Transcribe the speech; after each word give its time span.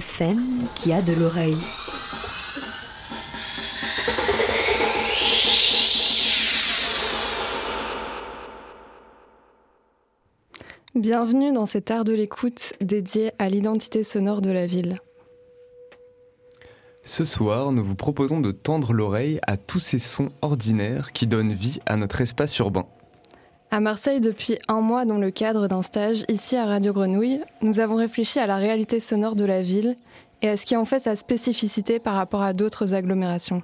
FM 0.00 0.66
qui 0.74 0.94
a 0.94 1.02
de 1.02 1.12
l'oreille. 1.12 1.58
Bienvenue 10.94 11.52
dans 11.52 11.66
cet 11.66 11.90
art 11.90 12.04
de 12.04 12.14
l'écoute 12.14 12.72
dédié 12.80 13.32
à 13.38 13.50
l'identité 13.50 14.02
sonore 14.02 14.40
de 14.40 14.50
la 14.50 14.66
ville. 14.66 15.00
Ce 17.04 17.26
soir, 17.26 17.70
nous 17.70 17.84
vous 17.84 17.94
proposons 17.94 18.40
de 18.40 18.52
tendre 18.52 18.94
l'oreille 18.94 19.38
à 19.46 19.58
tous 19.58 19.80
ces 19.80 19.98
sons 19.98 20.30
ordinaires 20.40 21.12
qui 21.12 21.26
donnent 21.26 21.52
vie 21.52 21.78
à 21.84 21.98
notre 21.98 22.22
espace 22.22 22.56
urbain. 22.58 22.86
À 23.72 23.78
Marseille, 23.78 24.20
depuis 24.20 24.58
un 24.66 24.80
mois, 24.80 25.04
dans 25.04 25.18
le 25.18 25.30
cadre 25.30 25.68
d'un 25.68 25.82
stage 25.82 26.24
ici 26.26 26.56
à 26.56 26.66
Radio 26.66 26.92
Grenouille, 26.92 27.40
nous 27.62 27.78
avons 27.78 27.94
réfléchi 27.94 28.40
à 28.40 28.48
la 28.48 28.56
réalité 28.56 28.98
sonore 28.98 29.36
de 29.36 29.44
la 29.44 29.62
ville 29.62 29.94
et 30.42 30.48
à 30.48 30.56
ce 30.56 30.66
qui 30.66 30.76
en 30.76 30.84
fait 30.84 30.98
sa 30.98 31.14
spécificité 31.14 32.00
par 32.00 32.14
rapport 32.14 32.42
à 32.42 32.52
d'autres 32.52 32.94
agglomérations. 32.94 33.62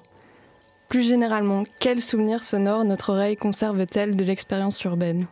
Plus 0.88 1.02
généralement, 1.02 1.64
quels 1.80 2.00
souvenirs 2.00 2.44
sonores 2.44 2.84
notre 2.84 3.10
oreille 3.10 3.36
conserve-t-elle 3.36 4.14
de 4.14 4.22
l'expérience 4.22 4.80
urbaine? 4.84 5.26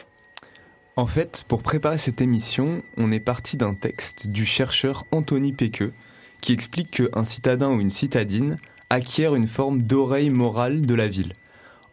En 0.97 1.07
fait, 1.07 1.45
pour 1.47 1.63
préparer 1.63 1.99
cette 1.99 2.21
émission, 2.21 2.83
on 2.97 3.13
est 3.13 3.21
parti 3.21 3.57
d'un 3.57 3.75
texte 3.75 4.27
du 4.27 4.45
chercheur 4.45 5.05
Anthony 5.13 5.53
Péqueux 5.53 5.93
qui 6.41 6.53
explique 6.53 6.91
qu'un 6.91 7.23
citadin 7.23 7.71
ou 7.71 7.81
une 7.81 7.91
citadine 7.91 8.59
acquiert 8.91 9.37
une 9.37 9.47
forme 9.47 9.83
d'oreille 9.83 10.31
morale 10.31 10.85
de 10.85 10.95
la 10.97 11.07
ville. 11.07 11.35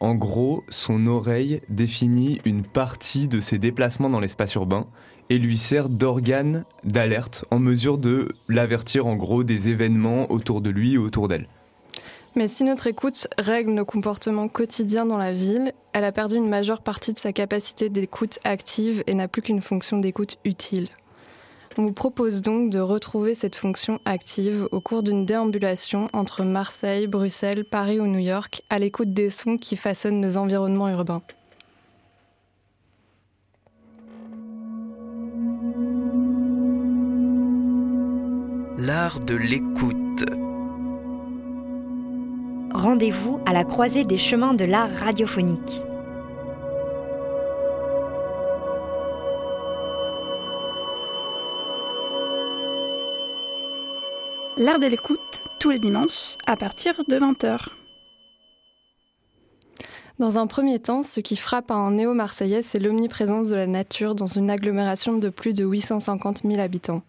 En 0.01 0.15
gros, 0.15 0.63
son 0.69 1.05
oreille 1.05 1.61
définit 1.69 2.39
une 2.43 2.63
partie 2.63 3.27
de 3.27 3.39
ses 3.39 3.59
déplacements 3.59 4.09
dans 4.09 4.19
l'espace 4.19 4.55
urbain 4.55 4.87
et 5.29 5.37
lui 5.37 5.59
sert 5.59 5.89
d'organe 5.89 6.65
d'alerte 6.83 7.45
en 7.51 7.59
mesure 7.59 7.99
de 7.99 8.29
l'avertir 8.49 9.05
en 9.05 9.15
gros 9.15 9.43
des 9.43 9.69
événements 9.69 10.31
autour 10.31 10.61
de 10.61 10.71
lui 10.71 10.95
et 10.95 10.97
autour 10.97 11.27
d'elle. 11.27 11.47
Mais 12.35 12.47
si 12.47 12.63
notre 12.63 12.87
écoute 12.87 13.27
règle 13.37 13.73
nos 13.73 13.85
comportements 13.85 14.47
quotidiens 14.47 15.05
dans 15.05 15.19
la 15.19 15.33
ville, 15.33 15.71
elle 15.93 16.03
a 16.03 16.11
perdu 16.11 16.35
une 16.35 16.49
majeure 16.49 16.81
partie 16.81 17.13
de 17.13 17.19
sa 17.19 17.31
capacité 17.31 17.89
d'écoute 17.89 18.39
active 18.43 19.03
et 19.05 19.13
n'a 19.13 19.27
plus 19.27 19.43
qu'une 19.43 19.61
fonction 19.61 19.99
d'écoute 19.99 20.39
utile. 20.45 20.89
On 21.77 21.83
vous 21.83 21.93
propose 21.93 22.41
donc 22.41 22.69
de 22.69 22.79
retrouver 22.79 23.33
cette 23.33 23.55
fonction 23.55 23.99
active 24.03 24.67
au 24.71 24.81
cours 24.81 25.03
d'une 25.03 25.25
déambulation 25.25 26.09
entre 26.11 26.43
Marseille, 26.43 27.07
Bruxelles, 27.07 27.63
Paris 27.63 27.99
ou 27.99 28.07
New 28.07 28.19
York 28.19 28.61
à 28.69 28.77
l'écoute 28.77 29.13
des 29.13 29.29
sons 29.29 29.57
qui 29.57 29.77
façonnent 29.77 30.19
nos 30.19 30.35
environnements 30.35 30.89
urbains. 30.89 31.21
L'art 38.77 39.19
de 39.21 39.35
l'écoute. 39.35 40.25
Rendez-vous 42.73 43.39
à 43.45 43.53
la 43.53 43.63
croisée 43.63 44.03
des 44.03 44.17
chemins 44.17 44.53
de 44.53 44.65
l'art 44.65 44.89
radiophonique. 44.89 45.81
L'art 54.61 54.77
de 54.77 54.85
l'écoute, 54.85 55.41
tous 55.57 55.71
les 55.71 55.79
dimanches, 55.79 56.37
à 56.45 56.55
partir 56.55 57.01
de 57.07 57.17
20h. 57.17 57.69
Dans 60.19 60.37
un 60.37 60.45
premier 60.45 60.77
temps, 60.77 61.01
ce 61.01 61.19
qui 61.19 61.35
frappe 61.35 61.71
un 61.71 61.89
néo-marseillais, 61.89 62.61
c'est 62.61 62.77
l'omniprésence 62.77 63.49
de 63.49 63.55
la 63.55 63.65
nature 63.65 64.13
dans 64.13 64.27
une 64.27 64.51
agglomération 64.51 65.17
de 65.17 65.29
plus 65.29 65.55
de 65.55 65.65
850 65.65 66.43
000 66.43 66.59
habitants. 66.59 67.01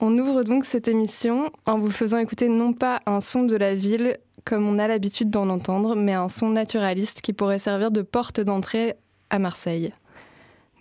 On 0.00 0.18
ouvre 0.18 0.42
donc 0.42 0.64
cette 0.64 0.88
émission 0.88 1.52
en 1.66 1.78
vous 1.78 1.92
faisant 1.92 2.18
écouter 2.18 2.48
non 2.48 2.72
pas 2.72 3.00
un 3.06 3.20
son 3.20 3.44
de 3.44 3.54
la 3.54 3.76
ville 3.76 4.18
comme 4.44 4.66
on 4.66 4.80
a 4.80 4.88
l'habitude 4.88 5.30
d'en 5.30 5.50
entendre, 5.50 5.94
mais 5.94 6.14
un 6.14 6.28
son 6.28 6.48
naturaliste 6.48 7.20
qui 7.20 7.32
pourrait 7.32 7.60
servir 7.60 7.92
de 7.92 8.02
porte 8.02 8.40
d'entrée 8.40 8.96
à 9.30 9.38
Marseille. 9.38 9.92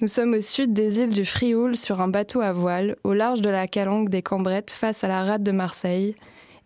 Nous 0.02 0.08
sommes 0.08 0.34
au 0.34 0.40
sud 0.40 0.72
des 0.72 1.02
îles 1.02 1.14
du 1.14 1.26
Frioul 1.26 1.76
sur 1.76 2.00
un 2.00 2.08
bateau 2.08 2.40
à 2.40 2.54
voile, 2.54 2.96
au 3.04 3.12
large 3.12 3.42
de 3.42 3.50
la 3.50 3.68
calanque 3.68 4.08
des 4.08 4.22
Cambrettes 4.22 4.72
face 4.72 5.04
à 5.04 5.10
la 5.10 5.26
rade 5.26 5.44
de 5.44 5.52
Marseille, 5.52 6.16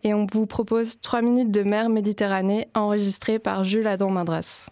et 0.04 0.14
on 0.14 0.28
vous 0.32 0.46
propose 0.46 1.02
3 1.02 1.24
minutes 1.24 1.50
de 1.50 1.64
mer 1.64 1.90
Méditerranée 1.90 2.68
enregistrées 2.76 3.40
par 3.40 3.64
Jules 3.64 3.88
Adam 3.88 4.12
Madras. 4.12 4.68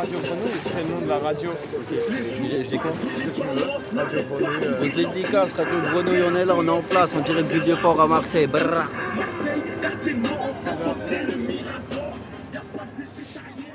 Radio 0.00 0.18
Grenouille, 0.18 0.60
c'est 0.64 0.82
le 0.82 0.94
nom 0.94 1.00
de 1.02 1.08
la 1.08 1.18
radio. 1.18 1.50
Je 1.90 2.68
dis 2.70 2.78
compris 2.78 3.08
ce 3.16 3.22
que 3.22 3.30
tu 3.34 3.42
veux. 3.42 3.98
Radio 4.00 4.22
Grenouille. 4.30 4.64
euh, 4.64 4.94
dédicaces, 4.94 5.52
Radio 5.52 5.78
Grenouille, 5.92 6.22
on 6.26 6.36
est 6.36 6.44
là, 6.46 6.54
on 6.56 6.66
est 6.66 6.70
en 6.70 6.80
place, 6.80 7.10
on 7.14 7.20
dirait 7.20 7.42
du 7.42 7.60
Vieux-Port 7.60 8.00
à 8.00 8.06
Marseille. 8.06 8.46
Brrr. 8.46 8.88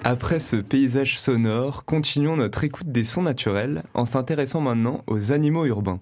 Après 0.03 0.39
ce 0.39 0.55
paysage 0.55 1.19
sonore, 1.19 1.85
continuons 1.85 2.37
notre 2.37 2.63
écoute 2.63 2.91
des 2.91 3.03
sons 3.03 3.21
naturels 3.21 3.83
en 3.93 4.05
s'intéressant 4.05 4.61
maintenant 4.61 5.03
aux 5.05 5.31
animaux 5.31 5.65
urbains. 5.65 5.99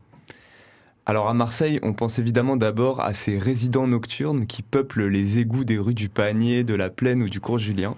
Alors 1.06 1.28
à 1.28 1.34
Marseille, 1.34 1.82
on 1.84 1.92
pense 1.92 2.18
évidemment 2.18 2.56
d'abord 2.56 3.02
à 3.02 3.14
ces 3.14 3.38
résidents 3.38 3.88
nocturnes 3.88 4.46
qui 4.48 4.62
peuplent 4.62 5.08
les 5.08 5.40
égouts 5.40 5.66
des 5.66 5.80
rues 5.80 5.94
du 5.94 6.08
Panier, 6.08 6.64
de 6.64 6.76
la 6.76 6.90
Plaine 6.90 7.22
ou 7.24 7.28
du 7.28 7.42
cours 7.42 7.60
Julien, 7.60 7.98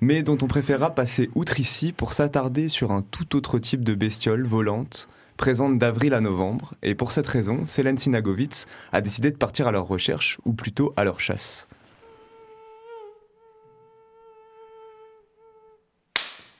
mais 0.00 0.22
dont 0.22 0.38
on 0.42 0.46
préférera 0.46 0.94
passer 0.94 1.30
outre 1.34 1.60
ici 1.60 1.92
pour 1.92 2.12
s'attarder 2.12 2.68
sur 2.68 2.92
un 2.92 3.02
tout 3.02 3.36
autre 3.36 3.58
type 3.58 3.84
de 3.84 3.94
bestiole 3.94 4.46
volante, 4.46 5.08
présente 5.36 5.78
d'avril 5.78 6.14
à 6.14 6.20
novembre, 6.20 6.74
et 6.82 6.94
pour 6.94 7.12
cette 7.12 7.26
raison, 7.26 7.66
Célène 7.66 7.98
Sinagovitz 7.98 8.66
a 8.92 9.00
décidé 9.00 9.30
de 9.30 9.36
partir 9.36 9.66
à 9.66 9.72
leur 9.72 9.86
recherche, 9.86 10.38
ou 10.44 10.52
plutôt 10.52 10.92
à 10.96 11.04
leur 11.04 11.20
chasse. 11.20 11.68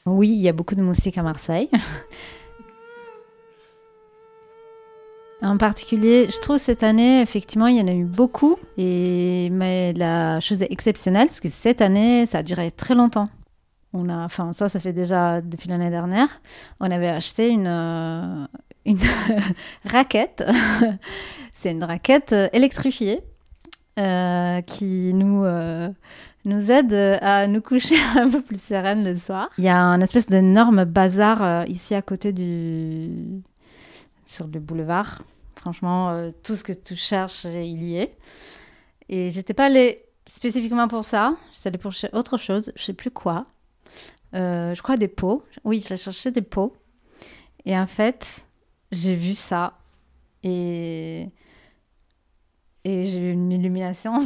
Oui, 0.06 0.29
il 0.31 0.41
y 0.41 0.49
a 0.49 0.53
beaucoup 0.53 0.77
de 0.77 0.83
moustiques 0.83 1.19
à 1.19 1.23
Marseille. 1.23 1.69
En 5.43 5.59
particulier, 5.59 6.29
je 6.31 6.38
trouve 6.41 6.56
cette 6.56 6.83
année, 6.83 7.21
effectivement, 7.21 7.67
il 7.67 7.77
y 7.77 7.81
en 7.81 7.88
a 7.88 7.93
eu 7.93 8.05
beaucoup. 8.05 8.56
Et, 8.79 9.50
mais 9.53 9.93
la 9.93 10.41
chose 10.41 10.62
exceptionnelle, 10.62 11.29
c'est 11.31 11.43
que 11.43 11.55
cette 11.61 11.83
année, 11.83 12.25
ça 12.27 12.38
a 12.38 12.43
duré 12.43 12.71
très 12.71 12.94
longtemps. 12.94 13.29
On 13.93 14.09
a, 14.09 14.17
enfin, 14.25 14.53
ça, 14.53 14.69
ça 14.69 14.81
fait 14.81 14.93
déjà 14.93 15.41
depuis 15.43 15.69
l'année 15.69 15.91
dernière. 15.91 16.29
On 16.81 16.91
avait 16.91 17.09
acheté 17.09 17.50
une, 17.50 17.67
euh, 17.67 18.47
une 18.87 18.99
raquette. 19.85 20.43
c'est 21.55 21.73
une 21.73 21.85
raquette 21.85 22.35
électrifiée 22.53 23.21
euh, 23.99 24.62
qui 24.62 25.12
nous, 25.12 25.44
euh, 25.44 25.91
nous 26.47 26.71
aide 26.71 26.94
à 26.94 27.47
nous 27.47 27.61
coucher 27.61 27.97
un 28.17 28.31
peu 28.31 28.41
plus 28.41 28.61
sereine 28.61 29.05
le 29.05 29.15
soir. 29.17 29.50
Il 29.59 29.65
y 29.65 29.69
a 29.69 29.81
un 29.81 30.00
espèce 30.00 30.29
d'énorme 30.29 30.85
bazar 30.85 31.67
ici 31.69 31.94
à 31.94 32.00
côté 32.00 32.33
du 32.33 33.43
sur 34.26 34.46
le 34.46 34.61
boulevard. 34.61 35.23
Franchement, 35.56 36.11
euh, 36.11 36.31
tout 36.43 36.56
ce 36.56 36.64
que 36.64 36.73
tu 36.73 36.96
cherches, 36.96 37.44
il 37.44 37.82
y 37.82 37.96
est. 37.96 38.17
Et 39.08 39.31
j'étais 39.31 39.55
pas 39.55 39.67
allée 39.67 40.05
spécifiquement 40.26 40.88
pour 40.88 41.05
ça. 41.05 41.37
J'étais 41.52 41.69
allée 41.69 41.78
pour 41.78 41.93
autre 42.12 42.37
chose. 42.37 42.73
Je 42.76 42.84
sais 42.84 42.93
plus 42.93 43.11
quoi. 43.11 43.46
Euh, 44.34 44.75
je 44.75 44.82
crois 44.82 44.96
des 44.96 45.08
pots. 45.08 45.44
Oui, 45.64 45.84
je 45.88 45.96
cherchais 45.96 46.31
des 46.31 46.43
pots. 46.43 46.76
Et 47.64 47.76
en 47.76 47.87
fait, 47.87 48.46
j'ai 48.93 49.17
vu 49.17 49.34
ça. 49.34 49.78
Et. 50.43 51.28
Et 52.84 53.05
j'ai 53.05 53.19
eu 53.19 53.32
une 53.32 53.50
illumination. 53.50 54.20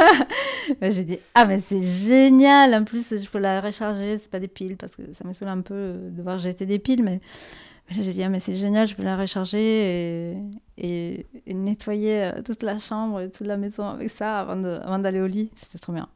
j'ai 0.80 1.04
dit, 1.04 1.18
ah, 1.34 1.44
mais 1.44 1.58
c'est 1.58 1.82
génial! 1.82 2.72
En 2.72 2.84
plus, 2.84 3.22
je 3.22 3.28
peux 3.28 3.38
la 3.38 3.60
recharger. 3.60 4.16
C'est 4.16 4.30
pas 4.30 4.40
des 4.40 4.48
piles 4.48 4.78
parce 4.78 4.96
que 4.96 5.12
ça 5.12 5.24
me 5.24 5.34
saoule 5.34 5.48
un 5.48 5.60
peu 5.60 5.98
de 6.10 6.22
voir 6.22 6.38
jeter 6.38 6.64
des 6.64 6.78
piles. 6.78 7.02
Mais, 7.02 7.20
j'ai 7.90 8.12
dit, 8.12 8.22
ah, 8.22 8.28
mais 8.28 8.40
c'est 8.40 8.56
génial, 8.56 8.88
je 8.88 8.94
peux 8.96 9.02
la 9.02 9.16
recharger 9.16 10.32
et, 10.32 10.36
et- 10.78 11.26
et 11.46 11.54
nettoyer 11.54 12.24
euh, 12.24 12.42
toute 12.42 12.62
la 12.62 12.78
chambre 12.78 13.20
et 13.20 13.30
toute 13.30 13.46
la 13.46 13.56
maison 13.56 13.86
avec 13.88 14.10
ça 14.10 14.40
avant 14.40 14.98
d'aller 14.98 15.20
au 15.20 15.26
lit. 15.26 15.50
C'était 15.54 15.78
trop 15.78 15.92
bien. 15.92 16.08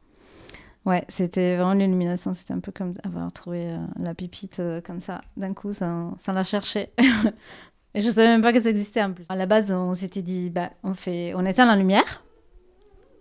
Ouais, 0.85 1.05
c'était 1.09 1.55
vraiment 1.55 1.73
l'illumination. 1.73 2.33
C'était 2.33 2.53
un 2.53 2.59
peu 2.59 2.71
comme 2.71 2.93
avoir 3.03 3.31
trouvé 3.31 3.65
euh, 3.67 3.77
la 3.99 4.13
pépite 4.15 4.59
euh, 4.59 4.81
comme 4.81 4.99
ça, 4.99 5.21
d'un 5.37 5.53
coup, 5.53 5.73
sans, 5.73 6.15
la 6.27 6.43
chercher. 6.43 6.89
Et 7.93 8.01
je 8.01 8.07
savais 8.07 8.27
même 8.27 8.41
pas 8.41 8.51
que 8.53 8.61
ça 8.61 8.69
existait 8.69 9.03
en 9.03 9.11
plus. 9.13 9.25
À 9.29 9.35
la 9.35 9.45
base, 9.45 9.71
on 9.71 9.93
s'était 9.93 10.21
dit, 10.21 10.49
bah, 10.49 10.71
on, 10.83 10.93
fait, 10.93 11.33
on 11.35 11.45
éteint 11.45 11.65
la 11.65 11.75
lumière, 11.75 12.23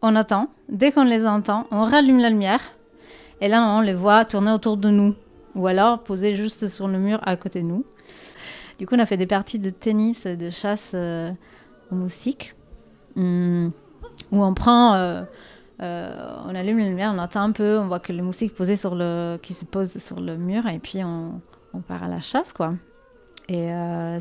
on 0.01 0.17
attend. 0.17 0.49
Dès 0.69 0.91
qu'on 0.93 1.05
les 1.05 1.27
entend, 1.27 1.67
on 1.71 1.83
rallume 1.83 2.19
la 2.19 2.31
lumière. 2.31 2.61
Et 3.41 3.49
là, 3.49 3.67
on 3.77 3.81
les 3.81 3.95
voit 3.95 4.25
tourner 4.25 4.53
autour 4.53 4.77
de 4.77 4.89
nous. 4.89 5.15
Ou 5.55 5.67
alors 5.67 6.03
poser 6.05 6.37
juste 6.37 6.69
sur 6.69 6.89
le 6.89 6.99
mur 6.99 7.19
à 7.25 7.37
côté 7.37 7.61
de 7.63 7.67
nous. 7.67 7.85
Du 8.79 8.87
coup, 8.87 8.95
on 8.95 8.99
a 8.99 9.07
fait 9.07 9.17
des 9.19 9.27
parties 9.27 9.59
de 9.59 9.71
tennis, 9.71 10.25
et 10.25 10.37
de 10.37 10.49
chasse 10.49 10.93
euh, 10.95 11.33
aux 11.91 11.95
moustiques. 11.95 12.55
Hum, 13.17 13.73
où 14.33 14.43
on 14.43 14.55
prend, 14.55 14.95
euh, 14.95 15.23
euh, 15.83 16.37
on 16.47 16.55
allume 16.55 16.79
la 16.79 16.89
lumière, 16.89 17.13
on 17.15 17.19
attend 17.19 17.43
un 17.43 17.53
peu, 17.53 17.79
on 17.79 17.89
voit 17.89 18.01
que 18.01 18.13
le 18.13 18.23
moustique 18.23 18.55
posé 18.55 18.77
sur 18.77 18.95
le, 18.95 19.39
qui 19.43 19.53
se 19.53 19.65
pose 19.65 19.99
sur 19.99 20.21
le 20.21 20.37
mur, 20.37 20.67
et 20.67 20.79
puis 20.79 21.05
on, 21.05 21.41
on 21.75 21.81
part 21.81 22.05
à 22.05 22.09
la 22.09 22.21
chasse, 22.21 22.53
quoi. 22.53 22.75
Et 23.49 23.69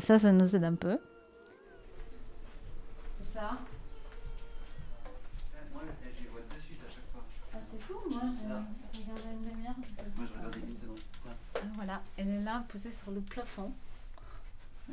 ça, 0.00 0.18
ça 0.18 0.32
nous 0.32 0.56
aide 0.56 0.64
un 0.64 0.74
peu. 0.74 0.98
Ça? 3.24 3.50
Ah, 7.52 7.58
Voilà, 11.76 12.02
elle 12.16 12.28
est 12.28 12.42
là, 12.42 12.64
posée 12.68 12.90
sur 12.90 13.10
le 13.12 13.20
plafond. 13.20 13.72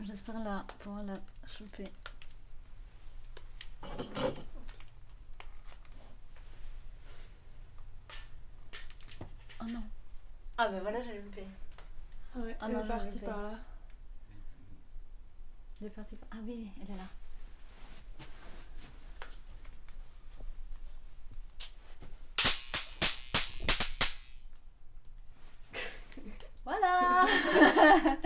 J'espère 0.03 0.39
la, 0.43 0.65
pouvoir 0.79 1.03
la 1.03 1.19
choper. 1.47 1.91
Oh 9.61 9.65
non. 9.69 9.83
Ah 10.57 10.69
ben 10.69 10.81
voilà, 10.81 11.01
j'ai 11.01 11.19
loupé. 11.21 11.41
Ouais, 12.35 12.55
Ah 12.59 12.65
elle 12.67 12.73
non, 12.73 12.83
est 12.83 12.87
partie 12.87 13.19
par 13.19 13.41
là. 13.43 13.49
Elle 15.81 15.87
est 15.87 15.89
partie. 15.91 16.17
Ah 16.31 16.37
oui, 16.43 16.53
oui, 16.57 16.71
elle 16.81 16.93
est 16.95 16.97
là. 16.97 17.07
Voilà 26.67 27.25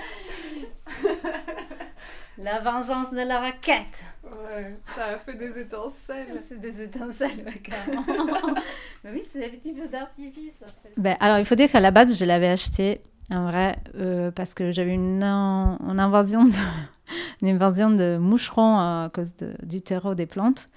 La 2.38 2.60
vengeance 2.60 3.12
de 3.12 3.22
la 3.28 3.40
raquette 3.40 4.04
Ouais, 4.24 4.76
ça 4.96 5.06
a 5.06 5.18
fait 5.20 5.36
des 5.36 5.60
étincelles. 5.62 6.42
C'est 6.48 6.60
des 6.60 6.82
étincelles, 6.82 7.44
ouais, 7.46 7.60
carrément. 7.62 8.04
Mais 9.04 9.12
oui, 9.12 9.22
c'est 9.32 9.40
des 9.40 9.50
petits 9.50 9.76
feux 9.76 9.88
d'artifice. 9.90 10.56
en 10.64 10.68
fait. 10.82 10.94
Ben, 10.98 11.16
alors, 11.20 11.38
il 11.38 11.46
faut 11.46 11.54
dire 11.56 11.70
qu'à 11.72 11.82
la 11.82 11.92
base, 11.92 12.18
je 12.18 12.26
l'avais 12.26 12.48
acheté, 12.48 13.02
en 13.30 13.46
vrai, 13.46 13.78
euh, 13.96 14.32
parce 14.32 14.54
que 14.56 14.72
j'avais 14.72 14.94
une, 14.94 15.22
une 15.24 16.00
invasion 16.00 16.46
de, 16.46 16.52
une 17.42 17.50
invasion 17.50 17.92
de 17.92 18.18
moucherons 18.18 18.78
à 18.80 19.12
cause 19.14 19.36
de- 19.36 19.54
du 19.64 19.82
terreau 19.82 20.16
des 20.16 20.26
plantes. 20.26 20.70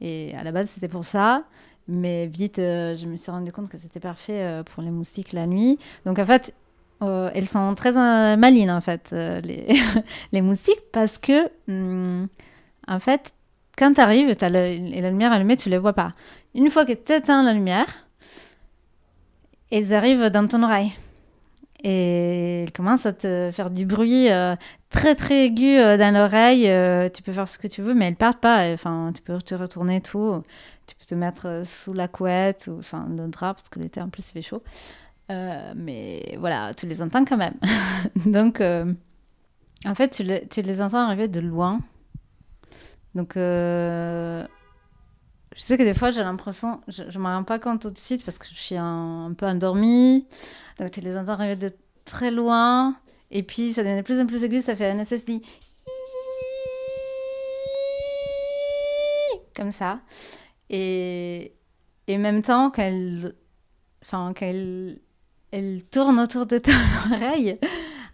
Et 0.00 0.34
à 0.36 0.44
la 0.44 0.52
base, 0.52 0.68
c'était 0.70 0.88
pour 0.88 1.04
ça. 1.04 1.42
Mais 1.88 2.26
vite, 2.26 2.58
euh, 2.60 2.94
je 2.94 3.06
me 3.06 3.16
suis 3.16 3.32
rendu 3.32 3.50
compte 3.50 3.68
que 3.68 3.78
c'était 3.78 4.00
parfait 4.00 4.42
euh, 4.44 4.62
pour 4.62 4.82
les 4.82 4.90
moustiques 4.90 5.32
la 5.32 5.46
nuit. 5.46 5.78
Donc, 6.04 6.18
en 6.20 6.24
fait, 6.24 6.54
euh, 7.02 7.30
elles 7.34 7.48
sont 7.48 7.74
très 7.74 7.96
euh, 7.96 8.36
malines, 8.36 8.70
en 8.70 8.80
fait, 8.80 9.10
euh, 9.12 9.40
les, 9.40 9.66
les 10.32 10.42
moustiques, 10.42 10.82
parce 10.92 11.18
que, 11.18 11.50
hum, 11.68 12.28
en 12.86 13.00
fait, 13.00 13.32
quand 13.78 13.94
tu 13.94 14.00
arrives 14.00 14.28
et 14.28 15.00
la 15.00 15.10
lumière 15.10 15.32
allumée, 15.32 15.56
tu 15.56 15.70
les 15.70 15.78
vois 15.78 15.94
pas. 15.94 16.12
Une 16.54 16.70
fois 16.70 16.84
que 16.84 16.92
tu 16.92 17.12
éteins 17.12 17.42
la 17.42 17.54
lumière, 17.54 17.86
elles 19.70 19.94
arrivent 19.94 20.26
dans 20.26 20.46
ton 20.46 20.62
oreille. 20.62 20.92
Et 21.82 22.64
elles 22.64 22.72
commencent 22.72 23.06
à 23.06 23.14
te 23.14 23.50
faire 23.54 23.70
du 23.70 23.86
bruit 23.86 24.28
très 24.90 25.14
très 25.14 25.46
aigu 25.46 25.78
dans 25.78 26.14
l'oreille. 26.14 26.64
Tu 27.14 27.22
peux 27.22 27.32
faire 27.32 27.48
ce 27.48 27.56
que 27.56 27.68
tu 27.68 27.80
veux, 27.80 27.94
mais 27.94 28.08
elles 28.08 28.16
partent 28.16 28.40
pas. 28.40 28.70
Enfin, 28.70 29.12
tu 29.14 29.22
peux 29.22 29.40
te 29.40 29.54
retourner 29.54 29.96
et 29.96 30.00
tout. 30.02 30.42
Tu 30.86 30.94
peux 30.96 31.06
te 31.06 31.14
mettre 31.14 31.62
sous 31.64 31.94
la 31.94 32.08
couette 32.08 32.68
ou 32.70 32.80
enfin 32.80 33.06
le 33.08 33.28
drap 33.28 33.54
parce 33.54 33.70
que 33.70 33.78
l'été 33.78 34.02
en 34.02 34.10
plus 34.10 34.28
il 34.28 34.32
fait 34.32 34.42
chaud. 34.42 34.62
Euh, 35.30 35.72
mais 35.76 36.36
voilà, 36.38 36.74
tu 36.74 36.86
les 36.86 37.02
entends 37.02 37.24
quand 37.24 37.36
même. 37.36 37.54
Donc, 38.26 38.60
euh, 38.60 38.92
en 39.86 39.94
fait, 39.94 40.10
tu 40.10 40.24
les, 40.24 40.48
tu 40.48 40.62
les 40.62 40.82
entends 40.82 40.98
arriver 40.98 41.28
de 41.28 41.38
loin. 41.40 41.80
Donc, 43.14 43.36
euh, 43.36 44.44
je 45.54 45.60
sais 45.60 45.78
que 45.78 45.84
des 45.84 45.94
fois, 45.94 46.10
j'ai 46.10 46.22
l'impression, 46.22 46.80
je 46.88 47.04
ne 47.04 47.18
me 47.18 47.26
rends 47.26 47.44
pas 47.44 47.60
compte 47.60 47.82
tout 47.82 47.90
de 47.90 47.98
suite 47.98 48.24
parce 48.24 48.38
que 48.38 48.46
je 48.46 48.58
suis 48.58 48.76
un, 48.76 49.26
un 49.26 49.34
peu 49.34 49.46
endormie. 49.46 50.26
Donc, 50.78 50.90
tu 50.90 51.00
les 51.00 51.16
entends 51.16 51.34
arriver 51.34 51.56
de 51.56 51.70
très 52.04 52.30
loin. 52.30 52.96
Et 53.30 53.42
puis, 53.44 53.72
ça 53.72 53.82
devient 53.82 53.96
de 53.96 54.02
plus 54.02 54.20
en 54.20 54.26
plus 54.26 54.42
aigu. 54.42 54.60
Ça 54.60 54.74
fait 54.74 54.90
une 54.90 55.00
espèce. 55.00 55.24
Comme 59.54 59.70
ça. 59.70 60.00
Et, 60.70 61.52
et 62.08 62.16
en 62.16 62.20
même 62.20 62.42
temps, 62.42 62.70
quand 62.70 62.82
elles, 62.82 63.34
enfin, 64.02 64.32
qu'elle 64.32 64.56
elle 64.56 64.98
tourne 65.90 66.18
autour 66.20 66.46
de 66.46 66.58
ton 66.58 66.72
oreille. 67.12 67.58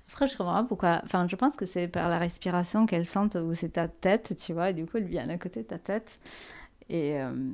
Après, 0.09 0.26
je 0.28 0.37
comprends 0.37 0.62
pas 0.62 0.64
pourquoi. 0.64 1.00
Enfin, 1.05 1.28
je 1.28 1.37
pense 1.37 1.57
que 1.57 1.66
c'est 1.66 1.88
par 1.88 2.09
la 2.09 2.19
respiration 2.19 2.87
qu'elle 2.87 3.05
sente 3.05 3.35
où 3.35 3.55
c'est 3.55 3.71
ta 3.71 3.88
tête, 3.88 4.35
tu 4.38 4.55
vois. 4.55 4.71
Et 4.71 4.73
du 4.73 4.87
coup, 4.87 4.97
elle 4.97 5.05
vient 5.05 5.28
à 5.28 5.37
côté 5.37 5.62
de 5.62 5.66
ta 5.69 5.78
tête. 5.78 6.19
Et, 6.88 7.21
euh, 7.21 7.52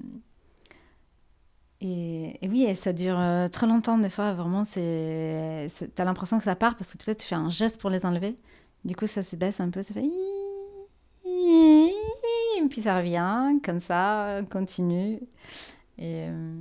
et, 1.80 2.38
oui, 2.48 2.72
ça 2.76 2.92
dure 2.92 3.18
euh, 3.18 3.48
très 3.48 3.66
longtemps. 3.66 3.98
Des 3.98 4.10
fois, 4.10 4.32
vraiment, 4.34 4.64
c'est, 4.64 5.66
t'as 5.94 6.04
l'impression 6.04 6.38
que 6.38 6.44
ça 6.44 6.54
part 6.54 6.76
parce 6.76 6.92
que 6.92 6.98
peut-être 6.98 7.20
tu 7.20 7.26
fais 7.26 7.34
un 7.34 7.50
geste 7.50 7.78
pour 7.78 7.90
les 7.90 8.06
enlever. 8.06 8.36
Du 8.84 8.94
coup, 8.94 9.08
ça 9.08 9.22
se 9.22 9.34
baisse 9.34 9.60
un 9.60 9.70
peu. 9.70 9.82
Ça 9.82 9.94
fait. 9.94 10.08
Puis 12.70 12.82
ça 12.82 12.96
revient, 12.96 13.58
comme 13.64 13.80
ça, 13.80 14.40
continue. 14.50 15.18
Et. 15.98 16.28
Euh, 16.28 16.54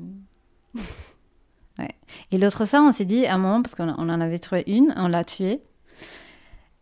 Et 2.31 2.37
l'autre 2.37 2.65
soir, 2.65 2.83
on 2.85 2.91
s'est 2.91 3.05
dit, 3.05 3.25
à 3.25 3.35
un 3.35 3.37
moment, 3.37 3.61
parce 3.61 3.75
qu'on 3.75 3.89
en 3.89 4.21
avait 4.21 4.39
trouvé 4.39 4.63
une, 4.67 4.93
on 4.97 5.07
l'a 5.07 5.23
tuée. 5.23 5.61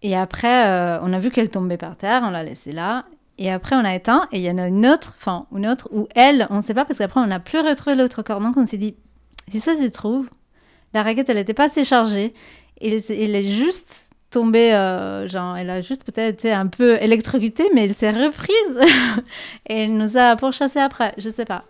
Et 0.02 0.16
après, 0.16 0.68
euh, 0.68 1.00
on 1.02 1.12
a 1.14 1.20
vu 1.20 1.30
qu'elle 1.30 1.50
tombait 1.50 1.78
par 1.78 1.98
terre, 1.98 2.22
on 2.24 2.30
l'a 2.30 2.44
laissée 2.44 2.72
là. 2.72 3.06
Et 3.38 3.52
après, 3.52 3.76
on 3.76 3.86
a 3.86 3.96
éteint. 3.96 4.28
Et 4.32 4.40
il 4.40 4.44
y 4.44 4.52
en 4.52 4.58
a 4.58 4.68
une 4.68 4.86
autre, 4.86 5.16
enfin, 5.20 5.46
une 5.56 5.68
autre, 5.68 5.90
où 5.92 6.08
elle, 6.16 6.48
on 6.50 6.58
ne 6.58 6.62
sait 6.62 6.74
pas, 6.74 6.86
parce 6.86 7.00
qu'après, 7.00 7.20
on 7.20 7.28
n'a 7.28 7.40
plus 7.40 7.60
retrouvé 7.60 7.96
l'autre 7.96 8.22
corps. 8.22 8.40
Donc, 8.40 8.58
on 8.58 8.66
s'est 8.66 8.78
dit, 8.78 8.96
si 9.50 9.60
ça 9.60 9.76
se 9.76 9.86
trouve, 9.88 10.30
la 10.94 11.04
raquette, 11.04 11.30
elle 11.30 11.38
n'était 11.38 11.54
pas 11.54 11.66
assez 11.66 11.84
chargée. 11.84 12.34
Et 12.82 12.96
elle 13.10 13.36
est 13.36 13.44
juste 13.44 14.12
tombée, 14.30 14.74
euh, 14.74 15.28
genre, 15.28 15.58
elle 15.58 15.70
a 15.70 15.82
juste 15.82 16.04
peut-être 16.04 16.36
été 16.36 16.52
un 16.52 16.68
peu 16.68 17.02
électrocutée, 17.02 17.70
mais 17.74 17.86
elle 17.86 17.94
s'est 17.94 18.12
reprise. 18.12 18.80
et 19.68 19.84
elle 19.84 19.98
nous 19.98 20.18
a 20.18 20.36
pourchassé 20.36 20.80
après. 20.80 21.14
Je 21.18 21.30
sais 21.30 21.46
pas. 21.46 21.66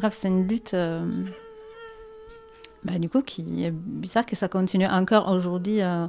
Bref, 0.00 0.14
c'est 0.14 0.28
une 0.28 0.48
lutte. 0.48 0.72
Euh, 0.72 1.04
bah, 2.84 2.98
du 2.98 3.10
coup, 3.10 3.20
qui 3.20 3.64
est 3.64 3.70
bizarre 3.70 4.24
que 4.24 4.34
ça 4.34 4.48
continue 4.48 4.86
encore 4.86 5.30
aujourd'hui 5.30 5.82
euh, 5.82 6.06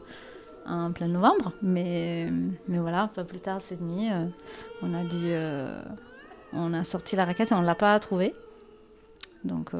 en 0.66 0.94
plein 0.94 1.10
novembre. 1.10 1.52
Mais, 1.62 2.32
mais 2.70 2.80
voilà, 2.80 3.10
pas 3.14 3.26
plus 3.26 3.42
tard 3.42 3.60
cette 3.60 3.82
nuit, 3.82 4.10
euh, 4.10 4.28
on 4.82 4.94
a 4.94 5.04
dû. 5.04 5.34
on 6.54 6.74
a 6.74 6.86
sorti 6.86 7.18
la 7.18 7.26
raquette 7.26 7.52
et 7.52 7.56
on 7.56 7.60
ne 7.60 7.66
l'a 7.66 7.76
pas 7.76 8.00
trouvée. 8.00 8.34
Donc, 9.44 9.72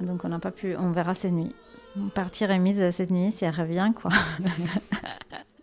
donc 0.00 0.24
on 0.24 0.28
n'a 0.30 0.38
pas 0.38 0.52
pu. 0.52 0.74
On 0.78 0.90
verra 0.90 1.14
cette 1.14 1.32
nuit. 1.32 1.54
Partie 2.14 2.46
remise 2.46 2.90
cette 2.92 3.10
nuit 3.10 3.30
si 3.30 3.44
elle 3.44 3.54
revient, 3.54 3.92
quoi. 3.94 4.10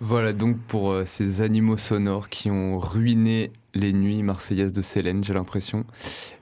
Voilà 0.00 0.32
donc 0.32 0.56
pour 0.66 0.92
euh, 0.92 1.04
ces 1.04 1.42
animaux 1.42 1.76
sonores 1.76 2.30
qui 2.30 2.50
ont 2.50 2.78
ruiné 2.78 3.52
les 3.74 3.92
nuits 3.92 4.22
marseillaises 4.22 4.72
de 4.72 4.80
Célène, 4.80 5.22
j'ai 5.22 5.34
l'impression. 5.34 5.84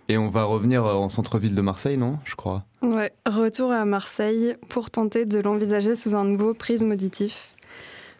Et 0.08 0.16
on 0.16 0.28
va 0.28 0.44
revenir 0.44 0.86
euh, 0.86 0.94
en 0.94 1.08
centre-ville 1.08 1.56
de 1.56 1.60
Marseille, 1.60 1.98
non 1.98 2.18
Je 2.24 2.36
crois. 2.36 2.64
Ouais, 2.82 3.12
retour 3.26 3.72
à 3.72 3.84
Marseille 3.84 4.54
pour 4.68 4.90
tenter 4.90 5.26
de 5.26 5.40
l'envisager 5.40 5.96
sous 5.96 6.14
un 6.14 6.24
nouveau 6.24 6.54
prisme 6.54 6.92
auditif. 6.92 7.50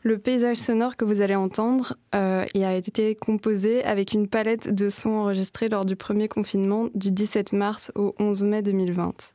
Le 0.03 0.19
paysage 0.19 0.57
sonore 0.57 0.97
que 0.97 1.05
vous 1.05 1.21
allez 1.21 1.35
entendre 1.35 1.95
euh, 2.15 2.45
a 2.55 2.75
été 2.75 3.15
composé 3.15 3.85
avec 3.85 4.13
une 4.13 4.29
palette 4.29 4.73
de 4.73 4.91
sons 4.91 5.11
enregistrés 5.11 5.69
lors 5.69 5.85
du 5.85 5.97
premier 5.97 6.29
confinement 6.29 6.89
du 6.95 7.11
17 7.11 7.53
mars 7.53 7.93
au 7.95 8.15
11 8.19 8.45
mai 8.45 8.63
2020. 8.63 9.33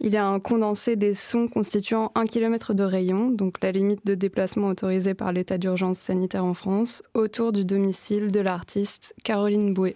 Il 0.00 0.12
y 0.12 0.16
a 0.16 0.26
un 0.26 0.40
condensé 0.40 0.96
des 0.96 1.14
sons 1.14 1.46
constituant 1.46 2.10
un 2.16 2.26
kilomètre 2.26 2.74
de 2.74 2.82
rayon, 2.82 3.30
donc 3.30 3.62
la 3.62 3.70
limite 3.70 4.04
de 4.04 4.16
déplacement 4.16 4.68
autorisée 4.68 5.14
par 5.14 5.32
l'état 5.32 5.56
d'urgence 5.56 5.98
sanitaire 5.98 6.44
en 6.44 6.54
France, 6.54 7.04
autour 7.14 7.52
du 7.52 7.64
domicile 7.64 8.32
de 8.32 8.40
l'artiste 8.40 9.14
Caroline 9.22 9.72
Bouet. 9.72 9.94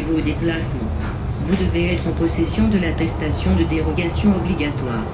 vos 0.00 0.20
déplacements. 0.20 0.90
Vous 1.46 1.56
devez 1.56 1.94
être 1.94 2.06
en 2.08 2.12
possession 2.24 2.68
de 2.68 2.78
l'attestation 2.78 3.54
de 3.54 3.64
dérogation 3.64 4.34
obligatoire. 4.34 5.04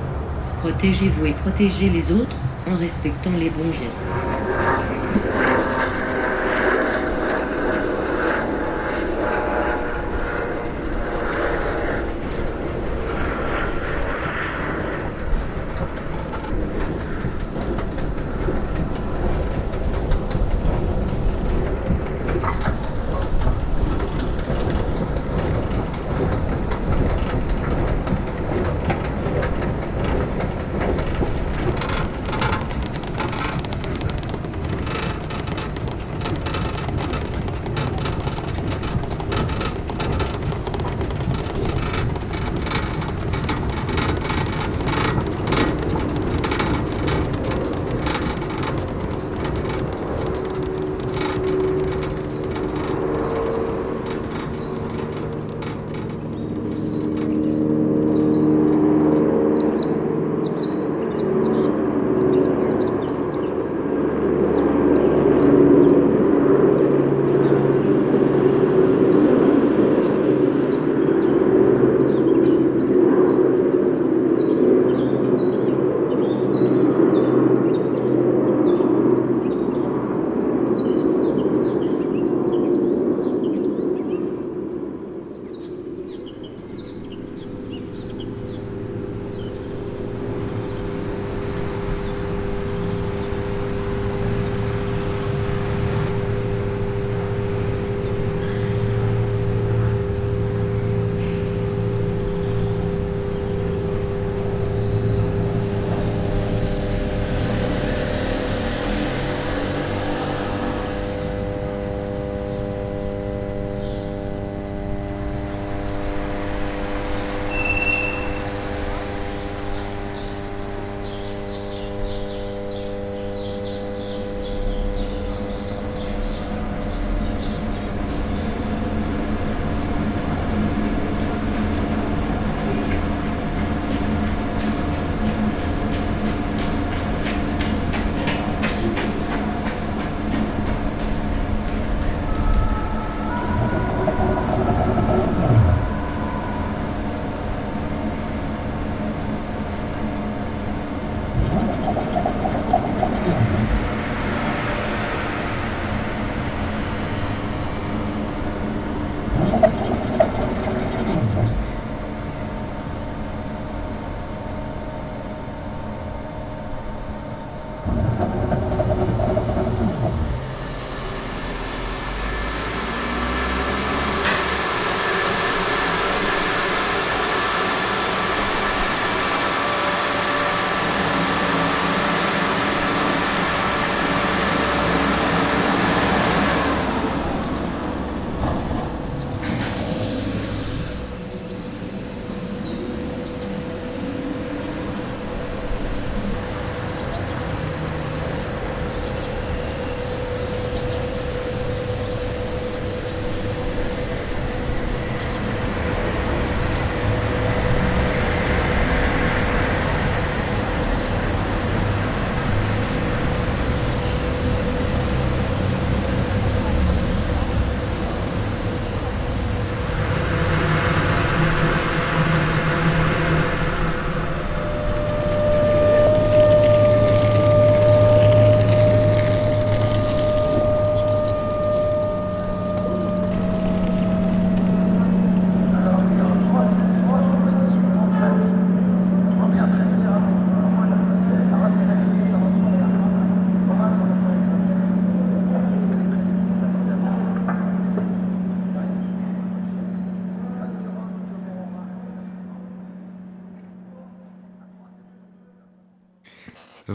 Protégez-vous 0.61 1.27
et 1.27 1.33
protégez 1.33 1.89
les 1.89 2.13
autres 2.13 2.37
en 2.71 2.77
respectant 2.77 3.33
les 3.37 3.51
bons 3.51 3.73
gestes. 3.73 4.07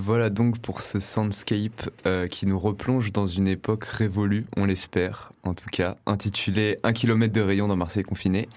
Voilà 0.06 0.30
donc 0.30 0.60
pour 0.60 0.82
ce 0.82 1.00
soundscape 1.00 1.90
euh, 2.06 2.28
qui 2.28 2.46
nous 2.46 2.60
replonge 2.60 3.12
dans 3.12 3.26
une 3.26 3.48
époque 3.48 3.86
révolue, 3.86 4.46
on 4.56 4.66
l'espère, 4.66 5.32
en 5.42 5.56
tout 5.56 5.70
cas, 5.72 5.98
intitulé 6.06 6.78
Un 6.84 6.94
kilomètre 6.94 7.34
de 7.34 7.42
rayon 7.42 7.68
dans 7.68 7.76
Marseille 7.76 8.04
confiné, 8.04 8.48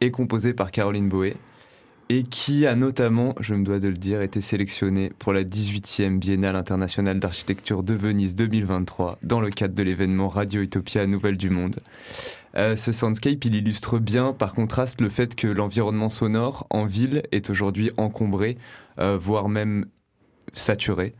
et 0.00 0.10
composé 0.10 0.54
par 0.54 0.72
Caroline 0.72 1.08
Boé, 1.08 1.36
et 2.08 2.24
qui 2.24 2.66
a 2.66 2.74
notamment, 2.74 3.36
je 3.38 3.54
me 3.54 3.64
dois 3.64 3.78
de 3.78 3.86
le 3.86 3.96
dire, 3.96 4.22
été 4.22 4.40
sélectionné 4.40 5.12
pour 5.20 5.32
la 5.32 5.44
18e 5.44 6.18
Biennale 6.18 6.56
internationale 6.56 7.20
d'architecture 7.20 7.84
de 7.84 7.94
Venise 7.94 8.34
2023 8.34 9.20
dans 9.22 9.40
le 9.40 9.50
cadre 9.50 9.76
de 9.76 9.82
l'événement 9.84 10.28
Radio 10.28 10.62
Utopia 10.62 11.06
Nouvelle 11.06 11.36
du 11.36 11.48
Monde. 11.48 11.76
Euh, 12.56 12.74
ce 12.74 12.90
soundscape, 12.90 13.44
il 13.44 13.54
illustre 13.54 14.00
bien 14.00 14.32
par 14.32 14.52
contraste 14.52 15.00
le 15.00 15.10
fait 15.10 15.36
que 15.36 15.46
l'environnement 15.46 16.10
sonore 16.10 16.66
en 16.70 16.86
ville 16.86 17.22
est 17.30 17.50
aujourd'hui 17.50 17.92
encombré, 17.98 18.58
euh, 18.98 19.16
voire 19.16 19.48
même 19.48 19.86
saturé. 20.52 21.14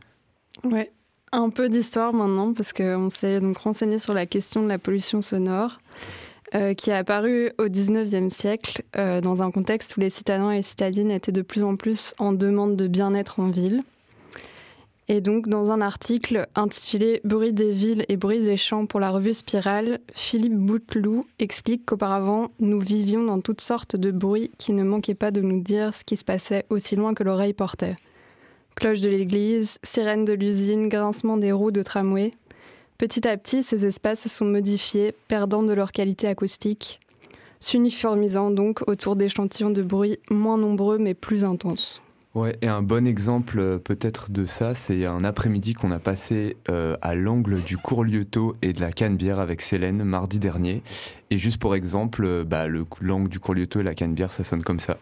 Ouais, 0.63 0.91
un 1.31 1.49
peu 1.49 1.69
d'histoire 1.69 2.13
maintenant 2.13 2.53
parce 2.53 2.73
qu'on 2.73 3.09
s'est 3.09 3.39
donc 3.39 3.57
renseigné 3.57 3.99
sur 3.99 4.13
la 4.13 4.25
question 4.25 4.63
de 4.63 4.67
la 4.67 4.77
pollution 4.77 5.21
sonore. 5.21 5.79
Euh, 6.55 6.73
qui 6.73 6.89
est 6.89 6.93
apparu 6.93 7.51
au 7.59 7.65
19e 7.65 8.31
siècle 8.31 8.81
euh, 8.95 9.21
dans 9.21 9.43
un 9.43 9.51
contexte 9.51 9.95
où 9.95 9.99
les 9.99 10.09
citadins 10.09 10.49
et 10.49 10.57
les 10.57 10.63
citadines 10.63 11.11
étaient 11.11 11.31
de 11.31 11.43
plus 11.43 11.61
en 11.61 11.75
plus 11.75 12.15
en 12.17 12.33
demande 12.33 12.75
de 12.75 12.87
bien-être 12.87 13.39
en 13.39 13.51
ville. 13.51 13.83
Et 15.09 15.21
donc, 15.21 15.47
dans 15.47 15.69
un 15.69 15.79
article 15.79 16.47
intitulé 16.55 17.21
Bruit 17.23 17.53
des 17.53 17.71
villes 17.71 18.03
et 18.09 18.17
bruit 18.17 18.41
des 18.41 18.57
champs 18.57 18.87
pour 18.87 18.99
la 18.99 19.11
revue 19.11 19.35
Spirale, 19.35 19.99
Philippe 20.13 20.55
Bouteloup 20.55 21.23
explique 21.37 21.85
qu'auparavant, 21.85 22.49
nous 22.59 22.79
vivions 22.79 23.23
dans 23.23 23.41
toutes 23.41 23.61
sortes 23.61 23.95
de 23.95 24.09
bruits 24.09 24.49
qui 24.57 24.73
ne 24.73 24.83
manquaient 24.83 25.13
pas 25.13 25.29
de 25.29 25.41
nous 25.41 25.61
dire 25.61 25.93
ce 25.93 26.03
qui 26.03 26.17
se 26.17 26.23
passait 26.23 26.65
aussi 26.71 26.95
loin 26.95 27.13
que 27.13 27.23
l'oreille 27.23 27.53
portait. 27.53 27.95
Cloche 28.75 29.01
de 29.01 29.09
l'église, 29.09 29.77
sirène 29.83 30.25
de 30.25 30.33
l'usine, 30.33 30.89
grincement 30.89 31.37
des 31.37 31.51
roues 31.51 31.71
de 31.71 31.83
tramway, 31.83 32.31
Petit 32.99 33.25
à 33.29 33.37
petit, 33.37 33.63
ces 33.63 33.85
espaces 33.85 34.27
sont 34.27 34.43
modifiés, 34.43 35.15
perdant 35.29 35.63
de 35.63 35.71
leur 35.71 35.93
qualité 35.93 36.27
acoustique, 36.27 36.99
s'uniformisant 37.61 38.51
donc 38.51 38.81
autour 38.87 39.15
d'échantillons 39.15 39.69
de 39.69 39.81
bruit 39.81 40.19
moins 40.29 40.57
nombreux 40.57 40.97
mais 40.97 41.13
plus 41.13 41.45
intenses. 41.45 42.01
Ouais, 42.35 42.57
et 42.61 42.67
un 42.67 42.81
bon 42.81 43.07
exemple 43.07 43.57
euh, 43.57 43.79
peut-être 43.79 44.31
de 44.31 44.45
ça, 44.45 44.75
c'est 44.75 45.05
un 45.05 45.23
après-midi 45.23 45.75
qu'on 45.75 45.91
a 45.91 45.99
passé 45.99 46.57
euh, 46.69 46.97
à 47.01 47.15
l'angle 47.15 47.63
du 47.63 47.77
cours 47.77 48.03
Lieuteau 48.03 48.57
et 48.61 48.73
de 48.73 48.81
la 48.81 48.91
Canebière 48.91 49.39
avec 49.39 49.61
Célène 49.61 50.03
mardi 50.03 50.37
dernier. 50.37 50.83
Et 51.29 51.37
juste 51.37 51.57
pour 51.57 51.75
exemple, 51.75 52.25
euh, 52.25 52.43
bah, 52.43 52.67
l'angle 52.67 53.29
du 53.29 53.39
cours 53.39 53.55
Lieuteau 53.55 53.79
et 53.79 53.83
la 53.83 53.95
Canebière, 53.95 54.33
ça 54.33 54.43
sonne 54.43 54.61
comme 54.61 54.81
ça. 54.81 54.97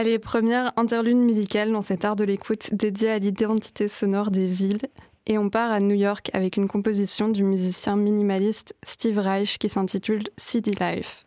Allez, 0.00 0.18
première 0.18 0.72
interlude 0.78 1.18
musicale 1.18 1.72
dans 1.72 1.82
cet 1.82 2.06
art 2.06 2.16
de 2.16 2.24
l'écoute 2.24 2.72
dédié 2.72 3.10
à 3.10 3.18
l'identité 3.18 3.86
sonore 3.86 4.30
des 4.30 4.46
villes. 4.46 4.80
Et 5.26 5.36
on 5.36 5.50
part 5.50 5.70
à 5.70 5.78
New 5.78 5.94
York 5.94 6.30
avec 6.32 6.56
une 6.56 6.68
composition 6.68 7.28
du 7.28 7.44
musicien 7.44 7.96
minimaliste 7.96 8.74
Steve 8.82 9.18
Reich 9.18 9.58
qui 9.58 9.68
s'intitule 9.68 10.22
City 10.38 10.70
Life. 10.80 11.26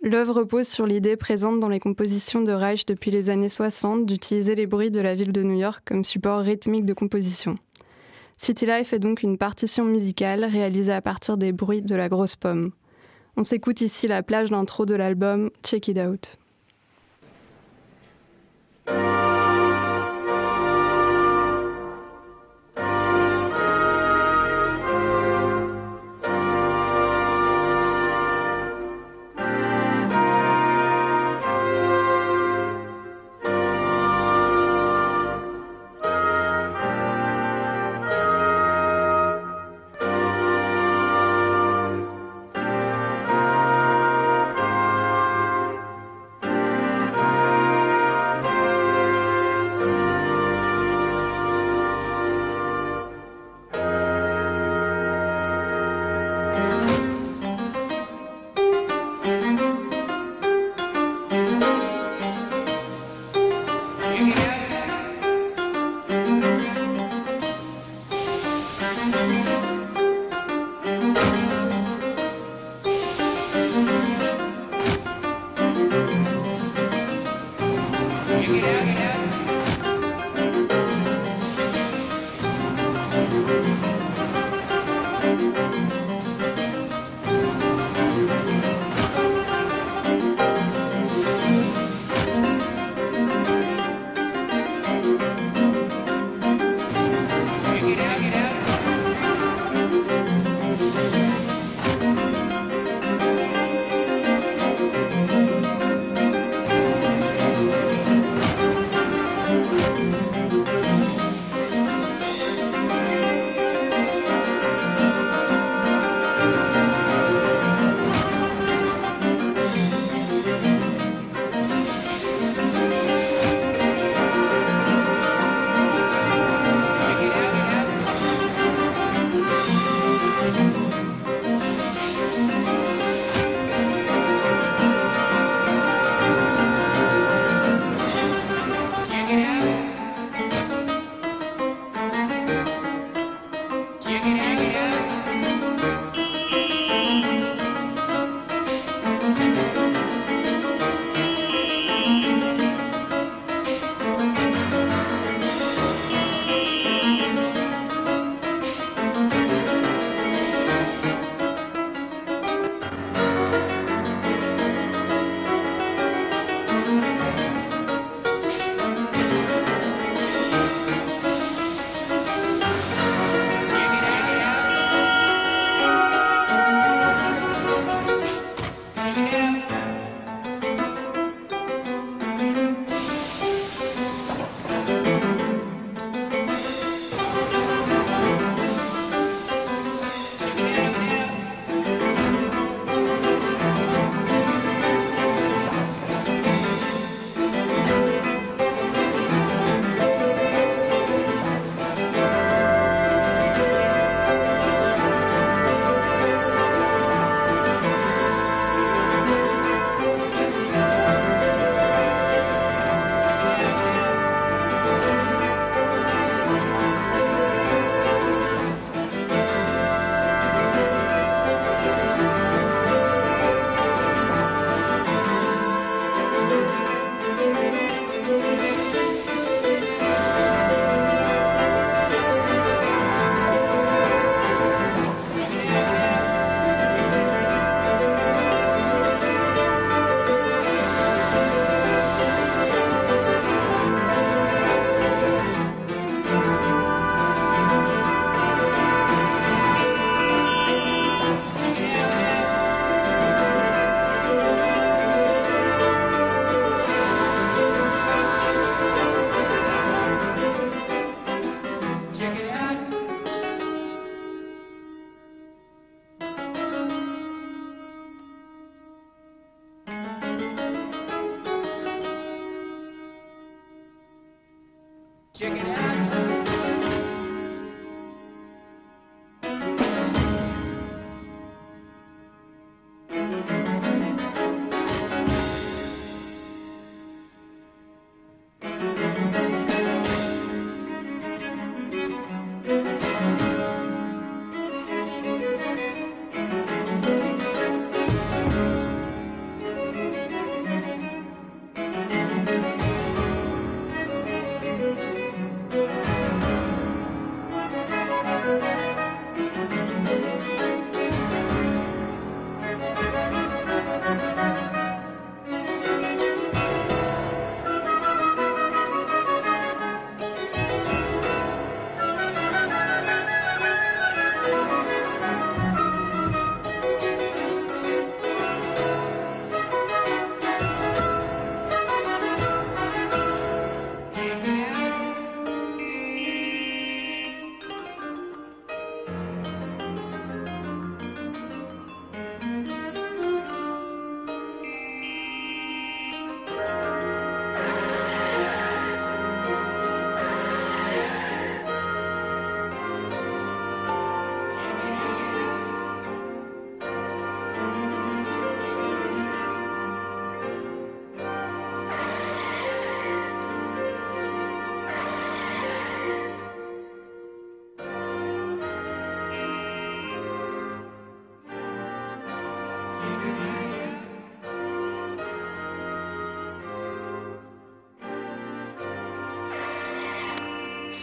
L'œuvre 0.00 0.34
repose 0.34 0.68
sur 0.68 0.86
l'idée 0.86 1.16
présente 1.16 1.58
dans 1.58 1.68
les 1.68 1.80
compositions 1.80 2.42
de 2.42 2.52
Reich 2.52 2.86
depuis 2.86 3.10
les 3.10 3.30
années 3.30 3.48
60 3.48 4.06
d'utiliser 4.06 4.54
les 4.54 4.66
bruits 4.66 4.92
de 4.92 5.00
la 5.00 5.16
ville 5.16 5.32
de 5.32 5.42
New 5.42 5.58
York 5.58 5.82
comme 5.84 6.04
support 6.04 6.38
rythmique 6.38 6.86
de 6.86 6.94
composition. 6.94 7.56
City 8.36 8.64
Life 8.64 8.92
est 8.92 9.00
donc 9.00 9.24
une 9.24 9.38
partition 9.38 9.84
musicale 9.84 10.44
réalisée 10.44 10.92
à 10.92 11.02
partir 11.02 11.36
des 11.36 11.50
bruits 11.50 11.82
de 11.82 11.96
la 11.96 12.08
grosse 12.08 12.36
pomme. 12.36 12.70
On 13.36 13.42
s'écoute 13.42 13.80
ici 13.80 14.06
la 14.06 14.22
plage 14.22 14.50
d'intro 14.50 14.86
de 14.86 14.94
l'album 14.94 15.50
Check 15.64 15.88
It 15.88 15.98
Out. 15.98 16.38
Thank 18.86 19.16
you. 19.16 19.21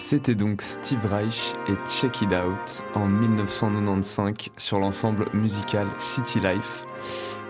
C'était 0.09 0.33
donc 0.33 0.63
Steve 0.63 1.05
Reich 1.05 1.53
et 1.67 1.73
Check 1.87 2.23
It 2.23 2.29
Out 2.29 2.83
en 2.95 3.05
1995 3.05 4.49
sur 4.57 4.79
l'ensemble 4.79 5.27
musical 5.35 5.85
City 5.99 6.39
Life. 6.39 6.83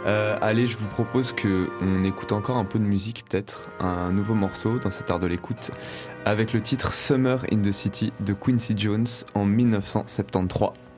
Euh, 0.05 0.37
allez, 0.41 0.67
je 0.67 0.75
vous 0.75 0.87
propose 0.87 1.31
que 1.31 1.69
on 1.81 2.03
écoute 2.03 2.33
encore 2.33 2.57
un 2.57 2.65
peu 2.65 2.77
de 2.77 2.83
musique, 2.83 3.23
peut-être 3.29 3.69
un 3.79 4.11
nouveau 4.11 4.33
morceau 4.33 4.77
dans 4.77 4.91
cet 4.91 5.09
art 5.09 5.21
de 5.21 5.27
l'écoute, 5.27 5.71
avec 6.25 6.51
le 6.51 6.61
titre 6.61 6.91
Summer 6.91 7.45
in 7.49 7.61
the 7.61 7.71
City 7.71 8.11
de 8.19 8.33
Quincy 8.33 8.73
Jones 8.77 9.07
en 9.35 9.45
1973. 9.45 10.88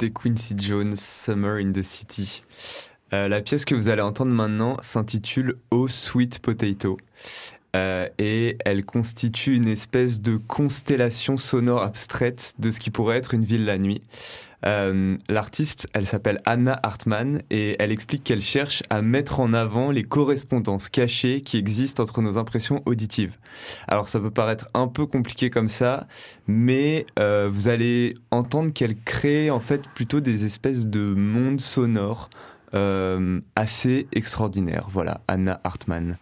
C'était 0.00 0.12
Quincy 0.12 0.54
Jones, 0.56 0.94
Summer 0.94 1.56
in 1.56 1.72
the 1.72 1.82
City. 1.82 2.44
Euh, 3.12 3.26
la 3.26 3.40
pièce 3.40 3.64
que 3.64 3.74
vous 3.74 3.88
allez 3.88 4.02
entendre 4.02 4.30
maintenant 4.30 4.76
s'intitule 4.80 5.56
Oh 5.72 5.88
Sweet 5.88 6.38
Potato. 6.38 6.98
Euh, 7.76 8.08
et 8.18 8.56
elle 8.64 8.84
constitue 8.84 9.54
une 9.54 9.68
espèce 9.68 10.20
de 10.20 10.36
constellation 10.36 11.36
sonore 11.36 11.82
abstraite 11.82 12.54
de 12.58 12.70
ce 12.70 12.80
qui 12.80 12.90
pourrait 12.90 13.18
être 13.18 13.34
une 13.34 13.44
ville 13.44 13.66
la 13.66 13.76
nuit. 13.76 14.02
Euh, 14.66 15.16
L'artiste, 15.28 15.86
elle 15.92 16.06
s'appelle 16.06 16.40
Anna 16.46 16.80
Hartmann 16.82 17.42
et 17.50 17.76
elle 17.78 17.92
explique 17.92 18.24
qu'elle 18.24 18.40
cherche 18.40 18.82
à 18.90 19.02
mettre 19.02 19.38
en 19.38 19.52
avant 19.52 19.90
les 19.90 20.02
correspondances 20.02 20.88
cachées 20.88 21.42
qui 21.42 21.58
existent 21.58 22.02
entre 22.02 22.22
nos 22.22 22.38
impressions 22.38 22.82
auditives. 22.86 23.36
Alors 23.86 24.08
ça 24.08 24.18
peut 24.18 24.30
paraître 24.30 24.68
un 24.72 24.88
peu 24.88 25.06
compliqué 25.06 25.50
comme 25.50 25.68
ça, 25.68 26.08
mais 26.46 27.06
euh, 27.18 27.50
vous 27.52 27.68
allez 27.68 28.14
entendre 28.30 28.72
qu'elle 28.72 28.96
crée 28.96 29.50
en 29.50 29.60
fait 29.60 29.82
plutôt 29.94 30.20
des 30.20 30.44
espèces 30.44 30.86
de 30.86 31.14
mondes 31.14 31.60
sonores 31.60 32.30
assez 33.56 34.08
extraordinaires. 34.12 34.88
Voilà, 34.90 35.22
Anna 35.26 35.58
Hartmann. 35.64 36.18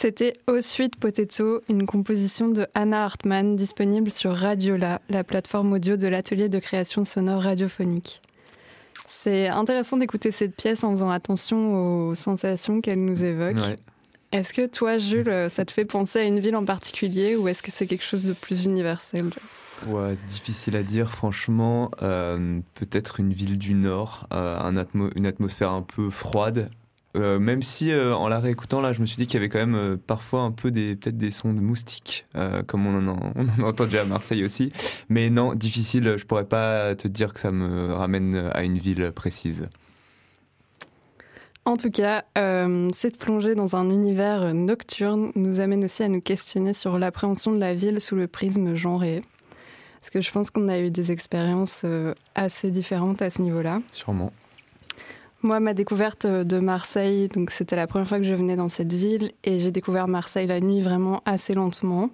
C'était 0.00 0.32
Au 0.46 0.60
Suite 0.60 0.94
Potato, 0.94 1.60
une 1.68 1.84
composition 1.84 2.46
de 2.46 2.68
Anna 2.76 3.02
Hartmann 3.02 3.56
disponible 3.56 4.12
sur 4.12 4.32
Radiola, 4.32 5.00
la 5.08 5.24
plateforme 5.24 5.72
audio 5.72 5.96
de 5.96 6.06
l'atelier 6.06 6.48
de 6.48 6.60
création 6.60 7.02
sonore 7.02 7.42
radiophonique. 7.42 8.22
C'est 9.08 9.48
intéressant 9.48 9.96
d'écouter 9.96 10.30
cette 10.30 10.54
pièce 10.54 10.84
en 10.84 10.92
faisant 10.92 11.10
attention 11.10 12.10
aux 12.10 12.14
sensations 12.14 12.80
qu'elle 12.80 13.04
nous 13.04 13.24
évoque. 13.24 13.56
Ouais. 13.56 13.74
Est-ce 14.30 14.54
que 14.54 14.66
toi, 14.66 14.98
Jules, 14.98 15.48
ça 15.50 15.64
te 15.64 15.72
fait 15.72 15.84
penser 15.84 16.20
à 16.20 16.24
une 16.26 16.38
ville 16.38 16.54
en 16.54 16.64
particulier 16.64 17.34
ou 17.34 17.48
est-ce 17.48 17.64
que 17.64 17.72
c'est 17.72 17.88
quelque 17.88 18.04
chose 18.04 18.22
de 18.24 18.34
plus 18.34 18.66
universel? 18.66 19.30
Ouais, 19.88 20.16
difficile 20.28 20.76
à 20.76 20.84
dire, 20.84 21.10
franchement. 21.10 21.90
Euh, 22.02 22.60
Peut-être 22.74 23.18
une 23.18 23.32
ville 23.32 23.58
du 23.58 23.74
Nord, 23.74 24.28
euh, 24.32 24.60
un 24.60 24.76
atmo- 24.76 25.10
une 25.16 25.26
atmosphère 25.26 25.72
un 25.72 25.82
peu 25.82 26.08
froide. 26.08 26.70
Euh, 27.18 27.38
même 27.38 27.62
si 27.62 27.90
euh, 27.90 28.14
en 28.14 28.28
la 28.28 28.38
réécoutant 28.38 28.80
là, 28.80 28.92
je 28.92 29.00
me 29.00 29.06
suis 29.06 29.16
dit 29.16 29.26
qu'il 29.26 29.34
y 29.34 29.38
avait 29.38 29.48
quand 29.48 29.58
même 29.58 29.74
euh, 29.74 29.96
parfois 29.96 30.42
un 30.42 30.52
peu 30.52 30.70
des 30.70 30.96
peut-être 30.96 31.16
des 31.16 31.30
sons 31.30 31.52
de 31.52 31.60
moustiques, 31.60 32.26
comme 32.66 32.86
on 32.86 32.94
en, 32.96 33.08
a, 33.08 33.18
on 33.58 33.62
en 33.62 33.70
à 33.70 34.04
Marseille 34.04 34.44
aussi. 34.44 34.72
Mais 35.08 35.30
non, 35.30 35.54
difficile. 35.54 36.14
Je 36.16 36.24
pourrais 36.24 36.44
pas 36.44 36.94
te 36.94 37.08
dire 37.08 37.34
que 37.34 37.40
ça 37.40 37.50
me 37.50 37.92
ramène 37.92 38.50
à 38.52 38.62
une 38.62 38.78
ville 38.78 39.12
précise. 39.14 39.68
En 41.64 41.76
tout 41.76 41.90
cas, 41.90 42.24
cette 42.92 43.18
plongée 43.18 43.54
dans 43.54 43.76
un 43.76 43.90
univers 43.90 44.54
nocturne 44.54 45.32
nous 45.34 45.60
amène 45.60 45.84
aussi 45.84 46.02
à 46.02 46.08
nous 46.08 46.20
questionner 46.20 46.72
sur 46.72 46.98
l'appréhension 46.98 47.52
de 47.52 47.58
la 47.58 47.74
ville 47.74 48.00
sous 48.00 48.16
le 48.16 48.26
prisme 48.26 48.74
genré. 48.74 49.22
Parce 50.00 50.10
que 50.10 50.20
je 50.20 50.30
pense 50.30 50.48
qu'on 50.50 50.68
a 50.68 50.78
eu 50.78 50.90
des 50.90 51.12
expériences 51.12 51.84
assez 52.34 52.70
différentes 52.70 53.20
à 53.20 53.30
ce 53.30 53.42
niveau-là. 53.42 53.80
Sûrement. 53.92 54.32
Moi, 55.42 55.60
ma 55.60 55.72
découverte 55.72 56.26
de 56.26 56.58
Marseille, 56.58 57.28
donc 57.28 57.50
c'était 57.50 57.76
la 57.76 57.86
première 57.86 58.08
fois 58.08 58.18
que 58.18 58.24
je 58.24 58.34
venais 58.34 58.56
dans 58.56 58.68
cette 58.68 58.92
ville 58.92 59.32
et 59.44 59.60
j'ai 59.60 59.70
découvert 59.70 60.08
Marseille 60.08 60.48
la 60.48 60.58
nuit 60.58 60.80
vraiment 60.80 61.22
assez 61.26 61.54
lentement. 61.54 62.10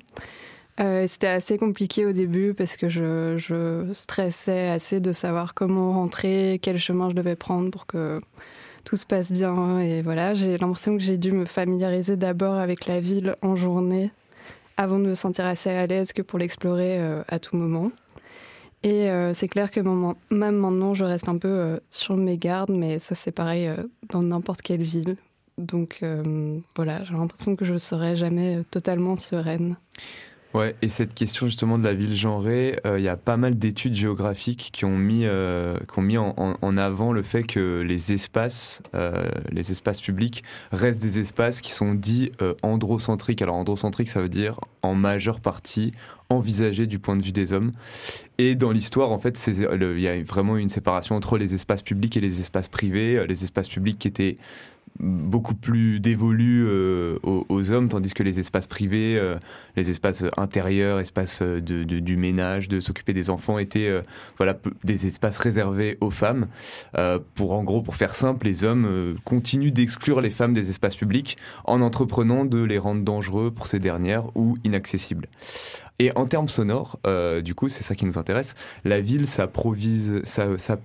Euh, 0.81 1.07
c'était 1.07 1.29
assez 1.29 1.57
compliqué 1.57 2.05
au 2.05 2.12
début 2.12 2.53
parce 2.53 2.77
que 2.77 2.89
je, 2.89 3.37
je 3.39 3.91
stressais 3.95 4.68
assez 4.68 5.01
de 5.01 5.12
savoir 5.12 5.55
comment 5.55 5.93
rentrer, 5.93 6.59
quel 6.61 6.79
chemin 6.79 7.09
je 7.09 7.14
devais 7.14 7.37
prendre 7.37 7.70
pour 7.70 7.87
que 7.87 8.20
tout 8.85 8.97
se 8.97 9.07
passe 9.07 9.33
bien. 9.33 9.79
Et 9.81 10.03
voilà, 10.03 10.35
j'ai 10.35 10.59
l'impression 10.59 10.95
que 10.97 11.03
j'ai 11.03 11.16
dû 11.16 11.33
me 11.33 11.47
familiariser 11.47 12.16
d'abord 12.16 12.57
avec 12.57 12.87
la 12.87 13.01
ville 13.01 13.37
en 13.41 13.57
journée 13.57 14.11
avant 14.77 14.99
de 14.99 15.05
me 15.05 15.14
sentir 15.14 15.47
assez 15.47 15.70
à 15.70 15.87
l'aise 15.87 16.12
que 16.12 16.22
pour 16.22 16.39
l'explorer 16.39 16.99
euh, 16.99 17.22
à 17.29 17.39
tout 17.39 17.57
moment. 17.57 17.91
Et 18.85 19.09
euh, 19.09 19.32
c'est 19.32 19.49
clair 19.49 19.70
que 19.70 19.80
même 19.80 20.57
maintenant, 20.57 20.93
je 20.93 21.05
reste 21.05 21.30
un 21.30 21.39
peu 21.39 21.49
euh, 21.49 21.78
sur 21.91 22.18
mes 22.18 22.37
gardes, 22.37 22.70
mais 22.70 22.99
ça 22.99 23.14
c'est 23.14 23.32
pareil 23.32 23.66
euh, 23.66 23.82
dans 24.11 24.22
n'importe 24.22 24.61
quelle 24.61 24.82
ville. 24.82 25.16
Donc 25.57 26.05
voilà, 26.74 27.05
j'ai 27.05 27.14
l'impression 27.14 27.55
que 27.55 27.64
je 27.64 27.74
ne 27.74 27.78
serai 27.78 28.16
jamais 28.16 28.64
totalement 28.72 29.14
sereine. 29.14 29.76
Ouais, 30.55 30.77
et 30.83 30.89
cette 30.89 31.15
question 31.15 31.47
justement 31.47 31.79
de 31.79 31.83
la 31.83 31.95
ville 31.95 32.15
genrée, 32.15 32.79
euh, 32.87 33.01
il 33.01 33.05
y 33.05 33.09
a 33.09 33.17
pas 33.17 33.37
mal 33.37 33.59
d'études 33.59 33.97
géographiques 33.97 34.71
qui 34.73 34.85
ont 34.85 34.97
mis, 34.97 35.27
euh, 35.27 35.77
qui 35.93 35.99
ont 35.99 36.03
mis 36.03 36.17
en, 36.17 36.77
avant 36.77 37.13
le 37.13 37.25
fait 37.25 37.43
que 37.43 37.81
les 37.81 38.13
espaces, 38.13 38.81
euh, 38.95 39.25
les 39.51 39.73
espaces 39.73 40.01
publics 40.01 40.45
restent 40.71 41.03
des 41.03 41.19
espaces 41.19 41.61
qui 41.61 41.73
sont 41.73 41.95
dits 41.95 42.31
androcentriques. 42.63 43.43
Alors 43.43 43.57
androcentrique, 43.57 44.09
ça 44.09 44.21
veut 44.21 44.29
dire 44.29 44.61
en 44.83 44.95
majeure 44.95 45.41
partie 45.41 45.93
envisagés 46.29 46.87
du 46.87 47.01
point 47.01 47.17
de 47.17 47.23
vue 47.23 47.33
des 47.33 47.53
hommes. 47.53 47.73
Et 48.39 48.55
dans 48.55 48.71
l'histoire, 48.71 49.11
en 49.11 49.19
fait, 49.19 49.41
il 49.49 50.01
y 50.01 50.09
a 50.09 50.23
vraiment 50.23 50.57
une 50.57 50.69
séparation 50.69 51.17
entre 51.17 51.37
les 51.37 51.55
espaces 51.55 51.83
publics 51.83 52.17
et 52.17 52.21
les 52.21 52.41
espaces 52.41 52.69
privés. 52.69 53.27
Les 53.27 53.43
espaces 53.43 53.69
publics 53.69 53.99
qui 53.99 54.09
étaient 54.09 54.39
beaucoup 55.01 55.55
plus 55.55 55.99
dévolus 55.99 56.65
euh, 56.67 57.19
aux, 57.23 57.71
hommes, 57.73 57.89
tandis 57.89 58.13
que 58.15 58.23
les 58.23 58.39
espaces 58.39 58.67
privés, 58.69 59.17
euh, 59.19 59.37
les 59.77 59.91
espaces 59.91 60.25
intérieurs, 60.37 61.01
espaces 61.01 61.43
de, 61.43 61.59
de- 61.83 61.99
du 61.99 62.17
ménage, 62.17 62.69
de 62.69 62.79
s'occuper 62.81 63.13
des 63.13 63.29
enfants, 63.29 63.59
étaient 63.59 63.89
euh, 63.89 64.03
voilà 64.37 64.57
des 64.85 65.07
espaces 65.07 65.39
réservés 65.39 65.99
aux 66.01 66.11
femmes. 66.11 66.47
Euh, 66.97 67.19
pour 67.35 67.53
en 67.53 67.65
gros, 67.65 67.83
pour 67.83 67.97
faire 67.97 68.15
simple, 68.15 68.47
les 68.47 68.63
hommes 68.63 68.87
euh, 68.87 69.15
continuent 69.25 69.73
d'exclure 69.73 70.21
les 70.21 70.31
femmes 70.31 70.55
des 70.55 70.71
espaces 70.71 70.97
publics 70.97 71.37
en 71.65 71.81
entreprenant 71.81 72.45
de 72.45 72.63
les 72.63 72.79
rendre 72.79 73.03
dangereux 73.03 73.51
pour 73.51 73.67
ces 73.67 73.81
dernières 73.81 74.37
ou 74.37 74.57
inaccessibles. 74.65 75.27
Et 76.01 76.11
en 76.17 76.27
termes 76.27 76.49
sonores, 76.49 76.99
euh, 77.07 77.41
du 77.41 77.55
coup, 77.55 77.69
c'est 77.69 77.85
ça 77.85 77.95
qui 77.95 78.05
nous 78.05 78.19
intéresse. 78.19 78.55
La 78.85 79.01
ville 79.01 79.29
ça, 79.29 79.49
ça, 80.25 80.79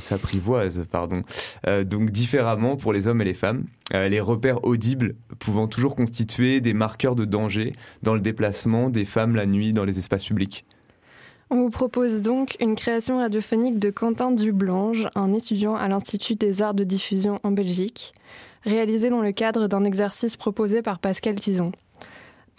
s'apprivoise, 0.00 0.86
pardon, 0.90 1.22
euh, 1.66 1.84
donc 1.84 2.10
différemment 2.10 2.76
pour 2.76 2.94
les 2.94 3.06
hommes 3.06 3.20
et 3.20 3.24
les 3.24 3.34
femmes. 3.34 3.64
Euh, 3.92 4.08
les 4.08 4.20
repères 4.20 4.64
audibles 4.64 5.14
pouvant 5.38 5.66
toujours 5.66 5.94
constituer 5.94 6.60
des 6.60 6.72
marqueurs 6.72 7.16
de 7.16 7.26
danger 7.26 7.74
dans 8.02 8.14
le 8.14 8.20
déplacement 8.20 8.88
des 8.88 9.04
femmes 9.04 9.36
la 9.36 9.44
nuit 9.44 9.74
dans 9.74 9.84
les 9.84 9.98
espaces 9.98 10.24
publics. 10.24 10.64
On 11.50 11.56
vous 11.56 11.70
propose 11.70 12.22
donc 12.22 12.56
une 12.60 12.76
création 12.76 13.18
radiophonique 13.18 13.78
de 13.78 13.90
Quentin 13.90 14.30
Dublange, 14.30 15.08
un 15.16 15.34
étudiant 15.34 15.74
à 15.74 15.88
l'Institut 15.88 16.36
des 16.36 16.62
arts 16.62 16.74
de 16.74 16.84
diffusion 16.84 17.40
en 17.42 17.50
Belgique, 17.50 18.12
réalisée 18.62 19.10
dans 19.10 19.20
le 19.20 19.32
cadre 19.32 19.66
d'un 19.66 19.84
exercice 19.84 20.36
proposé 20.36 20.80
par 20.80 21.00
Pascal 21.00 21.34
Tison. 21.34 21.72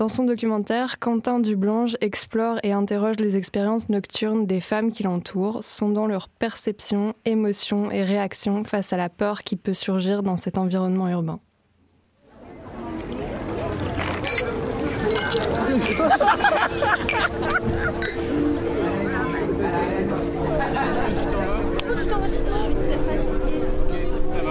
Dans 0.01 0.07
son 0.07 0.23
documentaire, 0.23 0.97
Quentin 0.97 1.39
Dublange 1.39 1.95
explore 2.01 2.57
et 2.63 2.71
interroge 2.71 3.17
les 3.17 3.37
expériences 3.37 3.87
nocturnes 3.87 4.47
des 4.47 4.59
femmes 4.59 4.91
qui 4.91 5.03
l'entourent, 5.03 5.63
sondant 5.63 6.07
leurs 6.07 6.27
perceptions, 6.27 7.13
émotions 7.23 7.91
et 7.91 8.03
réactions 8.03 8.63
face 8.63 8.93
à 8.93 8.97
la 8.97 9.09
peur 9.09 9.43
qui 9.43 9.55
peut 9.55 9.75
surgir 9.75 10.23
dans 10.23 10.37
cet 10.37 10.57
environnement 10.57 11.07
urbain. 11.07 11.39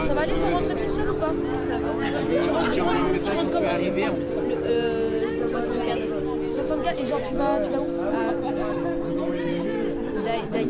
Ça 0.07 0.15
va 0.15 0.21
aller 0.21 0.33
pour 0.33 0.51
rentrer 0.53 0.75
toute 0.77 0.91
seule 0.91 1.11
ou 1.11 1.15
pas? 1.15 1.33
Ça 1.69 1.77
va. 1.77 1.89
Tu 2.41 2.51
rentres, 2.51 2.71
tu 2.71 2.81
rentres, 2.83 3.01
tu 3.25 3.31
rentres 3.33 3.51
comment 3.51 4.40
et 6.99 7.07
genre 7.07 7.21
tu 7.29 7.35
vas, 7.35 7.59
tu 7.65 7.71
vas 7.71 7.81
où 7.81 7.87
Daï. 10.53 10.67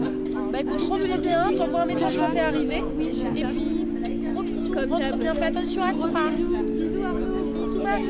Bah 0.53 0.59
écoute, 0.61 0.81
rentre 0.89 1.21
bien, 1.21 1.53
t'envoies 1.57 1.81
un 1.81 1.87
message 1.87 2.17
quand 2.17 2.31
t'es 2.31 2.41
arrivé. 2.41 2.83
Oui, 2.97 3.11
je 3.13 3.39
Et 3.39 3.45
puis, 3.45 3.87
gros 4.33 4.43
bisous. 4.43 4.73
rentre 4.73 5.17
bien, 5.17 5.35
fais 5.35 5.47
attention 5.47 5.83
à 5.83 5.93
toi. 5.93 6.09
Bisous, 6.29 6.57
bisous 6.77 7.05
Arnaud. 7.05 7.53
Bisous 7.55 7.79
Marie. 7.79 8.05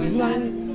Bisous 0.00 0.18
Marie. 0.18 0.66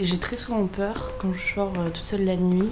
J'ai 0.00 0.18
très 0.18 0.36
souvent 0.36 0.64
peur 0.66 1.12
quand 1.18 1.32
je 1.32 1.54
sors 1.54 1.72
euh, 1.76 1.90
toute 1.90 2.04
seule 2.04 2.24
la 2.24 2.36
nuit. 2.36 2.70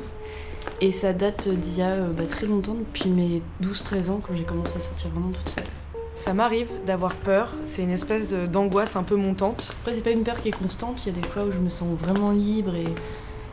Et 0.80 0.92
ça 0.92 1.12
date 1.12 1.48
d'il 1.48 1.78
y 1.78 1.82
a 1.82 1.92
euh, 1.92 2.12
bah, 2.12 2.26
très 2.26 2.46
longtemps, 2.46 2.74
depuis 2.74 3.08
mes 3.08 3.42
12-13 3.62 4.10
ans, 4.10 4.20
quand 4.22 4.34
j'ai 4.36 4.44
commencé 4.44 4.76
à 4.76 4.80
sortir 4.80 5.10
vraiment 5.10 5.30
toute 5.30 5.48
seule. 5.48 5.64
Ça 6.12 6.32
m'arrive 6.32 6.68
d'avoir 6.86 7.14
peur, 7.14 7.50
c'est 7.64 7.82
une 7.82 7.90
espèce 7.90 8.32
d'angoisse 8.32 8.96
un 8.96 9.02
peu 9.02 9.16
montante. 9.16 9.76
Après, 9.80 9.94
c'est 9.94 10.02
pas 10.02 10.10
une 10.10 10.24
peur 10.24 10.40
qui 10.40 10.48
est 10.48 10.58
constante, 10.58 11.04
il 11.04 11.14
y 11.14 11.18
a 11.18 11.20
des 11.20 11.26
fois 11.26 11.44
où 11.44 11.52
je 11.52 11.58
me 11.58 11.68
sens 11.68 11.88
vraiment 11.98 12.30
libre 12.30 12.74
et, 12.74 12.88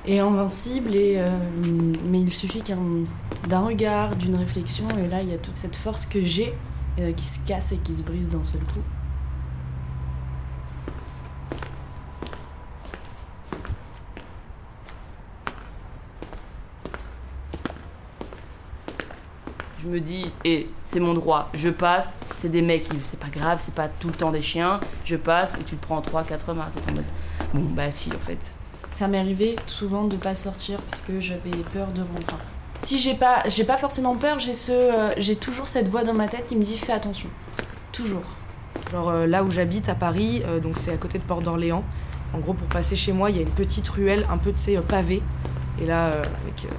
et 0.06 0.20
invincible, 0.20 0.96
et, 0.96 1.16
euh, 1.18 1.38
mais 2.10 2.22
il 2.22 2.32
suffit 2.32 2.64
d'un 3.48 3.60
regard, 3.60 4.16
d'une 4.16 4.36
réflexion, 4.36 4.86
et 5.04 5.08
là, 5.08 5.22
il 5.22 5.30
y 5.30 5.34
a 5.34 5.38
toute 5.38 5.58
cette 5.58 5.76
force 5.76 6.06
que 6.06 6.22
j'ai 6.24 6.54
euh, 7.00 7.12
qui 7.14 7.26
se 7.26 7.40
casse 7.46 7.72
et 7.72 7.78
qui 7.78 7.94
se 7.94 8.04
brise 8.04 8.30
d'un 8.30 8.44
seul 8.44 8.62
coup. 8.62 8.82
Je 19.84 19.90
me 19.90 20.00
dis, 20.00 20.32
et 20.46 20.70
c'est 20.86 21.02
mon 21.02 21.14
droit, 21.14 21.50
je 21.54 21.68
passe, 21.70 22.14
c'est 22.38 22.48
des 22.50 22.62
mecs, 22.62 22.84
qui- 22.84 22.96
c'est 23.04 23.20
pas 23.20 23.28
grave, 23.28 23.62
c'est 23.62 23.74
pas 23.74 23.90
tout 23.90 24.08
le 24.08 24.14
temps 24.14 24.32
des 24.32 24.42
chiens, 24.42 24.80
je 25.04 25.18
passe 25.18 25.56
et 25.60 25.64
tu 25.66 25.76
te 25.76 25.86
prends 25.86 26.00
3-4 26.02 26.50
hommes. 26.50 26.64
T'es 26.86 26.92
en 26.92 26.96
mode, 26.96 27.04
bon, 27.54 27.74
bah 27.76 27.92
si, 27.92 28.10
en 28.14 28.20
fait. 28.20 28.54
Ça 28.94 29.08
m'est 29.10 29.18
arrivé 29.20 29.56
souvent 29.66 30.06
de 30.06 30.16
pas 30.16 30.36
sortir 30.36 30.80
parce 30.90 31.02
que 31.02 31.20
j'avais 31.20 31.52
peur 31.74 31.88
de 31.88 32.02
rentrer. 32.02 32.38
Si 32.80 32.98
j'ai 32.98 33.14
pas, 33.16 33.44
j'ai 33.48 33.64
pas 33.66 33.76
forcément 33.78 34.16
peur, 34.16 34.40
j'ai 34.40 34.54
ce, 34.54 34.72
euh, 34.72 35.10
j'ai 35.18 35.36
toujours 35.36 35.68
cette 35.68 35.90
voix 35.90 36.04
dans 36.04 36.14
ma 36.14 36.28
tête 36.28 36.46
qui 36.46 36.56
me 36.56 36.64
dit 36.64 36.78
fais 36.78 36.94
attention, 36.94 37.28
toujours. 37.92 38.24
Genre 38.92 39.10
euh, 39.10 39.26
là 39.28 39.44
où 39.44 39.52
j'habite 39.52 39.90
à 39.90 39.96
Paris, 39.96 40.44
euh, 40.46 40.60
donc 40.60 40.78
c'est 40.78 40.92
à 40.94 40.98
côté 40.98 41.18
de 41.18 41.24
Port 41.24 41.42
d'Orléans. 41.42 41.84
En 42.34 42.40
gros, 42.40 42.54
pour 42.54 42.68
passer 42.68 42.96
chez 42.96 43.12
moi, 43.12 43.30
il 43.32 43.36
y 43.36 43.40
a 43.40 43.42
une 43.42 43.50
petite 43.50 43.88
ruelle 43.90 44.26
un 44.30 44.38
peu 44.38 44.52
de 44.52 44.58
ces 44.60 44.78
pavée. 44.78 45.22
Et 45.82 45.86
là, 45.86 46.08
euh, 46.08 46.24
avec, 46.44 46.66
euh, 46.66 46.76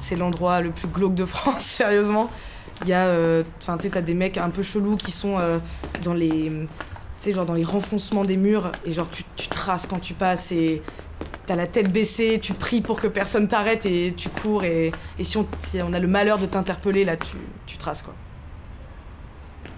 c'est 0.00 0.16
l'endroit 0.16 0.60
le 0.60 0.70
plus 0.70 0.88
glauque 0.88 1.14
de 1.14 1.24
France, 1.24 1.62
sérieusement. 1.64 2.30
Il 2.82 2.88
y 2.88 2.94
a, 2.94 3.06
euh, 3.06 3.44
enfin, 3.60 3.76
des 3.76 4.14
mecs 4.14 4.38
un 4.38 4.48
peu 4.48 4.62
chelous 4.62 4.96
qui 4.96 5.12
sont 5.12 5.38
euh, 5.38 5.58
dans 6.02 6.14
les, 6.14 6.50
tu 7.20 7.32
genre 7.32 7.44
dans 7.44 7.54
les 7.54 7.64
renfoncements 7.64 8.24
des 8.24 8.38
murs 8.38 8.72
et 8.86 8.92
genre 8.92 9.08
tu, 9.36 9.48
traces 9.48 9.86
quand 9.86 9.98
tu 9.98 10.14
passes 10.14 10.50
et 10.52 10.82
t'as 11.44 11.56
la 11.56 11.66
tête 11.66 11.92
baissée, 11.92 12.38
tu 12.40 12.54
pries 12.54 12.80
pour 12.80 12.98
que 12.98 13.06
personne 13.06 13.48
t'arrête 13.48 13.84
et 13.84 14.14
tu 14.16 14.30
cours. 14.30 14.64
Et, 14.64 14.92
si, 15.20 15.36
on, 15.36 15.46
si 15.58 15.82
on 15.82 15.92
a 15.92 15.98
le 15.98 16.08
malheur 16.08 16.38
de 16.38 16.46
t'interpeller, 16.46 17.04
là, 17.04 17.18
tu, 17.18 17.36
tu 17.66 17.76
traces 17.76 18.02
quoi. 18.02 18.14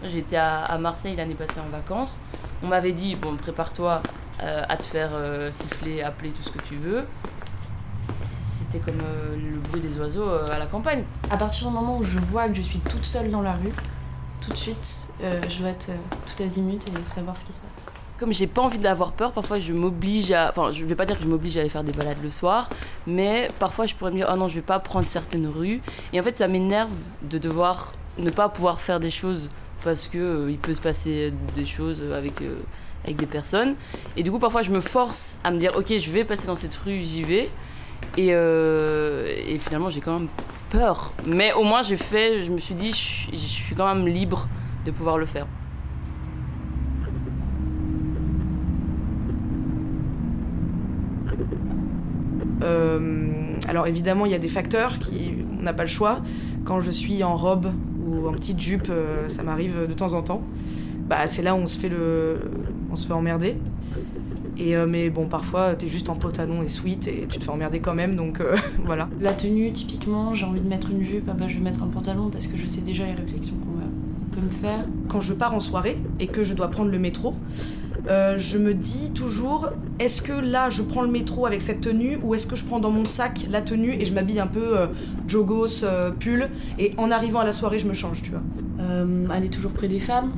J'étais 0.04 0.36
à, 0.36 0.78
Marseille 0.78 1.16
l'année 1.16 1.34
passée 1.34 1.60
en 1.60 1.70
vacances. 1.70 2.20
On 2.62 2.68
m'avait 2.68 2.92
dit, 2.92 3.16
bon, 3.16 3.36
prépare-toi 3.36 4.02
euh, 4.42 4.62
à 4.68 4.76
te 4.76 4.82
faire 4.82 5.10
siffler, 5.50 6.02
appeler, 6.02 6.30
tout 6.30 6.42
ce 6.42 6.50
que 6.50 6.62
tu 6.62 6.76
veux. 6.76 7.06
C'était 8.72 8.90
comme 8.90 9.00
euh, 9.02 9.36
le 9.36 9.58
bruit 9.58 9.82
des 9.82 10.00
oiseaux 10.00 10.30
euh, 10.30 10.50
à 10.50 10.58
la 10.58 10.64
campagne. 10.64 11.04
À 11.30 11.36
partir 11.36 11.68
du 11.68 11.74
moment 11.74 11.98
où 11.98 12.04
je 12.04 12.18
vois 12.18 12.48
que 12.48 12.54
je 12.54 12.62
suis 12.62 12.78
toute 12.78 13.04
seule 13.04 13.30
dans 13.30 13.42
la 13.42 13.52
rue, 13.52 13.72
tout 14.40 14.50
de 14.50 14.56
suite, 14.56 15.08
euh, 15.22 15.42
je 15.46 15.58
dois 15.58 15.68
être 15.68 15.90
tout 16.24 16.42
azimut 16.42 16.82
et 16.88 17.06
savoir 17.06 17.36
ce 17.36 17.44
qui 17.44 17.52
se 17.52 17.58
passe. 17.60 17.76
Comme 18.16 18.32
j'ai 18.32 18.46
pas 18.46 18.62
envie 18.62 18.78
d'avoir 18.78 19.12
peur, 19.12 19.32
parfois 19.32 19.58
je 19.58 19.74
m'oblige 19.74 20.32
à. 20.32 20.48
Enfin, 20.48 20.72
je 20.72 20.86
vais 20.86 20.94
pas 20.94 21.04
dire 21.04 21.18
que 21.18 21.22
je 21.22 21.28
m'oblige 21.28 21.58
à 21.58 21.60
aller 21.60 21.68
faire 21.68 21.84
des 21.84 21.92
balades 21.92 22.16
le 22.22 22.30
soir, 22.30 22.70
mais 23.06 23.50
parfois 23.58 23.84
je 23.84 23.94
pourrais 23.94 24.10
me 24.10 24.16
dire, 24.16 24.30
oh 24.32 24.36
non, 24.38 24.48
je 24.48 24.54
vais 24.54 24.62
pas 24.62 24.78
prendre 24.78 25.06
certaines 25.06 25.48
rues. 25.48 25.82
Et 26.14 26.20
en 26.20 26.22
fait, 26.22 26.38
ça 26.38 26.48
m'énerve 26.48 26.92
de 27.24 27.36
devoir 27.36 27.92
ne 28.16 28.30
pas 28.30 28.48
pouvoir 28.48 28.80
faire 28.80 29.00
des 29.00 29.10
choses 29.10 29.50
parce 29.84 30.08
que 30.08 30.48
il 30.48 30.56
peut 30.56 30.72
se 30.72 30.80
passer 30.80 31.34
des 31.54 31.66
choses 31.66 32.02
avec, 32.10 32.40
avec 33.04 33.16
des 33.16 33.26
personnes. 33.26 33.74
Et 34.16 34.22
du 34.22 34.30
coup, 34.30 34.38
parfois 34.38 34.62
je 34.62 34.70
me 34.70 34.80
force 34.80 35.38
à 35.44 35.50
me 35.50 35.58
dire, 35.58 35.72
ok, 35.76 35.92
je 35.98 36.10
vais 36.10 36.24
passer 36.24 36.46
dans 36.46 36.56
cette 36.56 36.74
rue, 36.74 37.02
j'y 37.02 37.22
vais. 37.22 37.50
Et, 38.16 38.28
euh, 38.30 39.26
et 39.46 39.58
finalement, 39.58 39.90
j'ai 39.90 40.00
quand 40.00 40.18
même 40.18 40.28
peur. 40.70 41.12
Mais 41.26 41.52
au 41.52 41.64
moins, 41.64 41.82
j'ai 41.82 41.96
fait, 41.96 42.42
je 42.42 42.50
me 42.50 42.58
suis 42.58 42.74
dit, 42.74 42.90
je 42.92 43.36
suis 43.36 43.74
quand 43.74 43.92
même 43.92 44.06
libre 44.06 44.48
de 44.84 44.90
pouvoir 44.90 45.18
le 45.18 45.26
faire. 45.26 45.46
Euh, 52.62 53.56
alors 53.68 53.86
évidemment, 53.86 54.26
il 54.26 54.32
y 54.32 54.34
a 54.34 54.38
des 54.38 54.48
facteurs 54.48 54.98
qui 54.98 55.34
on 55.58 55.62
n'a 55.62 55.72
pas 55.72 55.82
le 55.82 55.88
choix. 55.88 56.20
Quand 56.64 56.80
je 56.80 56.90
suis 56.90 57.22
en 57.24 57.36
robe 57.36 57.72
ou 58.04 58.28
en 58.28 58.32
petite 58.32 58.60
jupe, 58.60 58.88
euh, 58.90 59.28
ça 59.28 59.42
m'arrive 59.42 59.88
de 59.88 59.94
temps 59.94 60.12
en 60.12 60.22
temps. 60.22 60.42
Bah 61.08 61.26
c'est 61.26 61.42
là 61.42 61.54
où 61.54 61.58
on 61.58 61.66
se 61.66 61.78
fait 61.78 61.88
le, 61.88 62.40
on 62.90 62.96
se 62.96 63.06
fait 63.06 63.12
emmerder. 63.12 63.56
Et 64.58 64.76
euh, 64.76 64.86
mais 64.86 65.10
bon, 65.10 65.26
parfois 65.26 65.74
t'es 65.74 65.88
juste 65.88 66.08
en 66.10 66.14
pantalon 66.14 66.62
et 66.62 66.68
sweat 66.68 67.06
et 67.08 67.26
tu 67.28 67.38
te 67.38 67.44
fais 67.44 67.50
emmerder 67.50 67.80
quand 67.80 67.94
même, 67.94 68.14
donc 68.14 68.40
euh, 68.40 68.56
voilà. 68.84 69.08
La 69.20 69.32
tenue, 69.32 69.72
typiquement, 69.72 70.34
j'ai 70.34 70.44
envie 70.44 70.60
de 70.60 70.68
mettre 70.68 70.90
une 70.90 71.02
jupe, 71.02 71.24
ah 71.28 71.34
bah, 71.34 71.46
je 71.48 71.54
vais 71.54 71.62
mettre 71.62 71.82
un 71.82 71.88
pantalon 71.88 72.30
parce 72.30 72.46
que 72.46 72.56
je 72.56 72.66
sais 72.66 72.80
déjà 72.80 73.06
les 73.06 73.14
réflexions 73.14 73.54
qu'on 73.54 74.34
peut 74.34 74.42
me 74.42 74.50
faire. 74.50 74.84
Quand 75.08 75.20
je 75.20 75.32
pars 75.32 75.54
en 75.54 75.60
soirée 75.60 75.96
et 76.20 76.26
que 76.26 76.44
je 76.44 76.54
dois 76.54 76.68
prendre 76.68 76.90
le 76.90 76.98
métro, 76.98 77.34
euh, 78.08 78.36
je 78.36 78.58
me 78.58 78.74
dis 78.74 79.12
toujours 79.12 79.68
est-ce 80.00 80.22
que 80.22 80.32
là 80.32 80.70
je 80.70 80.82
prends 80.82 81.02
le 81.02 81.10
métro 81.10 81.46
avec 81.46 81.62
cette 81.62 81.80
tenue 81.80 82.18
ou 82.22 82.34
est-ce 82.34 82.48
que 82.48 82.56
je 82.56 82.64
prends 82.64 82.80
dans 82.80 82.90
mon 82.90 83.04
sac 83.04 83.46
la 83.48 83.62
tenue 83.62 83.92
et 83.92 84.04
je 84.04 84.12
m'habille 84.12 84.40
un 84.40 84.48
peu 84.48 84.76
euh, 84.76 84.86
jogos, 85.28 85.84
euh, 85.84 86.10
pull 86.10 86.48
et 86.80 86.92
en 86.96 87.12
arrivant 87.12 87.40
à 87.40 87.44
la 87.44 87.52
soirée 87.52 87.78
je 87.78 87.86
me 87.86 87.94
change, 87.94 88.22
tu 88.22 88.30
vois. 88.30 88.42
Euh, 88.80 89.28
aller 89.30 89.48
toujours 89.48 89.70
près 89.70 89.86
des 89.86 90.00
femmes, 90.00 90.32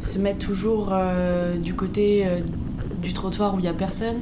se 0.00 0.18
mettre 0.18 0.46
toujours 0.46 0.88
euh, 0.92 1.56
du 1.56 1.74
côté 1.74 2.26
euh, 2.26 2.40
du 3.00 3.12
trottoir 3.12 3.54
où 3.54 3.58
il 3.58 3.62
n'y 3.62 3.68
a 3.68 3.74
personne. 3.74 4.20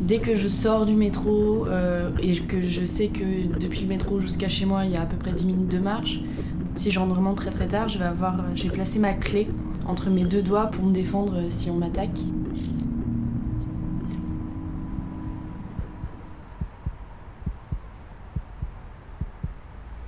Dès 0.00 0.18
que 0.18 0.34
je 0.34 0.48
sors 0.48 0.84
du 0.84 0.94
métro 0.94 1.66
euh, 1.66 2.10
et 2.20 2.34
que 2.34 2.62
je 2.62 2.84
sais 2.84 3.08
que 3.08 3.58
depuis 3.60 3.82
le 3.82 3.86
métro 3.86 4.20
jusqu'à 4.20 4.48
chez 4.48 4.64
moi 4.64 4.84
il 4.84 4.90
y 4.90 4.96
a 4.96 5.02
à 5.02 5.06
peu 5.06 5.16
près 5.16 5.32
10 5.32 5.44
minutes 5.44 5.68
de 5.68 5.78
marche, 5.78 6.20
si 6.74 6.90
je 6.90 6.98
rentre 6.98 7.12
vraiment 7.12 7.34
très 7.34 7.50
très 7.50 7.68
tard, 7.68 7.88
je 7.88 7.98
vais, 7.98 8.04
avoir, 8.04 8.42
je 8.56 8.64
vais 8.64 8.70
placer 8.70 8.98
ma 8.98 9.12
clé 9.12 9.46
entre 9.86 10.10
mes 10.10 10.24
deux 10.24 10.42
doigts 10.42 10.66
pour 10.66 10.84
me 10.84 10.92
défendre 10.92 11.42
si 11.50 11.70
on 11.70 11.74
m'attaque. 11.74 12.18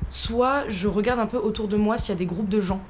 Soit 0.08 0.64
je 0.68 0.88
regarde 0.88 1.20
un 1.20 1.26
peu 1.26 1.36
autour 1.36 1.68
de 1.68 1.76
moi 1.76 1.98
s'il 1.98 2.14
y 2.14 2.16
a 2.16 2.18
des 2.18 2.26
groupes 2.26 2.48
de 2.48 2.60
gens. 2.60 2.80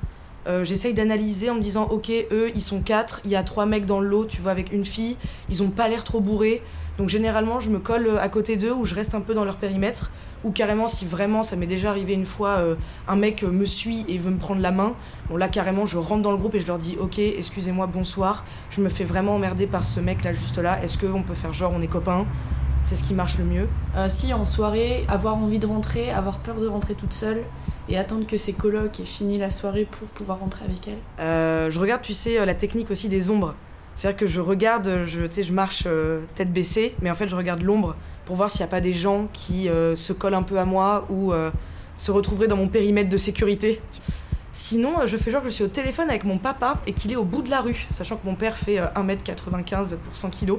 Euh, 0.46 0.64
J'essaye 0.64 0.94
d'analyser 0.94 1.48
en 1.50 1.54
me 1.54 1.60
disant 1.60 1.84
ok 1.84 2.10
eux 2.30 2.50
ils 2.54 2.62
sont 2.62 2.80
quatre, 2.80 3.20
il 3.24 3.30
y 3.30 3.36
a 3.36 3.42
trois 3.42 3.66
mecs 3.66 3.86
dans 3.86 4.00
le 4.00 4.08
lot, 4.08 4.26
tu 4.26 4.40
vois 4.40 4.52
avec 4.52 4.72
une 4.72 4.84
fille, 4.84 5.16
ils 5.48 5.62
ont 5.62 5.70
pas 5.70 5.88
l'air 5.88 6.04
trop 6.04 6.20
bourrés. 6.20 6.62
Donc 6.98 7.08
généralement 7.08 7.60
je 7.60 7.70
me 7.70 7.78
colle 7.78 8.06
euh, 8.06 8.20
à 8.20 8.28
côté 8.28 8.56
d'eux 8.56 8.72
ou 8.72 8.84
je 8.84 8.94
reste 8.94 9.14
un 9.14 9.20
peu 9.20 9.34
dans 9.34 9.44
leur 9.44 9.56
périmètre. 9.56 10.10
Ou 10.44 10.50
carrément 10.50 10.88
si 10.88 11.06
vraiment 11.06 11.42
ça 11.42 11.56
m'est 11.56 11.66
déjà 11.66 11.88
arrivé 11.88 12.12
une 12.12 12.26
fois, 12.26 12.58
euh, 12.58 12.74
un 13.08 13.16
mec 13.16 13.42
me 13.42 13.64
suit 13.64 14.04
et 14.08 14.18
veut 14.18 14.30
me 14.30 14.36
prendre 14.36 14.60
la 14.60 14.72
main. 14.72 14.94
Bon 15.30 15.38
là 15.38 15.48
carrément 15.48 15.86
je 15.86 15.96
rentre 15.96 16.22
dans 16.22 16.32
le 16.32 16.36
groupe 16.36 16.54
et 16.54 16.60
je 16.60 16.66
leur 16.66 16.78
dis 16.78 16.96
ok 17.00 17.18
excusez-moi 17.18 17.86
bonsoir, 17.86 18.44
je 18.68 18.82
me 18.82 18.90
fais 18.90 19.04
vraiment 19.04 19.36
emmerder 19.36 19.66
par 19.66 19.86
ce 19.86 20.00
mec 20.00 20.22
là 20.24 20.34
juste 20.34 20.58
là. 20.58 20.82
Est-ce 20.84 20.98
qu'on 20.98 21.22
peut 21.22 21.34
faire 21.34 21.54
genre 21.54 21.72
on 21.74 21.80
est 21.80 21.86
copains? 21.86 22.26
C'est 22.84 22.96
ce 22.96 23.04
qui 23.04 23.14
marche 23.14 23.38
le 23.38 23.44
mieux. 23.44 23.66
Si 24.08 24.34
en 24.34 24.44
soirée, 24.44 25.06
avoir 25.08 25.36
envie 25.36 25.58
de 25.58 25.66
rentrer, 25.66 26.10
avoir 26.10 26.38
peur 26.40 26.60
de 26.60 26.66
rentrer 26.66 26.92
toute 26.92 27.14
seule 27.14 27.42
et 27.88 27.98
attendre 27.98 28.26
que 28.26 28.38
ses 28.38 28.52
colocs 28.52 29.00
aient 29.00 29.04
fini 29.04 29.38
la 29.38 29.50
soirée 29.50 29.86
pour 29.90 30.08
pouvoir 30.08 30.40
rentrer 30.40 30.64
avec 30.64 30.88
elle. 30.88 30.98
Euh, 31.20 31.70
je 31.70 31.78
regarde, 31.78 32.02
tu 32.02 32.14
sais, 32.14 32.38
euh, 32.38 32.44
la 32.44 32.54
technique 32.54 32.90
aussi 32.90 33.08
des 33.08 33.30
ombres. 33.30 33.54
C'est-à-dire 33.94 34.18
que 34.18 34.26
je 34.26 34.40
regarde, 34.40 35.02
je, 35.04 35.22
tu 35.22 35.32
sais, 35.32 35.42
je 35.42 35.52
marche 35.52 35.84
euh, 35.86 36.24
tête 36.34 36.52
baissée, 36.52 36.94
mais 37.00 37.10
en 37.10 37.14
fait, 37.14 37.28
je 37.28 37.36
regarde 37.36 37.62
l'ombre 37.62 37.96
pour 38.24 38.36
voir 38.36 38.50
s'il 38.50 38.60
n'y 38.60 38.64
a 38.64 38.70
pas 38.70 38.80
des 38.80 38.92
gens 38.92 39.28
qui 39.32 39.68
euh, 39.68 39.94
se 39.94 40.12
collent 40.12 40.34
un 40.34 40.42
peu 40.42 40.58
à 40.58 40.64
moi 40.64 41.06
ou 41.10 41.32
euh, 41.32 41.50
se 41.96 42.10
retrouveraient 42.10 42.48
dans 42.48 42.56
mon 42.56 42.68
périmètre 42.68 43.08
de 43.08 43.16
sécurité. 43.16 43.80
Sinon, 44.52 45.00
euh, 45.00 45.06
je 45.06 45.16
fais 45.16 45.30
genre 45.30 45.42
que 45.42 45.48
je 45.48 45.54
suis 45.54 45.64
au 45.64 45.68
téléphone 45.68 46.08
avec 46.08 46.24
mon 46.24 46.38
papa 46.38 46.80
et 46.86 46.92
qu'il 46.92 47.12
est 47.12 47.16
au 47.16 47.24
bout 47.24 47.42
de 47.42 47.50
la 47.50 47.60
rue, 47.60 47.86
sachant 47.90 48.16
que 48.16 48.24
mon 48.24 48.36
père 48.36 48.56
fait 48.56 48.78
euh, 48.78 48.86
1m95 48.94 49.96
pour 49.96 50.14
100 50.14 50.30
kg. 50.30 50.52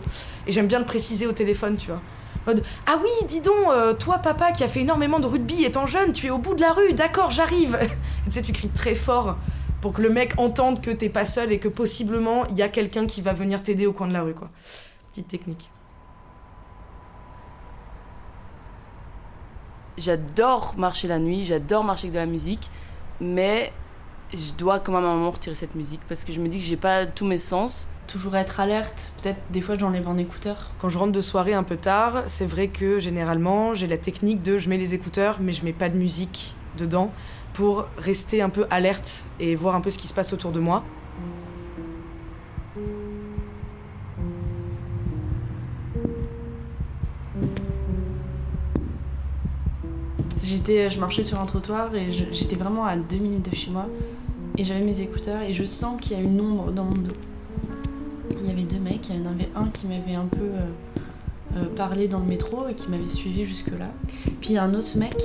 Et 0.48 0.52
j'aime 0.52 0.68
bien 0.68 0.80
le 0.80 0.86
préciser 0.86 1.26
au 1.28 1.32
téléphone, 1.32 1.78
tu 1.78 1.88
vois. 1.88 2.02
Mode, 2.46 2.64
ah 2.86 3.00
oui, 3.02 3.28
dis 3.28 3.41
donc, 3.41 3.56
euh, 3.70 3.93
toi 3.93 4.20
papa 4.20 4.52
qui 4.52 4.64
a 4.64 4.68
fait 4.68 4.82
énormément 4.82 5.20
de 5.20 5.26
rugby 5.26 5.66
étant 5.66 5.88
jeune, 5.88 6.14
tu 6.14 6.28
es 6.28 6.30
au 6.30 6.38
bout 6.38 6.54
de 6.54 6.62
la 6.62 6.74
rue, 6.74 6.93
d'accord, 6.93 7.32
j'arrive. 7.32 7.78
Tu 8.26 8.32
sais, 8.32 8.41
tu 8.41 8.54
cries 8.54 8.70
très 8.70 8.96
fort 8.96 9.38
pour 9.82 9.93
que 9.93 10.02
le 10.02 10.10
mec 10.10 10.34
entende 10.38 10.82
que 10.82 10.89
t'es 10.89 11.10
pas 11.10 11.26
seul 11.26 11.52
et 11.52 11.60
que 11.60 11.68
possiblement 11.68 12.46
il 12.48 12.56
y 12.56 12.64
a 12.64 12.70
quelqu'un 12.70 13.06
qui 13.06 13.22
va 13.22 13.34
venir 13.34 13.62
t'aider 13.62 13.86
au 13.86 13.93
coin 13.93 14.08
de 14.08 14.14
la 14.14 14.24
rue, 14.24 14.34
quoi. 14.34 14.50
Petite 15.12 15.28
technique. 15.28 15.70
J'adore 19.98 20.74
marcher 20.76 21.08
la 21.08 21.20
nuit, 21.20 21.46
j'adore 21.46 21.84
marcher 21.84 22.06
avec 22.06 22.14
de 22.14 22.20
la 22.20 22.26
musique, 22.26 22.70
mais 23.22 23.72
je 24.34 24.54
dois 24.54 24.80
quand 24.80 24.91
même 24.91 25.06
à 25.06 25.28
retirer 25.30 25.56
cette 25.56 25.76
musique 25.76 26.02
parce 26.08 26.26
que 26.26 26.34
je 26.34 26.41
me 26.41 26.48
dis 26.48 26.60
que 26.60 26.66
j'ai 26.66 26.78
pas 26.78 27.06
tous 27.06 27.26
mes 27.26 27.38
sens. 27.38 27.88
Toujours 28.08 28.36
être 28.38 28.60
alerte, 28.60 29.12
peut-être 29.22 29.39
des 29.49 29.62
fois 29.62 29.78
j'enlève 29.78 30.08
un 30.08 30.18
écouteur. 30.18 30.72
Quand 30.80 30.89
je 30.89 30.97
rentre 30.97 31.12
de 31.12 31.22
soirée 31.22 31.53
un 31.53 31.64
peu 31.64 31.76
tard, 31.76 32.24
c'est 32.28 32.45
vrai 32.45 32.70
que 32.70 32.99
généralement 32.99 33.74
j'ai 33.74 33.88
la 33.88 33.97
technique 33.97 34.41
de 34.41 34.58
je 34.58 34.70
mets 34.70 34.78
les 34.78 34.93
écouteurs 34.93 35.38
mais 35.41 35.51
je 35.51 35.66
mets 35.66 35.74
pas 35.74 35.89
de 35.89 35.97
musique 35.97 36.53
dedans 36.78 37.12
pour 37.53 37.88
rester 37.97 38.41
un 38.41 38.49
peu 38.49 38.68
alerte 38.70 39.26
et 39.39 39.56
voir 39.56 39.76
un 39.76 39.82
peu 39.82 39.89
ce 39.89 39.97
qui 39.97 40.08
se 40.08 40.14
passe 40.14 40.34
autour 40.34 40.51
de 40.51 40.60
moi. 40.60 40.84
J'étais, 50.43 50.89
je 50.89 50.99
marchais 50.99 51.24
sur 51.24 51.39
un 51.39 51.45
trottoir 51.45 51.93
et 51.95 52.12
j'étais 52.12 52.56
vraiment 52.56 52.86
à 52.86 52.95
deux 52.95 53.18
minutes 53.18 53.49
de 53.49 53.56
chez 53.56 53.72
moi 53.72 53.88
et 54.58 54.64
j'avais 54.64 54.82
mes 54.82 55.01
écouteurs 55.01 55.41
et 55.41 55.53
je 55.53 55.66
sens 55.66 55.99
qu'il 55.99 56.18
y 56.18 56.20
a 56.20 56.24
une 56.24 56.39
ombre 56.39 56.72
dans 56.72 56.84
mon 56.84 56.95
dos. 56.95 57.14
Il 58.32 58.48
y 58.48 58.52
avait 58.52 58.64
deux 58.64 58.80
mecs, 58.80 59.10
il 59.10 59.18
y 59.18 59.22
en 59.22 59.32
avait 59.32 59.50
un 59.56 59.68
qui 59.70 59.88
m'avait 59.88 60.16
un 60.16 60.26
peu 60.26 60.42
euh, 60.42 61.58
euh, 61.58 61.66
parlé 61.76 62.08
dans 62.08 62.20
le 62.20 62.26
métro 62.26 62.68
et 62.68 62.74
qui 62.74 62.90
m'avait 62.90 63.08
suivi 63.08 63.46
jusque-là. 63.46 63.88
Puis 64.42 64.52
il 64.52 64.58
un 64.58 64.74
autre 64.74 64.98
mec 64.98 65.16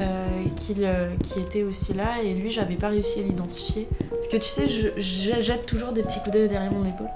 euh, 0.00 0.44
qui, 0.60 1.40
était 1.40 1.62
aussi 1.62 1.94
là 1.94 2.22
et 2.22 2.34
lui 2.34 2.50
j'avais 2.50 2.76
pas 2.76 2.88
réussi 2.88 3.20
à 3.20 3.22
l'identifier. 3.22 3.88
Parce 4.10 4.28
que 4.28 4.36
tu 4.36 4.48
sais, 4.48 4.68
je, 4.68 4.88
je 5.00 5.42
jette 5.42 5.66
toujours 5.66 5.92
des 5.92 6.02
petits 6.02 6.20
coups 6.20 6.32
d'œil 6.32 6.48
derrière 6.48 6.72
mon 6.72 6.84
épaule. 6.84 7.10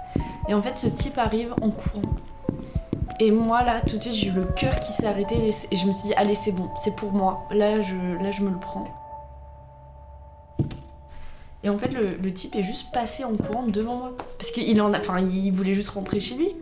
Et 0.49 0.55
en 0.55 0.63
fait 0.63 0.79
ce 0.79 0.89
type 0.89 1.19
arrive 1.19 1.55
en 1.61 1.71
courant. 1.71 2.15
Et 3.19 3.31
moi 3.31 3.63
là, 3.63 3.83
tout 3.83 3.99
de 3.99 4.03
suite, 4.03 4.15
j'ai 4.15 4.29
eu 4.29 4.33
le 4.33 4.45
cœur 4.45 4.81
qui 4.81 4.93
s'est 4.93 5.07
arrêté 5.07 5.35
et 5.37 5.77
je 5.77 5.87
me 5.87 5.93
suis 5.93 6.09
dit, 6.09 6.15
allez, 6.15 6.35
c'est 6.35 6.53
bon, 6.53 6.71
c'est 6.77 6.97
pour 6.97 7.13
moi. 7.13 7.47
Là 7.51 7.81
je, 7.81 7.95
là, 8.23 8.31
je 8.31 8.43
me 8.43 8.51
le 8.51 8.59
prends. 8.59 9.00
Et 11.63 11.69
en 11.69 11.79
fait, 11.79 11.93
le, 11.93 12.33
type 12.33 12.55
est 12.57 12.63
juste 12.63 12.93
passé 12.93 13.25
en 13.25 13.37
courant 13.37 13.67
devant 13.67 13.97
moi. 13.97 14.17
Parce 14.39 14.51
qu'il 14.51 14.81
en 14.81 14.93
a, 14.93 14.99
enfin, 14.99 15.21
il 15.21 15.51
voulait 15.51 15.75
juste 15.75 15.91
rentrer 15.91 16.21
chez 16.21 16.37
lui. 16.37 16.55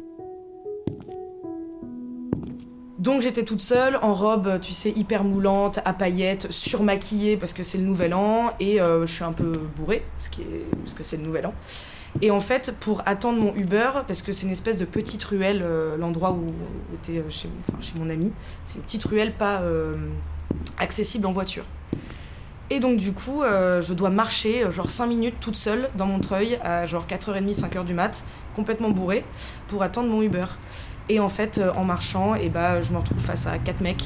Donc 2.99 3.23
j'étais 3.23 3.45
toute 3.45 3.63
seule, 3.63 3.97
en 4.03 4.13
robe, 4.13 4.61
tu 4.61 4.73
sais, 4.73 4.91
hyper 4.91 5.23
moulante, 5.23 5.79
à 5.85 5.93
paillettes, 5.93 6.51
surmaquillée 6.51 7.37
parce 7.37 7.53
que 7.53 7.63
c'est 7.63 7.79
le 7.79 7.85
nouvel 7.85 8.13
an, 8.13 8.53
et 8.59 8.81
euh, 8.81 9.07
je 9.07 9.13
suis 9.13 9.23
un 9.23 9.33
peu 9.33 9.61
bourrée, 9.77 10.03
parce, 10.17 10.29
que 10.29 11.03
c'est 11.05 11.17
le 11.17 11.23
nouvel 11.23 11.47
an. 11.47 11.55
Et 12.23 12.33
en 12.33 12.41
fait, 12.41 12.75
pour 12.81 13.03
attendre 13.07 13.39
mon 13.39 13.55
Uber, 13.55 13.91
parce 14.09 14.21
que 14.21 14.33
c'est 14.33 14.47
une 14.47 14.53
espèce 14.53 14.79
de 14.79 14.85
petite 14.85 15.23
ruelle, 15.23 15.63
euh, 15.63 15.97
l'endroit 15.97 16.33
où 16.33 16.53
était 16.97 17.21
euh, 17.21 17.31
chez, 17.31 17.49
mon 17.97 18.11
ami, 18.11 18.33
c'est 18.65 18.79
une 18.79 18.83
petite 18.83 19.05
ruelle 19.05 19.33
pas 19.33 19.63
accessible 20.77 21.27
en 21.27 21.33
voiture. 21.33 21.65
Et 22.71 22.81
donc 22.81 22.99
du 22.99 23.13
coup, 23.13 23.43
euh, 23.43 23.81
je 23.81 23.95
dois 23.95 24.11
marcher 24.11 24.65
euh, 24.65 24.71
genre 24.71 24.91
5 24.91 25.07
minutes 25.07 25.37
toute 25.41 25.57
seule 25.57 25.89
dans 25.97 26.07
Montreuil 26.07 26.59
à 26.63 26.87
genre 26.87 27.07
4h30, 27.09 27.61
5h 27.61 27.85
du 27.85 27.95
mat, 27.95 28.25
complètement 28.55 28.91
bourrée, 28.91 29.25
pour 29.69 29.83
attendre 29.83 30.09
mon 30.09 30.21
Uber. 30.21 30.45
Et 31.09 31.19
en 31.19 31.31
fait, 31.31 31.57
euh, 31.57 31.73
en 31.73 31.85
marchant, 31.85 32.35
et 32.35 32.51
bah, 32.51 32.83
je 32.83 32.93
me 32.93 32.99
retrouve 32.99 33.19
face 33.19 33.47
à 33.47 33.59
quatre 33.59 33.81
mecs 33.81 34.05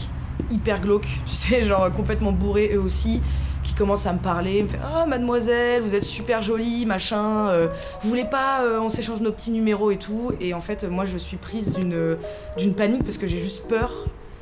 hyper 0.51 0.81
glauques, 0.81 1.09
tu 1.27 1.35
sais, 1.35 1.63
genre 1.65 1.93
complètement 1.93 2.31
bourrés 2.31 2.71
eux 2.75 2.81
aussi, 2.81 3.21
qui 3.65 3.75
commencent 3.75 4.07
à 4.07 4.13
me 4.13 4.21
parler, 4.21 4.63
me 4.63 4.69
fait 4.69 4.79
Oh 4.85 5.09
mademoiselle, 5.09 5.83
vous 5.83 5.97
êtes 5.97 6.05
super 6.05 6.43
jolie, 6.43 6.87
machin, 6.87 7.69
vous 8.03 8.09
voulez 8.09 8.25
pas, 8.25 8.61
on 8.83 8.89
s'échange 8.89 9.21
nos 9.21 9.31
petits 9.31 9.53
numéros 9.53 9.93
et 9.93 9.99
tout. 9.99 10.33
Et 10.41 10.53
en 10.53 10.61
fait, 10.61 10.83
moi 10.83 11.05
je 11.05 11.17
suis 11.17 11.37
prise 11.37 11.73
d'une 11.73 12.75
panique 12.75 13.05
parce 13.05 13.19
que 13.19 13.29
j'ai 13.29 13.39
juste 13.39 13.69
peur. 13.69 13.93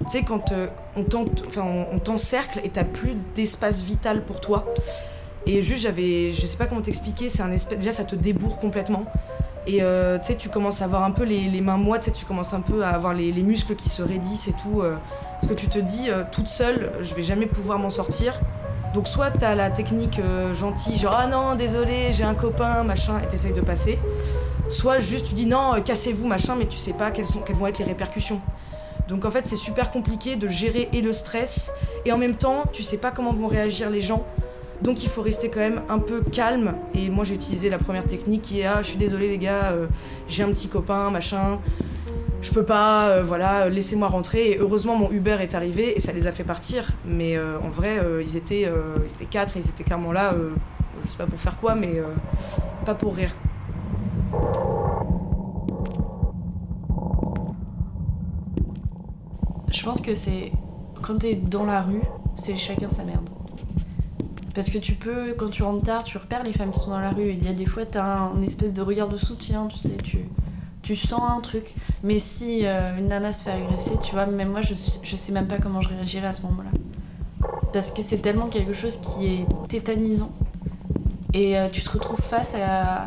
Tu 0.07 0.19
sais, 0.19 0.23
quand 0.23 0.53
euh, 0.53 0.67
on 0.97 1.99
t'encercle 1.99 2.61
et 2.65 2.71
t'as 2.71 2.85
plus 2.85 3.17
d'espace 3.35 3.83
vital 3.83 4.25
pour 4.25 4.41
toi. 4.41 4.67
Et 5.47 5.63
juste, 5.63 5.83
j'avais, 5.83 6.33
je 6.33 6.47
sais 6.47 6.57
pas 6.57 6.67
comment 6.67 6.81
t'expliquer, 6.81 7.29
c'est 7.29 7.43
un 7.43 7.53
espèce, 7.53 7.79
déjà 7.79 7.93
ça 7.93 8.05
te 8.05 8.15
débourre 8.15 8.59
complètement. 8.59 9.05
Et 9.67 9.83
euh, 9.83 10.19
tu 10.19 10.29
sais, 10.29 10.37
tu 10.37 10.49
commences 10.49 10.81
à 10.81 10.87
avoir 10.87 11.05
un 11.05 11.11
peu 11.11 11.25
les, 11.25 11.41
les 11.43 11.61
mains 11.61 11.77
moites, 11.77 12.13
tu 12.15 12.25
commences 12.25 12.55
un 12.55 12.61
peu 12.63 12.83
à 12.83 12.89
avoir 12.89 13.13
les, 13.13 13.31
les 13.31 13.43
muscles 13.43 13.75
qui 13.75 13.89
se 13.91 14.03
raidissent 14.03 14.49
et 14.49 14.53
tout. 14.55 14.81
euh, 14.81 14.97
parce 15.41 15.53
que 15.55 15.59
tu 15.59 15.69
te 15.69 15.79
dis, 15.79 16.11
toute 16.33 16.49
seule, 16.49 16.93
je 17.01 17.15
vais 17.15 17.23
jamais 17.23 17.47
pouvoir 17.47 17.79
m'en 17.79 17.89
sortir. 17.89 18.39
Donc 18.93 19.07
soit 19.07 19.31
t'as 19.31 19.55
la 19.55 19.71
technique 19.71 20.21
gentille, 20.53 20.99
genre 20.99 21.17
ah 21.19 21.27
non, 21.27 21.55
désolé, 21.55 22.13
j'ai 22.13 22.25
un 22.25 22.35
copain, 22.35 22.83
machin, 22.83 23.21
et 23.23 23.27
t'essayes 23.27 23.55
de 23.55 23.61
passer. 23.63 23.99
Soit 24.69 24.99
juste 24.99 25.29
tu 25.29 25.35
dis 25.35 25.47
non, 25.47 25.81
cassez-vous, 25.83 26.27
machin, 26.27 26.57
mais 26.59 26.67
tu 26.67 26.77
sais 26.77 26.93
pas 26.93 27.11
quelles, 27.11 27.25
sont, 27.27 27.41
quelles 27.41 27.57
vont 27.57 27.69
être 27.69 27.79
les 27.79 27.87
répercussions. 27.87 28.41
Donc 29.11 29.25
en 29.25 29.31
fait, 29.31 29.47
c'est 29.47 29.57
super 29.57 29.91
compliqué 29.91 30.37
de 30.37 30.47
gérer 30.47 30.89
et 30.93 31.03
le 31.03 31.13
stress, 31.13 31.73
et 32.05 32.13
en 32.13 32.19
même 32.19 32.37
temps, 32.37 32.63
tu 32.73 32.83
sais 32.83 32.97
pas 32.97 33.11
comment 33.11 33.33
vont 33.33 33.49
réagir 33.49 33.91
les 33.91 34.01
gens. 34.01 34.25
Donc 34.83 35.03
il 35.03 35.11
faut 35.11 35.21
rester 35.21 35.51
quand 35.51 35.61
même 35.61 35.83
un 35.89 35.99
peu 35.99 36.23
calme. 36.23 36.75
Et 36.95 37.11
moi 37.11 37.25
j'ai 37.25 37.35
utilisé 37.35 37.69
la 37.69 37.79
première 37.79 38.05
technique 38.05 38.43
qui 38.43 38.61
est 38.61 38.67
ah 38.67 38.79
je 38.83 38.89
suis 38.89 38.99
désolée 38.99 39.29
les 39.29 39.39
gars, 39.39 39.73
euh, 39.73 39.87
j'ai 40.29 40.43
un 40.43 40.49
petit 40.49 40.69
copain, 40.69 41.11
machin. 41.11 41.59
Je 42.41 42.51
peux 42.53 42.65
pas, 42.65 43.09
euh, 43.09 43.23
voilà, 43.23 43.69
laissez-moi 43.69 44.09
rentrer. 44.09 44.53
Et 44.53 44.59
heureusement 44.59 44.97
mon 44.97 45.11
Uber 45.11 45.37
est 45.41 45.55
arrivé 45.55 45.95
et 45.97 46.01
ça 46.01 46.13
les 46.13 46.27
a 46.27 46.33
fait 46.33 46.45
partir. 46.45 46.89
Mais 47.05 47.37
euh, 47.37 47.59
en 47.59 47.69
vrai 47.69 48.01
ils 48.25 48.37
étaient 48.37 48.71
quatre, 49.29 49.57
ils 49.57 49.69
étaient 49.69 49.85
clairement 49.85 50.13
là. 50.13 50.35
je 51.05 51.11
sais 51.11 51.19
pas 51.19 51.27
pour 51.27 51.41
faire 51.41 51.59
quoi, 51.59 51.75
mais 51.75 52.01
pas 52.87 52.95
pour 52.95 53.17
rire. 53.17 53.35
Je 59.71 59.83
pense 59.85 60.01
que 60.01 60.15
c'est 60.15 60.53
quand 61.03 61.19
t'es 61.19 61.35
dans 61.35 61.65
la 61.65 61.83
rue, 61.83 62.03
c'est 62.37 62.57
chacun 62.57 62.91
sa 62.91 63.05
merde. 63.05 63.29
Parce 64.55 64.69
que 64.69 64.79
tu 64.79 64.95
peux, 64.95 65.35
quand 65.35 65.49
tu 65.49 65.63
rentres 65.63 65.85
tard, 65.85 66.05
tu 66.05 66.19
repères 66.19 66.43
les 66.43 66.53
femmes 66.53 66.73
qui 66.73 66.81
sont 66.81 66.91
dans 66.91 67.01
la 67.01 67.11
rue. 67.11 67.31
Il 67.31 67.45
y 67.45 67.49
a 67.49 67.53
des 67.53 67.67
fois, 67.67 67.87
t'as 67.87 68.05
un 68.05 68.43
espèce 68.43 68.75
de 68.75 68.83
regard 68.83 69.09
de 69.09 69.17
soutien, 69.17 69.69
tu 69.69 69.79
sais, 69.79 69.97
tu, 70.03 70.19
tu 70.83 70.97
sens 70.97 71.23
un 71.29 71.41
truc. 71.41 71.75
Mais 72.03 72.19
si 72.19 72.67
euh, 72.67 72.99
une 72.99 73.09
nana 73.09 73.33
se 73.33 73.45
fait 73.45 73.53
agresser, 73.53 73.93
tu 74.03 74.13
vois, 74.13 74.27
même 74.27 74.51
moi, 74.51 74.61
je, 74.61 74.75
je 75.03 75.17
sais 75.17 75.33
même 75.33 75.47
pas 75.47 75.59
comment 75.59 75.81
je 75.81 75.89
réagirais 75.89 76.27
à 76.27 76.33
ce 76.33 76.43
moment-là. 76.43 76.71
Parce 77.73 77.93
que 77.93 78.03
c'est 78.03 78.19
tellement 78.19 78.47
quelque 78.47 78.75
chose 78.75 78.97
qui 78.97 79.27
est 79.27 79.47
tétanisant. 79.69 80.33
Et 81.33 81.57
euh, 81.57 81.69
tu 81.71 81.83
te 81.83 81.91
retrouves 81.91 82.21
face 82.21 82.57
à 82.57 83.05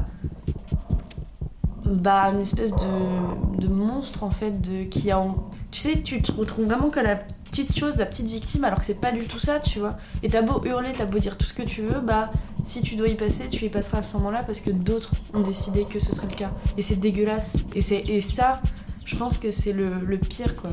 bah, 1.86 2.31
une 2.34 2.39
espèce 2.41 2.71
de, 2.71 3.59
de 3.61 3.67
monstre 3.67 4.23
en 4.23 4.29
fait 4.29 4.61
de, 4.61 4.84
qui 4.84 5.11
a 5.11 5.19
en- 5.19 5.36
tu 5.71 5.79
sais 5.79 6.01
tu 6.01 6.21
te 6.21 6.31
retrouves 6.31 6.65
vraiment 6.65 6.89
que 6.89 6.99
la 6.99 7.15
petite 7.15 7.77
chose 7.77 7.97
la 7.97 8.05
petite 8.05 8.27
victime 8.27 8.63
alors 8.63 8.79
que 8.79 8.86
c'est 8.86 8.99
pas 8.99 9.11
du 9.11 9.23
tout 9.23 9.39
ça 9.39 9.59
tu 9.59 9.79
vois. 9.79 9.97
Et 10.21 10.29
t'as 10.29 10.41
beau 10.41 10.63
hurler 10.65 10.93
t'as 10.97 11.05
beau 11.05 11.19
dire 11.19 11.38
tout 11.38 11.45
ce 11.45 11.53
que 11.53 11.63
tu 11.63 11.81
veux 11.81 11.99
bah 11.99 12.31
si 12.63 12.81
tu 12.81 12.95
dois 12.95 13.07
y 13.09 13.15
passer 13.15 13.49
tu 13.49 13.65
y 13.65 13.69
passeras 13.69 13.97
à 13.99 14.03
ce 14.03 14.13
moment 14.15 14.29
là 14.31 14.43
parce 14.43 14.59
que 14.59 14.69
d'autres 14.71 15.11
ont 15.34 15.41
décidé 15.41 15.86
que 15.86 15.99
ce 15.99 16.13
serait 16.13 16.27
le 16.29 16.36
cas. 16.36 16.51
Et 16.77 16.81
c'est 16.81 16.95
dégueulasse. 16.95 17.65
Et 17.75 17.81
c'est 17.81 17.99
et 18.07 18.21
ça 18.21 18.61
je 19.05 19.15
pense 19.17 19.38
que 19.38 19.51
c'est 19.51 19.73
le, 19.73 19.95
le 20.05 20.17
pire 20.17 20.55
quoi. 20.55 20.69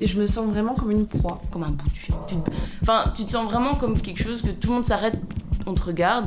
Et 0.00 0.06
je 0.06 0.20
me 0.20 0.26
sens 0.26 0.46
vraiment 0.46 0.74
comme 0.74 0.90
une 0.90 1.06
proie. 1.06 1.40
Comme 1.50 1.62
un 1.64 1.70
bout 1.70 1.88
de 1.88 2.14
te- 2.42 2.50
Enfin, 2.82 3.04
tu 3.14 3.24
te 3.24 3.30
sens 3.30 3.44
vraiment 3.44 3.74
comme 3.74 4.00
quelque 4.00 4.22
chose 4.22 4.42
que 4.42 4.50
tout 4.50 4.68
le 4.68 4.74
monde 4.74 4.84
s'arrête, 4.84 5.18
on 5.66 5.74
te 5.74 5.82
regarde, 5.82 6.26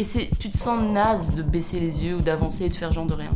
et 0.00 0.02
c'est, 0.02 0.30
tu 0.38 0.48
te 0.48 0.56
sens 0.56 0.82
naze 0.82 1.34
de 1.34 1.42
baisser 1.42 1.78
les 1.78 2.02
yeux 2.02 2.16
ou 2.16 2.20
d'avancer 2.22 2.64
et 2.64 2.68
de 2.70 2.74
faire 2.74 2.90
genre 2.90 3.04
de 3.04 3.12
rien. 3.12 3.32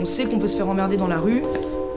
On 0.00 0.04
sait 0.04 0.24
qu'on 0.24 0.40
peut 0.40 0.48
se 0.48 0.56
faire 0.56 0.68
emmerder 0.68 0.96
dans 0.96 1.06
la 1.06 1.20
rue, 1.20 1.44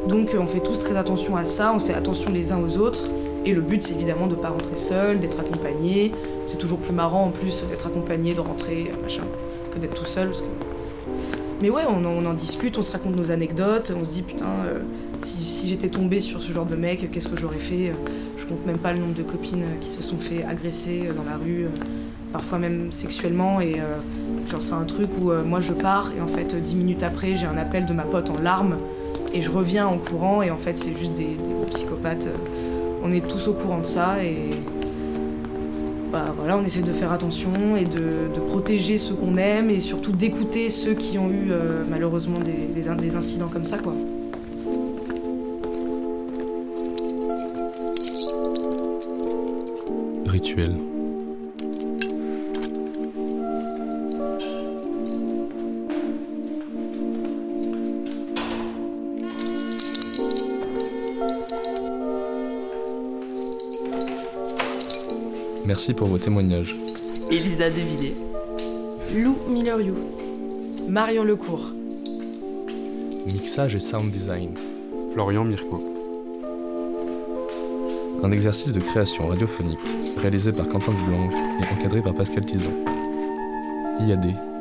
donc 0.07 0.35
euh, 0.35 0.37
on 0.39 0.45
fait 0.45 0.59
tous 0.59 0.77
très 0.77 0.95
attention 0.95 1.35
à 1.35 1.45
ça, 1.45 1.73
on 1.73 1.79
fait 1.79 1.95
attention 1.95 2.29
les 2.29 2.51
uns 2.51 2.59
aux 2.59 2.77
autres. 2.77 3.09
Et 3.45 3.53
le 3.53 3.61
but, 3.61 3.83
c'est 3.83 3.93
évidemment 3.93 4.27
de 4.27 4.35
ne 4.35 4.41
pas 4.41 4.49
rentrer 4.49 4.77
seul, 4.77 5.19
d'être 5.19 5.39
accompagné. 5.39 6.11
C'est 6.47 6.57
toujours 6.57 6.79
plus 6.79 6.93
marrant 6.93 7.25
en 7.25 7.29
plus 7.29 7.63
d'être 7.69 7.87
accompagné, 7.87 8.33
de 8.33 8.39
rentrer, 8.39 8.91
machin, 9.01 9.23
que 9.73 9.79
d'être 9.79 9.95
tout 9.95 10.05
seul. 10.05 10.31
Mais 11.61 11.69
ouais, 11.69 11.83
on 11.87 12.25
en, 12.25 12.33
discute, 12.33 12.77
on 12.77 12.81
se 12.81 12.91
raconte 12.91 13.15
nos 13.15 13.31
anecdotes, 13.31 13.93
on 13.97 14.03
se 14.03 14.11
dit 14.11 14.21
putain, 14.21 14.49
euh, 14.65 14.79
si, 15.21 15.69
j'étais 15.69 15.87
tombée 15.87 16.19
sur 16.19 16.43
ce 16.43 16.51
genre 16.51 16.65
de 16.65 16.75
mec, 16.75 17.09
qu'est-ce 17.09 17.29
que 17.29 17.39
j'aurais 17.39 17.59
fait? 17.59 17.93
Je 18.37 18.45
compte 18.45 18.65
même 18.65 18.79
pas 18.79 18.91
le 18.91 18.99
nombre 18.99 19.13
de 19.13 19.23
copines 19.23 19.63
qui 19.79 19.87
se 19.87 20.03
sont 20.03 20.17
fait 20.17 20.43
agresser 20.43 21.03
euh, 21.07 21.13
dans 21.13 21.23
la 21.23 21.37
rue, 21.37 21.65
euh, 21.65 21.69
parfois 22.33 22.59
même 22.59 22.91
sexuellement. 22.91 23.61
Et 23.61 23.77
genre, 24.49 24.61
c'est 24.61 24.73
un 24.73 24.83
truc 24.83 25.09
où 25.21 25.31
moi 25.45 25.61
je 25.61 25.71
pars 25.71 26.11
et 26.17 26.19
en 26.19 26.27
fait, 26.27 26.53
dix 26.55 26.75
minutes 26.75 27.03
après, 27.03 27.35
j'ai 27.37 27.45
un 27.45 27.57
appel 27.57 27.85
de 27.85 27.93
ma 27.93 28.03
pote 28.03 28.29
en 28.29 28.41
larmes 28.41 28.79
et 29.33 29.39
je 29.39 29.49
reviens 29.49 29.87
en 29.87 29.97
courant 29.97 30.41
et 30.41 30.51
en 30.51 30.57
fait, 30.57 30.77
c'est 30.77 30.97
juste 30.97 31.13
des, 31.13 31.23
des 31.23 31.69
psychopathes. 31.69 32.27
On 33.03 33.11
est 33.11 33.27
tous 33.27 33.47
au 33.47 33.53
courant 33.53 33.79
de 33.79 33.85
ça 33.85 34.23
et 34.23 34.49
bah 36.11 36.33
voilà, 36.37 36.57
on 36.57 36.63
essaie 36.63 36.81
de 36.81 36.93
faire 36.93 37.11
attention 37.11 37.75
et 37.75 37.85
de, 37.85 38.29
protéger 38.47 38.97
ceux 38.97 39.15
qu'on 39.15 39.35
aime 39.37 39.69
et 39.71 39.81
surtout 39.81 40.11
d'écouter 40.11 40.69
ceux 40.69 40.93
qui 40.93 41.17
ont 41.17 41.29
eu 41.29 41.51
euh, 41.51 41.83
malheureusement 41.89 42.39
des 42.39 43.15
incidents 43.15 43.49
comme 43.51 43.65
ça 43.65 43.79
quoi. 43.79 43.93
Merci 65.85 65.95
pour 65.95 66.07
vos 66.07 66.17
témoignages. 66.17 66.73
Elisa 67.29 67.69
Devillers. 67.69 68.15
Lou 69.13 69.35
Milleriou. 69.49 69.97
Marion 70.87 71.25
Lecourt. 71.25 71.73
Mixage 73.25 73.75
et 73.75 73.81
sound 73.81 74.09
design. 74.09 74.51
Florian 75.11 75.43
Mirko. 75.43 75.77
Un 78.23 78.31
exercice 78.31 78.71
de 78.71 78.79
création 78.79 79.27
radiophonique 79.27 79.77
réalisé 80.21 80.53
par 80.53 80.69
Quentin 80.69 80.93
Dublanc 80.93 81.29
et 81.29 81.73
encadré 81.77 82.01
par 82.01 82.13
Pascal 82.13 82.45
Tison. 82.45 82.73
IAD. 84.07 84.52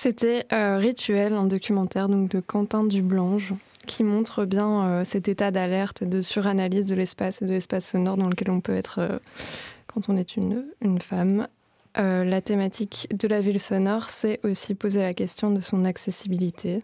C'était 0.00 0.46
euh, 0.52 0.76
Rituel, 0.76 1.32
un 1.32 1.46
documentaire 1.46 2.08
donc 2.08 2.30
de 2.30 2.38
Quentin 2.38 2.84
Dublange 2.84 3.54
qui 3.88 4.04
montre 4.04 4.44
bien 4.44 4.84
euh, 4.84 5.04
cet 5.04 5.26
état 5.26 5.50
d'alerte, 5.50 6.04
de 6.04 6.22
suranalyse 6.22 6.86
de 6.86 6.94
l'espace 6.94 7.42
et 7.42 7.46
de 7.46 7.50
l'espace 7.50 7.90
sonore 7.90 8.16
dans 8.16 8.28
lequel 8.28 8.52
on 8.52 8.60
peut 8.60 8.76
être 8.76 9.00
euh, 9.00 9.18
quand 9.88 10.08
on 10.08 10.16
est 10.16 10.36
une, 10.36 10.66
une 10.82 11.00
femme. 11.00 11.48
La 11.96 12.40
thématique 12.40 13.08
de 13.10 13.26
la 13.26 13.40
ville 13.40 13.58
sonore, 13.58 14.08
c'est 14.08 14.38
aussi 14.44 14.76
poser 14.76 15.00
la 15.00 15.14
question 15.14 15.50
de 15.50 15.60
son 15.60 15.84
accessibilité. 15.84 16.78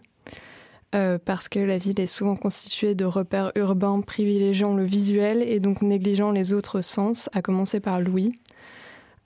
Parce 0.91 1.47
que 1.47 1.59
la 1.59 1.77
ville 1.77 2.01
est 2.01 2.05
souvent 2.05 2.35
constituée 2.35 2.95
de 2.95 3.05
repères 3.05 3.53
urbains 3.55 4.01
privilégiant 4.01 4.73
le 4.73 4.83
visuel 4.83 5.41
et 5.41 5.61
donc 5.61 5.81
négligeant 5.81 6.31
les 6.31 6.53
autres 6.53 6.81
sens, 6.81 7.29
à 7.31 7.41
commencer 7.41 7.79
par 7.79 8.01
l'ouïe 8.01 8.33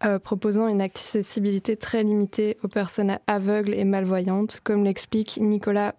euh, 0.05 0.19
proposant 0.19 0.67
une 0.67 0.81
accessibilité 0.81 1.75
très 1.75 2.03
limitée 2.03 2.57
aux 2.63 2.67
personnes 2.67 3.19
aveugles 3.27 3.73
et 3.73 3.83
malvoyantes, 3.83 4.61
comme 4.63 4.83
l'explique 4.83 5.39
Nicolas 5.41 5.95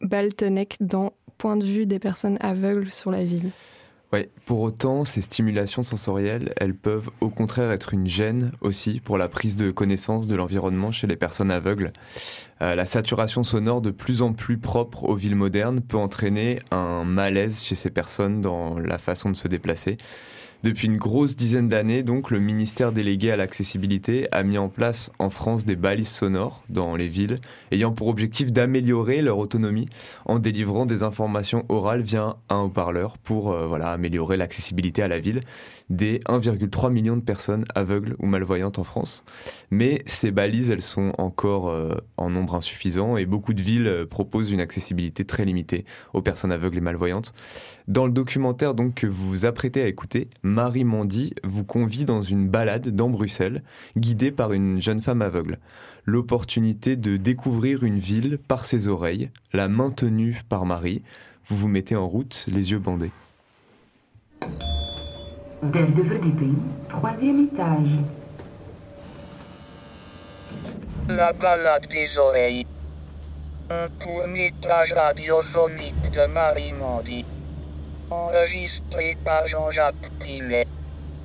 Baltenek 0.00 0.76
dans 0.80 1.12
Point 1.36 1.56
de 1.56 1.64
vue 1.64 1.86
des 1.86 1.98
personnes 1.98 2.38
aveugles 2.40 2.92
sur 2.92 3.10
la 3.10 3.24
ville. 3.24 3.50
Oui, 4.14 4.28
pour 4.46 4.60
autant, 4.60 5.04
ces 5.04 5.22
stimulations 5.22 5.82
sensorielles, 5.82 6.54
elles 6.58 6.76
peuvent 6.76 7.10
au 7.20 7.30
contraire 7.30 7.72
être 7.72 7.92
une 7.94 8.06
gêne 8.06 8.52
aussi 8.60 9.00
pour 9.00 9.18
la 9.18 9.28
prise 9.28 9.56
de 9.56 9.72
connaissance 9.72 10.28
de 10.28 10.36
l'environnement 10.36 10.92
chez 10.92 11.08
les 11.08 11.16
personnes 11.16 11.50
aveugles. 11.50 11.92
Euh, 12.62 12.76
la 12.76 12.86
saturation 12.86 13.42
sonore 13.42 13.80
de 13.80 13.90
plus 13.90 14.22
en 14.22 14.32
plus 14.32 14.56
propre 14.56 15.02
aux 15.02 15.16
villes 15.16 15.34
modernes 15.34 15.80
peut 15.80 15.96
entraîner 15.96 16.60
un 16.70 17.02
malaise 17.02 17.64
chez 17.64 17.74
ces 17.74 17.90
personnes 17.90 18.40
dans 18.40 18.78
la 18.78 18.98
façon 18.98 19.30
de 19.30 19.36
se 19.36 19.48
déplacer. 19.48 19.98
Depuis 20.64 20.86
une 20.86 20.96
grosse 20.96 21.36
dizaine 21.36 21.68
d'années, 21.68 22.02
donc, 22.02 22.30
le 22.30 22.40
ministère 22.40 22.90
délégué 22.90 23.30
à 23.30 23.36
l'accessibilité 23.36 24.28
a 24.32 24.42
mis 24.42 24.56
en 24.56 24.70
place 24.70 25.10
en 25.18 25.28
France 25.28 25.66
des 25.66 25.76
balises 25.76 26.08
sonores 26.08 26.64
dans 26.70 26.96
les 26.96 27.06
villes, 27.06 27.38
ayant 27.70 27.92
pour 27.92 28.08
objectif 28.08 28.50
d'améliorer 28.50 29.20
leur 29.20 29.36
autonomie 29.36 29.90
en 30.24 30.38
délivrant 30.38 30.86
des 30.86 31.02
informations 31.02 31.66
orales 31.68 32.00
via 32.00 32.38
un 32.48 32.60
haut-parleur 32.60 33.18
pour 33.18 33.52
euh, 33.52 33.66
voilà, 33.66 33.90
améliorer 33.90 34.38
l'accessibilité 34.38 35.02
à 35.02 35.08
la 35.08 35.18
ville 35.18 35.42
des 35.90 36.20
1,3 36.20 36.90
million 36.90 37.16
de 37.16 37.22
personnes 37.22 37.64
aveugles 37.74 38.16
ou 38.18 38.26
malvoyantes 38.26 38.78
en 38.78 38.84
France. 38.84 39.24
Mais 39.70 40.02
ces 40.06 40.30
balises, 40.30 40.70
elles 40.70 40.82
sont 40.82 41.12
encore 41.18 41.68
euh, 41.68 41.94
en 42.16 42.30
nombre 42.30 42.54
insuffisant 42.54 43.16
et 43.16 43.26
beaucoup 43.26 43.52
de 43.52 43.62
villes 43.62 43.86
euh, 43.86 44.06
proposent 44.06 44.50
une 44.50 44.60
accessibilité 44.60 45.24
très 45.24 45.44
limitée 45.44 45.84
aux 46.12 46.22
personnes 46.22 46.52
aveugles 46.52 46.78
et 46.78 46.82
malvoyantes. 46.82 47.34
Dans 47.86 48.06
le 48.06 48.12
documentaire 48.12 48.74
donc 48.74 48.94
que 48.94 49.06
vous 49.06 49.28
vous 49.28 49.46
apprêtez 49.46 49.82
à 49.82 49.88
écouter, 49.88 50.28
Marie 50.42 50.84
Mandy 50.84 51.34
vous 51.44 51.64
convie 51.64 52.04
dans 52.04 52.22
une 52.22 52.48
balade 52.48 52.88
dans 52.88 53.10
Bruxelles, 53.10 53.62
guidée 53.96 54.30
par 54.30 54.52
une 54.52 54.80
jeune 54.80 55.00
femme 55.00 55.22
aveugle. 55.22 55.58
L'opportunité 56.06 56.96
de 56.96 57.16
découvrir 57.16 57.82
une 57.82 57.98
ville 57.98 58.38
par 58.38 58.64
ses 58.64 58.88
oreilles, 58.88 59.30
la 59.52 59.68
maintenue 59.68 60.42
par 60.48 60.66
Marie. 60.66 61.02
Vous 61.46 61.56
vous 61.56 61.68
mettez 61.68 61.96
en 61.96 62.06
route, 62.06 62.46
les 62.48 62.72
yeux 62.72 62.78
bandés. 62.78 63.10
Derde 65.72 66.00
verdieping, 66.02 66.56
troisième 66.90 67.46
étage. 67.46 67.88
La 71.08 71.32
balade 71.32 71.86
des 71.88 72.18
oreilles. 72.18 72.66
Un 73.70 73.88
court 74.02 74.28
métrage 74.28 74.92
radiophonique 74.92 76.10
de 76.12 76.26
Marie 76.26 76.74
Mandy. 76.74 77.24
Enregistré 78.10 79.16
par 79.24 79.46
Jean-Jacques 79.46 80.10
Pilet. 80.20 80.66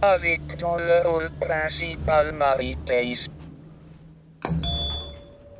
Avec 0.02 0.42
dans 0.58 0.78
le 0.78 1.06
rôle 1.06 1.30
principal 1.42 2.32
Marie 2.32 2.78
Thijs. 2.86 3.28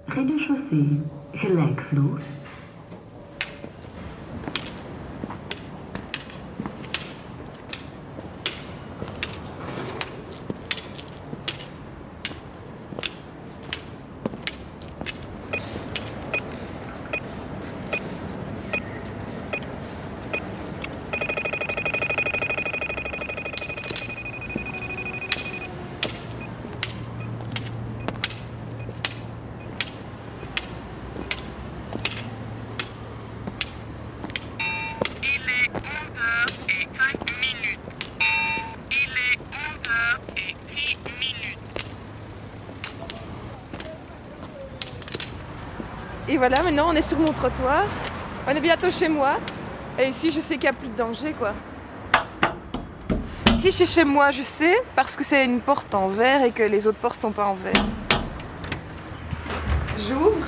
Rez-de-chaussée, 0.08 1.02
gelijkvloer. 1.34 2.20
Et 46.32 46.38
voilà, 46.38 46.62
maintenant 46.62 46.92
on 46.92 46.94
est 46.96 46.99
sur 47.10 47.18
mon 47.18 47.34
trottoir. 47.34 47.86
On 48.48 48.52
est 48.52 48.60
bientôt 48.60 48.90
chez 48.90 49.10
moi. 49.10 49.38
Et 49.98 50.10
ici, 50.10 50.30
je 50.30 50.40
sais 50.40 50.56
qu'il 50.56 50.64
n'y 50.64 50.68
a 50.68 50.74
plus 50.74 50.90
de 50.90 50.96
danger, 50.96 51.34
quoi. 51.34 51.54
Ici, 53.52 53.72
c'est 53.72 53.88
chez 53.88 54.04
moi, 54.04 54.30
je 54.30 54.44
sais, 54.44 54.76
parce 54.96 55.16
que 55.16 55.24
c'est 55.24 55.44
une 55.44 55.60
porte 55.60 55.94
en 55.96 56.08
verre 56.08 56.44
et 56.44 56.52
que 56.52 56.62
les 56.62 56.86
autres 56.86 57.00
portes 57.00 57.20
sont 57.20 57.32
pas 57.32 57.48
en 57.48 57.56
verre. 57.56 57.84
J'ouvre. 59.98 60.46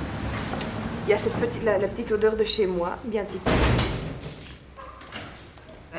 Il 1.07 1.09
y 1.09 1.13
a 1.13 1.17
cette 1.17 1.33
petite, 1.33 1.63
la, 1.63 1.79
petite 1.79 2.11
odeur 2.11 2.37
de 2.37 2.43
chez 2.43 2.67
moi, 2.67 2.91
bien 3.05 3.23
typique. 3.23 3.51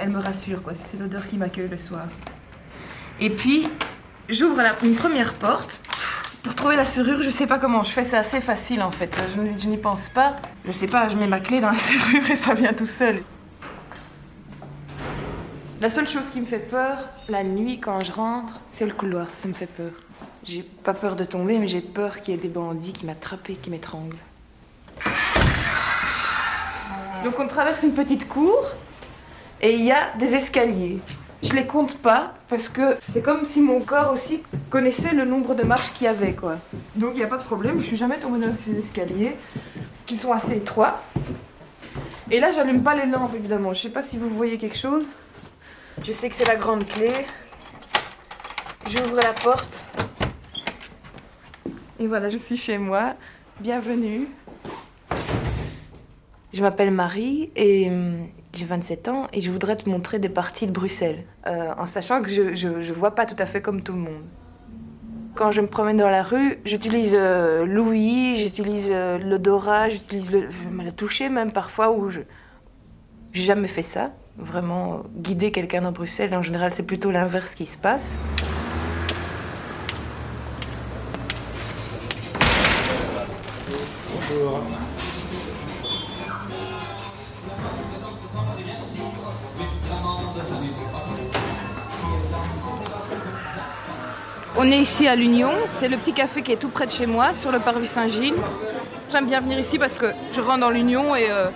Elle 0.00 0.10
me 0.10 0.20
rassure, 0.20 0.62
quoi. 0.62 0.74
C'est 0.74 0.98
l'odeur 0.98 1.26
qui 1.26 1.36
m'accueille 1.36 1.68
le 1.68 1.76
soir. 1.76 2.06
Et 3.20 3.30
puis, 3.30 3.68
j'ouvre 4.28 4.62
une 4.84 4.94
première 4.94 5.34
porte. 5.34 5.80
Pour 6.42 6.54
trouver 6.56 6.74
la 6.74 6.84
serrure, 6.84 7.22
je 7.22 7.30
sais 7.30 7.46
pas 7.46 7.58
comment 7.58 7.84
je 7.84 7.90
fais, 7.90 8.04
c'est 8.04 8.16
assez 8.16 8.40
facile 8.40 8.82
en 8.82 8.90
fait. 8.90 9.16
Je, 9.34 9.68
n'y 9.68 9.76
pense 9.76 10.08
pas. 10.08 10.36
Je 10.64 10.72
sais 10.72 10.88
pas, 10.88 11.08
je 11.08 11.16
mets 11.16 11.28
ma 11.28 11.40
clé 11.40 11.60
dans 11.60 11.70
la 11.70 11.78
serrure 11.78 12.28
et 12.30 12.36
ça 12.36 12.54
vient 12.54 12.72
tout 12.72 12.86
seul. 12.86 13.22
La 15.80 15.90
seule 15.90 16.08
chose 16.08 16.30
qui 16.30 16.40
me 16.40 16.46
fait 16.46 16.58
peur, 16.58 16.98
la 17.28 17.44
nuit 17.44 17.78
quand 17.78 18.00
je 18.04 18.12
rentre, 18.12 18.60
c'est 18.72 18.86
le 18.86 18.92
couloir, 18.92 19.28
ça 19.32 19.48
me 19.48 19.52
fait 19.52 19.66
peur. 19.66 19.92
J'ai 20.44 20.62
pas 20.62 20.94
peur 20.94 21.14
de 21.14 21.24
tomber, 21.24 21.58
mais 21.58 21.68
j'ai 21.68 21.80
peur 21.80 22.20
qu'il 22.20 22.34
y 22.34 22.36
ait 22.36 22.40
des 22.40 22.48
bandits 22.48 22.92
qui 22.92 23.06
m'attrapent 23.06 23.50
et 23.50 23.54
qui 23.54 23.70
m'étranglent. 23.70 24.16
Donc 27.24 27.38
on 27.38 27.46
traverse 27.46 27.84
une 27.84 27.94
petite 27.94 28.28
cour 28.28 28.64
et 29.60 29.74
il 29.74 29.84
y 29.84 29.92
a 29.92 30.10
des 30.18 30.34
escaliers. 30.34 30.98
Je 31.42 31.54
les 31.54 31.66
compte 31.66 31.98
pas 31.98 32.34
parce 32.48 32.68
que 32.68 32.96
c'est 33.10 33.20
comme 33.20 33.44
si 33.44 33.60
mon 33.60 33.80
corps 33.80 34.12
aussi 34.12 34.42
connaissait 34.70 35.12
le 35.12 35.24
nombre 35.24 35.54
de 35.54 35.64
marches 35.64 35.92
qu'il 35.92 36.04
y 36.04 36.08
avait 36.08 36.34
quoi. 36.34 36.58
Donc 36.94 37.10
il 37.14 37.16
n'y 37.16 37.24
a 37.24 37.26
pas 37.26 37.38
de 37.38 37.42
problème, 37.42 37.80
je 37.80 37.86
suis 37.86 37.96
jamais 37.96 38.16
tombée 38.18 38.44
dans 38.44 38.52
ces 38.52 38.78
escaliers 38.78 39.34
qui 40.06 40.16
sont 40.16 40.32
assez 40.32 40.56
étroits. 40.56 41.02
Et 42.30 42.38
là 42.38 42.52
j'allume 42.52 42.82
pas 42.82 42.94
les 42.94 43.10
lampes 43.10 43.34
évidemment. 43.34 43.74
Je 43.74 43.82
sais 43.82 43.90
pas 43.90 44.02
si 44.02 44.18
vous 44.18 44.30
voyez 44.30 44.56
quelque 44.56 44.78
chose. 44.78 45.08
Je 46.04 46.12
sais 46.12 46.28
que 46.28 46.36
c'est 46.36 46.46
la 46.46 46.56
grande 46.56 46.86
clé. 46.86 47.10
J'ouvre 48.88 49.16
la 49.16 49.32
porte. 49.32 49.84
Et 51.98 52.06
voilà, 52.06 52.28
je 52.28 52.36
suis 52.36 52.56
chez 52.56 52.78
moi. 52.78 53.14
Bienvenue. 53.60 54.28
Je 56.52 56.60
m'appelle 56.62 56.90
Marie 56.90 57.50
et 57.56 57.88
hum, 57.88 58.26
j'ai 58.54 58.64
27 58.64 59.08
ans 59.08 59.28
et 59.32 59.40
je 59.40 59.50
voudrais 59.50 59.76
te 59.76 59.88
montrer 59.88 60.18
des 60.18 60.28
parties 60.28 60.66
de 60.66 60.72
Bruxelles, 60.72 61.24
euh, 61.46 61.72
en 61.78 61.86
sachant 61.86 62.22
que 62.22 62.30
je, 62.30 62.54
je 62.54 62.92
vois 62.92 63.14
pas 63.14 63.26
tout 63.26 63.36
à 63.38 63.46
fait 63.46 63.62
comme 63.62 63.82
tout 63.82 63.92
le 63.92 64.00
monde. 64.00 64.22
Quand 65.34 65.50
je 65.50 65.62
me 65.62 65.66
promène 65.66 65.96
dans 65.96 66.10
la 66.10 66.22
rue, 66.22 66.58
j'utilise 66.66 67.16
euh, 67.18 67.64
l'ouïe, 67.64 68.36
j'utilise 68.36 68.88
euh, 68.90 69.16
l'odorat, 69.16 69.88
j'utilise 69.88 70.30
le, 70.30 70.46
la 70.84 70.92
toucher 70.92 71.30
même 71.30 71.52
parfois 71.52 71.90
où 71.90 72.10
je 72.10 72.20
j'ai 73.32 73.44
jamais 73.44 73.68
fait 73.68 73.82
ça. 73.82 74.10
Vraiment 74.36 74.94
euh, 74.94 74.98
guider 75.16 75.50
quelqu'un 75.50 75.80
dans 75.80 75.92
Bruxelles, 75.92 76.34
en 76.34 76.42
général 76.42 76.74
c'est 76.74 76.82
plutôt 76.82 77.10
l'inverse 77.10 77.54
qui 77.54 77.64
se 77.64 77.78
passe. 77.78 78.18
On 94.58 94.70
est 94.70 94.78
ici 94.78 95.08
à 95.08 95.16
l'Union, 95.16 95.50
c'est 95.80 95.88
le 95.88 95.96
petit 95.96 96.12
café 96.12 96.42
qui 96.42 96.52
est 96.52 96.56
tout 96.56 96.68
près 96.68 96.84
de 96.86 96.90
chez 96.90 97.06
moi, 97.06 97.32
sur 97.32 97.50
le 97.50 97.58
parvis 97.58 97.86
Saint-Gilles. 97.86 98.34
J'aime 99.10 99.26
bien 99.26 99.40
venir 99.40 99.58
ici 99.58 99.78
parce 99.78 99.96
que 99.96 100.06
je 100.30 100.42
rentre 100.42 100.60
dans 100.60 100.70
l'Union 100.70 101.16
et, 101.16 101.30
euh, 101.30 101.46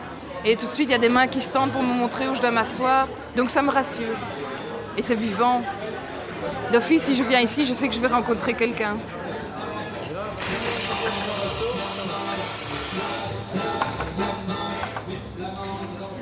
et 0.47 0.57
tout 0.57 0.64
de 0.64 0.70
suite 0.70 0.88
il 0.88 0.92
y 0.92 0.94
a 0.94 0.99
des 0.99 1.11
mains 1.11 1.26
qui 1.26 1.42
se 1.42 1.51
tendent 1.51 1.70
pour 1.70 1.82
me 1.82 1.92
montrer 1.92 2.26
où 2.26 2.34
je 2.34 2.40
dois 2.40 2.51
m'asseoir. 2.51 3.07
Donc 3.36 3.51
ça 3.51 3.61
me 3.61 3.70
rassure. 3.70 4.16
Et 4.97 5.03
c'est 5.03 5.14
vivant. 5.14 5.61
D'office, 6.72 7.03
si 7.03 7.14
je 7.14 7.22
viens 7.22 7.40
ici, 7.40 7.66
je 7.66 7.74
sais 7.74 7.86
que 7.86 7.94
je 7.94 8.01
vais 8.01 8.09
rencontrer 8.09 8.55
quelqu'un. 8.55 8.97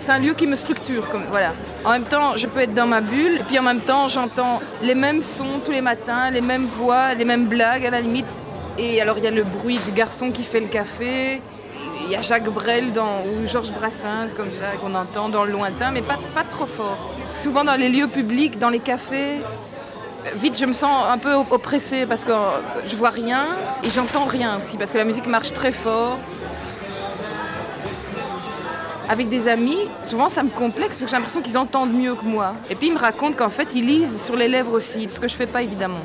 C'est 0.04 0.12
un 0.12 0.18
lieu 0.18 0.34
qui 0.34 0.46
me 0.46 0.54
structure, 0.54 1.08
comme 1.08 1.24
voilà. 1.24 1.54
En 1.82 1.88
même 1.88 2.04
temps, 2.04 2.36
je 2.36 2.46
peux 2.46 2.60
être 2.60 2.74
dans 2.74 2.86
ma 2.86 3.00
bulle, 3.00 3.40
puis 3.48 3.58
en 3.58 3.62
même 3.62 3.80
temps, 3.80 4.06
j'entends 4.08 4.60
les 4.82 4.94
mêmes 4.94 5.22
sons 5.22 5.60
tous 5.64 5.70
les 5.70 5.80
matins, 5.80 6.30
les 6.30 6.42
mêmes 6.42 6.66
voix, 6.66 7.14
les 7.14 7.24
mêmes 7.24 7.46
blagues 7.46 7.86
à 7.86 7.90
la 7.90 8.02
limite. 8.02 8.28
Et 8.76 9.00
alors, 9.00 9.16
il 9.16 9.24
y 9.24 9.26
a 9.26 9.30
le 9.30 9.44
bruit 9.44 9.78
du 9.86 9.92
garçon 9.92 10.30
qui 10.30 10.42
fait 10.42 10.60
le 10.60 10.66
café, 10.66 11.40
il 12.04 12.10
y 12.10 12.16
a 12.16 12.20
Jacques 12.20 12.50
Brel 12.50 12.92
ou 12.92 13.48
Georges 13.48 13.70
Brassens, 13.70 14.34
comme 14.36 14.50
ça, 14.50 14.76
qu'on 14.78 14.94
entend 14.94 15.30
dans 15.30 15.44
le 15.44 15.52
lointain, 15.52 15.90
mais 15.90 16.02
pas, 16.02 16.18
pas 16.34 16.44
trop 16.44 16.66
fort. 16.66 17.14
Souvent 17.42 17.64
dans 17.64 17.76
les 17.76 17.88
lieux 17.88 18.08
publics, 18.08 18.58
dans 18.58 18.68
les 18.68 18.80
cafés, 18.80 19.40
vite 20.36 20.58
je 20.58 20.66
me 20.66 20.74
sens 20.74 21.06
un 21.08 21.16
peu 21.16 21.32
oppressée 21.32 22.04
parce 22.04 22.26
que 22.26 22.32
je 22.90 22.94
vois 22.94 23.08
rien 23.08 23.46
et 23.82 23.88
j'entends 23.88 24.26
rien 24.26 24.58
aussi, 24.58 24.76
parce 24.76 24.92
que 24.92 24.98
la 24.98 25.04
musique 25.04 25.26
marche 25.26 25.54
très 25.54 25.72
fort. 25.72 26.18
Avec 29.08 29.28
des 29.28 29.48
amis, 29.48 29.88
souvent 30.04 30.28
ça 30.28 30.42
me 30.42 30.50
complexe 30.50 30.96
parce 30.96 31.02
que 31.02 31.08
j'ai 31.08 31.16
l'impression 31.16 31.42
qu'ils 31.42 31.58
entendent 31.58 31.92
mieux 31.92 32.14
que 32.14 32.24
moi. 32.24 32.54
Et 32.70 32.74
puis 32.74 32.88
ils 32.88 32.94
me 32.94 32.98
racontent 32.98 33.36
qu'en 33.36 33.50
fait 33.50 33.68
ils 33.74 33.86
lisent 33.86 34.22
sur 34.22 34.36
les 34.36 34.48
lèvres 34.48 34.72
aussi, 34.72 35.08
ce 35.08 35.20
que 35.20 35.28
je 35.28 35.34
fais 35.34 35.46
pas 35.46 35.62
évidemment. 35.62 36.00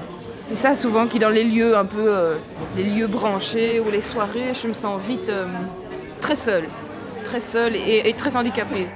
C'est 0.48 0.56
ça 0.56 0.76
souvent 0.76 1.06
qui 1.06 1.20
dans 1.20 1.30
les 1.30 1.44
lieux 1.44 1.78
un 1.78 1.86
peu, 1.86 2.08
euh, 2.08 2.36
les 2.76 2.84
lieux 2.84 3.08
branchés 3.08 3.80
ou 3.80 3.92
les 3.92 4.02
soirées, 4.02 4.54
je 4.60 4.68
me 4.68 4.74
sens 4.74 5.00
vite 5.02 5.30
euh, 5.30 5.46
très 6.22 6.36
seule, 6.36 6.66
très 7.24 7.40
seule 7.40 7.76
et, 7.76 8.14
très 8.18 8.36
handicapée. 8.36 8.88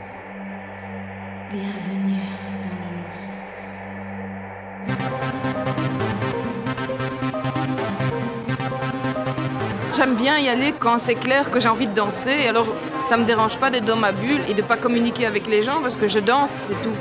J'aime 10.03 10.15
bien 10.15 10.37
y 10.37 10.49
aller 10.49 10.73
quand 10.77 10.99
c'est 10.99 11.15
clair 11.15 11.49
que 11.49 11.61
j'ai 11.61 11.69
envie 11.69 11.87
de 11.87 11.95
danser. 11.95 12.35
Et 12.43 12.49
alors, 12.49 12.67
ça 13.07 13.15
me 13.15 13.23
dérange 13.23 13.55
pas 13.55 13.69
d'être 13.69 13.85
dans 13.85 13.95
ma 13.95 14.11
bulle 14.11 14.41
et 14.49 14.53
de 14.53 14.61
pas 14.61 14.75
communiquer 14.75 15.25
avec 15.25 15.47
les 15.47 15.63
gens 15.63 15.79
parce 15.81 15.95
que 15.95 16.09
je 16.09 16.19
danse, 16.19 16.49
c'est 16.49 16.81
tout. 16.81 16.91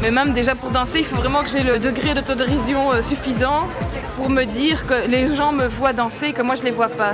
Mais 0.00 0.10
même 0.10 0.32
déjà 0.32 0.54
pour 0.54 0.70
danser, 0.70 1.00
il 1.00 1.04
faut 1.04 1.16
vraiment 1.16 1.42
que 1.42 1.50
j'ai 1.50 1.62
le 1.62 1.78
degré 1.78 2.14
d'autodérision 2.14 2.90
euh, 2.90 3.02
suffisant 3.02 3.68
pour 4.16 4.30
me 4.30 4.44
dire 4.44 4.86
que 4.86 5.06
les 5.06 5.36
gens 5.36 5.52
me 5.52 5.66
voient 5.66 5.92
danser 5.92 6.28
et 6.28 6.32
que 6.32 6.40
moi 6.40 6.54
je 6.54 6.62
les 6.62 6.70
vois 6.70 6.88
pas. 6.88 7.12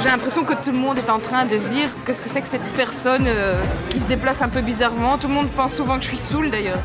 J'ai 0.00 0.10
l'impression 0.10 0.44
que 0.44 0.54
tout 0.54 0.70
le 0.70 0.78
monde 0.78 0.98
est 0.98 1.10
en 1.10 1.18
train 1.18 1.44
de 1.44 1.58
se 1.58 1.66
dire 1.66 1.88
qu'est-ce 2.06 2.22
que 2.22 2.28
c'est 2.28 2.40
que 2.40 2.48
cette 2.48 2.72
personne 2.76 3.24
euh, 3.26 3.60
qui 3.90 3.98
se 3.98 4.06
déplace 4.06 4.42
un 4.42 4.48
peu 4.48 4.60
bizarrement? 4.60 5.18
Tout 5.18 5.26
le 5.26 5.34
monde 5.34 5.48
pense 5.56 5.74
souvent 5.74 5.96
que 5.96 6.04
je 6.04 6.08
suis 6.10 6.18
saoule 6.18 6.50
d'ailleurs. 6.50 6.78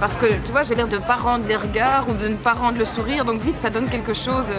Parce 0.00 0.16
que 0.16 0.26
tu 0.26 0.52
vois, 0.52 0.62
j'ai 0.62 0.74
l'air 0.74 0.88
de 0.88 0.96
ne 0.96 1.02
pas 1.02 1.16
rendre 1.16 1.46
les 1.46 1.56
regards 1.56 2.08
ou 2.08 2.14
de 2.14 2.28
ne 2.28 2.36
pas 2.36 2.52
rendre 2.52 2.78
le 2.78 2.84
sourire, 2.84 3.24
donc 3.24 3.40
vite 3.40 3.56
ça 3.60 3.70
donne 3.70 3.88
quelque 3.88 4.12
chose. 4.12 4.52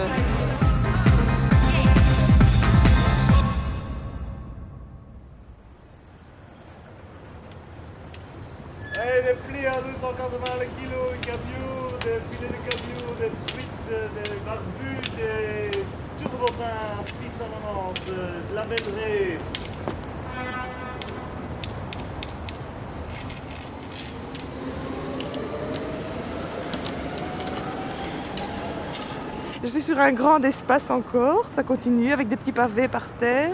Un 30.06 30.12
grand 30.12 30.40
espace 30.44 30.88
encore, 30.90 31.46
ça 31.50 31.64
continue 31.64 32.12
avec 32.12 32.28
des 32.28 32.36
petits 32.36 32.52
pavés 32.52 32.86
par 32.86 33.08
terre. 33.18 33.50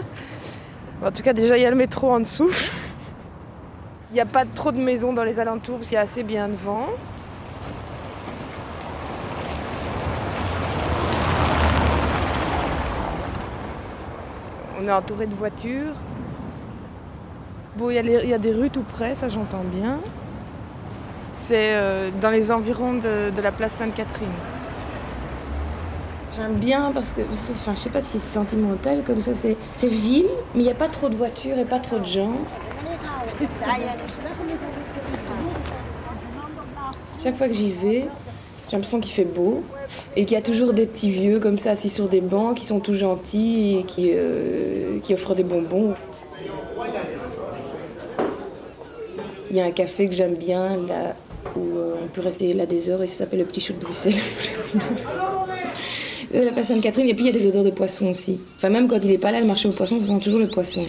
En 1.03 1.11
tout 1.11 1.23
cas, 1.23 1.33
déjà, 1.33 1.57
il 1.57 1.63
y 1.63 1.65
a 1.65 1.69
le 1.71 1.75
métro 1.75 2.11
en 2.11 2.19
dessous. 2.19 2.51
Il 4.11 4.13
n'y 4.13 4.19
a 4.19 4.27
pas 4.27 4.45
trop 4.45 4.71
de 4.71 4.77
maisons 4.77 5.11
dans 5.11 5.23
les 5.23 5.39
alentours 5.39 5.77
parce 5.77 5.87
qu'il 5.87 5.95
y 5.95 5.97
a 5.97 6.01
assez 6.01 6.21
bien 6.21 6.47
de 6.47 6.53
vent. 6.53 6.85
On 14.79 14.87
est 14.87 14.91
entouré 14.91 15.25
de 15.25 15.33
voitures. 15.33 15.95
Bon, 17.75 17.89
il 17.89 17.95
y, 17.95 18.33
a 18.33 18.37
des 18.37 18.51
rues 18.51 18.69
tout 18.69 18.83
près, 18.83 19.15
ça 19.15 19.29
j'entends 19.29 19.63
bien. 19.63 19.97
C'est 21.33 21.73
euh, 21.73 22.11
dans 22.21 22.29
les 22.29 22.51
environs 22.51 22.93
de, 22.93 23.31
de 23.35 23.41
la 23.41 23.51
place 23.51 23.71
Sainte-Catherine. 23.71 24.27
J'aime 26.35 26.55
bien 26.55 26.91
parce 26.93 27.11
que, 27.11 27.21
enfin, 27.21 27.73
je 27.75 27.79
sais 27.79 27.89
pas 27.89 28.01
si 28.01 28.17
c'est 28.17 28.33
sentimental 28.33 29.03
comme 29.05 29.21
ça, 29.21 29.31
c'est 29.35 29.55
c'est 29.77 29.87
mais 29.89 30.23
il 30.55 30.61
n'y 30.61 30.69
a 30.69 30.73
pas 30.73 30.87
trop 30.87 31.07
de 31.09 31.15
voitures 31.15 31.59
et 31.59 31.65
pas 31.65 31.77
trop 31.77 31.99
de 31.99 32.05
gens. 32.05 32.33
Chaque 37.23 37.37
fois 37.37 37.47
que 37.47 37.53
j'y 37.53 37.71
vais, 37.71 38.07
j'ai 38.67 38.71
l'impression 38.71 38.99
qu'il 38.99 39.11
fait 39.11 39.25
beau 39.25 39.63
et 40.15 40.25
qu'il 40.25 40.35
y 40.35 40.39
a 40.39 40.41
toujours 40.41 40.73
des 40.73 40.87
petits 40.87 41.11
vieux 41.11 41.39
comme 41.39 41.59
ça 41.59 41.71
assis 41.71 41.89
sur 41.89 42.09
des 42.09 42.21
bancs 42.21 42.57
qui 42.57 42.65
sont 42.65 42.79
tout 42.79 42.95
gentils 42.95 43.77
et 43.79 43.83
qui, 43.83 44.11
euh, 44.13 44.99
qui 45.03 45.13
offrent 45.13 45.35
des 45.35 45.43
bonbons. 45.43 45.93
Il 49.51 49.57
y 49.57 49.61
a 49.61 49.65
un 49.65 49.71
café 49.71 50.07
que 50.07 50.15
j'aime 50.15 50.35
bien 50.35 50.77
là 50.77 51.15
où 51.55 51.77
euh, 51.77 51.93
on 52.03 52.07
peut 52.07 52.21
rester 52.21 52.53
là 52.53 52.65
des 52.65 52.89
heures 52.89 53.03
et 53.03 53.07
ça 53.07 53.19
s'appelle 53.19 53.39
le 53.39 53.45
Petit 53.45 53.61
Chou 53.61 53.73
de 53.73 53.79
Bruxelles. 53.79 54.15
La 56.33 56.51
place 56.51 56.69
Sainte-Catherine, 56.69 57.07
et 57.07 57.13
puis 57.13 57.25
il 57.25 57.27
y 57.27 57.29
a 57.29 57.39
des 57.39 57.45
odeurs 57.45 57.63
de 57.63 57.69
poisson 57.69 58.07
aussi. 58.07 58.41
Enfin, 58.57 58.69
même 58.69 58.87
quand 58.87 58.97
il 59.03 59.11
n'est 59.11 59.19
pas 59.19 59.31
là, 59.31 59.39
le 59.39 59.45
marché 59.45 59.69
aux 59.69 59.71
poissons, 59.71 59.99
ça 59.99 60.07
sent 60.07 60.19
toujours 60.19 60.39
le 60.39 60.47
poisson. 60.47 60.83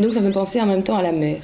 Donc 0.00 0.12
ça 0.12 0.20
me 0.20 0.26
fait 0.26 0.32
penser 0.32 0.60
en 0.60 0.66
même 0.66 0.82
temps 0.82 0.96
à 0.96 1.02
la 1.02 1.12
mer. 1.12 1.38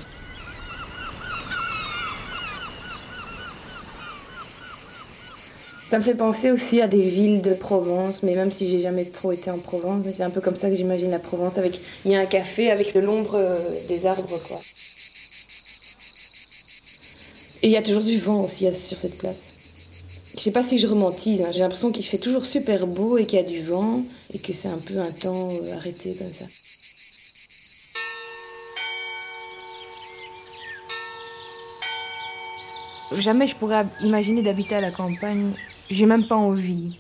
Ça 5.88 6.00
me 6.00 6.04
fait 6.04 6.16
penser 6.16 6.50
aussi 6.50 6.80
à 6.80 6.88
des 6.88 7.08
villes 7.08 7.40
de 7.40 7.54
Provence, 7.54 8.24
mais 8.24 8.34
même 8.34 8.50
si 8.50 8.68
j'ai 8.68 8.80
jamais 8.80 9.04
trop 9.04 9.30
été 9.30 9.48
en 9.48 9.60
Provence, 9.60 10.04
c'est 10.12 10.24
un 10.24 10.30
peu 10.30 10.40
comme 10.40 10.56
ça 10.56 10.68
que 10.68 10.74
j'imagine 10.74 11.10
la 11.10 11.20
Provence. 11.20 11.56
Avec, 11.56 11.78
il 12.04 12.10
y 12.10 12.16
a 12.16 12.20
un 12.20 12.26
café 12.26 12.72
avec 12.72 12.92
de 12.94 12.98
l'ombre 12.98 13.36
euh, 13.36 13.56
des 13.86 14.06
arbres, 14.06 14.40
quoi. 14.48 14.58
Et 17.62 17.68
il 17.68 17.70
y 17.70 17.76
a 17.76 17.82
toujours 17.82 18.02
du 18.02 18.18
vent 18.18 18.40
aussi 18.40 18.68
sur 18.74 18.96
cette 18.98 19.18
place. 19.18 19.53
Je 20.36 20.42
sais 20.42 20.50
pas 20.50 20.64
si 20.64 20.78
je 20.78 20.86
romantise, 20.88 21.40
hein. 21.42 21.50
j'ai 21.52 21.60
l'impression 21.60 21.92
qu'il 21.92 22.04
fait 22.04 22.18
toujours 22.18 22.44
super 22.44 22.88
beau 22.88 23.18
et 23.18 23.26
qu'il 23.26 23.38
y 23.38 23.42
a 23.42 23.44
du 23.44 23.62
vent 23.62 24.02
et 24.32 24.38
que 24.40 24.52
c'est 24.52 24.68
un 24.68 24.78
peu 24.78 24.98
un 24.98 25.12
temps 25.12 25.48
euh, 25.48 25.76
arrêté 25.76 26.14
comme 26.16 26.32
ça. 26.32 26.46
Jamais 33.16 33.46
je 33.46 33.54
pourrais 33.54 33.86
imaginer 34.02 34.42
d'habiter 34.42 34.74
à 34.74 34.80
la 34.80 34.90
campagne. 34.90 35.52
J'ai 35.88 36.06
même 36.06 36.26
pas 36.26 36.36
envie. 36.36 36.96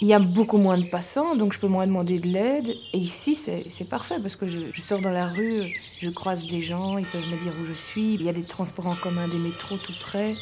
Il 0.00 0.08
y 0.08 0.14
a 0.14 0.18
beaucoup 0.18 0.56
moins 0.56 0.78
de 0.78 0.86
passants, 0.86 1.36
donc 1.36 1.52
je 1.52 1.58
peux 1.58 1.68
moins 1.68 1.86
demander 1.86 2.18
de 2.18 2.26
l'aide. 2.26 2.74
Et 2.94 2.98
ici, 2.98 3.34
c'est 3.34 3.62
c'est 3.68 3.88
parfait 3.88 4.16
parce 4.20 4.34
que 4.34 4.46
je, 4.46 4.60
je 4.72 4.80
sors 4.80 5.00
dans 5.00 5.12
la 5.12 5.28
rue, 5.28 5.72
je 6.00 6.08
croise 6.08 6.46
des 6.46 6.62
gens, 6.62 6.96
ils 6.96 7.06
peuvent 7.06 7.20
me 7.20 7.36
dire 7.44 7.52
où 7.62 7.66
je 7.66 7.74
suis. 7.74 8.14
Il 8.14 8.22
y 8.22 8.28
a 8.30 8.32
des 8.32 8.44
transports 8.44 8.86
en 8.86 8.96
commun, 8.96 9.28
des 9.28 9.38
métros 9.38 9.76
tout 9.76 9.94
près. 10.00 10.34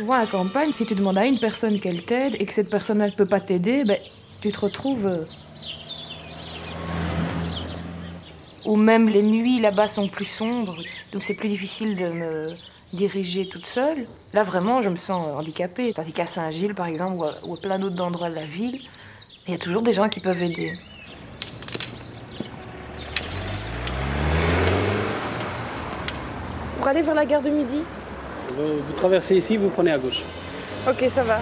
Souvent 0.00 0.14
à 0.14 0.20
la 0.20 0.26
campagne, 0.26 0.72
si 0.72 0.86
tu 0.86 0.94
demandes 0.94 1.18
à 1.18 1.26
une 1.26 1.38
personne 1.38 1.78
qu'elle 1.78 2.02
t'aide 2.02 2.34
et 2.40 2.46
que 2.46 2.54
cette 2.54 2.70
personne 2.70 3.00
ne 3.00 3.10
peut 3.10 3.26
pas 3.26 3.38
t'aider, 3.38 3.84
ben, 3.84 3.98
tu 4.40 4.50
te 4.50 4.58
retrouves. 4.58 5.04
euh, 5.04 5.26
Ou 8.64 8.76
même 8.76 9.10
les 9.10 9.20
nuits 9.20 9.60
là-bas 9.60 9.88
sont 9.88 10.08
plus 10.08 10.24
sombres, 10.24 10.78
donc 11.12 11.22
c'est 11.22 11.34
plus 11.34 11.50
difficile 11.50 11.96
de 11.96 12.08
me 12.08 12.54
diriger 12.94 13.46
toute 13.46 13.66
seule. 13.66 14.06
Là 14.32 14.42
vraiment, 14.42 14.80
je 14.80 14.88
me 14.88 14.96
sens 14.96 15.36
handicapée. 15.36 15.92
Tandis 15.92 16.14
qu'à 16.14 16.24
Saint-Gilles, 16.24 16.74
par 16.74 16.86
exemple, 16.86 17.18
ou 17.18 17.24
à, 17.24 17.34
ou 17.44 17.54
à 17.56 17.60
plein 17.60 17.78
d'autres 17.78 18.02
endroits 18.02 18.30
de 18.30 18.36
la 18.36 18.46
ville, 18.46 18.80
il 19.46 19.52
y 19.52 19.54
a 19.54 19.58
toujours 19.58 19.82
des 19.82 19.92
gens 19.92 20.08
qui 20.08 20.20
peuvent 20.20 20.42
aider. 20.42 20.72
Pour 26.78 26.88
aller 26.88 27.02
vers 27.02 27.14
la 27.14 27.26
gare 27.26 27.42
de 27.42 27.50
midi? 27.50 27.82
Vous, 28.56 28.78
vous 28.86 28.92
traversez 28.96 29.36
ici, 29.36 29.56
vous 29.56 29.68
prenez 29.68 29.92
à 29.92 29.98
gauche. 29.98 30.22
Ok, 30.88 31.04
ça 31.08 31.22
va. 31.24 31.40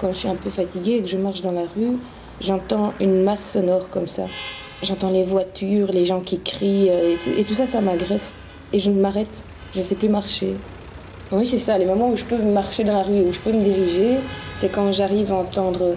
Quand 0.00 0.08
je 0.12 0.18
suis 0.18 0.28
un 0.28 0.34
peu 0.34 0.50
fatiguée 0.50 0.96
et 0.96 1.02
que 1.02 1.08
je 1.08 1.16
marche 1.16 1.42
dans 1.42 1.52
la 1.52 1.62
rue, 1.62 1.96
j'entends 2.40 2.92
une 3.00 3.22
masse 3.22 3.52
sonore 3.52 3.88
comme 3.88 4.08
ça. 4.08 4.24
J'entends 4.82 5.10
les 5.10 5.22
voitures, 5.22 5.92
les 5.92 6.04
gens 6.06 6.20
qui 6.20 6.40
crient, 6.40 6.88
euh, 6.90 7.12
et, 7.14 7.16
tout- 7.16 7.38
et 7.38 7.44
tout 7.44 7.54
ça, 7.54 7.68
ça 7.68 7.80
m'agresse. 7.80 8.34
Et 8.72 8.80
je 8.80 8.90
m'arrête, 8.90 9.44
je 9.74 9.78
ne 9.80 9.84
sais 9.84 9.94
plus 9.94 10.08
marcher. 10.08 10.54
Oui, 11.30 11.46
c'est 11.46 11.58
ça, 11.58 11.78
les 11.78 11.84
moments 11.84 12.08
où 12.10 12.16
je 12.16 12.24
peux 12.24 12.36
marcher 12.38 12.82
dans 12.82 12.94
la 12.94 13.04
rue, 13.04 13.20
où 13.20 13.32
je 13.32 13.38
peux 13.38 13.52
me 13.52 13.62
diriger, 13.62 14.16
c'est 14.58 14.70
quand 14.72 14.90
j'arrive 14.90 15.30
à 15.30 15.36
entendre 15.36 15.94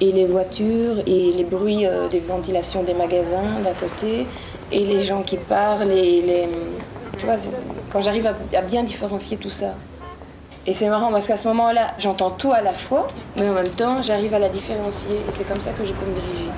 et 0.00 0.12
les 0.12 0.26
voitures 0.26 1.00
et 1.06 1.32
les 1.32 1.44
bruits 1.44 1.86
euh, 1.86 2.08
des 2.08 2.20
ventilations 2.20 2.84
des 2.84 2.94
magasins 2.94 3.60
d'à 3.64 3.72
côté, 3.72 4.26
et 4.72 4.80
les 4.80 5.02
gens 5.02 5.22
qui 5.22 5.36
parlent, 5.36 5.88
les... 5.88 6.48
Quand 7.92 8.00
j'arrive 8.00 8.26
à, 8.26 8.34
à 8.56 8.62
bien 8.62 8.82
différencier 8.82 9.36
tout 9.36 9.50
ça. 9.50 9.74
Et 10.66 10.74
c'est 10.74 10.88
marrant 10.88 11.10
parce 11.10 11.26
qu'à 11.26 11.36
ce 11.36 11.48
moment-là, 11.48 11.94
j'entends 11.98 12.30
tout 12.30 12.52
à 12.52 12.62
la 12.62 12.72
fois, 12.72 13.06
mais 13.38 13.48
en 13.48 13.54
même 13.54 13.68
temps, 13.68 14.02
j'arrive 14.02 14.34
à 14.34 14.38
la 14.38 14.48
différencier. 14.48 15.16
Et 15.16 15.32
c'est 15.32 15.44
comme 15.44 15.60
ça 15.60 15.72
que 15.72 15.84
je 15.84 15.92
peux 15.92 16.06
me 16.06 16.14
diriger. 16.14 16.50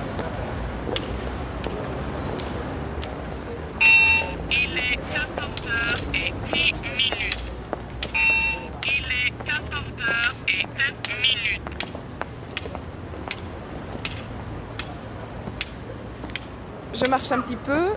Un 17.31 17.39
petit 17.39 17.55
peu 17.55 17.89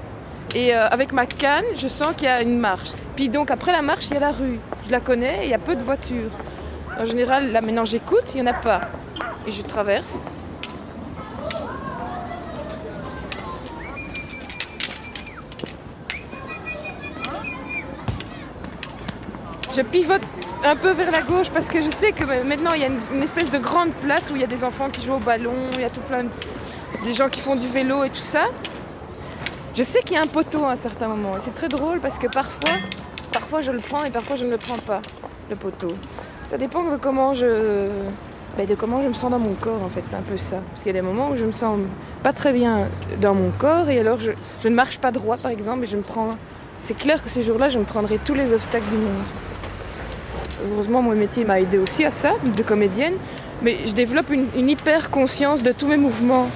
et 0.54 0.74
euh, 0.74 0.86
avec 0.88 1.12
ma 1.12 1.26
canne, 1.26 1.64
je 1.74 1.88
sens 1.88 2.08
qu'il 2.16 2.26
y 2.26 2.30
a 2.30 2.40
une 2.40 2.58
marche. 2.58 2.90
Puis 3.16 3.28
donc 3.28 3.50
après 3.50 3.72
la 3.72 3.82
marche, 3.82 4.06
il 4.06 4.14
y 4.14 4.16
a 4.16 4.20
la 4.20 4.32
rue. 4.32 4.58
Je 4.86 4.90
la 4.90 5.00
connais, 5.00 5.40
il 5.44 5.50
y 5.50 5.54
a 5.54 5.58
peu 5.58 5.74
de 5.74 5.82
voitures. 5.82 6.30
En 6.98 7.04
général, 7.04 7.52
là 7.52 7.60
maintenant 7.60 7.84
j'écoute, 7.84 8.24
il 8.34 8.42
n'y 8.42 8.48
en 8.48 8.52
a 8.52 8.54
pas. 8.54 8.82
Et 9.46 9.52
je 9.52 9.62
traverse. 9.62 10.24
Je 19.74 19.82
pivote 19.82 20.22
un 20.64 20.76
peu 20.76 20.92
vers 20.92 21.10
la 21.10 21.20
gauche 21.20 21.50
parce 21.50 21.68
que 21.68 21.82
je 21.82 21.90
sais 21.90 22.12
que 22.12 22.24
maintenant 22.44 22.70
il 22.74 22.80
y 22.80 22.84
a 22.84 22.86
une, 22.86 23.00
une 23.14 23.22
espèce 23.22 23.50
de 23.50 23.58
grande 23.58 23.92
place 23.92 24.30
où 24.30 24.36
il 24.36 24.40
y 24.40 24.44
a 24.44 24.46
des 24.46 24.64
enfants 24.64 24.88
qui 24.88 25.04
jouent 25.04 25.14
au 25.14 25.18
ballon, 25.18 25.52
il 25.74 25.82
y 25.82 25.84
a 25.84 25.90
tout 25.90 26.00
plein 26.00 26.24
de 26.24 26.30
des 27.04 27.14
gens 27.14 27.28
qui 27.28 27.40
font 27.40 27.56
du 27.56 27.68
vélo 27.68 28.04
et 28.04 28.10
tout 28.10 28.20
ça. 28.20 28.46
Je 29.76 29.82
sais 29.82 30.00
qu'il 30.00 30.14
y 30.14 30.16
a 30.16 30.20
un 30.20 30.32
poteau 30.32 30.64
à 30.64 30.70
un 30.70 30.76
certain 30.76 31.06
moment. 31.06 31.34
C'est 31.38 31.52
très 31.52 31.68
drôle 31.68 32.00
parce 32.00 32.18
que 32.18 32.28
parfois, 32.28 32.78
parfois 33.30 33.60
je 33.60 33.70
le 33.70 33.80
prends 33.80 34.04
et 34.04 34.10
parfois 34.10 34.36
je 34.36 34.46
ne 34.46 34.50
le 34.50 34.56
prends 34.56 34.78
pas, 34.78 35.02
le 35.50 35.56
poteau. 35.56 35.88
Ça 36.44 36.56
dépend 36.56 36.82
de 36.82 36.96
comment 36.96 37.34
je, 37.34 37.90
ben, 38.56 38.66
de 38.66 38.74
comment 38.74 39.02
je 39.02 39.08
me 39.08 39.12
sens 39.12 39.30
dans 39.30 39.38
mon 39.38 39.52
corps 39.52 39.82
en 39.84 39.90
fait. 39.90 40.02
C'est 40.08 40.16
un 40.16 40.22
peu 40.22 40.38
ça. 40.38 40.62
Parce 40.70 40.82
qu'il 40.82 40.94
y 40.94 40.96
a 40.96 40.98
des 40.98 41.06
moments 41.06 41.28
où 41.28 41.36
je 41.36 41.44
me 41.44 41.52
sens 41.52 41.78
pas 42.22 42.32
très 42.32 42.54
bien 42.54 42.88
dans 43.20 43.34
mon 43.34 43.50
corps 43.50 43.90
et 43.90 43.98
alors 43.98 44.18
je, 44.18 44.30
ne 44.66 44.74
marche 44.74 44.96
pas 44.96 45.10
droit 45.10 45.36
par 45.36 45.50
exemple 45.50 45.84
et 45.84 45.86
je 45.86 45.98
me 45.98 46.02
prends. 46.02 46.38
C'est 46.78 46.96
clair 46.96 47.22
que 47.22 47.28
ces 47.28 47.42
jours-là, 47.42 47.68
je 47.68 47.78
me 47.78 47.84
prendrai 47.84 48.16
tous 48.16 48.34
les 48.34 48.54
obstacles 48.54 48.88
du 48.88 48.96
monde. 48.96 49.24
Heureusement, 50.72 51.02
mon 51.02 51.14
métier 51.14 51.44
m'a 51.44 51.60
aidé 51.60 51.76
aussi 51.76 52.06
à 52.06 52.10
ça, 52.10 52.32
de 52.56 52.62
comédienne. 52.62 53.16
Mais 53.60 53.76
je 53.84 53.92
développe 53.92 54.30
une 54.30 54.70
hyper 54.70 55.10
conscience 55.10 55.62
de 55.62 55.72
tous 55.72 55.86
mes 55.86 55.98
mouvements 55.98 56.48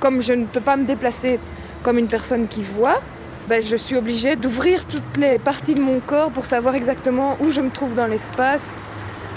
comme 0.00 0.22
je 0.22 0.32
ne 0.32 0.46
peux 0.46 0.60
pas 0.60 0.76
me 0.76 0.84
déplacer 0.84 1.38
comme 1.82 1.98
une 1.98 2.08
personne 2.08 2.46
qui 2.48 2.62
voit, 2.62 3.00
ben, 3.48 3.62
je 3.64 3.76
suis 3.76 3.96
obligée 3.96 4.36
d'ouvrir 4.36 4.84
toutes 4.84 5.16
les 5.16 5.38
parties 5.38 5.74
de 5.74 5.80
mon 5.80 6.00
corps 6.00 6.30
pour 6.30 6.44
savoir 6.46 6.74
exactement 6.74 7.36
où 7.40 7.50
je 7.50 7.60
me 7.60 7.70
trouve 7.70 7.94
dans 7.94 8.06
l'espace. 8.06 8.78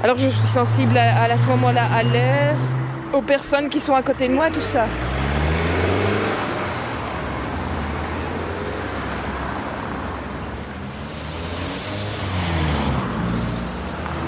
Alors 0.04 0.18
je 0.18 0.28
suis 0.28 0.48
sensible 0.48 0.98
à, 0.98 1.24
à, 1.24 1.32
à 1.32 1.38
ce 1.38 1.48
moment-là 1.48 1.84
à 1.96 2.04
l'air, 2.04 2.56
aux 3.14 3.22
personnes 3.22 3.70
qui 3.70 3.80
sont 3.80 3.96
à 3.96 4.02
côté 4.02 4.28
de 4.28 4.34
moi, 4.34 4.50
tout 4.54 4.62
ça. 4.62 4.86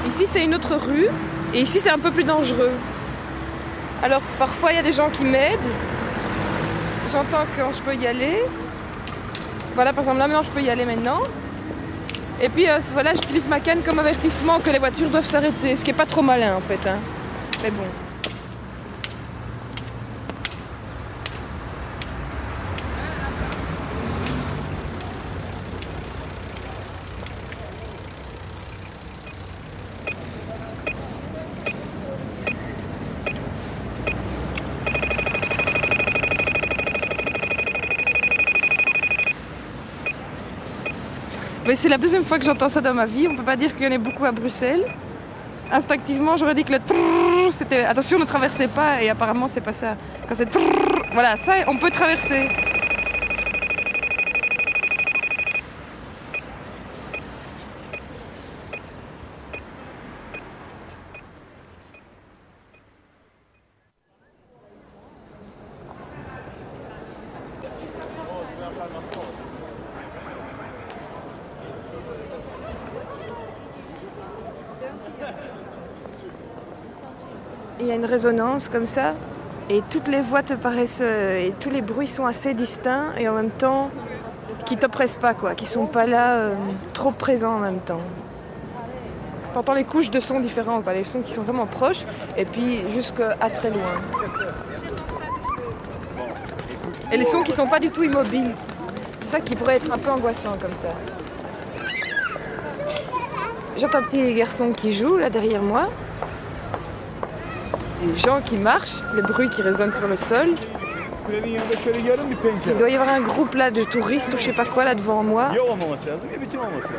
Ici 0.08 0.26
c'est 0.32 0.46
une 0.46 0.56
autre 0.56 0.76
rue 0.78 1.08
et 1.54 1.62
ici 1.62 1.82
c'est 1.82 1.92
un 1.92 2.00
peu 2.00 2.12
plus 2.12 2.24
dangereux. 2.24 2.72
Alors 4.02 4.22
parfois 4.40 4.72
il 4.72 4.78
y 4.78 4.80
a 4.80 4.84
des 4.84 4.94
gens 4.94 5.10
qui 5.10 5.24
m'aident, 5.24 5.60
j'entends 7.16 7.46
quand 7.58 7.72
je 7.72 7.82
peux 7.82 7.96
y 7.96 8.08
aller. 8.08 8.44
Voilà, 9.74 9.94
par 9.94 10.04
exemple, 10.04 10.20
là 10.20 10.28
maintenant 10.28 10.44
je 10.44 10.50
peux 10.50 10.62
y 10.62 10.70
aller 10.70 10.86
maintenant. 10.86 11.22
Et 12.42 12.50
puis 12.50 12.70
euh, 12.70 12.80
voilà, 12.94 13.14
j'utilise 13.14 13.48
ma 13.48 13.62
canne 13.62 13.82
comme 13.84 14.00
avertissement 14.00 14.60
que 14.60 14.70
les 14.70 14.80
voitures 14.80 15.10
doivent 15.10 15.26
s'arrêter, 15.26 15.78
ce 15.78 15.84
qui 15.84 15.92
est 15.92 16.00
pas 16.04 16.06
trop 16.06 16.22
malin 16.22 16.56
en 16.56 16.62
fait. 16.62 16.86
Hein. 16.88 16.98
Mais 17.64 17.72
bon. 17.72 18.05
Mais 41.76 41.82
c'est 41.82 41.90
la 41.90 41.98
deuxième 41.98 42.24
fois 42.24 42.40
que 42.40 42.46
j'entends 42.46 42.70
ça 42.70 42.80
dans 42.80 42.94
ma 42.94 43.06
vie. 43.06 43.28
On 43.30 43.36
peut 43.36 43.44
pas 43.44 43.58
dire 43.58 43.76
qu'il 43.76 43.84
y 43.84 43.90
en 43.90 43.92
ait 43.92 43.98
beaucoup 43.98 44.24
à 44.24 44.32
Bruxelles. 44.32 44.86
Instinctivement, 45.70 46.38
j'aurais 46.38 46.56
dit 46.56 46.64
que 46.64 46.72
le 46.72 46.80
trrr, 46.80 47.52
c'était 47.52 47.84
attention, 47.84 48.18
ne 48.18 48.24
traversez 48.24 48.70
pas. 48.70 49.04
Et 49.04 49.10
apparemment, 49.10 49.50
c'est 49.50 49.60
pas 49.60 49.74
ça. 49.74 49.98
Quand 50.26 50.36
c'est 50.36 50.50
trrr, 50.50 50.62
voilà, 51.12 51.36
ça, 51.36 51.52
on 51.68 51.76
peut 51.76 51.92
traverser. 51.92 52.48
Il 78.16 78.22
y 78.22 78.28
a 78.28 78.30
une 78.30 78.38
résonance 78.38 78.70
comme 78.70 78.86
ça, 78.86 79.14
et 79.70 79.82
toutes 79.90 80.08
les 80.08 80.22
voix 80.22 80.42
te 80.42 80.54
paraissent, 80.54 81.02
euh, 81.04 81.48
et 81.48 81.54
tous 81.60 81.70
les 81.70 81.82
bruits 81.82 82.08
sont 82.08 82.26
assez 82.26 82.54
distincts, 82.54 83.08
et 83.18 83.28
en 83.28 83.34
même 83.34 83.50
temps, 83.50 83.90
qui 84.66 84.78
t'oppressent 84.78 85.18
pas, 85.18 85.34
quoi, 85.34 85.54
qui 85.54 85.66
sont 85.66 85.86
pas 85.86 86.06
là, 86.06 86.36
euh, 86.36 86.54
trop 86.94 87.12
présents 87.12 87.56
en 87.56 87.60
même 87.60 87.80
temps. 87.80 88.00
T'entends 89.54 89.74
les 89.74 89.84
couches 89.84 90.12
de 90.12 90.22
sons 90.22 90.40
différents, 90.40 90.82
quoi, 90.82 90.94
les 90.94 91.04
sons 91.04 91.20
qui 91.20 91.34
sont 91.34 91.42
vraiment 91.42 91.66
proches, 91.66 92.06
et 92.38 92.46
puis 92.46 92.90
jusqu'à 92.94 93.36
très 93.54 93.70
loin. 93.70 93.96
Et 97.12 97.18
les 97.18 97.26
sons 97.26 97.44
qui 97.44 97.52
sont 97.52 97.68
pas 97.68 97.82
du 97.82 97.90
tout 97.90 98.04
immobiles. 98.04 98.56
C'est 99.20 99.28
ça 99.28 99.40
qui 99.42 99.58
pourrait 99.58 99.76
être 99.76 99.92
un 99.92 99.98
peu 99.98 100.10
angoissant 100.10 100.56
comme 100.62 100.76
ça. 100.76 100.88
J'entends 103.78 103.98
un 103.98 104.04
petit 104.04 104.34
garçon 104.36 104.72
qui 104.72 104.94
joue 104.94 105.18
là 105.18 105.30
derrière 105.30 105.62
moi. 105.62 105.90
Des 108.06 108.18
gens 108.18 108.40
qui 108.42 108.56
marchent, 108.56 109.02
les 109.16 109.22
bruits 109.22 109.50
qui 109.50 109.62
résonnent 109.62 109.94
sur 109.94 110.08
le 110.08 110.16
sol. 110.16 110.50
Il 111.32 112.78
doit 112.78 112.90
y 112.90 112.96
avoir 112.96 113.10
un 113.10 113.22
groupe 113.22 113.56
là 113.56 113.72
de 113.72 113.84
touristes 113.84 114.32
ou 114.34 114.38
je 114.38 114.44
sais 114.44 114.54
pas 114.54 114.66
quoi 114.66 114.86
là 114.86 114.94
devant 114.94 115.24
moi. 115.24 115.50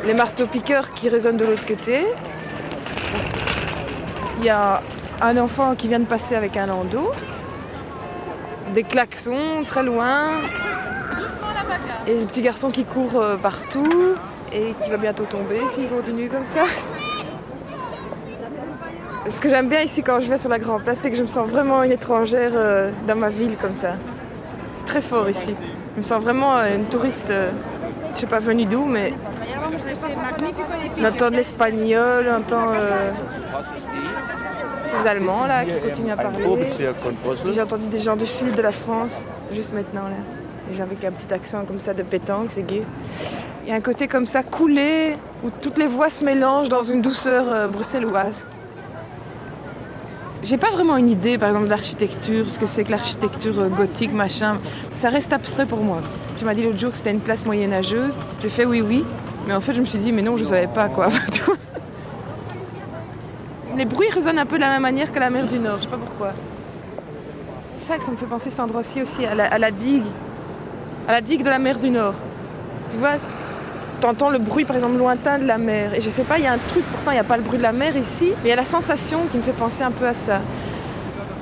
Les 0.05 0.13
marteaux-piqueurs 0.13 0.93
qui 0.93 1.07
résonnent 1.07 1.37
de 1.37 1.45
l'autre 1.45 1.65
côté. 1.65 2.01
Il 4.39 4.45
y 4.45 4.49
a 4.49 4.81
un 5.21 5.37
enfant 5.37 5.75
qui 5.75 5.87
vient 5.87 5.99
de 5.99 6.05
passer 6.05 6.35
avec 6.35 6.57
un 6.57 6.65
landau. 6.65 7.11
Des 8.73 8.83
klaxons 8.83 9.63
très 9.65 9.83
loin. 9.83 10.31
Et 12.05 12.15
des 12.15 12.25
petits 12.25 12.41
garçons 12.41 12.69
qui 12.69 12.85
courent 12.85 13.21
euh, 13.21 13.37
partout 13.37 14.15
et 14.53 14.73
qui 14.81 14.89
va 14.89 14.97
bientôt 14.97 15.25
tomber 15.25 15.59
s'il 15.69 15.89
continue 15.89 16.29
comme 16.29 16.45
ça. 16.45 16.63
Ce 19.29 19.41
que 19.41 19.49
j'aime 19.49 19.67
bien 19.67 19.81
ici 19.81 20.03
quand 20.03 20.21
je 20.21 20.29
vais 20.29 20.37
sur 20.37 20.49
la 20.49 20.57
Grand 20.57 20.79
Place, 20.79 20.99
c'est 20.99 21.09
que 21.09 21.17
je 21.17 21.21
me 21.21 21.27
sens 21.27 21.47
vraiment 21.47 21.83
une 21.83 21.91
étrangère 21.91 22.51
euh, 22.55 22.91
dans 23.07 23.15
ma 23.15 23.27
ville 23.27 23.57
comme 23.59 23.75
ça. 23.75 23.93
C'est 24.73 24.85
très 24.85 25.01
fort 25.01 25.29
ici. 25.29 25.53
Je 25.95 25.99
me 25.99 26.03
sens 26.05 26.23
vraiment 26.23 26.57
euh, 26.57 26.77
une 26.77 26.85
touriste, 26.85 27.29
euh, 27.29 27.51
je 28.15 28.21
sais 28.21 28.27
pas 28.27 28.39
venue 28.39 28.65
d'où, 28.65 28.85
mais 28.85 29.11
on 30.97 31.05
entend 31.05 31.29
l'espagnol, 31.29 32.25
on 32.29 32.37
entend 32.37 32.71
ces 34.85 35.09
Allemands 35.09 35.45
là 35.45 35.65
qui 35.65 35.73
continuent 35.73 36.13
à 36.13 36.15
parler. 36.15 36.45
J'ai 37.47 37.61
entendu 37.61 37.87
des 37.87 37.97
gens 37.97 38.15
du 38.15 38.25
sud 38.25 38.55
de 38.55 38.61
la 38.61 38.71
France 38.71 39.25
juste 39.51 39.73
maintenant 39.73 40.03
là. 40.03 40.83
Avec 40.83 41.03
un 41.03 41.11
petit 41.11 41.33
accent 41.33 41.63
comme 41.65 41.79
ça 41.79 41.93
de 41.93 42.03
pétanque, 42.03 42.47
c'est 42.51 42.65
gay. 42.65 42.83
Il 43.63 43.69
y 43.69 43.71
a 43.73 43.75
un 43.75 43.81
côté 43.81 44.07
comme 44.07 44.25
ça 44.25 44.43
coulé 44.43 45.17
où 45.43 45.49
toutes 45.49 45.77
les 45.77 45.87
voix 45.87 46.09
se 46.09 46.23
mélangent 46.23 46.69
dans 46.69 46.83
une 46.83 47.01
douceur 47.01 47.69
bruxelloise. 47.69 48.43
J'ai 50.43 50.57
pas 50.57 50.69
vraiment 50.69 50.97
une 50.97 51.09
idée, 51.09 51.37
par 51.37 51.49
exemple, 51.49 51.65
de 51.65 51.71
l'architecture, 51.71 52.47
ce 52.49 52.59
que 52.59 52.65
c'est 52.65 52.83
que 52.83 52.91
l'architecture 52.91 53.59
euh, 53.59 53.69
gothique, 53.69 54.13
machin. 54.13 54.57
Ça 54.93 55.09
reste 55.09 55.33
abstrait 55.33 55.65
pour 55.65 55.79
moi. 55.79 56.01
Tu 56.37 56.45
m'as 56.45 56.53
dit 56.53 56.63
l'autre 56.63 56.77
jour 56.77 56.91
que 56.91 56.97
c'était 56.97 57.11
une 57.11 57.19
place 57.19 57.45
moyenâgeuse. 57.45 58.17
J'ai 58.41 58.49
fait 58.49 58.65
oui, 58.65 58.81
oui. 58.81 59.03
Mais 59.47 59.53
en 59.53 59.61
fait, 59.61 59.73
je 59.73 59.81
me 59.81 59.85
suis 59.85 59.99
dit, 59.99 60.11
mais 60.11 60.21
non, 60.21 60.37
je 60.37 60.43
savais 60.43 60.67
pas 60.67 60.89
quoi. 60.89 61.09
Les 63.77 63.85
bruits 63.85 64.09
résonnent 64.09 64.39
un 64.39 64.45
peu 64.45 64.55
de 64.57 64.61
la 64.61 64.69
même 64.69 64.81
manière 64.81 65.11
que 65.11 65.19
la 65.19 65.29
mer 65.29 65.47
du 65.47 65.59
Nord, 65.59 65.77
je 65.77 65.83
sais 65.83 65.89
pas 65.89 65.97
pourquoi. 65.97 66.33
C'est 67.69 67.85
ça 67.85 67.97
que 67.97 68.03
ça 68.03 68.11
me 68.11 68.17
fait 68.17 68.25
penser 68.25 68.49
cet 68.49 68.59
endroit-ci 68.59 69.01
aussi, 69.01 69.25
à 69.25 69.35
la, 69.35 69.45
à 69.45 69.57
la 69.57 69.71
digue. 69.71 70.05
À 71.07 71.11
la 71.11 71.21
digue 71.21 71.43
de 71.43 71.49
la 71.49 71.59
mer 71.59 71.77
du 71.79 71.89
Nord. 71.89 72.15
Tu 72.89 72.97
vois, 72.97 73.13
t'entends 74.07 74.29
le 74.29 74.39
bruit 74.39 74.63
par 74.63 74.77
exemple 74.77 74.97
lointain 74.97 75.37
de 75.37 75.45
la 75.45 75.57
mer. 75.57 75.93
Et 75.93 75.99
je 75.99 76.09
sais 76.09 76.23
pas, 76.23 76.37
il 76.37 76.45
y 76.45 76.47
a 76.47 76.53
un 76.53 76.57
truc, 76.57 76.85
pourtant 76.85 77.11
il 77.11 77.15
n'y 77.15 77.19
a 77.19 77.25
pas 77.25 77.35
le 77.35 77.43
bruit 77.43 77.57
de 77.57 77.63
la 77.63 77.73
mer 77.73 77.97
ici, 77.97 78.29
mais 78.37 78.45
il 78.45 78.49
y 78.49 78.53
a 78.53 78.55
la 78.55 78.63
sensation 78.63 79.19
qui 79.29 79.37
me 79.37 79.41
fait 79.41 79.51
penser 79.51 79.83
un 79.83 79.91
peu 79.91 80.07
à 80.07 80.13
ça. 80.13 80.39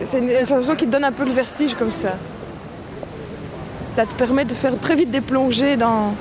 C'est 0.04 0.18
une, 0.18 0.30
une 0.30 0.48
sensation 0.48 0.76
qui 0.76 0.88
te 0.88 0.92
donne 0.92 1.04
un 1.04 1.12
peu 1.12 1.26
le 1.26 1.32
vertige 1.32 1.76
comme 1.76 1.94
ça. 1.94 2.14
Ça 3.92 4.06
te 4.06 4.14
permet 4.16 4.46
de 4.46 4.54
faire 4.54 4.78
très 4.80 4.96
vite 4.96 5.12
des 5.12 5.22
plongées 5.22 5.78
dans, 5.78 6.16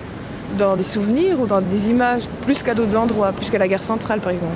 dans 0.58 0.76
des 0.76 0.84
souvenirs 0.84 1.40
ou 1.40 1.46
dans 1.46 1.62
des 1.62 1.88
images, 1.88 2.24
plus 2.44 2.62
qu'à 2.62 2.74
d'autres 2.74 2.94
endroits, 2.94 3.32
plus 3.32 3.50
qu'à 3.50 3.58
la 3.58 3.66
gare 3.66 3.82
centrale 3.82 4.20
par 4.20 4.32
exemple. 4.32 4.52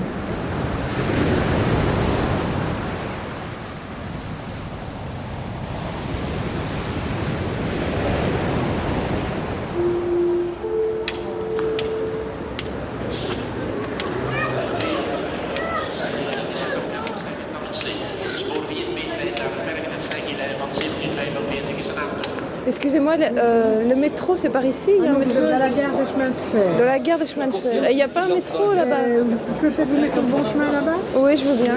excusez-moi, 22.88 23.16
le, 23.16 23.27
euh, 23.38 23.88
le 23.88 23.94
métro, 23.94 24.36
c'est 24.36 24.48
par 24.50 24.64
ici 24.64 24.90
il 24.98 25.04
y 25.04 25.06
a 25.06 25.10
Ah 25.12 25.16
un 25.16 25.18
métro 25.18 25.38
à 25.38 25.58
la 25.58 25.68
gare 25.70 25.96
de 26.00 26.04
chemin 26.04 26.28
de 26.28 26.34
fer. 26.34 26.76
De 26.78 26.84
la 26.84 26.98
gare 26.98 27.18
de 27.18 27.24
chemin 27.24 27.46
de 27.46 27.54
fer. 27.54 27.90
Il 27.90 27.96
n'y 27.96 28.02
a 28.02 28.08
pas 28.08 28.22
un 28.22 28.28
métro 28.34 28.72
là-bas 28.72 28.96
Euh, 29.06 29.24
Je 29.54 29.60
peux 29.60 29.70
peut-être 29.70 29.88
vous 29.88 30.00
mettre 30.00 30.12
sur 30.14 30.22
le 30.22 30.28
bon 30.28 30.44
chemin 30.44 30.72
là-bas 30.72 30.96
Oui, 31.16 31.36
je 31.36 31.44
veux 31.44 31.62
bien. 31.62 31.76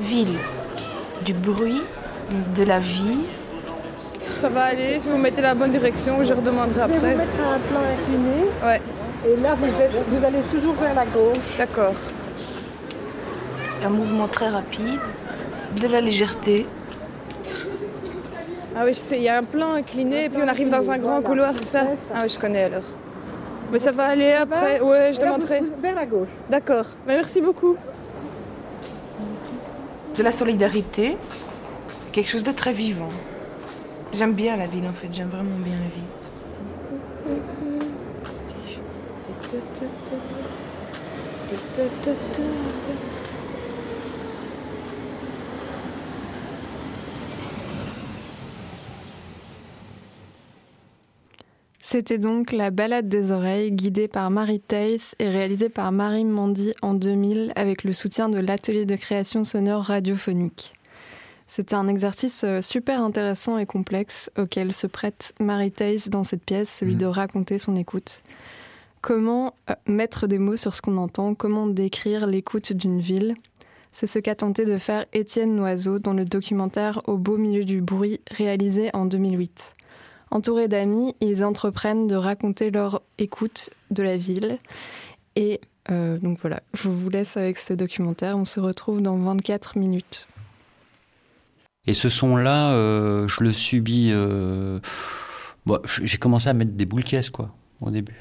Ville, 0.00 0.36
du 1.24 1.32
bruit, 1.34 1.82
de 2.56 2.62
la 2.64 2.78
vie. 2.78 3.18
Ça 4.40 4.48
va 4.48 4.64
aller, 4.64 5.00
si 5.00 5.08
vous 5.08 5.18
mettez 5.18 5.42
la 5.42 5.54
bonne 5.54 5.72
direction, 5.72 6.22
je 6.22 6.32
redemanderai 6.32 6.82
Je 6.82 6.86
vais 6.92 6.96
après. 6.96 7.12
vous 7.12 7.18
mettre 7.18 7.40
un 7.40 7.58
plan 7.68 7.80
incliné. 7.80 8.44
Ouais. 8.64 8.80
Et 9.26 9.40
là, 9.42 9.56
vous, 9.58 9.66
êtes- 9.66 10.04
vous 10.08 10.24
allez 10.24 10.42
toujours 10.50 10.74
vers 10.74 10.94
la 10.94 11.04
gauche. 11.04 11.56
D'accord. 11.58 11.94
Un 13.84 13.90
mouvement 13.90 14.28
très 14.28 14.48
rapide, 14.48 15.00
de 15.80 15.86
la 15.88 16.00
légèreté. 16.00 16.66
Ah 18.80 18.82
oui, 18.84 18.92
je 18.92 18.98
sais, 19.00 19.16
il 19.16 19.24
y 19.24 19.28
a 19.28 19.36
un 19.38 19.42
plan 19.42 19.72
incliné 19.72 20.26
et 20.26 20.28
puis 20.28 20.40
on 20.40 20.46
arrive 20.46 20.68
dans 20.68 20.88
un 20.88 20.98
grand 20.98 21.20
couloir, 21.20 21.52
c'est 21.56 21.64
ça 21.64 21.82
Ah 22.14 22.20
oui, 22.22 22.28
je 22.28 22.38
connais 22.38 22.62
alors. 22.62 22.84
Mais 23.72 23.80
ça 23.80 23.90
va 23.90 24.04
aller 24.04 24.30
après, 24.34 24.80
ouais, 24.80 25.12
je 25.12 25.20
demanderai. 25.20 25.62
Vers 25.82 25.96
la 25.96 26.06
gauche. 26.06 26.28
D'accord, 26.48 26.86
mais 27.04 27.16
merci 27.16 27.40
beaucoup. 27.40 27.76
de 30.16 30.22
la 30.22 30.30
solidarité, 30.30 31.16
quelque 32.12 32.28
chose 32.28 32.44
de 32.44 32.52
très 32.52 32.72
vivant. 32.72 33.08
J'aime 34.12 34.32
bien 34.32 34.56
la 34.56 34.66
ville 34.66 34.86
en 34.88 34.92
fait, 34.92 35.08
j'aime 35.12 35.28
vraiment 35.28 35.58
bien 35.58 35.74
la 35.74 35.90
ville. 35.96 36.04
C'était 51.90 52.18
donc 52.18 52.52
La 52.52 52.70
balade 52.70 53.08
des 53.08 53.32
oreilles, 53.32 53.72
guidée 53.72 54.08
par 54.08 54.30
Marie 54.30 54.60
Teiss 54.60 55.16
et 55.18 55.30
réalisée 55.30 55.70
par 55.70 55.90
Marie 55.90 56.26
Mandy 56.26 56.74
en 56.82 56.92
2000 56.92 57.54
avec 57.56 57.82
le 57.82 57.94
soutien 57.94 58.28
de 58.28 58.38
l'atelier 58.38 58.84
de 58.84 58.94
création 58.94 59.42
sonore 59.42 59.84
radiophonique. 59.84 60.74
C'était 61.46 61.76
un 61.76 61.88
exercice 61.88 62.42
euh, 62.44 62.60
super 62.60 63.00
intéressant 63.00 63.56
et 63.56 63.64
complexe 63.64 64.30
auquel 64.36 64.74
se 64.74 64.86
prête 64.86 65.32
Marie 65.40 65.72
Teiss 65.72 66.10
dans 66.10 66.24
cette 66.24 66.44
pièce, 66.44 66.68
celui 66.68 66.94
de 66.94 67.06
raconter 67.06 67.58
son 67.58 67.74
écoute. 67.74 68.20
Comment 69.00 69.54
euh, 69.70 69.74
mettre 69.86 70.26
des 70.26 70.38
mots 70.38 70.58
sur 70.58 70.74
ce 70.74 70.82
qu'on 70.82 70.98
entend, 70.98 71.34
comment 71.34 71.66
décrire 71.66 72.26
l'écoute 72.26 72.74
d'une 72.74 73.00
ville? 73.00 73.32
C'est 73.92 74.06
ce 74.06 74.18
qu'a 74.18 74.34
tenté 74.34 74.66
de 74.66 74.76
faire 74.76 75.06
Étienne 75.14 75.56
Noiseau 75.56 76.00
dans 76.00 76.12
le 76.12 76.26
documentaire 76.26 77.00
Au 77.06 77.16
beau 77.16 77.38
milieu 77.38 77.64
du 77.64 77.80
bruit 77.80 78.20
réalisé 78.30 78.90
en 78.92 79.06
2008. 79.06 79.72
Entourés 80.30 80.68
d'amis, 80.68 81.14
ils 81.20 81.44
entreprennent 81.44 82.06
de 82.06 82.14
raconter 82.14 82.70
leur 82.70 83.02
écoute 83.18 83.70
de 83.90 84.02
la 84.02 84.16
ville. 84.16 84.58
Et 85.36 85.60
euh, 85.90 86.18
donc 86.18 86.38
voilà, 86.40 86.62
je 86.74 86.88
vous 86.88 87.08
laisse 87.08 87.36
avec 87.36 87.58
ce 87.58 87.72
documentaire. 87.72 88.36
On 88.36 88.44
se 88.44 88.60
retrouve 88.60 89.00
dans 89.00 89.16
24 89.16 89.78
minutes. 89.78 90.28
Et 91.86 91.94
ce 91.94 92.08
son-là, 92.08 92.72
euh, 92.72 93.26
je 93.28 93.42
le 93.42 93.52
subis. 93.52 94.10
euh, 94.12 94.80
j'ai 95.86 96.18
commencé 96.18 96.48
à 96.48 96.54
mettre 96.54 96.72
des 96.72 96.86
boules 96.86 97.04
caisses, 97.04 97.30
quoi, 97.30 97.54
au 97.80 97.90
début. 97.90 98.16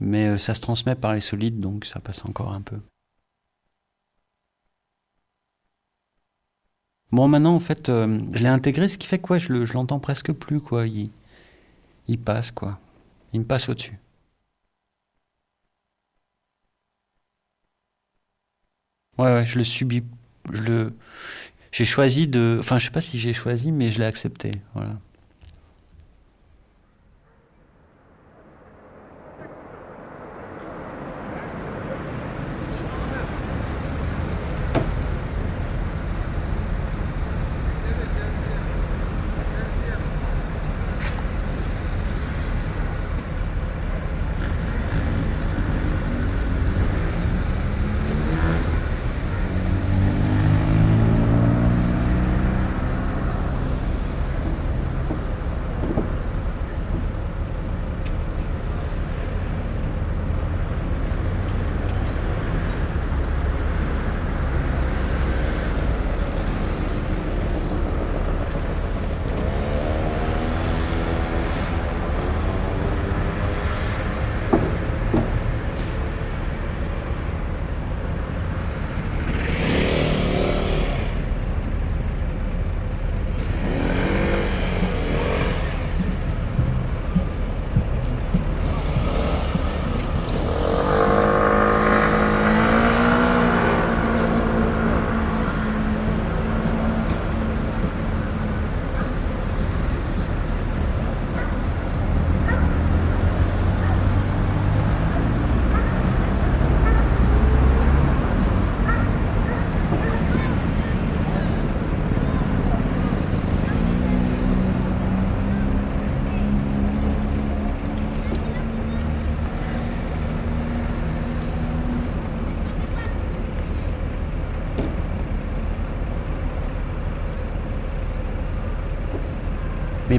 Mais 0.00 0.38
ça 0.38 0.54
se 0.54 0.60
transmet 0.60 0.94
par 0.94 1.12
les 1.14 1.20
solides, 1.20 1.60
donc 1.60 1.84
ça 1.84 2.00
passe 2.00 2.24
encore 2.24 2.52
un 2.52 2.60
peu. 2.60 2.78
Bon, 7.12 7.28
maintenant, 7.28 7.54
en 7.54 7.60
fait, 7.60 7.88
euh, 7.90 8.18
je 8.32 8.42
l'ai 8.42 8.48
intégré, 8.48 8.88
ce 8.88 8.96
qui 8.98 9.06
fait 9.06 9.18
que 9.18 9.32
ouais, 9.32 9.40
je 9.40 9.52
le- 9.52 9.64
l'entends 9.74 9.98
presque 9.98 10.32
plus, 10.32 10.60
quoi. 10.60 10.86
Il, 10.86 11.10
il 12.08 12.18
passe, 12.18 12.50
quoi. 12.52 12.78
Il 13.34 13.40
me 13.40 13.46
passe 13.46 13.68
au-dessus. 13.68 13.98
Ouais, 19.18 19.26
ouais, 19.34 19.46
je 19.46 19.58
le 19.58 19.64
subis. 19.64 20.02
Je 20.52 20.62
le. 20.62 20.92
J'ai 21.72 21.84
choisi 21.86 22.28
de. 22.28 22.58
Enfin, 22.60 22.78
je 22.78 22.86
sais 22.86 22.92
pas 22.92 23.00
si 23.02 23.18
j'ai 23.18 23.32
choisi, 23.34 23.72
mais 23.72 23.90
je 23.90 23.98
l'ai 24.00 24.06
accepté. 24.06 24.52
Voilà. 24.74 24.98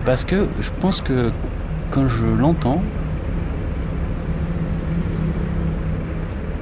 Parce 0.10 0.26
que 0.26 0.48
je 0.60 0.72
pense 0.82 1.04
que 1.04 1.32
quand 1.92 2.08
je 2.08 2.26
l'entends, 2.26 2.82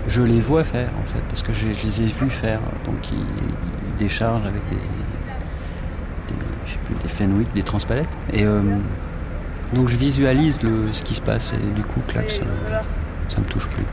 je 0.10 0.22
les 0.22 0.41
vois 0.41 0.65
faire 0.65 0.90
en 1.02 1.06
fait, 1.06 1.22
parce 1.30 1.44
que 1.44 1.53
je, 1.53 1.68
les 1.68 2.02
ai 2.02 2.07
vus 2.07 2.30
faire. 2.30 2.60
Donc 2.86 3.10
ils, 3.10 3.19
ils 3.19 3.95
déchargent 3.98 4.45
avec 4.45 4.61
des, 4.69 4.76
des, 4.76 6.40
je 6.65 6.74
sais 6.74 6.80
plus, 6.84 7.36
des 7.36 7.45
des 7.56 7.64
transpalettes. 7.64 8.10
Et 8.34 8.44
euh, 8.44 8.61
donc 9.74 9.88
je 9.88 9.95
visualise 9.95 10.60
ce 10.91 11.03
qui 11.03 11.15
se 11.15 11.22
passe 11.22 11.53
et 11.53 11.72
du 11.74 11.84
coup, 11.84 12.02
clac, 12.06 12.30
ça, 12.30 12.44
ça 13.30 13.40
me 13.40 13.45
touche 13.45 13.68
plus. 13.68 13.86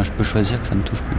Je 0.00 0.10
peux 0.10 0.24
choisir 0.24 0.58
que 0.60 0.66
ça 0.66 0.74
me 0.74 0.82
touche 0.82 1.02
plus. 1.02 1.16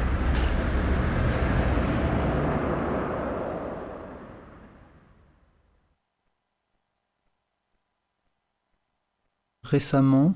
Récemment, 9.63 10.33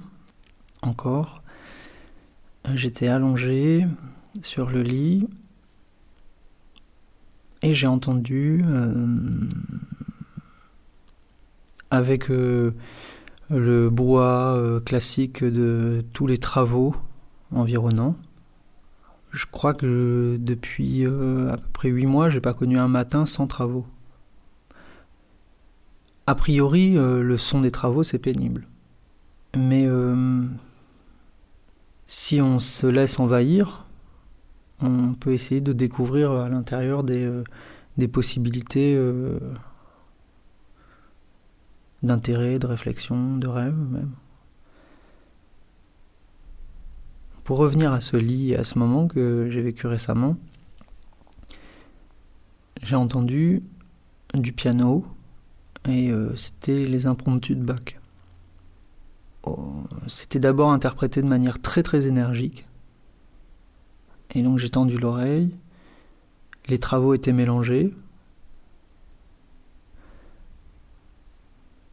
encore, 0.84 1.42
j'étais 2.76 3.08
allongé 3.08 3.88
sur 4.44 4.70
le 4.70 4.84
lit 4.84 5.28
et 7.64 7.74
j'ai 7.74 7.88
entendu 7.88 8.64
euh, 8.68 9.08
avec 11.90 12.30
euh, 12.30 12.74
le 13.50 13.92
euh, 14.00 14.80
classique 14.80 15.44
de 15.44 16.06
tous 16.14 16.28
les 16.28 16.38
travaux 16.38 16.96
environnants. 17.52 18.16
Je 19.32 19.46
crois 19.46 19.74
que 19.74 20.38
depuis 20.40 21.06
euh, 21.06 21.52
à 21.52 21.58
peu 21.58 21.68
près 21.74 21.90
huit 21.90 22.06
mois, 22.06 22.30
j'ai 22.30 22.42
pas 22.42 22.54
connu 22.54 22.78
un 22.80 22.88
matin 22.88 23.26
sans 23.26 23.48
travaux. 23.48 23.86
A 26.26 26.36
priori, 26.36 26.98
euh, 26.98 27.22
le 27.22 27.38
son 27.38 27.62
des 27.62 27.72
travaux, 27.72 28.04
c'est 28.04 28.20
pénible. 28.20 28.68
Mais 29.56 29.86
euh, 29.86 30.46
si 32.08 32.42
on 32.42 32.60
se 32.60 32.88
laisse 32.88 33.20
envahir, 33.20 33.86
on 34.82 35.14
peut 35.14 35.34
essayer 35.34 35.62
de 35.62 35.74
découvrir 35.74 36.32
à 36.32 36.50
l'intérieur 36.50 37.04
des, 37.04 38.08
possibilités 38.08 39.00
d'intérêt, 42.04 42.60
de 42.60 42.68
réflexion, 42.68 43.38
de 43.38 43.48
rêve 43.48 43.76
même. 43.76 44.12
Pour 47.48 47.60
revenir 47.60 47.94
à 47.94 48.02
ce 48.02 48.18
lit 48.18 48.52
et 48.52 48.58
à 48.58 48.66
ce 48.66 48.78
moment 48.78 49.08
que 49.08 49.48
j'ai 49.50 49.62
vécu 49.62 49.88
récemment, 49.88 50.36
j'ai 52.84 52.98
entendu 52.98 53.64
du 54.34 54.52
piano 54.52 55.06
et 55.88 56.12
euh, 56.12 56.36
c'était 56.36 56.86
les 56.86 57.06
impromptus 57.06 57.56
de 57.56 57.64
Bach. 57.64 58.02
Oh, 59.44 59.86
c'était 60.08 60.40
d'abord 60.40 60.74
interprété 60.74 61.22
de 61.22 61.28
manière 61.28 61.62
très 61.62 61.84
très 61.84 62.08
énergique. 62.08 62.68
Et 64.36 64.44
donc 64.44 64.58
j'ai 64.58 64.70
tendu 64.70 64.98
l'oreille, 64.98 65.56
les 66.68 66.80
travaux 66.80 67.14
étaient 67.14 67.32
mélangés. 67.32 67.96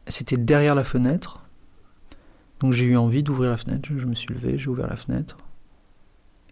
C'était 0.09 0.35
derrière 0.35 0.75
la 0.75 0.83
fenêtre. 0.83 1.39
Donc 2.59 2.73
j'ai 2.73 2.83
eu 2.83 2.97
envie 2.97 3.23
d'ouvrir 3.23 3.51
la 3.51 3.57
fenêtre, 3.57 3.87
je, 3.89 3.99
je 3.99 4.05
me 4.05 4.15
suis 4.15 4.33
levé, 4.33 4.57
j'ai 4.57 4.67
ouvert 4.67 4.89
la 4.89 4.97
fenêtre. 4.97 5.37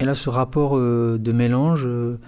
Et 0.03 0.05
là, 0.05 0.15
ce 0.15 0.29
rapport 0.29 0.77
euh, 0.77 1.17
de 1.17 1.31
mélange, 1.31 1.85
euh, 1.85 2.19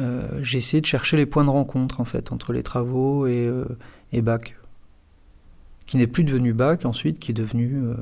euh, 0.00 0.40
j'ai 0.42 0.58
essayé 0.58 0.80
de 0.80 0.86
chercher 0.86 1.16
les 1.16 1.24
points 1.24 1.44
de 1.44 1.50
rencontre 1.50 2.00
en 2.00 2.04
fait 2.04 2.32
entre 2.32 2.52
les 2.52 2.64
travaux 2.64 3.28
et, 3.28 3.52
Bach, 4.14 4.56
qui 5.86 5.96
n'est 5.96 6.08
plus 6.08 6.24
devenu 6.24 6.52
Bach 6.52 6.84
ensuite, 6.84 7.20
qui 7.20 7.30
est 7.30 7.34
devenu 7.34 7.92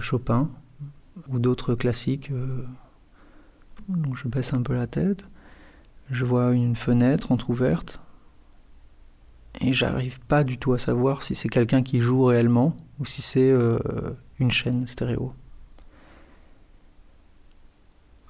Chopin 0.00 0.48
ou 1.28 1.38
d'autres 1.38 1.74
classiques. 1.74 2.32
Donc 3.90 4.16
je 4.16 4.26
baisse 4.26 4.54
un 4.54 4.62
peu 4.62 4.74
la 4.74 4.86
tête, 4.86 5.26
je 6.10 6.24
vois 6.24 6.52
une 6.52 6.76
fenêtre 6.76 7.30
entr'ouverte 7.30 8.00
et 9.60 9.74
j'arrive 9.74 10.18
pas 10.20 10.44
du 10.44 10.56
tout 10.56 10.72
à 10.72 10.78
savoir 10.78 11.22
si 11.22 11.34
c'est 11.34 11.50
quelqu'un 11.50 11.82
qui 11.82 12.00
joue 12.00 12.24
réellement 12.24 12.74
ou 12.98 13.04
si 13.04 13.20
c'est 13.20 13.52
une 14.38 14.50
chaîne 14.50 14.86
stéréo. 14.86 15.34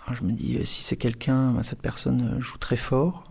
Alors 0.08 0.16
je 0.16 0.24
me 0.24 0.32
dis, 0.32 0.56
euh, 0.56 0.64
si 0.64 0.82
c'est 0.82 0.96
quelqu'un, 0.96 1.52
bah, 1.52 1.62
cette 1.62 1.82
personne 1.82 2.36
euh, 2.38 2.40
joue 2.40 2.56
très 2.56 2.78
fort. 2.78 3.24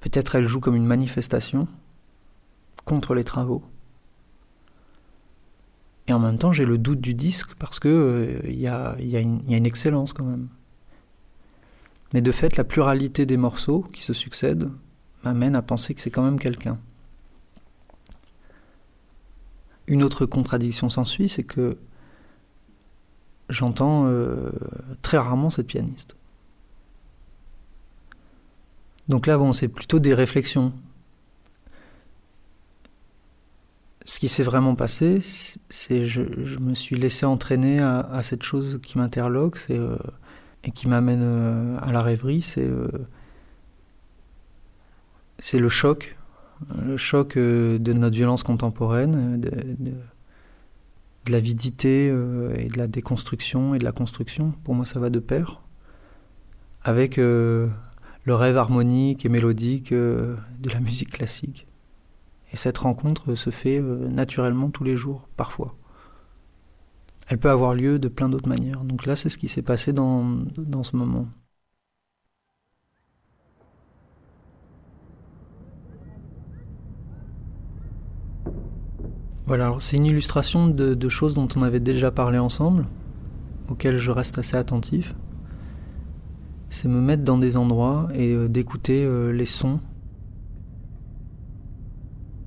Peut-être 0.00 0.34
elle 0.34 0.44
joue 0.44 0.60
comme 0.60 0.76
une 0.76 0.84
manifestation 0.84 1.66
contre 2.84 3.14
les 3.14 3.24
travaux. 3.24 3.64
Et 6.06 6.12
en 6.12 6.18
même 6.18 6.36
temps, 6.36 6.52
j'ai 6.52 6.66
le 6.66 6.76
doute 6.76 7.00
du 7.00 7.14
disque 7.14 7.54
parce 7.54 7.80
que 7.80 7.88
euh, 7.88 8.40
il 8.44 8.58
y 8.58 8.66
a 8.66 8.94
une 8.98 9.66
excellence 9.66 10.12
quand 10.12 10.24
même. 10.24 10.48
Mais 12.12 12.20
de 12.20 12.30
fait, 12.30 12.58
la 12.58 12.64
pluralité 12.64 13.24
des 13.24 13.38
morceaux 13.38 13.80
qui 13.94 14.02
se 14.02 14.12
succèdent 14.12 14.68
m'amène 15.24 15.56
à 15.56 15.62
penser 15.62 15.94
que 15.94 16.02
c'est 16.02 16.10
quand 16.10 16.24
même 16.24 16.38
quelqu'un. 16.38 16.78
Une 19.86 20.02
autre 20.02 20.26
contradiction 20.26 20.90
s'ensuit, 20.90 21.30
c'est 21.30 21.44
que 21.44 21.78
j'entends 23.50 24.06
euh, 24.06 24.50
très 25.02 25.18
rarement 25.18 25.50
cette 25.50 25.66
pianiste. 25.66 26.16
Donc 29.08 29.26
là, 29.26 29.36
bon, 29.36 29.52
c'est 29.52 29.68
plutôt 29.68 29.98
des 29.98 30.14
réflexions. 30.14 30.72
Ce 34.04 34.18
qui 34.18 34.28
s'est 34.28 34.42
vraiment 34.42 34.74
passé, 34.74 35.18
c'est 35.20 36.06
je, 36.06 36.22
je 36.44 36.58
me 36.58 36.74
suis 36.74 36.96
laissé 36.96 37.26
entraîner 37.26 37.80
à, 37.80 38.22
cette 38.22 38.42
chose 38.42 38.80
qui 38.82 38.98
m'interloque, 38.98 39.58
euh, 39.70 39.98
et 40.64 40.70
qui 40.70 40.88
m'amène 40.88 41.22
euh, 41.22 41.78
à 41.80 41.92
la 41.92 42.02
rêverie, 42.02 42.42
c'est 42.42 42.66
le 45.58 45.68
choc, 45.68 46.16
le 46.82 46.96
choc 46.96 47.36
de 47.36 47.92
notre 47.92 48.16
violence 48.16 48.42
contemporaine, 48.42 49.40
de 51.26 51.32
l'avidité 51.32 52.08
euh, 52.10 52.54
et 52.56 52.68
de 52.68 52.78
la 52.78 52.86
déconstruction 52.86 53.74
et 53.74 53.78
de 53.78 53.84
la 53.84 53.92
construction. 53.92 54.52
Pour 54.64 54.74
moi, 54.74 54.86
ça 54.86 55.00
va 55.00 55.10
de 55.10 55.18
pair. 55.18 55.62
Avec 56.82 57.18
euh, 57.18 57.68
le 58.24 58.34
rêve 58.34 58.56
harmonique 58.56 59.24
et 59.24 59.28
mélodique 59.28 59.92
euh, 59.92 60.36
de 60.60 60.70
la 60.70 60.80
musique 60.80 61.10
classique. 61.10 61.66
Et 62.52 62.56
cette 62.56 62.78
rencontre 62.78 63.34
se 63.34 63.50
fait 63.50 63.80
euh, 63.80 64.08
naturellement 64.08 64.70
tous 64.70 64.84
les 64.84 64.96
jours, 64.96 65.28
parfois. 65.36 65.76
Elle 67.28 67.38
peut 67.38 67.50
avoir 67.50 67.74
lieu 67.74 67.98
de 67.98 68.08
plein 68.08 68.28
d'autres 68.28 68.48
manières. 68.48 68.82
Donc 68.82 69.06
là, 69.06 69.14
c'est 69.14 69.28
ce 69.28 69.38
qui 69.38 69.48
s'est 69.48 69.62
passé 69.62 69.92
dans, 69.92 70.24
dans 70.58 70.82
ce 70.82 70.96
moment. 70.96 71.28
Voilà, 79.50 79.74
c'est 79.80 79.96
une 79.96 80.06
illustration 80.06 80.68
de, 80.68 81.08
choses 81.08 81.34
dont 81.34 81.48
on 81.56 81.62
avait 81.62 81.80
déjà 81.80 82.12
parlé 82.12 82.38
ensemble, 82.38 82.86
auxquelles 83.68 83.96
je 83.96 84.12
reste 84.12 84.38
assez 84.38 84.56
attentif. 84.56 85.16
C'est 86.68 86.86
me 86.86 87.00
mettre 87.00 87.24
dans 87.24 87.36
des 87.36 87.56
endroits 87.56 88.08
et 88.14 88.32
euh, 88.32 88.48
d'écouter 88.48 89.04
euh, 89.04 89.32
les 89.32 89.46
sons, 89.46 89.80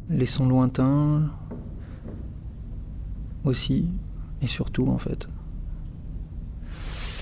les 0.09 0.25
sons 0.25 0.47
lointains 0.47 1.29
aussi, 3.43 3.89
et 4.41 4.47
surtout 4.47 4.87
en 4.87 4.97
fait. 4.97 5.27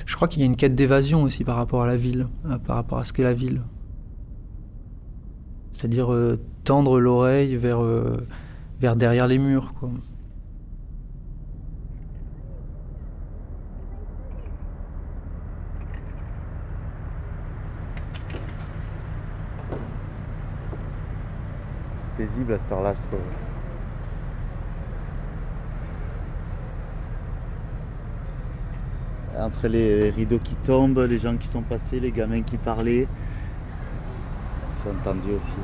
Je 0.05 0.15
crois 0.15 0.27
qu'il 0.27 0.41
y 0.41 0.43
a 0.43 0.45
une 0.45 0.57
quête 0.57 0.75
d'évasion 0.75 1.23
aussi 1.23 1.43
par 1.43 1.55
rapport 1.55 1.81
à 1.81 1.87
la 1.87 1.97
ville, 1.97 2.27
à- 2.47 2.59
par 2.59 2.75
rapport 2.75 2.99
à 2.99 3.03
ce 3.03 3.13
qu'est 3.13 3.23
la 3.23 3.33
ville. 3.33 3.63
C'est-à-dire 5.71 6.13
euh, 6.13 6.39
tendre 6.65 6.99
l'oreille 6.99 7.55
vers, 7.55 7.83
euh, 7.83 8.27
vers 8.81 8.95
derrière 8.95 9.27
les 9.27 9.37
murs, 9.37 9.75
quoi. 9.79 9.91
C'est 21.93 22.09
paisible 22.17 22.53
à 22.53 22.57
cette 22.57 22.71
heure-là, 22.71 22.95
je 22.95 23.01
trouve. 23.03 23.19
Entre 29.37 29.67
les 29.67 30.09
rideaux 30.09 30.39
qui 30.39 30.55
tombent, 30.55 31.05
les 31.07 31.19
gens 31.19 31.37
qui 31.37 31.47
sont 31.47 31.61
passés, 31.61 31.99
les 31.99 32.11
gamins 32.11 32.41
qui 32.41 32.57
parlaient. 32.57 33.07
J'ai 34.83 34.89
entendu 34.89 35.33
aussi. 35.33 35.55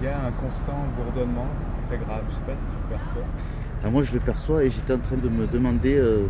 Il 0.00 0.08
y 0.08 0.10
a 0.10 0.26
un 0.26 0.32
constant 0.44 0.78
bourdonnement 0.96 1.46
très 1.88 1.98
grave. 1.98 2.22
Je 2.28 2.34
sais 2.34 2.40
pas 2.42 2.56
si 2.56 2.64
tu 2.64 2.76
le 2.82 2.96
perçois. 2.96 3.24
Ah, 3.84 3.90
moi, 3.90 4.02
je 4.02 4.12
le 4.12 4.20
perçois 4.20 4.64
et 4.64 4.70
j'étais 4.70 4.94
en 4.94 4.98
train 4.98 5.16
de 5.16 5.28
me 5.28 5.46
demander 5.46 5.96
euh, 5.96 6.26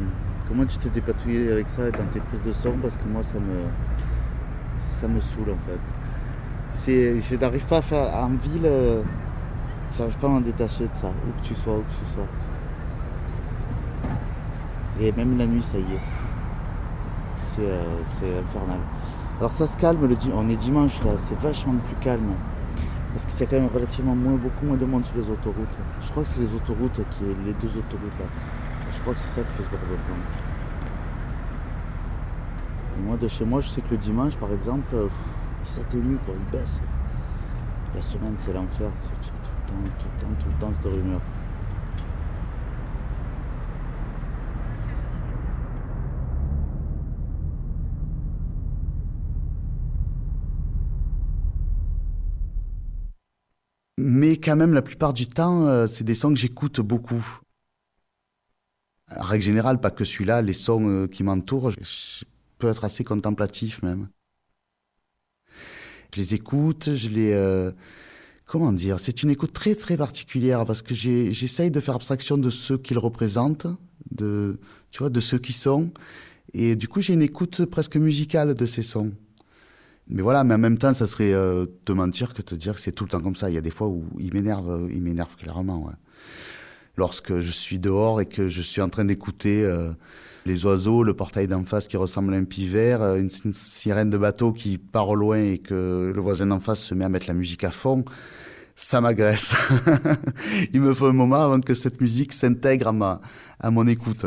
comment 0.48 0.64
tu 0.66 0.78
t'es 0.78 0.88
dépatouillé 0.88 1.52
avec 1.52 1.68
ça 1.68 1.90
dans 1.90 2.06
tes 2.12 2.20
prises 2.20 2.42
de 2.42 2.52
son 2.52 2.72
parce 2.82 2.96
que 2.96 3.04
moi, 3.06 3.22
ça 3.22 3.38
me, 3.38 3.64
ça 4.80 5.08
me 5.08 5.20
saoule 5.20 5.50
en 5.50 5.58
fait. 5.66 5.80
Je 6.86 7.36
n'arrive 7.36 7.64
pas 7.66 7.78
à 7.78 7.82
faire 7.82 8.14
en 8.14 8.30
ville, 8.30 8.64
euh, 8.64 9.02
j'arrive 9.96 10.16
pas 10.16 10.26
à 10.26 10.30
m'en 10.30 10.40
détacher 10.40 10.88
de 10.88 10.92
ça, 10.92 11.08
où 11.08 11.40
que 11.40 11.46
tu 11.46 11.54
sois, 11.54 11.74
où 11.74 11.82
que 11.82 12.04
tu 12.04 12.12
sois. 12.12 12.26
Et 15.00 15.12
même 15.12 15.38
la 15.38 15.46
nuit, 15.46 15.62
ça 15.62 15.78
y 15.78 15.82
est. 15.82 16.00
C'est, 17.50 17.62
euh, 17.62 18.40
infernal. 18.40 18.78
Alors 19.38 19.52
ça 19.52 19.66
se 19.66 19.76
calme, 19.76 20.06
le 20.06 20.16
on 20.34 20.48
est 20.48 20.56
dimanche 20.56 21.02
là, 21.04 21.12
c'est 21.18 21.38
vachement 21.38 21.74
plus 21.86 21.96
calme. 21.96 22.32
Parce 23.14 23.26
qu'il 23.26 23.38
y 23.38 23.42
a 23.44 23.46
quand 23.46 23.60
même 23.60 23.70
relativement 23.72 24.16
moins, 24.16 24.34
beaucoup 24.34 24.66
moins 24.66 24.76
de 24.76 24.84
monde 24.84 25.04
sur 25.04 25.16
les 25.16 25.30
autoroutes. 25.30 25.78
Je 26.02 26.10
crois 26.10 26.24
que 26.24 26.28
c'est 26.28 26.40
les 26.40 26.52
autoroutes, 26.52 27.00
qui, 27.12 27.22
les 27.46 27.52
deux 27.52 27.68
autoroutes 27.78 28.18
là. 28.18 28.26
Je 28.92 29.00
crois 29.02 29.14
que 29.14 29.20
c'est 29.20 29.40
ça 29.40 29.42
qui 29.42 29.52
fait 29.52 29.62
ce 29.62 29.68
bordel. 29.70 29.98
Et 32.98 33.02
moi, 33.02 33.16
de 33.16 33.28
chez 33.28 33.44
moi, 33.44 33.60
je 33.60 33.68
sais 33.68 33.82
que 33.82 33.90
le 33.92 33.98
dimanche, 33.98 34.36
par 34.36 34.52
exemple, 34.52 34.92
euh, 34.94 35.06
il 35.62 35.68
s'atténue, 35.68 36.18
quoi, 36.26 36.34
il 36.36 36.50
baisse. 36.50 36.80
La 37.94 38.02
semaine, 38.02 38.34
c'est 38.36 38.52
l'enfer. 38.52 38.90
Tout 39.00 39.10
le 39.12 39.88
temps, 39.88 39.94
tout 39.96 40.06
le 40.12 40.20
temps, 40.20 40.34
tout 40.40 40.48
le 40.48 40.60
temps 40.60 40.72
cette 40.74 40.84
rumeur. 40.84 41.20
mais 54.06 54.32
quand 54.44 54.56
même, 54.56 54.74
la 54.74 54.82
plupart 54.82 55.12
du 55.12 55.26
temps, 55.26 55.66
euh, 55.66 55.86
c'est 55.86 56.04
des 56.04 56.14
sons 56.14 56.32
que 56.32 56.38
j'écoute 56.38 56.80
beaucoup. 56.80 57.24
En 59.16 59.22
règle 59.22 59.44
générale, 59.44 59.80
pas 59.80 59.90
que 59.90 60.04
celui-là, 60.04 60.42
les 60.42 60.52
sons 60.52 60.88
euh, 60.88 61.06
qui 61.06 61.22
m'entourent, 61.22 61.70
je, 61.70 62.24
peux 62.58 62.68
être 62.68 62.84
assez 62.84 63.04
contemplatif 63.04 63.82
même. 63.82 64.08
Je 66.14 66.20
les 66.20 66.34
écoute, 66.34 66.94
je 66.94 67.08
les... 67.08 67.32
euh, 67.32 67.72
comment 68.46 68.72
dire 68.72 69.00
C'est 69.00 69.22
une 69.22 69.30
écoute 69.30 69.52
très 69.52 69.74
très 69.74 69.96
particulière 69.96 70.64
parce 70.64 70.82
que 70.82 70.94
j'essaye 70.94 71.70
de 71.70 71.80
faire 71.80 71.96
abstraction 71.96 72.38
de 72.38 72.50
ceux 72.50 72.78
qu'ils 72.78 72.98
représentent, 72.98 73.66
de, 74.12 74.60
tu 74.90 74.98
vois, 74.98 75.10
de 75.10 75.20
ceux 75.20 75.38
qui 75.38 75.52
sont. 75.52 75.90
Et 76.52 76.76
du 76.76 76.86
coup, 76.86 77.00
j'ai 77.00 77.14
une 77.14 77.22
écoute 77.22 77.64
presque 77.64 77.96
musicale 77.96 78.54
de 78.54 78.66
ces 78.66 78.84
sons. 78.84 79.12
Mais 80.08 80.22
voilà, 80.22 80.44
mais 80.44 80.54
en 80.54 80.58
même 80.58 80.78
temps, 80.78 80.92
ça 80.92 81.06
serait 81.06 81.32
euh, 81.32 81.66
te 81.84 81.92
mentir 81.92 82.34
que 82.34 82.42
te 82.42 82.54
dire 82.54 82.74
que 82.74 82.80
c'est 82.80 82.92
tout 82.92 83.04
le 83.04 83.10
temps 83.10 83.20
comme 83.20 83.36
ça. 83.36 83.48
Il 83.48 83.54
y 83.54 83.58
a 83.58 83.62
des 83.62 83.70
fois 83.70 83.88
où 83.88 84.04
il 84.18 84.34
m'énerve, 84.34 84.70
euh, 84.70 84.88
il 84.90 85.02
m'énerve 85.02 85.34
clairement. 85.36 85.86
Ouais. 85.86 85.94
Lorsque 86.96 87.40
je 87.40 87.50
suis 87.50 87.78
dehors 87.78 88.20
et 88.20 88.26
que 88.26 88.48
je 88.48 88.62
suis 88.62 88.80
en 88.80 88.88
train 88.88 89.04
d'écouter 89.04 89.64
euh, 89.64 89.92
les 90.46 90.64
oiseaux, 90.64 91.02
le 91.02 91.14
portail 91.14 91.48
d'en 91.48 91.64
face 91.64 91.88
qui 91.88 91.96
ressemble 91.96 92.34
à 92.34 92.36
un 92.36 92.44
pivert, 92.44 93.02
euh, 93.02 93.16
une, 93.16 93.30
une 93.44 93.52
sirène 93.52 94.10
de 94.10 94.18
bateau 94.18 94.52
qui 94.52 94.78
part 94.78 95.08
au 95.08 95.14
loin 95.14 95.38
et 95.38 95.58
que 95.58 96.12
le 96.14 96.20
voisin 96.20 96.46
d'en 96.46 96.60
face 96.60 96.80
se 96.80 96.94
met 96.94 97.04
à 97.04 97.08
mettre 97.08 97.26
la 97.26 97.34
musique 97.34 97.64
à 97.64 97.70
fond, 97.70 98.04
ça 98.76 99.00
m'agresse. 99.00 99.54
il 100.72 100.80
me 100.80 100.94
faut 100.94 101.06
un 101.06 101.12
moment 101.12 101.42
avant 101.42 101.60
que 101.60 101.74
cette 101.74 102.00
musique 102.00 102.32
s'intègre 102.32 102.88
à 102.88 102.92
ma, 102.92 103.20
à 103.58 103.70
mon 103.70 103.86
écoute. 103.86 104.26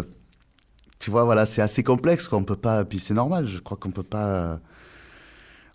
Tu 0.99 1.12
vois, 1.12 1.24
voilà, 1.24 1.45
c'est 1.45 1.62
assez 1.62 1.84
complexe. 1.84 2.28
Quoi. 2.28 2.40
On 2.40 2.44
peut 2.44 2.56
pas, 2.56 2.84
puis 2.84 2.99
c'est 2.99 3.14
normal. 3.14 3.48
Je 3.48 3.60
crois 3.60 3.78
qu'on 3.78 3.91
peut 3.91 4.04
pas. 4.04 4.60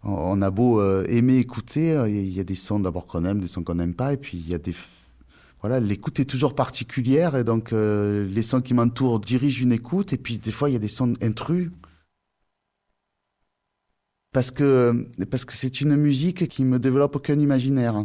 On, 0.04 0.42
a 0.42 0.50
beau 0.50 0.80
euh, 0.80 1.04
aimer 1.08 1.38
écouter, 1.38 1.92
euh, 1.92 2.08
il 2.08 2.32
y 2.32 2.40
a 2.40 2.44
des 2.44 2.54
sons 2.54 2.80
d'abord 2.80 3.06
qu'on 3.06 3.24
aime, 3.24 3.40
des 3.40 3.46
sons 3.46 3.62
qu'on 3.62 3.76
n'aime 3.76 3.94
pas, 3.94 4.12
et 4.12 4.16
puis 4.16 4.38
il 4.38 4.48
y 4.48 4.54
a 4.54 4.58
des. 4.58 4.74
Voilà, 5.60 5.78
l'écoute 5.78 6.18
est 6.18 6.24
toujours 6.24 6.54
particulière, 6.54 7.36
et 7.36 7.44
donc 7.44 7.72
euh, 7.72 8.26
les 8.26 8.42
sons 8.42 8.60
qui 8.60 8.74
m'entourent 8.74 9.20
dirigent 9.20 9.62
une 9.62 9.72
écoute, 9.72 10.12
et 10.12 10.16
puis 10.16 10.38
des 10.38 10.50
fois 10.50 10.70
il 10.70 10.72
y 10.72 10.76
a 10.76 10.80
des 10.80 10.88
sons 10.88 11.12
intrus. 11.22 11.70
Parce 14.32 14.50
que 14.50 15.06
parce 15.30 15.44
que 15.44 15.52
c'est 15.52 15.80
une 15.80 15.94
musique 15.96 16.48
qui 16.48 16.64
me 16.64 16.78
développe 16.78 17.16
aucun 17.16 17.38
imaginaire. 17.38 18.04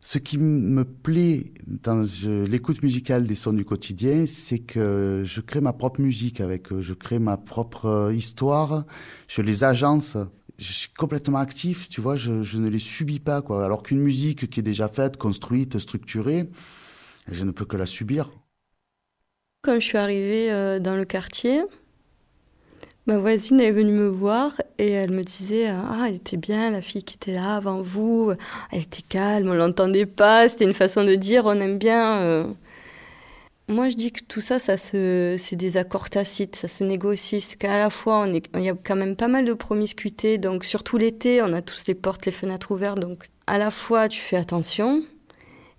Ce 0.00 0.18
qui 0.18 0.38
me 0.38 0.84
plaît 0.84 1.52
dans 1.66 2.06
l'écoute 2.48 2.82
musicale 2.82 3.26
des 3.26 3.34
sons 3.34 3.52
du 3.52 3.64
quotidien, 3.64 4.26
c'est 4.26 4.60
que 4.60 5.22
je 5.24 5.40
crée 5.40 5.60
ma 5.60 5.72
propre 5.72 6.00
musique 6.00 6.40
avec 6.40 6.72
je 6.80 6.94
crée 6.94 7.18
ma 7.18 7.36
propre 7.36 8.12
histoire, 8.14 8.84
je 9.26 9.42
les 9.42 9.64
agence, 9.64 10.16
je 10.58 10.72
suis 10.72 10.88
complètement 10.88 11.38
actif, 11.38 11.88
tu 11.88 12.00
vois, 12.00 12.16
je, 12.16 12.56
ne 12.56 12.68
les 12.68 12.78
subis 12.78 13.20
pas, 13.20 13.42
quoi. 13.42 13.64
Alors 13.64 13.82
qu'une 13.82 14.00
musique 14.00 14.48
qui 14.48 14.60
est 14.60 14.62
déjà 14.62 14.88
faite, 14.88 15.16
construite, 15.16 15.78
structurée, 15.78 16.48
je 17.30 17.44
ne 17.44 17.50
peux 17.50 17.64
que 17.64 17.76
la 17.76 17.86
subir. 17.86 18.30
Quand 19.62 19.74
je 19.74 19.80
suis 19.80 19.98
arrivée 19.98 20.50
euh, 20.50 20.78
dans 20.78 20.96
le 20.96 21.04
quartier, 21.04 21.62
ma 23.06 23.18
voisine 23.18 23.60
est 23.60 23.72
venue 23.72 23.92
me 23.92 24.08
voir 24.08 24.52
et 24.78 24.90
elle 24.90 25.10
me 25.10 25.24
disait 25.24 25.66
Ah, 25.68 26.06
elle 26.08 26.14
était 26.14 26.36
bien, 26.36 26.70
la 26.70 26.82
fille 26.82 27.02
qui 27.02 27.16
était 27.16 27.34
là 27.34 27.56
avant 27.56 27.82
vous, 27.82 28.32
elle 28.70 28.82
était 28.82 29.02
calme, 29.02 29.48
on 29.48 29.54
l'entendait 29.54 30.06
pas, 30.06 30.48
c'était 30.48 30.64
une 30.64 30.74
façon 30.74 31.04
de 31.04 31.14
dire 31.16 31.44
on 31.46 31.60
aime 31.60 31.78
bien. 31.78 32.20
euh. 32.20 32.46
Moi, 33.68 33.90
je 33.90 33.96
dis 33.96 34.12
que 34.12 34.22
tout 34.22 34.40
ça, 34.40 34.58
ça 34.58 34.76
c'est 34.76 35.56
des 35.56 35.76
accords 35.76 36.08
tacites, 36.08 36.54
ça 36.56 36.68
se 36.68 36.84
négocie. 36.84 37.40
C'est 37.40 37.56
qu'à 37.56 37.78
la 37.78 37.90
fois, 37.90 38.26
il 38.28 38.62
y 38.62 38.70
a 38.70 38.74
quand 38.74 38.96
même 38.96 39.16
pas 39.16 39.28
mal 39.28 39.44
de 39.44 39.54
promiscuité, 39.54 40.38
donc 40.38 40.64
surtout 40.64 40.98
l'été, 40.98 41.42
on 41.42 41.52
a 41.52 41.62
tous 41.62 41.84
les 41.88 41.94
portes, 41.94 42.26
les 42.26 42.32
fenêtres 42.32 42.70
ouvertes, 42.70 43.00
donc 43.00 43.24
à 43.46 43.58
la 43.58 43.72
fois, 43.72 44.08
tu 44.08 44.20
fais 44.20 44.36
attention, 44.36 45.02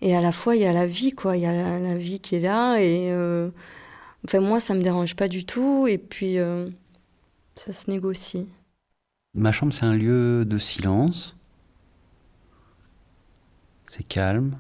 et 0.02 0.16
à 0.16 0.22
la 0.22 0.32
fois, 0.32 0.56
il 0.56 0.62
y 0.62 0.66
a 0.66 0.74
la 0.74 0.86
vie, 0.86 1.12
quoi. 1.12 1.38
Il 1.38 1.44
y 1.44 1.46
a 1.46 1.54
la, 1.54 1.80
la 1.80 1.96
vie 1.96 2.20
qui 2.20 2.36
est 2.36 2.42
là. 2.42 2.78
Et 2.78 3.12
euh, 3.12 3.50
enfin, 4.26 4.40
moi, 4.40 4.60
ça 4.60 4.74
me 4.74 4.82
dérange 4.82 5.16
pas 5.16 5.28
du 5.28 5.46
tout. 5.46 5.88
Et 5.88 5.98
puis, 5.98 6.38
euh, 6.38 6.70
ça 7.56 7.74
se 7.74 7.90
négocie. 7.90 8.48
Ma 9.34 9.52
chambre, 9.52 9.74
c'est 9.74 9.86
un 9.86 9.96
lieu 9.96 10.46
de 10.46 10.58
silence. 10.58 11.36
C'est 13.88 14.08
calme. 14.08 14.58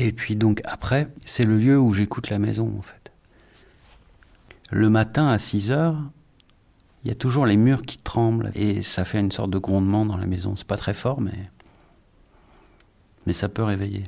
Et 0.00 0.12
puis 0.12 0.36
donc 0.36 0.60
après, 0.64 1.08
c'est 1.24 1.42
le 1.42 1.58
lieu 1.58 1.76
où 1.76 1.92
j'écoute 1.92 2.30
la 2.30 2.38
maison 2.38 2.72
en 2.78 2.82
fait. 2.82 3.10
Le 4.70 4.88
matin 4.88 5.26
à 5.26 5.40
6 5.40 5.72
heures, 5.72 5.98
il 7.02 7.08
y 7.08 7.10
a 7.10 7.16
toujours 7.16 7.46
les 7.46 7.56
murs 7.56 7.82
qui 7.82 7.98
tremblent 7.98 8.52
et 8.54 8.82
ça 8.82 9.04
fait 9.04 9.18
une 9.18 9.32
sorte 9.32 9.50
de 9.50 9.58
grondement 9.58 10.06
dans 10.06 10.16
la 10.16 10.26
maison. 10.26 10.54
C'est 10.54 10.68
pas 10.68 10.76
très 10.76 10.94
fort, 10.94 11.20
mais 11.20 11.50
mais 13.26 13.32
ça 13.32 13.48
peut 13.48 13.64
réveiller. 13.64 14.04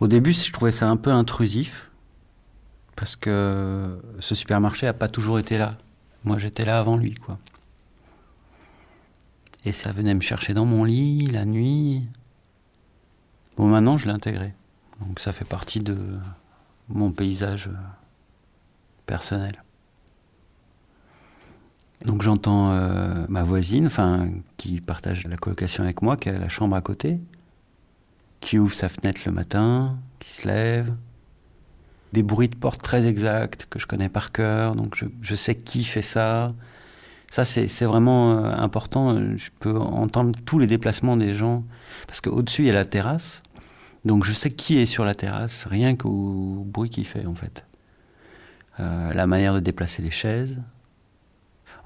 Au 0.00 0.06
début, 0.06 0.34
je 0.34 0.52
trouvais 0.52 0.70
ça 0.70 0.86
un 0.86 0.98
peu 0.98 1.10
intrusif 1.10 1.90
parce 2.94 3.16
que 3.16 3.98
ce 4.20 4.34
supermarché 4.34 4.86
a 4.86 4.92
pas 4.92 5.08
toujours 5.08 5.38
été 5.38 5.56
là. 5.56 5.78
Moi, 6.24 6.36
j'étais 6.36 6.66
là 6.66 6.78
avant 6.78 6.98
lui, 6.98 7.14
quoi. 7.14 7.38
Et 9.64 9.72
ça 9.72 9.92
venait 9.92 10.14
me 10.14 10.20
chercher 10.20 10.52
dans 10.52 10.66
mon 10.66 10.84
lit 10.84 11.26
la 11.28 11.46
nuit. 11.46 12.06
Bon, 13.56 13.66
maintenant, 13.66 13.96
je 13.96 14.04
l'ai 14.04 14.12
intégré. 14.12 14.52
Donc, 15.00 15.20
ça 15.20 15.32
fait 15.32 15.44
partie 15.44 15.80
de 15.80 15.96
mon 16.88 17.10
paysage 17.10 17.68
euh, 17.68 17.76
personnel. 19.06 19.62
Donc, 22.04 22.22
j'entends 22.22 22.72
euh, 22.72 23.24
ma 23.28 23.42
voisine, 23.42 23.86
enfin, 23.86 24.28
qui 24.56 24.80
partage 24.80 25.26
la 25.26 25.36
colocation 25.36 25.84
avec 25.84 26.02
moi, 26.02 26.16
qui 26.16 26.28
a 26.28 26.38
la 26.38 26.48
chambre 26.48 26.76
à 26.76 26.80
côté, 26.80 27.18
qui 28.40 28.58
ouvre 28.58 28.74
sa 28.74 28.88
fenêtre 28.88 29.22
le 29.24 29.32
matin, 29.32 29.96
qui 30.18 30.30
se 30.30 30.46
lève, 30.46 30.94
des 32.12 32.22
bruits 32.22 32.48
de 32.48 32.56
porte 32.56 32.82
très 32.82 33.06
exacts 33.06 33.66
que 33.68 33.78
je 33.78 33.86
connais 33.86 34.08
par 34.08 34.32
cœur, 34.32 34.76
donc 34.76 34.94
je, 34.94 35.06
je 35.20 35.34
sais 35.34 35.54
qui 35.54 35.84
fait 35.84 36.02
ça. 36.02 36.54
Ça, 37.30 37.44
c'est 37.44 37.84
vraiment 37.84 38.38
euh, 38.38 38.52
important. 38.52 39.18
Je 39.36 39.50
peux 39.58 39.76
entendre 39.76 40.38
tous 40.44 40.60
les 40.60 40.68
déplacements 40.68 41.16
des 41.16 41.34
gens. 41.34 41.64
Parce 42.06 42.20
qu'au-dessus, 42.20 42.62
il 42.62 42.66
y 42.66 42.70
a 42.70 42.74
la 42.74 42.84
terrasse. 42.84 43.42
Donc 44.04 44.24
je 44.24 44.32
sais 44.32 44.50
qui 44.50 44.78
est 44.78 44.86
sur 44.86 45.04
la 45.04 45.14
terrasse, 45.14 45.66
rien 45.66 45.96
qu'au 45.96 46.64
bruit 46.66 46.90
qu'il 46.90 47.06
fait, 47.06 47.26
en 47.26 47.34
fait. 47.34 47.64
Euh, 48.80 49.12
la 49.12 49.26
manière 49.26 49.54
de 49.54 49.60
déplacer 49.60 50.02
les 50.02 50.10
chaises. 50.10 50.58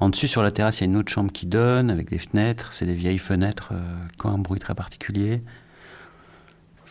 En 0.01 0.09
dessus, 0.09 0.29
sur 0.29 0.43
la 0.43 0.51
terrasse, 0.53 0.79
il 0.79 0.85
y 0.85 0.85
a 0.85 0.91
une 0.91 0.97
autre 0.97 1.11
chambre 1.13 1.33
qui 1.33 1.47
donne, 1.47 1.91
avec 1.91 2.09
des 2.09 2.19
fenêtres. 2.19 2.73
C'est 2.73 2.87
des 2.87 2.95
vieilles 2.95 3.19
fenêtres 3.19 3.71
euh, 3.73 4.07
qui 4.19 4.27
ont 4.27 4.31
un 4.31 4.39
bruit 4.39 4.61
très 4.61 4.75
particulier. 4.75 5.43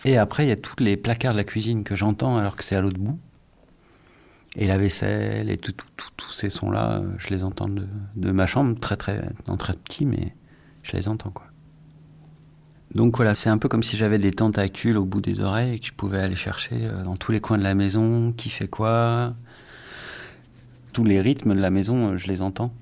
Et 0.06 0.18
après, 0.18 0.46
il 0.46 0.50
y 0.50 0.52
a 0.52 0.58
tous 0.58 0.76
les 0.80 0.96
placards 0.98 1.34
de 1.34 1.38
la 1.38 1.44
cuisine 1.44 1.84
que 1.84 1.96
j'entends 1.96 2.38
alors 2.38 2.56
que 2.56 2.64
c'est 2.64 2.76
à 2.76 2.82
l'autre 2.82 3.00
bout. 3.00 3.20
Et 4.56 4.66
la 4.68 4.78
vaisselle 4.78 5.50
et 5.50 5.58
tout- 5.58 5.72
tout- 5.72 5.88
tout- 5.98 6.10
tous 6.18 6.32
ces 6.32 6.50
sons-là, 6.50 7.00
euh, 7.00 7.12
je 7.18 7.30
les 7.30 7.44
entends 7.44 7.68
de, 7.68 7.88
de 8.16 8.32
ma 8.32 8.46
chambre, 8.46 8.80
très 8.80 8.98
très, 8.98 9.22
non, 9.48 9.58
très 9.58 9.74
petit, 9.74 10.06
mais 10.06 10.34
je 10.84 10.94
les 10.94 11.08
entends 11.08 11.30
quoi. 11.32 11.46
Donc 12.96 13.18
voilà, 13.18 13.36
c'est 13.36 13.50
un 13.50 13.58
peu 13.58 13.68
comme 13.68 13.84
si 13.84 13.98
j'avais 13.98 14.18
des 14.18 14.32
tentacules 14.32 14.98
au 14.98 15.06
bout 15.06 15.22
des 15.22 15.42
oreilles 15.42 15.76
et 15.76 15.80
que 15.80 15.86
je 15.88 15.94
pouvais 15.94 16.20
aller 16.20 16.36
chercher 16.36 16.76
euh, 16.82 17.04
dans 17.04 17.16
tous 17.16 17.32
les 17.32 17.42
coins 17.42 17.58
de 17.58 17.64
la 17.64 17.76
maison, 17.76 18.34
qui 18.36 18.50
fait 18.50 18.68
quoi. 18.68 19.34
Tous 20.94 21.04
les 21.04 21.22
rythmes 21.22 21.54
de 21.54 21.60
la 21.60 21.70
maison, 21.70 22.14
euh, 22.14 22.18
je 22.18 22.28
les 22.28 22.42
entends. 22.42 22.74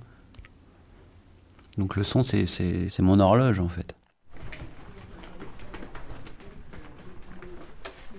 Donc 1.78 1.96
le 1.96 2.04
son, 2.04 2.24
c'est- 2.24 3.00
mon 3.00 3.20
horloge 3.20 3.60
en 3.60 3.68
fait. 3.68 3.96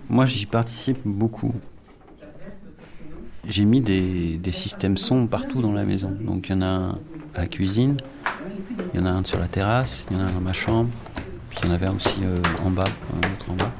Moi, 0.09 0.25
j'y 0.25 0.45
participe 0.45 0.99
beaucoup. 1.03 1.53
J'ai 3.45 3.65
mis 3.65 3.81
des, 3.81 4.39
systèmes 4.51 4.97
son 4.97 5.27
partout 5.27 5.61
dans 5.61 5.73
la 5.73 5.83
maison. 5.85 6.11
Donc 6.21 6.49
il 6.49 6.51
y 6.51 6.55
en 6.55 6.61
a 6.61 6.65
un 6.65 6.91
à 7.33 7.41
la 7.41 7.47
cuisine, 7.47 7.97
il 8.93 8.99
y 8.99 9.03
en 9.03 9.05
a 9.05 9.09
un 9.09 9.23
sur 9.23 9.39
la 9.39 9.47
terrasse, 9.47 10.05
il 10.09 10.17
y 10.17 10.19
en 10.19 10.23
a 10.23 10.25
un 10.25 10.31
dans 10.31 10.41
ma 10.41 10.53
chambre, 10.53 10.89
il 11.61 11.67
y 11.67 11.71
en 11.71 11.73
avait 11.73 11.87
un 11.87 11.95
aussi 11.95 12.15
euh, 12.23 12.41
en 12.65 12.69
bas, 12.69 12.85
un 13.13 13.33
autre 13.33 13.51
en 13.51 13.55
bas. 13.55 13.71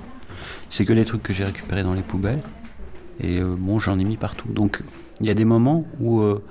C'est 0.70 0.86
que 0.86 0.94
les 0.94 1.06
trucs 1.06 1.24
que 1.24 1.34
j'ai 1.34 1.44
récupérés 1.44 1.84
dans 1.84 1.94
les 1.94 2.02
poubelles. 2.02 2.41
Et 3.20 3.40
euh, 3.40 3.56
bon, 3.58 3.80
j'en 3.80 3.99
ai 3.99 4.04
mis 4.04 4.18
partout. 4.18 4.49
Donc 4.49 4.84
il 5.22 5.28
y 5.28 5.30
a 5.30 5.34
des 5.34 5.45
moments 5.45 5.86
où, 5.99 6.22
euh, 6.22 6.44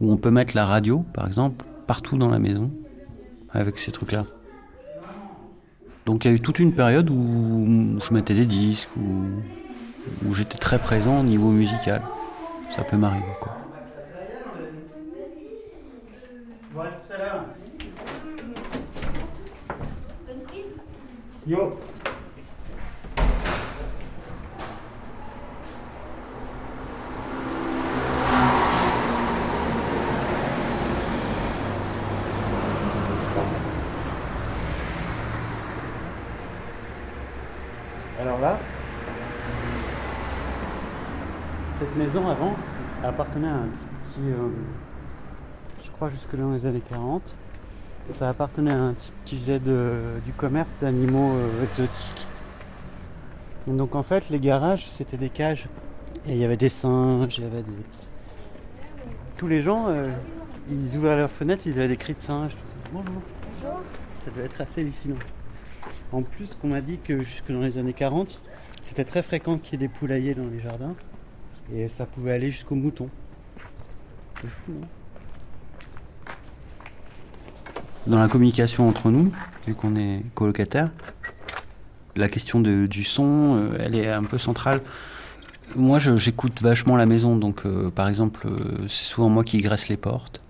où 0.00 0.12
on 0.12 0.16
peut 0.16 0.30
mettre 0.30 0.56
la 0.56 0.66
radio, 0.66 1.04
par 1.12 1.26
exemple, 1.26 1.64
partout 1.86 2.16
dans 2.16 2.28
la 2.28 2.38
maison, 2.38 2.70
avec 3.50 3.78
ces 3.78 3.92
trucs-là. 3.92 4.24
Donc 6.06 6.24
il 6.24 6.28
y 6.28 6.30
a 6.30 6.34
eu 6.34 6.40
toute 6.40 6.58
une 6.58 6.72
période 6.72 7.10
où 7.10 7.98
je 8.00 8.14
mettais 8.14 8.34
des 8.34 8.46
disques, 8.46 8.88
où, 8.96 10.26
où 10.26 10.34
j'étais 10.34 10.58
très 10.58 10.78
présent 10.78 11.20
au 11.20 11.24
niveau 11.24 11.50
musical. 11.50 12.02
Ça 12.70 12.82
peut 12.82 12.96
m'arriver. 12.96 13.24
Yo. 21.48 21.78
Alors 38.20 38.38
là, 38.40 38.58
cette 41.76 41.96
maison 41.96 42.28
avant 42.28 42.54
appartenait 43.02 43.48
à 43.48 43.54
un 43.54 43.60
petit, 43.60 44.20
euh, 44.32 44.48
je 45.82 45.90
crois 45.92 46.10
jusque 46.10 46.36
dans 46.36 46.52
les 46.52 46.66
années 46.66 46.82
40 46.86 47.34
ça 48.14 48.28
appartenait 48.28 48.70
à 48.72 48.78
un 48.80 48.94
type 48.94 49.14
qui 49.24 49.36
faisait 49.38 49.58
de- 49.60 50.20
du 50.24 50.32
commerce 50.32 50.72
d'animaux 50.80 51.32
euh, 51.34 51.64
exotiques. 51.64 52.26
Et 53.68 53.72
donc 53.72 53.94
en 53.94 54.02
fait, 54.02 54.28
les 54.30 54.40
garages, 54.40 54.88
c'était 54.88 55.16
des 55.16 55.28
cages. 55.30 55.68
Et 56.26 56.32
il 56.32 56.38
y 56.38 56.44
avait 56.44 56.56
des 56.56 56.68
singes, 56.68 57.38
il 57.38 57.44
y 57.44 57.46
avait 57.46 57.62
des... 57.62 57.72
Tous 59.36 59.46
les 59.46 59.62
gens, 59.62 59.86
euh, 59.88 60.10
ils 60.70 60.96
ouvraient 60.96 61.16
leurs 61.16 61.30
fenêtres, 61.30 61.66
ils 61.66 61.74
avaient 61.78 61.88
des 61.88 61.96
cris 61.96 62.14
de 62.14 62.20
singes. 62.20 62.52
Tout 62.52 62.58
ça. 62.58 62.90
Bonjour. 62.92 63.22
Ça 64.24 64.30
devait 64.30 64.44
être 64.44 64.60
assez 64.60 64.80
hallucinant. 64.80 65.16
En 66.12 66.22
plus, 66.22 66.56
on 66.64 66.68
m'a 66.68 66.80
dit 66.80 66.98
que 66.98 67.22
jusque 67.22 67.52
dans 67.52 67.60
les 67.60 67.78
années 67.78 67.92
40, 67.92 68.40
c'était 68.82 69.04
très 69.04 69.22
fréquent 69.22 69.58
qu'il 69.58 69.72
y 69.80 69.84
ait 69.84 69.86
des 69.86 69.92
poulaillers 69.92 70.34
dans 70.34 70.48
les 70.48 70.60
jardins. 70.60 70.94
Et 71.74 71.88
ça 71.88 72.06
pouvait 72.06 72.32
aller 72.32 72.50
jusqu'aux 72.50 72.74
moutons. 72.74 73.10
C'est 74.40 74.48
fou, 74.48 74.72
non 74.72 74.88
Dans 78.08 78.20
la 78.20 78.28
communication 78.28 78.88
entre 78.88 79.10
nous, 79.10 79.30
vu 79.66 79.74
qu'on 79.74 79.94
est 79.96 80.22
colocataires, 80.34 80.88
la 82.16 82.28
question 82.28 82.60
de- 82.60 82.86
du 82.86 83.04
son, 83.04 83.56
euh, 83.56 83.76
elle 83.78 83.94
est 83.94 84.08
un 84.10 84.24
peu 84.24 84.38
centrale. 84.38 84.80
Moi, 85.76 85.98
j'écoute 85.98 86.62
vachement 86.62 86.96
la 86.96 87.04
maison, 87.06 87.36
donc 87.36 87.66
euh, 87.66 87.90
par 87.90 88.08
exemple, 88.08 88.46
euh, 88.48 88.86
c'est 88.88 89.04
souvent 89.04 89.28
moi 89.28 89.44
qui 89.44 89.58
graisse 89.60 89.88
les 89.88 89.98
portes. 89.98 90.40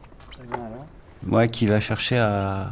Moi 1.27 1.49
qui 1.49 1.67
va 1.67 1.81
chercher 1.81 2.17
à, 2.19 2.71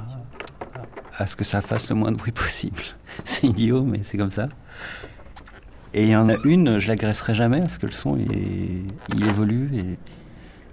à 1.18 1.26
ce 1.26 1.34
que 1.34 1.42
ça 1.44 1.60
fasse 1.60 1.88
le 1.90 1.96
moins 1.96 2.12
de 2.12 2.16
bruit 2.16 2.30
possible. 2.32 2.82
C'est 3.24 3.46
idiot, 3.48 3.82
mais 3.82 4.00
c'est 4.02 4.16
comme 4.18 4.30
ça. 4.30 4.48
Et 5.94 6.04
il 6.04 6.10
y 6.10 6.16
en 6.16 6.28
a 6.28 6.34
une, 6.44 6.78
je 6.78 6.86
la 6.88 6.94
graisserai 6.96 7.34
jamais 7.34 7.58
parce 7.60 7.78
que 7.78 7.86
le 7.86 7.92
son 7.92 8.16
il, 8.16 8.30
est- 8.32 8.84
il 9.14 9.24
évolue 9.26 9.70
et 9.74 9.98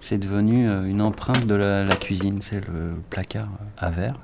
c'est 0.04 0.18
devenu 0.18 0.70
euh, 0.70 0.84
une 0.84 1.02
empreinte 1.02 1.46
de 1.46 1.56
la, 1.56 1.86
cuisine. 1.96 2.42
C'est 2.42 2.68
le 2.68 2.96
placard 3.10 3.50
à 3.78 3.90
verre. 3.90 4.20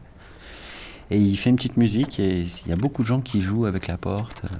Et 1.12 1.18
il 1.18 1.38
fait 1.38 1.50
une 1.50 1.56
petite 1.56 1.78
musique 1.78 2.20
et 2.20 2.42
il 2.42 2.68
y 2.68 2.72
a 2.72 2.76
beaucoup 2.76 3.02
de 3.02 3.08
gens 3.08 3.22
qui 3.22 3.42
jouent 3.42 3.66
avec 3.66 3.88
la 3.88 3.98
porte, 3.98 4.44
euh, 4.46 4.56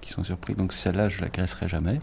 qui 0.00 0.10
sont 0.10 0.24
surpris. 0.24 0.54
Donc 0.54 0.72
celle-là, 0.72 1.08
je 1.08 1.20
la 1.20 1.28
graisserai 1.28 1.68
jamais. 1.68 2.00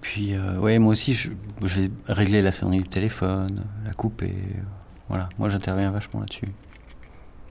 Puis, 0.00 0.34
euh, 0.34 0.58
ouais, 0.58 0.78
moi 0.78 0.92
aussi, 0.92 1.12
je, 1.12 1.30
vais 1.60 1.90
régler 2.06 2.40
la 2.40 2.50
sonnerie 2.50 2.80
du 2.80 2.88
téléphone, 2.88 3.64
la 3.84 3.92
couper. 3.92 4.34
euh, 4.34 4.62
voilà, 5.08 5.28
moi 5.38 5.48
j'interviens 5.48 5.90
vachement 5.90 6.20
là-dessus. 6.20 6.48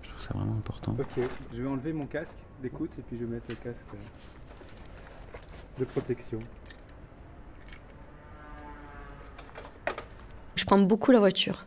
Je 0.04 0.10
trouve 0.10 0.22
ça 0.22 0.34
vraiment 0.34 0.58
important. 0.58 0.96
Ok, 1.00 1.24
je 1.54 1.62
vais 1.62 1.68
enlever 1.68 1.94
mon 1.94 2.06
casque 2.06 2.38
d'écoute 2.62 2.92
et 2.98 3.02
puis 3.02 3.18
je 3.20 3.26
vais 3.26 3.36
mettre 3.36 3.46
le 3.50 3.56
casque 3.56 3.86
euh, 3.94 5.80
de 5.80 5.86
protection. 5.86 6.40
Je 10.58 10.66
prends 10.66 10.80
beaucoup 10.80 11.12
la 11.12 11.20
voiture. 11.20 11.66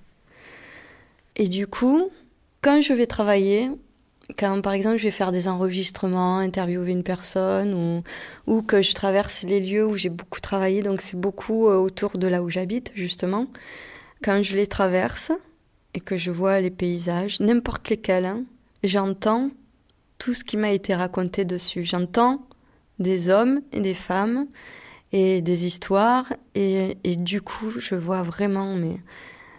Et 1.37 1.49
du 1.49 1.67
coup, 1.67 2.11
quand 2.61 2.83
je 2.83 2.93
vais 2.93 3.07
travailler, 3.07 3.71
quand 4.39 4.61
par 4.61 4.73
exemple 4.73 4.99
je 4.99 5.05
vais 5.05 5.11
faire 5.11 5.33
des 5.33 5.49
enregistrements, 5.49 6.39
interviewer 6.39 6.91
une 6.91 7.03
personne, 7.03 7.73
ou, 7.73 8.03
ou 8.53 8.63
que 8.63 8.83
je 8.83 8.95
traverse 8.95 9.45
les 9.45 9.61
lieux 9.61 9.87
où 9.87 9.97
j'ai 9.97 10.11
beaucoup 10.11 10.41
travaillé, 10.41 10.83
donc 10.83 11.01
c'est 11.01 11.19
beaucoup 11.19 11.69
euh, 11.69 11.77
autour 11.77 12.19
de 12.19 12.27
là 12.27 12.43
où 12.43 12.51
j'habite 12.51 12.93
justement, 12.95 13.47
quand 14.23 14.43
je 14.43 14.57
les 14.57 14.67
traverse 14.67 15.33
et 15.95 16.01
que 16.01 16.17
je 16.17 16.31
vois 16.31 16.61
les 16.61 16.71
paysages, 16.71 17.41
n'importe 17.41 17.89
lesquels, 17.89 18.27
hein, 18.27 18.45
j'entends 18.85 19.51
tout 20.19 20.35
ce 20.35 20.45
qui 20.45 20.57
m'a 20.57 20.73
été 20.73 20.95
raconté 20.95 21.45
dessus. 21.45 21.85
J'entends 21.85 22.47
des 22.99 23.31
hommes 23.31 23.63
et 23.73 23.81
des 23.81 23.95
femmes 23.95 24.47
et 25.13 25.41
des 25.43 25.67
histoires. 25.67 26.33
Et, 26.55 26.97
et 27.05 27.17
du 27.17 27.41
coup 27.43 27.71
je 27.79 27.95
vois 27.95 28.23
vraiment 28.23 28.75
mais 28.75 28.97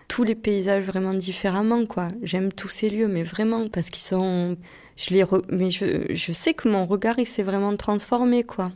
tous 0.07 0.23
les 0.23 0.35
paysages 0.35 0.85
vraiment 0.85 1.13
différemment 1.13 1.85
quoi. 1.85 2.07
J'aime 2.21 2.51
tous 2.51 2.69
ces 2.69 2.89
lieux 2.89 3.07
mais 3.07 3.23
vraiment 3.23 3.67
parce 3.69 3.89
qu'ils 3.89 4.03
sont 4.03 4.57
je 4.97 5.13
les 5.13 5.23
mais 5.49 5.71
je, 5.71 6.13
je 6.13 6.31
sais 6.31 6.53
que 6.53 6.69
mon 6.69 6.85
regard 6.85 7.17
il 7.17 7.25
s'est 7.27 7.43
vraiment 7.43 7.75
transformé 7.75 8.43
quoi. 8.43 8.71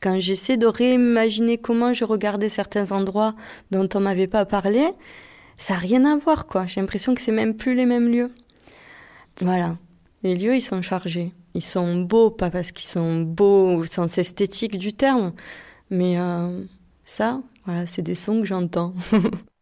Quand 0.00 0.20
j'essaie 0.20 0.56
de 0.56 0.66
réimaginer 0.66 1.58
comment 1.58 1.94
je 1.94 2.04
regardais 2.04 2.48
certains 2.48 2.92
endroits 2.92 3.34
dont 3.70 3.88
on 3.94 4.00
m'avait 4.00 4.28
pas 4.28 4.44
parlé 4.44 4.86
ça 5.56 5.74
n'a 5.74 5.80
rien 5.80 6.04
à 6.04 6.16
voir 6.16 6.46
quoi. 6.46 6.66
J'ai 6.66 6.80
l'impression 6.80 7.14
que 7.14 7.20
c'est 7.20 7.32
même 7.32 7.56
plus 7.56 7.74
les 7.74 7.86
mêmes 7.86 8.10
lieux. 8.10 8.32
Voilà. 9.40 9.76
Les 10.22 10.34
lieux 10.36 10.56
ils 10.56 10.62
sont 10.62 10.82
chargés. 10.82 11.32
Ils 11.54 11.64
sont 11.64 12.00
beaux 12.00 12.30
pas 12.30 12.50
parce 12.50 12.72
qu'ils 12.72 12.88
sont 12.88 13.20
beaux 13.20 13.76
au 13.76 13.84
sens 13.84 14.18
esthétique 14.18 14.76
du 14.76 14.92
terme 14.92 15.32
mais 15.90 16.18
euh, 16.18 16.64
ça, 17.04 17.42
voilà, 17.64 17.86
c'est 17.86 18.02
des 18.02 18.14
sons 18.14 18.40
que 18.40 18.46
j'entends. 18.46 18.94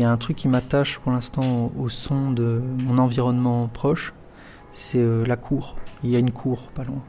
Il 0.00 0.04
y 0.04 0.06
a 0.06 0.10
un 0.10 0.16
truc 0.16 0.38
qui 0.38 0.48
m'attache 0.48 0.98
pour 0.98 1.12
l'instant 1.12 1.70
au, 1.78 1.90
son 1.90 2.30
de 2.30 2.62
mon 2.78 2.96
environnement 2.96 3.68
proche. 3.68 4.14
c'est 4.72 4.96
euh, 4.96 5.26
la 5.26 5.36
cour. 5.36 5.76
Il 6.02 6.08
y 6.08 6.16
a 6.16 6.18
une 6.18 6.30
cour 6.30 6.70
pas 6.74 6.84
loin. 6.84 7.02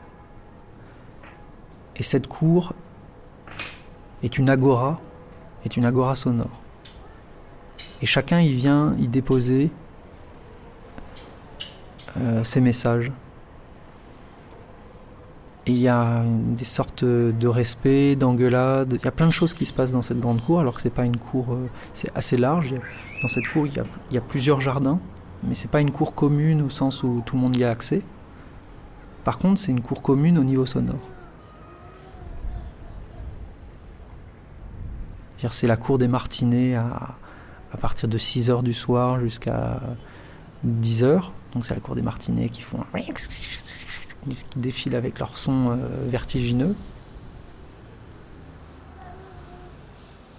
Et 1.95 2.03
cette 2.03 2.27
cour 2.27 2.73
est 4.23 4.37
une 4.37 4.49
agora, 4.49 4.99
est 5.63 5.77
une 5.77 5.85
agora 5.85 6.17
sonore. 6.17 6.59
Et 8.01 8.05
chacun 8.05 8.41
y 8.41 8.51
vient 8.51 8.93
y 8.99 9.07
déposer 9.07 9.71
euh, 12.17 12.43
ses 12.43 12.59
messages. 12.59 13.09
Il 15.67 15.77
y 15.77 15.87
a 15.87 16.23
des 16.25 16.65
sortes 16.65 17.05
de 17.05 17.47
respect, 17.47 18.15
d'engueulade. 18.15 18.97
Il 18.99 19.05
y 19.05 19.07
a 19.07 19.11
plein 19.11 19.27
de 19.27 19.31
choses 19.31 19.53
qui 19.53 19.67
se 19.67 19.73
passent 19.73 19.91
dans 19.91 20.01
cette 20.01 20.19
grande 20.19 20.41
cour, 20.41 20.59
alors 20.59 20.75
que 20.75 20.81
c'est 20.81 20.89
pas 20.89 21.05
une 21.05 21.17
cour, 21.17 21.53
euh, 21.53 21.69
c'est 21.93 22.11
assez 22.17 22.35
large. 22.35 22.73
Dans 23.21 23.27
cette 23.27 23.47
cour, 23.47 23.67
il 23.67 23.73
y 24.11 24.17
a, 24.17 24.21
plusieurs 24.21 24.59
jardins, 24.59 24.99
mais 25.43 25.53
c'est 25.53 25.69
pas 25.69 25.81
une 25.81 25.91
cour 25.91 26.15
commune 26.15 26.63
au 26.63 26.69
sens 26.69 27.03
où 27.03 27.21
tout 27.25 27.35
le 27.35 27.41
monde 27.43 27.55
y 27.55 27.63
a 27.63 27.69
accès. 27.69 28.01
Par 29.23 29.37
contre, 29.37 29.59
c'est 29.59 29.71
une 29.71 29.81
cour 29.81 30.01
commune 30.01 30.39
au 30.39 30.43
niveau 30.43 30.65
sonore. 30.65 30.95
C'est 35.51 35.67
la 35.67 35.77
cour 35.77 35.97
des 35.97 36.07
Martinets 36.07 36.75
à, 36.75 37.15
à 37.73 37.77
partir 37.77 38.07
de 38.07 38.17
6 38.17 38.49
heures 38.49 38.63
du 38.63 38.73
soir 38.73 39.19
jusqu'à 39.19 39.79
10 40.63 41.03
heures. 41.03 41.33
Donc 41.53 41.65
c'est 41.65 41.73
la 41.73 41.79
cour 41.81 41.95
des 41.95 42.01
Martinets 42.01 42.49
qui 42.49 42.61
font 42.61 42.79
qui 44.29 44.43
défilent 44.59 44.95
avec 44.95 45.19
leur 45.19 45.37
son 45.37 45.71
euh, 45.71 45.75
vertigineux. 46.07 46.75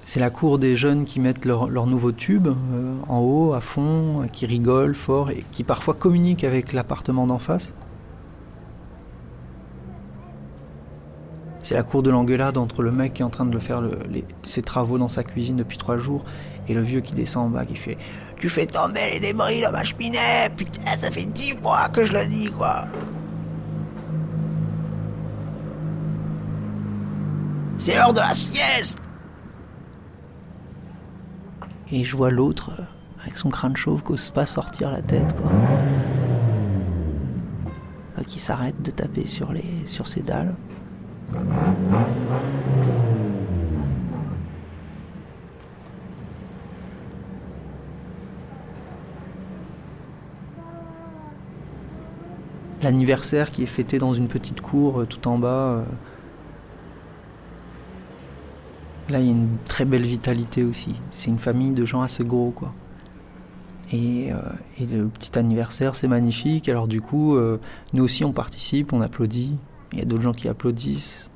C'est 0.05 0.21
la 0.21 0.31
cour 0.31 0.59
des 0.59 0.77
jeunes 0.77 1.05
qui 1.05 1.21
mettent 1.21 1.45
leur, 1.45 1.69
leur 1.69 1.87
nouveau 1.87 2.13
tube 2.13 2.49
euh, 2.49 2.95
en 3.09 3.19
haut, 3.21 3.53
à 3.55 3.61
fond, 3.61 4.27
qui 4.33 4.47
rigolent 4.47 4.95
fort 4.97 5.31
et 5.31 5.45
qui 5.53 5.63
parfois 5.65 5.95
communiquent 5.95 6.45
avec 6.45 6.73
l'appartement 6.73 7.27
d'en 7.27 7.39
face. 7.39 7.73
C'est 11.63 11.75
la 11.77 11.85
cour 11.85 12.03
de 12.03 12.11
l'engueulade 12.11 12.59
entre 12.59 12.83
le 12.83 12.91
mec 12.91 13.15
qui 13.15 13.23
est 13.23 13.25
en 13.25 13.31
train 13.31 13.47
de 13.47 13.59
faire 13.61 13.81
le- 13.81 14.01
les- 14.11 14.25
ses 14.43 14.63
travaux 14.63 14.99
dans 14.99 15.07
sa 15.09 15.23
cuisine 15.23 15.55
depuis 15.57 15.79
trois 15.79 15.97
jours 15.97 16.25
et 16.69 16.75
le 16.75 16.83
vieux 16.83 17.01
qui 17.01 17.15
descend 17.15 17.47
en 17.47 17.51
bas 17.51 17.65
qui 17.65 17.77
fait 17.77 17.97
Tu 18.41 18.49
fais 18.49 18.67
tomber 18.67 19.13
les 19.13 19.21
débris 19.21 19.63
dans 19.63 19.71
ma 19.71 19.85
cheminée 19.85 20.19
Putain, 20.57 20.97
ça 20.99 21.13
fait 21.13 21.27
dix 21.27 21.53
fois 21.53 21.89
que 21.89 22.03
je 22.03 22.13
le 22.13 22.27
dis, 22.27 22.51
quoi 22.51 22.87
C'est 27.77 27.95
l'heure 27.97 28.13
de 28.13 28.21
la 28.21 28.35
sieste 28.35 28.99
Et 31.91 32.05
je 32.05 32.17
vois 32.17 32.31
l'autre, 32.31 32.71
euh, 32.79 32.83
avec 33.23 33.37
son 33.37 33.51
crâne 33.51 33.77
chauve, 33.77 34.03
qu'ose 34.03 34.31
pas 34.31 34.47
sortir 34.47 34.91
la 34.91 35.03
tête, 35.03 35.35
quoi. 35.41 35.51
Euh, 38.19 38.23
Qui 38.25 38.39
s'arrête 38.39 38.81
de 38.83 38.91
taper 38.91 39.27
sur, 39.27 39.53
les, 39.53 39.85
sur 39.87 40.07
ses 40.07 40.23
dalles. 40.23 40.55
L'anniversaire 52.83 53.51
qui 53.51 53.63
est 53.63 53.67
fêté 53.67 53.99
dans 53.99 54.13
une 54.13 54.27
petite 54.29 54.61
cour 54.61 55.01
euh, 55.01 55.07
tout 55.07 55.27
en 55.29 55.39
bas. 55.39 55.49
euh, 55.49 55.85
Là, 59.13 59.21
il 59.21 59.27
y 59.27 59.29
a 59.29 59.33
une 59.33 59.59
très 59.67 59.85
belle 59.85 60.07
vitalité 60.07 60.65
aussi. 60.65 60.99
C'est 61.11 61.29
une 61.29 61.39
famille 61.39 61.73
de 61.73 61.85
gens 61.85 62.01
assez 62.01 62.25
gros, 62.25 62.51
quoi. 62.51 62.73
Et, 63.93 64.33
euh, 64.33 64.39
le 64.81 65.07
petit 65.09 65.39
anniversaire, 65.39 65.97
c'est 65.97 66.09
magnifique. 66.09 66.67
Alors 66.71 66.89
du 66.89 67.03
coup, 67.03 67.37
euh, 67.37 67.61
nous 67.93 68.05
aussi, 68.05 68.25
on 68.25 68.33
participe, 68.33 68.95
on 68.95 69.03
applaudit. 69.03 69.59
Il 69.93 69.99
y 69.99 70.01
a 70.01 70.07
d'autres 70.07 70.23
gens 70.23 70.33
qui 70.33 70.49
applaudissent. 70.49 71.31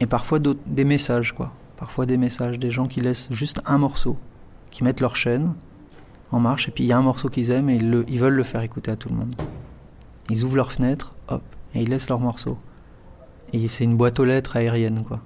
Et 0.00 0.06
parfois 0.06 0.38
des 0.38 0.84
messages, 0.84 1.32
quoi. 1.32 1.52
Parfois 1.76 2.06
des 2.06 2.16
messages, 2.16 2.58
des 2.58 2.70
gens 2.70 2.86
qui 2.86 3.02
laissent 3.02 3.28
juste 3.30 3.60
un 3.66 3.76
morceau, 3.76 4.16
qui 4.70 4.82
mettent 4.82 5.02
leur 5.02 5.14
chaîne 5.14 5.52
en 6.30 6.40
marche, 6.40 6.68
et 6.68 6.70
puis 6.70 6.84
il 6.84 6.86
y 6.86 6.92
a 6.92 6.96
un 6.96 7.02
morceau 7.02 7.28
qu'ils 7.28 7.50
aiment 7.50 7.68
et 7.68 7.76
ils, 7.76 8.04
ils 8.08 8.18
veulent 8.18 8.32
le 8.32 8.44
faire 8.44 8.62
écouter 8.62 8.90
à 8.90 8.96
tout 8.96 9.10
le 9.10 9.16
monde. 9.16 9.36
Ils 10.30 10.42
ouvrent 10.42 10.56
leur 10.56 10.72
fenêtre, 10.72 11.14
hop, 11.28 11.42
et 11.74 11.82
ils 11.82 11.90
laissent 11.90 12.08
leur 12.08 12.20
morceau. 12.20 12.56
Et 13.52 13.68
c'est 13.68 13.84
une 13.84 13.98
boîte 13.98 14.18
aux 14.20 14.24
lettres 14.24 14.56
aérienne, 14.56 15.02
quoi. 15.04 15.20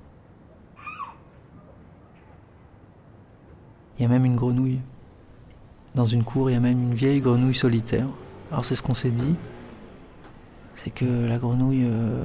Il 3.99 4.03
y 4.03 4.05
a 4.05 4.09
même 4.09 4.25
une 4.25 4.37
grenouille. 4.37 4.81
Dans 5.95 6.05
une 6.05 6.23
cour, 6.25 6.51
il 6.51 6.55
y 6.55 6.57
a 6.57 6.61
même 6.61 6.81
une 6.81 6.95
vieille 6.95 7.21
grenouille 7.21 7.55
solitaire. 7.55 8.07
Alors 8.51 8.65
c'est 8.65 8.77
ce 8.77 8.83
qu'on 8.83 8.95
s'est 8.95 9.11
dit. 9.11 9.37
C'est 10.77 10.91
que 10.91 11.27
la 11.27 11.39
grenouille, 11.39 11.85
euh, 11.85 12.25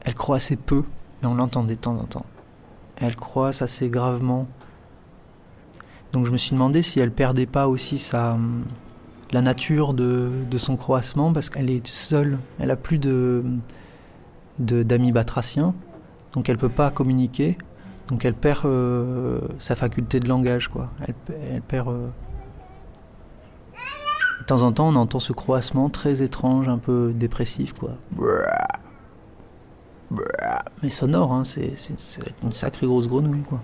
elle 0.00 0.14
croit 0.14 0.36
assez 0.36 0.56
peu, 0.56 0.84
mais 1.20 1.28
on 1.28 1.34
l'entendait 1.34 1.74
de 1.76 1.80
temps 1.80 1.96
en 1.98 2.04
temps. 2.04 2.26
Elle 2.96 3.16
croise 3.16 3.60
assez 3.60 3.88
gravement. 3.90 4.46
Donc 6.12 6.24
je 6.24 6.30
me 6.32 6.38
suis 6.38 6.52
demandé 6.52 6.80
si 6.80 6.98
elle 7.00 7.10
perdait 7.10 7.44
pas 7.46 7.68
aussi 7.68 7.98
sa, 7.98 8.32
hum, 8.32 8.64
la 9.32 9.42
nature 9.42 9.92
de, 9.92 10.30
de 10.50 10.58
son 10.58 10.76
croassement, 10.76 11.32
parce 11.32 11.50
qu'elle 11.50 11.68
est 11.68 11.86
seule. 11.86 12.38
Elle 12.58 12.70
a 12.70 12.76
plus 12.76 12.98
de- 12.98 13.44
d'amis 14.58 15.12
batraciens, 15.12 15.74
donc 16.32 16.48
elle 16.48 16.56
peut 16.56 16.70
pas 16.70 16.90
communiquer, 16.90 17.58
donc 18.08 18.24
elle 18.24 18.34
perd 18.34 18.64
euh, 18.66 19.40
sa 19.58 19.74
faculté 19.74 20.20
de 20.20 20.28
langage, 20.28 20.68
quoi. 20.68 20.90
Elle, 21.06 21.14
elle 21.54 21.62
perd. 21.62 21.88
euh, 21.88 22.06
De 24.40 24.44
temps 24.44 24.62
en 24.62 24.72
temps, 24.72 24.88
on 24.88 24.94
entend 24.96 25.18
ce 25.18 25.32
croassement 25.32 25.88
très 25.90 26.22
étrange, 26.22 26.68
un 26.68 26.78
peu 26.78 27.12
dépressif, 27.14 27.72
quoi. 27.72 27.90
Mais 30.82 30.90
sonore, 30.90 31.32
hein, 31.32 31.42
c'est 31.44 31.72
une 32.42 32.52
sacrée 32.52 32.86
grosse 32.86 33.08
grenouille, 33.08 33.42
quoi. 33.48 33.60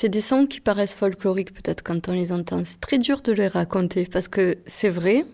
C'est 0.00 0.08
des 0.08 0.22
sons 0.22 0.46
qui 0.46 0.62
paraissent 0.62 0.94
folkloriques 0.94 1.52
peut-être 1.52 1.82
quand 1.82 2.08
on 2.08 2.12
les 2.12 2.32
entend. 2.32 2.64
C'est 2.64 2.80
très 2.80 2.96
dur 2.96 3.20
de 3.20 3.32
les 3.32 3.48
raconter 3.48 4.06
parce 4.06 4.28
que 4.28 4.56
c'est 4.64 4.88
vrai. 4.88 5.26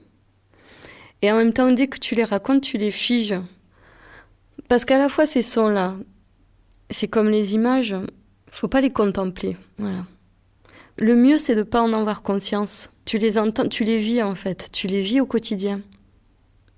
Et 1.23 1.31
en 1.31 1.37
même 1.37 1.53
temps, 1.53 1.71
dès 1.71 1.87
que 1.87 2.01
tu 2.01 2.17
les 2.17 2.25
racontes, 2.25 2.63
tu 2.63 2.77
les 2.77 2.91
figes. 2.91 3.37
Parce 4.67 4.85
qu'à 4.85 4.99
la 4.99 5.09
fois, 5.09 5.25
ces 5.25 5.45
sons-là, 5.45 5.95
c'est 6.91 7.07
comme 7.07 7.31
les 7.31 7.55
images, 7.55 7.95
faut 8.51 8.67
pas 8.67 8.81
les 8.81 8.91
contempler. 8.91 9.57
Voilà. 9.79 10.05
Le 10.99 11.15
mieux, 11.15 11.39
c'est 11.39 11.55
de 11.55 11.63
pas 11.63 11.81
en 11.81 11.93
avoir 11.93 12.23
conscience. 12.23 12.91
Tu 13.05 13.19
les 13.19 13.39
entends, 13.39 13.69
tu 13.69 13.85
les 13.85 13.99
vis 13.99 14.25
en 14.25 14.35
fait, 14.35 14.71
tu 14.73 14.89
les 14.89 15.01
vis 15.01 15.21
au 15.21 15.27
quotidien. 15.27 15.81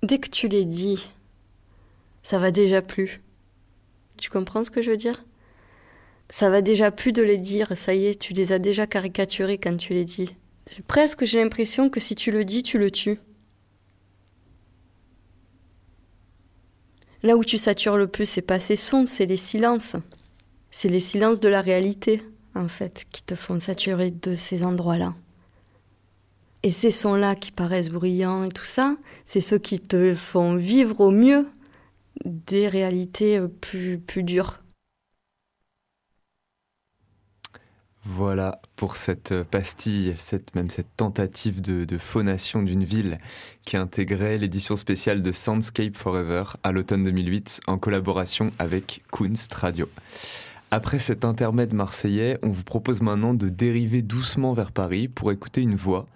Dès 0.03 0.19
que 0.19 0.29
tu 0.29 0.47
les 0.47 0.63
dis, 0.63 1.09
ça 2.21 2.37
va 2.37 2.51
déjà 2.51 2.83
plus. 2.83 3.19
Tu 4.17 4.29
comprends 4.29 4.63
ce 4.63 4.69
que 4.69 4.83
je 4.83 4.91
veux 4.91 4.97
dire? 4.97 5.23
Ça 6.29 6.49
va 6.49 6.61
déjà 6.61 6.91
plus 6.91 7.11
de 7.11 7.23
les 7.23 7.37
dire, 7.37 7.75
ça 7.75 7.95
y 7.95 8.05
est, 8.05 8.19
tu 8.19 8.33
les 8.33 8.51
as 8.51 8.59
déjà 8.59 8.85
caricaturés 8.85 9.57
quand 9.57 9.75
tu 9.75 9.93
les 9.93 10.05
dis. 10.05 10.35
Presque 10.87 11.25
j'ai 11.25 11.41
l'impression 11.41 11.89
que 11.89 11.99
si 11.99 12.15
tu 12.15 12.31
le 12.31 12.45
dis, 12.45 12.61
tu 12.61 12.77
le 12.77 12.91
tues. 12.91 13.19
Là 17.23 17.35
où 17.35 17.43
tu 17.43 17.57
satures 17.57 17.97
le 17.97 18.07
plus, 18.07 18.27
c'est 18.27 18.41
pas 18.41 18.59
ces 18.59 18.75
sons, 18.75 19.05
c'est 19.05 19.25
les 19.25 19.37
silences. 19.37 19.95
C'est 20.71 20.87
les 20.87 20.99
silences 20.99 21.39
de 21.39 21.49
la 21.49 21.61
réalité, 21.61 22.23
en 22.55 22.67
fait, 22.67 23.05
qui 23.11 23.23
te 23.23 23.35
font 23.35 23.59
saturer 23.59 24.11
de 24.11 24.35
ces 24.35 24.63
endroits-là. 24.63 25.15
Et 26.61 26.71
ces 26.71 26.91
sons-là 26.91 27.35
qui 27.35 27.51
paraissent 27.51 27.89
bruyants 27.89 28.45
et 28.45 28.49
tout 28.49 28.63
ça, 28.63 28.95
c'est 29.25 29.41
ceux 29.41 29.57
qui 29.57 29.79
te 29.79 30.13
font 30.13 30.55
vivre 30.55 31.01
au 31.01 31.11
mieux 31.11 31.47
des 32.25 32.67
réalités 32.67 33.41
plus, 33.61 33.97
plus 33.97 34.23
dures. 34.23 34.59
Voilà 38.15 38.59
pour 38.75 38.95
cette 38.95 39.43
pastille, 39.43 40.15
cette, 40.17 40.55
même 40.55 40.71
cette 40.71 40.97
tentative 40.97 41.61
de, 41.61 41.97
phonation 41.99 42.63
d'une 42.63 42.83
ville 42.83 43.19
qui 43.65 43.77
intégrait 43.77 44.39
l'édition 44.39 44.75
spéciale 44.75 45.21
de 45.21 45.31
Soundscape 45.31 45.95
Forever 45.95 46.43
à 46.63 46.71
l'automne 46.71 47.03
2008 47.03 47.61
en 47.67 47.77
collaboration 47.77 48.51
avec 48.57 49.03
Kunst 49.11 49.53
Radio. 49.53 49.87
Après 50.71 50.97
cet 50.97 51.23
intermède 51.23 51.73
marseillais, 51.73 52.39
on 52.41 52.49
vous 52.49 52.63
propose 52.63 53.01
maintenant 53.01 53.35
de 53.35 53.47
dériver 53.47 54.01
doucement 54.01 54.53
vers 54.53 54.71
Paris 54.71 55.07
pour 55.07 55.31
écouter 55.31 55.61
une 55.61 55.75
voix, 55.75 56.07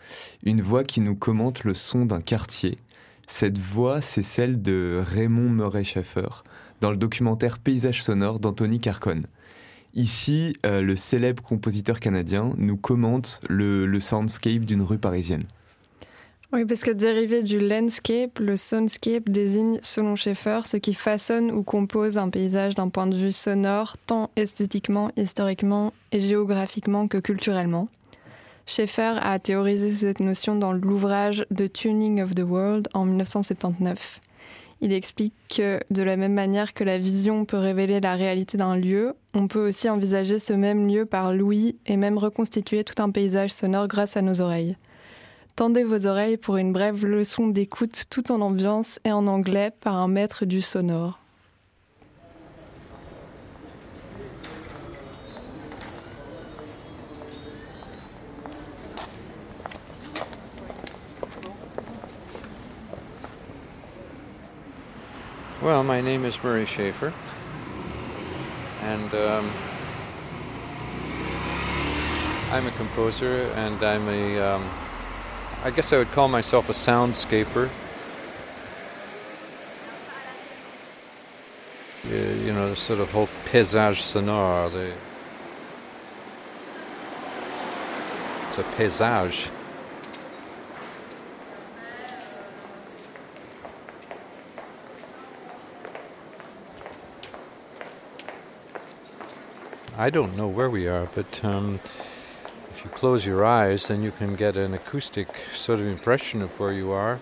une 0.43 0.61
voix 0.61 0.83
qui 0.83 0.99
nous 0.99 1.15
commente 1.15 1.63
le 1.63 1.75
son 1.75 2.07
d'un 2.07 2.21
quartier. 2.21 2.79
Cette 3.27 3.59
voix, 3.59 4.01
c'est 4.01 4.23
celle 4.23 4.63
de 4.63 5.03
Raymond 5.05 5.49
Murray 5.49 5.83
Schaeffer 5.83 6.43
dans 6.81 6.89
le 6.89 6.97
documentaire 6.97 7.59
Paysage 7.59 8.01
sonore 8.01 8.39
d'Anthony 8.39 8.79
Carcon. 8.79 9.23
Ici, 9.95 10.55
euh, 10.65 10.81
le 10.81 10.95
célèbre 10.95 11.43
compositeur 11.43 11.99
canadien 11.99 12.53
nous 12.57 12.77
commente 12.77 13.39
le, 13.47 13.85
le 13.85 13.99
soundscape 13.99 14.65
d'une 14.65 14.81
rue 14.81 14.97
parisienne. 14.97 15.43
Oui, 16.51 16.65
parce 16.65 16.83
que 16.83 16.91
dérivé 16.91 17.41
du 17.41 17.59
landscape, 17.59 18.37
le 18.37 18.55
soundscape 18.57 19.27
désigne, 19.27 19.79
selon 19.81 20.15
Schaeffer, 20.15 20.61
ce 20.65 20.77
qui 20.77 20.93
façonne 20.93 21.49
ou 21.49 21.63
compose 21.63 22.19
un 22.19 22.29
paysage 22.29 22.75
d'un 22.75 22.89
point 22.89 23.07
de 23.07 23.15
vue 23.15 23.31
sonore, 23.31 23.97
tant 24.05 24.29
esthétiquement, 24.35 25.11
historiquement 25.17 25.93
et 26.11 26.19
géographiquement 26.19 27.07
que 27.07 27.17
culturellement. 27.17 27.87
Schaeffer 28.67 29.15
a 29.19 29.39
théorisé 29.39 29.93
cette 29.95 30.19
notion 30.19 30.55
dans 30.55 30.73
l'ouvrage 30.73 31.45
The 31.55 31.73
Tuning 31.73 32.21
of 32.21 32.35
the 32.35 32.43
World 32.43 32.87
en 32.93 33.05
1979. 33.05 34.19
Il 34.83 34.91
explique 34.91 35.33
que, 35.47 35.79
de 35.91 36.03
la 36.03 36.17
même 36.17 36.33
manière 36.33 36.73
que 36.73 36.83
la 36.83 36.97
vision 36.97 37.45
peut 37.45 37.55
révéler 37.55 38.01
la 38.01 38.15
réalité 38.15 38.57
d'un 38.57 38.75
lieu, 38.75 39.15
on 39.33 39.47
peut 39.47 39.69
aussi 39.69 39.89
envisager 39.89 40.39
ce 40.39 40.51
même 40.51 40.89
lieu 40.89 41.05
par 41.05 41.33
l'ouïe 41.33 41.77
et 41.85 41.95
même 41.95 42.17
reconstituer 42.17 42.83
tout 42.83 43.01
un 43.01 43.09
paysage 43.09 43.51
sonore 43.51 43.87
grâce 43.87 44.17
à 44.17 44.21
nos 44.21 44.41
oreilles. 44.41 44.75
Tendez 45.55 45.85
vos 45.85 46.05
oreilles 46.05 46.35
pour 46.35 46.57
une 46.57 46.73
brève 46.73 47.05
leçon 47.05 47.47
d'écoute 47.47 48.03
tout 48.09 48.29
en 48.29 48.41
ambiance 48.41 48.99
et 49.05 49.13
en 49.13 49.25
anglais 49.27 49.71
par 49.79 49.97
un 49.97 50.09
maître 50.09 50.43
du 50.43 50.61
sonore. 50.61 51.22
Well, 65.63 65.81
my 65.85 66.01
name 66.01 66.25
is 66.25 66.43
Murray 66.43 66.65
Schaefer, 66.65 67.13
and 68.81 69.13
um, 69.13 69.49
I'm 72.51 72.67
a 72.67 72.71
composer, 72.71 73.49
and 73.55 73.81
I'm 73.81 74.05
a, 74.09 74.41
um, 74.41 74.69
I 75.63 75.71
guess 75.71 75.93
I 75.93 75.99
would 75.99 76.11
call 76.11 76.27
myself 76.27 76.67
a 76.67 76.73
soundscaper. 76.73 77.69
You, 82.09 82.51
know, 82.51 82.69
the 82.69 82.75
sort 82.75 82.99
of 82.99 83.09
whole 83.11 83.29
paysage 83.45 84.01
sonore, 84.01 84.69
the, 84.69 84.91
it's 88.49 88.57
a 88.57 88.63
paysage. 88.75 89.47
I 99.95 100.09
don't 100.09 100.35
know 100.35 100.47
where 100.47 100.71
we 100.71 100.87
are, 100.87 101.07
but 101.13 101.45
um, 101.45 101.79
if 102.71 102.83
you 102.83 102.89
close 102.89 103.27
your 103.27 103.45
eyes, 103.45 103.87
then 103.87 104.01
you 104.01 104.11
can 104.11 104.35
get 104.35 104.57
an 104.57 104.73
acoustic 104.73 105.27
sort 105.53 105.79
of 105.79 105.85
impression 105.85 106.41
of 106.41 106.49
where 106.59 106.73
you 106.73 106.91
are. 106.91 107.19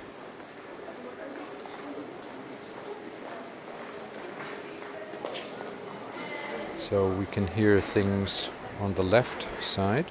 So 6.89 7.09
we 7.09 7.25
can 7.25 7.47
hear 7.47 7.81
things 7.81 8.47
on 8.79 8.93
the 8.93 9.03
left 9.03 9.47
side. 9.61 10.05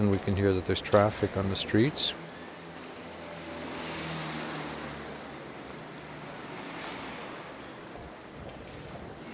And 0.00 0.10
we 0.10 0.16
can 0.16 0.34
hear 0.34 0.54
that 0.54 0.66
there's 0.66 0.80
traffic 0.80 1.36
on 1.36 1.50
the 1.50 1.54
streets. 1.54 2.14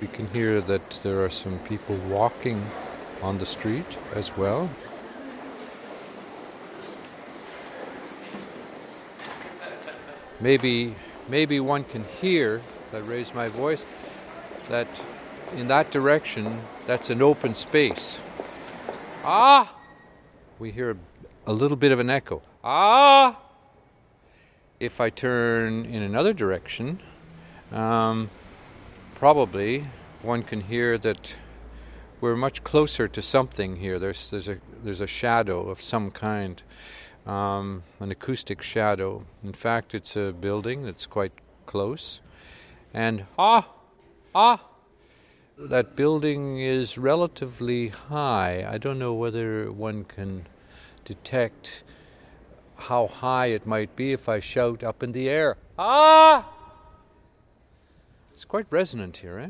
We 0.00 0.08
can 0.08 0.26
hear 0.30 0.60
that 0.62 0.90
there 1.04 1.24
are 1.24 1.30
some 1.30 1.56
people 1.60 1.94
walking 2.08 2.60
on 3.22 3.38
the 3.38 3.46
street 3.46 3.86
as 4.12 4.36
well. 4.36 4.68
Maybe 10.40 10.96
maybe 11.28 11.60
one 11.60 11.84
can 11.84 12.02
hear, 12.20 12.56
if 12.56 12.92
I 12.92 12.98
raise 12.98 13.32
my 13.32 13.46
voice, 13.46 13.84
that 14.68 14.88
in 15.56 15.68
that 15.68 15.92
direction 15.92 16.62
that's 16.88 17.08
an 17.08 17.22
open 17.22 17.54
space. 17.54 18.18
Ah! 19.22 19.75
We 20.58 20.70
hear 20.72 20.96
a, 21.46 21.52
little 21.52 21.76
bit 21.76 21.92
of 21.92 21.98
an 21.98 22.08
echo. 22.08 22.40
Ah! 22.64 23.38
If 24.80 25.02
I 25.02 25.10
turn 25.10 25.84
in 25.84 26.02
another 26.02 26.32
direction, 26.32 27.00
um, 27.70 28.30
probably 29.14 29.86
one 30.22 30.42
can 30.42 30.62
hear 30.62 30.96
that 30.96 31.34
we're 32.22 32.36
much 32.36 32.64
closer 32.64 33.06
to 33.06 33.20
something 33.20 33.76
here. 33.76 33.98
There's 33.98 34.30
there's 34.30 34.48
a 34.48 34.56
there's 34.82 35.02
a 35.02 35.06
shadow 35.06 35.68
of 35.68 35.82
some 35.82 36.10
kind, 36.10 36.62
um, 37.26 37.82
an 38.00 38.10
acoustic 38.10 38.62
shadow. 38.62 39.26
In 39.44 39.52
fact, 39.52 39.94
it's 39.94 40.16
a 40.16 40.32
building 40.32 40.84
that's 40.84 41.04
quite 41.04 41.32
close, 41.66 42.20
and 42.94 43.26
ah, 43.38 43.68
ah, 44.34 44.64
that 45.58 45.96
building 45.96 46.60
is 46.60 46.98
relatively 46.98 47.88
high. 47.88 48.66
I 48.68 48.78
don't 48.78 48.98
know 48.98 49.14
whether 49.14 49.72
one 49.72 50.04
can 50.04 50.46
detect 51.04 51.82
how 52.76 53.06
high 53.06 53.46
it 53.46 53.66
might 53.66 53.96
be 53.96 54.12
if 54.12 54.28
I 54.28 54.40
shout 54.40 54.82
up 54.84 55.02
in 55.02 55.12
the 55.12 55.30
air. 55.30 55.56
Ah! 55.78 56.52
It's 58.34 58.44
quite 58.44 58.66
resonant 58.70 59.18
here, 59.18 59.38
eh? 59.38 59.48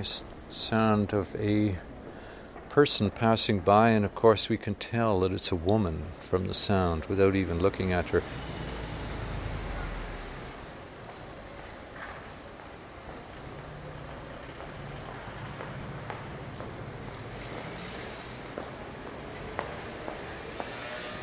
Nice 0.00 0.24
sound 0.48 1.12
of 1.12 1.36
a 1.38 1.76
person 2.70 3.10
passing 3.10 3.58
by, 3.60 3.90
and 3.90 4.02
of 4.02 4.14
course, 4.14 4.48
we 4.48 4.56
can 4.56 4.74
tell 4.74 5.20
that 5.20 5.30
it's 5.30 5.52
a 5.52 5.54
woman 5.54 6.06
from 6.22 6.46
the 6.46 6.54
sound 6.54 7.04
without 7.04 7.36
even 7.36 7.58
looking 7.58 7.92
at 7.92 8.08
her. 8.08 8.22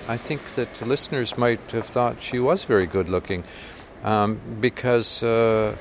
I 0.07 0.17
think 0.17 0.53
that 0.53 0.85
listeners 0.85 1.35
might 1.35 1.71
have 1.71 1.87
thought 1.87 2.21
she 2.21 2.37
was 2.37 2.63
very 2.63 2.85
good 2.85 3.09
looking 3.09 3.43
um, 4.03 4.39
because 4.61 5.23
uh, 5.23 5.75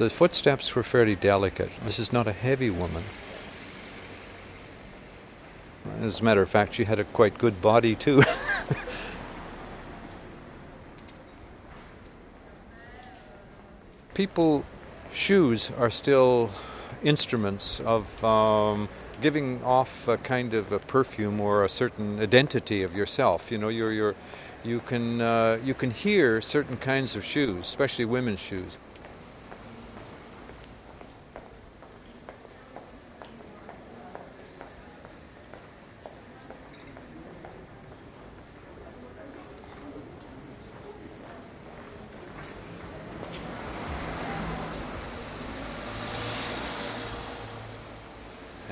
the 0.00 0.08
footsteps 0.08 0.74
were 0.74 0.82
fairly 0.82 1.14
delicate. 1.14 1.68
This 1.84 1.98
is 1.98 2.10
not 2.10 2.26
a 2.26 2.32
heavy 2.32 2.70
woman. 2.70 3.04
As 6.00 6.20
a 6.20 6.24
matter 6.24 6.40
of 6.40 6.48
fact, 6.48 6.72
she 6.72 6.84
had 6.84 6.98
a 6.98 7.04
quite 7.04 7.36
good 7.36 7.60
body 7.60 7.94
too. 7.94 8.22
People, 14.14 14.64
shoes 15.12 15.70
are 15.76 15.90
still 15.90 16.48
instruments 17.02 17.80
of 17.80 18.24
um, 18.24 18.88
giving 19.20 19.62
off 19.62 20.08
a 20.08 20.16
kind 20.16 20.54
of 20.54 20.72
a 20.72 20.78
perfume 20.78 21.42
or 21.42 21.62
a 21.62 21.68
certain 21.68 22.18
identity 22.20 22.82
of 22.82 22.96
yourself. 22.96 23.52
You 23.52 23.58
know, 23.58 23.68
you're, 23.68 23.92
you're, 23.92 24.14
you 24.64 24.80
can 24.80 25.20
uh, 25.20 25.58
you 25.62 25.74
can 25.74 25.90
hear 25.90 26.40
certain 26.40 26.78
kinds 26.78 27.16
of 27.16 27.24
shoes, 27.24 27.66
especially 27.66 28.06
women's 28.06 28.40
shoes. 28.40 28.78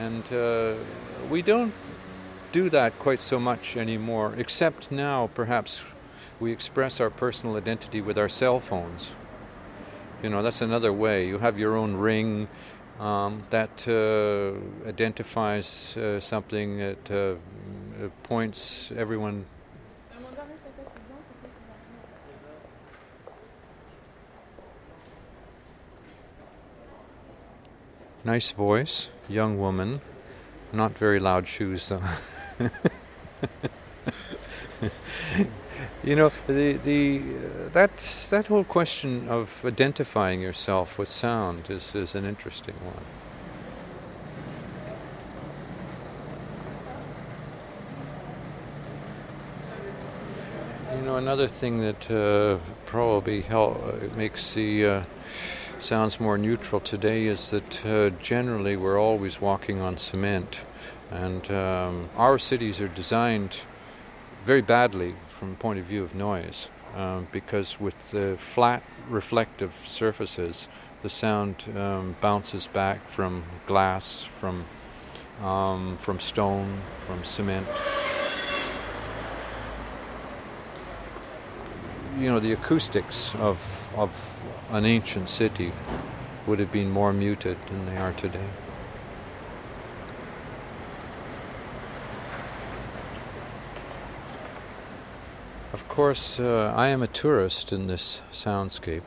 And 0.09 0.25
uh, 0.33 0.75
we 1.29 1.37
don't 1.49 1.73
do 2.53 2.69
that 2.69 2.99
quite 2.99 3.23
so 3.23 3.41
much 3.41 3.75
anymore, 3.75 4.35
except 4.37 4.93
now 4.93 5.31
perhaps 5.35 5.81
we 6.39 6.53
express 6.53 7.01
our 7.01 7.09
personal 7.09 7.57
identity 7.57 8.03
with 8.03 8.19
our 8.19 8.29
cell 8.29 8.61
phones. 8.61 9.15
You 10.23 10.29
know, 10.29 10.43
that's 10.43 10.61
another 10.61 10.93
way. 10.93 11.27
You 11.27 11.39
have 11.39 11.59
your 11.59 11.75
own 11.75 11.97
ring 11.97 12.49
um, 13.01 13.45
that 13.49 13.89
uh, 13.89 14.87
identifies 14.87 15.97
uh, 15.97 16.21
something, 16.21 16.77
that 16.81 17.11
uh, 17.11 18.09
points 18.25 18.93
everyone. 18.95 19.47
Nice 28.23 28.51
voice, 28.51 29.09
young 29.31 29.59
woman. 29.59 30.03
Not 30.73 30.99
very 30.99 31.19
loud 31.19 31.49
shoes, 31.49 31.89
though. 31.89 32.03
you 36.05 36.15
know, 36.15 36.31
the 36.47 36.75
the 36.85 37.21
uh, 37.21 37.69
that 37.73 37.97
that 38.31 38.47
whole 38.49 38.65
question 38.65 39.29
of 39.29 39.51
identifying 39.65 40.41
yourself 40.41 40.99
with 40.99 41.09
sound 41.09 41.71
is 41.71 41.95
is 41.95 42.15
an 42.15 42.25
interesting 42.27 42.75
one. 42.85 43.05
You 50.99 51.05
know, 51.05 51.17
another 51.17 51.49
thing 51.49 51.81
that 51.81 52.11
uh, 52.11 52.59
probably 52.85 53.41
help, 53.43 53.83
uh, 53.85 54.17
makes 54.17 54.53
the 54.53 54.85
uh, 54.85 55.03
sounds 55.81 56.19
more 56.19 56.37
neutral 56.37 56.81
today 56.81 57.27
is 57.27 57.51
that 57.51 57.87
uh, 57.87 58.11
generally 58.21 58.77
we're 58.77 59.01
always 59.01 59.41
walking 59.41 59.81
on 59.81 59.97
cement, 59.97 60.61
and 61.11 61.51
um, 61.51 62.11
our 62.17 62.39
cities 62.39 62.81
are 62.81 62.89
designed 62.89 63.57
very 64.45 64.61
badly 64.61 65.15
from 65.39 65.51
the 65.51 65.57
point 65.57 65.79
of 65.79 65.85
view 65.85 66.03
of 66.03 66.15
noise, 66.15 66.69
um, 66.97 67.29
because 67.33 67.79
with 67.79 68.11
the 68.11 68.37
flat 68.39 68.83
reflective 69.09 69.73
surfaces, 69.87 70.69
the 71.03 71.11
sound 71.11 71.65
um, 71.77 72.17
bounces 72.21 72.67
back 72.67 73.09
from 73.09 73.45
glass, 73.67 74.25
from 74.41 74.65
um, 75.43 75.97
from 75.99 76.19
stone, 76.19 76.81
from 77.07 77.23
cement. 77.25 77.67
You 82.19 82.31
know 82.31 82.41
the 82.41 82.53
acoustics 82.53 83.33
of 83.37 83.61
of 83.97 84.11
an 84.71 84.85
ancient 84.85 85.29
city 85.29 85.73
would 86.47 86.59
have 86.59 86.71
been 86.71 86.91
more 86.91 87.13
muted 87.13 87.57
than 87.67 87.87
they 87.87 87.97
are 87.97 88.13
today. 88.13 88.49
Of 95.73 95.89
course, 95.89 96.39
uh, 96.39 96.73
I 96.77 96.89
am 96.89 97.03
a 97.03 97.07
tourist 97.07 97.73
in 97.73 97.87
this 97.87 98.21
soundscape. 98.33 99.03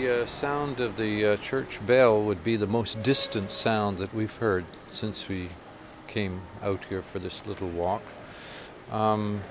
The 0.00 0.22
uh, 0.22 0.26
sound 0.26 0.78
of 0.78 0.96
the 0.96 1.26
uh, 1.26 1.36
church 1.38 1.84
bell 1.84 2.22
would 2.22 2.44
be 2.44 2.54
the 2.54 2.68
most 2.68 3.02
distant 3.02 3.50
sound 3.50 3.98
that 3.98 4.14
we've 4.14 4.34
heard 4.34 4.64
since 4.92 5.26
we 5.26 5.48
came 6.06 6.42
out 6.62 6.84
here 6.84 7.02
for 7.02 7.18
this 7.18 7.44
little 7.44 7.66
walk. 7.66 8.02
Um, 8.92 9.42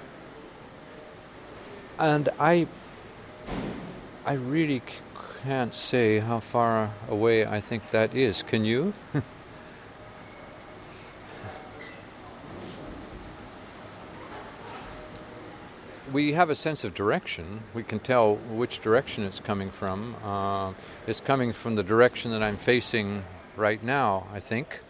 and 1.99 2.29
I, 2.39 2.67
I 4.25 4.33
really 4.33 4.81
can't 5.43 5.75
say 5.75 6.19
how 6.19 6.39
far 6.39 6.93
away 7.09 7.45
I 7.45 7.59
think 7.59 7.91
that 7.91 8.15
is. 8.15 8.41
Can 8.41 8.63
you? 8.63 8.93
we 16.11 16.33
have 16.33 16.49
a 16.49 16.55
sense 16.55 16.83
of 16.83 16.93
direction. 16.93 17.61
We 17.73 17.83
can 17.83 17.99
tell 17.99 18.35
which 18.35 18.81
direction 18.81 19.23
it's 19.23 19.39
coming 19.39 19.71
from. 19.71 20.15
Uh, 20.23 20.73
it's 21.05 21.19
coming 21.19 21.53
from 21.53 21.75
the 21.75 21.83
direction 21.83 22.31
that 22.31 22.43
I'm 22.43 22.57
facing 22.57 23.23
right 23.55 23.83
now, 23.83 24.27
I 24.33 24.39
think. 24.39 24.81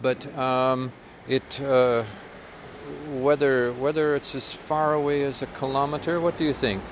But 0.00 0.26
um, 0.38 0.92
it, 1.28 1.60
uh, 1.60 2.04
whether 3.08 3.72
whether 3.72 4.14
it's 4.14 4.34
as 4.34 4.52
far 4.52 4.94
away 4.94 5.22
as 5.24 5.42
a 5.42 5.46
kilometer, 5.46 6.20
what 6.20 6.38
do 6.38 6.44
you 6.44 6.54
think? 6.54 6.82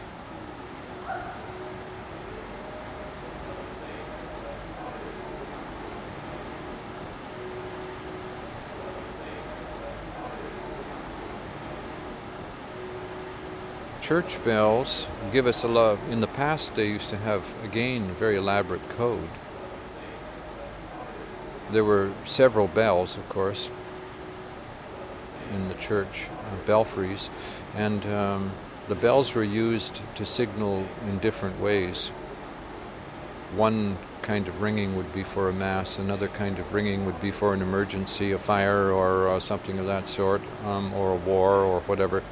Church 14.09 14.43
bells 14.43 15.07
give 15.35 15.47
us 15.47 15.63
a 15.65 15.69
love. 15.69 16.01
In 16.11 16.23
the 16.23 16.27
past, 16.29 16.75
they 16.75 16.89
used 16.89 17.11
to 17.11 17.19
have, 17.19 17.45
again, 17.63 18.07
very 18.15 18.37
elaborate 18.37 18.89
code. 18.89 19.29
There 21.71 21.85
were 21.85 22.11
several 22.25 22.69
bells, 22.69 23.19
of 23.19 23.29
course, 23.29 23.69
in 25.53 25.69
the 25.69 25.75
church 25.75 26.25
uh, 26.31 26.67
belfries, 26.67 27.29
and 27.75 28.07
um, 28.07 28.53
the 28.89 28.95
bells 28.95 29.35
were 29.35 29.45
used 29.45 30.01
to 30.15 30.25
signal 30.25 30.87
in 31.07 31.19
different 31.19 31.61
ways. 31.61 32.07
One 33.57 33.99
kind 34.23 34.49
of 34.49 34.63
ringing 34.63 34.97
would 34.97 35.13
be 35.13 35.23
for 35.23 35.51
a 35.51 35.53
mass, 35.53 35.99
another 35.99 36.29
kind 36.29 36.59
of 36.59 36.73
ringing 36.73 37.05
would 37.05 37.21
be 37.21 37.31
for 37.31 37.53
an 37.53 37.61
emergency, 37.61 38.33
a 38.33 38.39
fire, 38.39 38.91
or 38.91 39.29
uh, 39.29 39.39
something 39.39 39.79
of 39.79 39.85
that 39.85 40.09
sort, 40.09 40.41
um, 40.65 40.95
or 40.95 41.13
a 41.13 41.17
war, 41.17 41.57
or 41.57 41.81
whatever. 41.81 42.23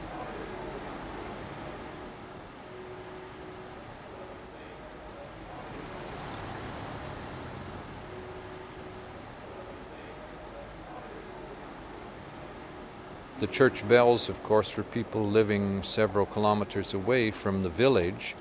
The 13.47 13.52
church 13.52 13.89
bells, 13.89 14.28
of 14.28 14.43
course, 14.43 14.68
for 14.68 14.82
people 14.82 15.24
living 15.24 15.85
several 15.85 16.27
kilometers 16.27 16.93
away 16.93 17.31
from 17.31 17.62
the 17.62 17.68
village, 17.68 18.35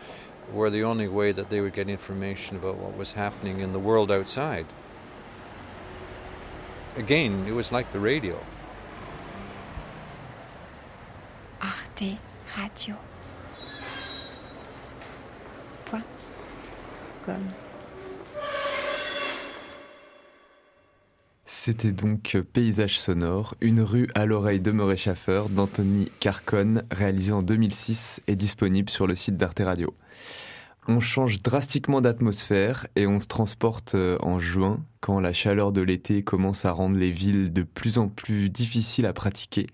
were 0.52 0.72
the 0.72 0.84
only 0.84 1.08
way 1.08 1.32
that 1.32 1.52
they 1.52 1.62
would 1.62 1.74
get 1.74 1.90
information 1.90 2.58
about 2.58 2.78
what 2.78 2.98
was 2.98 3.12
happening 3.12 3.60
in 3.60 3.72
the 3.72 3.78
world 3.78 4.12
outside. 4.12 4.66
Again, 6.96 7.46
it 7.48 7.52
was 7.52 7.72
like 7.72 7.92
the 7.94 8.00
radio. 8.00 8.44
Arte 11.62 12.18
Radio. 12.58 12.98
Point. 15.86 16.06
Com. 17.22 17.54
C'était 21.66 21.94
donc 21.94 22.38
Paysage 22.54 23.00
sonore, 23.00 23.56
une 23.60 23.82
rue 23.82 24.08
à 24.14 24.28
l'oreille 24.28 24.60
de 24.60 24.70
Murray 24.70 24.98
Schaffer 24.98 25.46
d'Anthony 25.50 26.12
Carcon, 26.20 26.84
réalisé 26.92 27.32
en 27.32 27.42
2006 27.42 28.22
et 28.28 28.36
disponible 28.36 28.92
sur 28.92 29.08
le 29.08 29.16
site 29.16 29.36
d'Arte 29.36 29.64
Radio. 29.66 29.96
On 30.88 31.00
change 31.00 31.42
drastiquement 31.42 32.00
d'atmosphère 32.00 32.86
et 32.96 33.08
on 33.08 33.20
se 33.20 33.26
transporte 33.26 33.96
euh, 33.96 34.18
en 34.22 34.38
juin, 34.38 34.84
quand 35.00 35.20
la 35.20 35.34
chaleur 35.34 35.72
de 35.72 35.82
l'été 35.82 36.22
commence 36.22 36.64
à 36.64 36.72
rendre 36.72 36.98
les 36.98 37.10
villes 37.10 37.52
de 37.52 37.64
plus 37.64 37.98
en 37.98 38.08
plus 38.08 38.50
difficiles 38.50 39.08
à 39.08 39.14
pratiquer. 39.14 39.66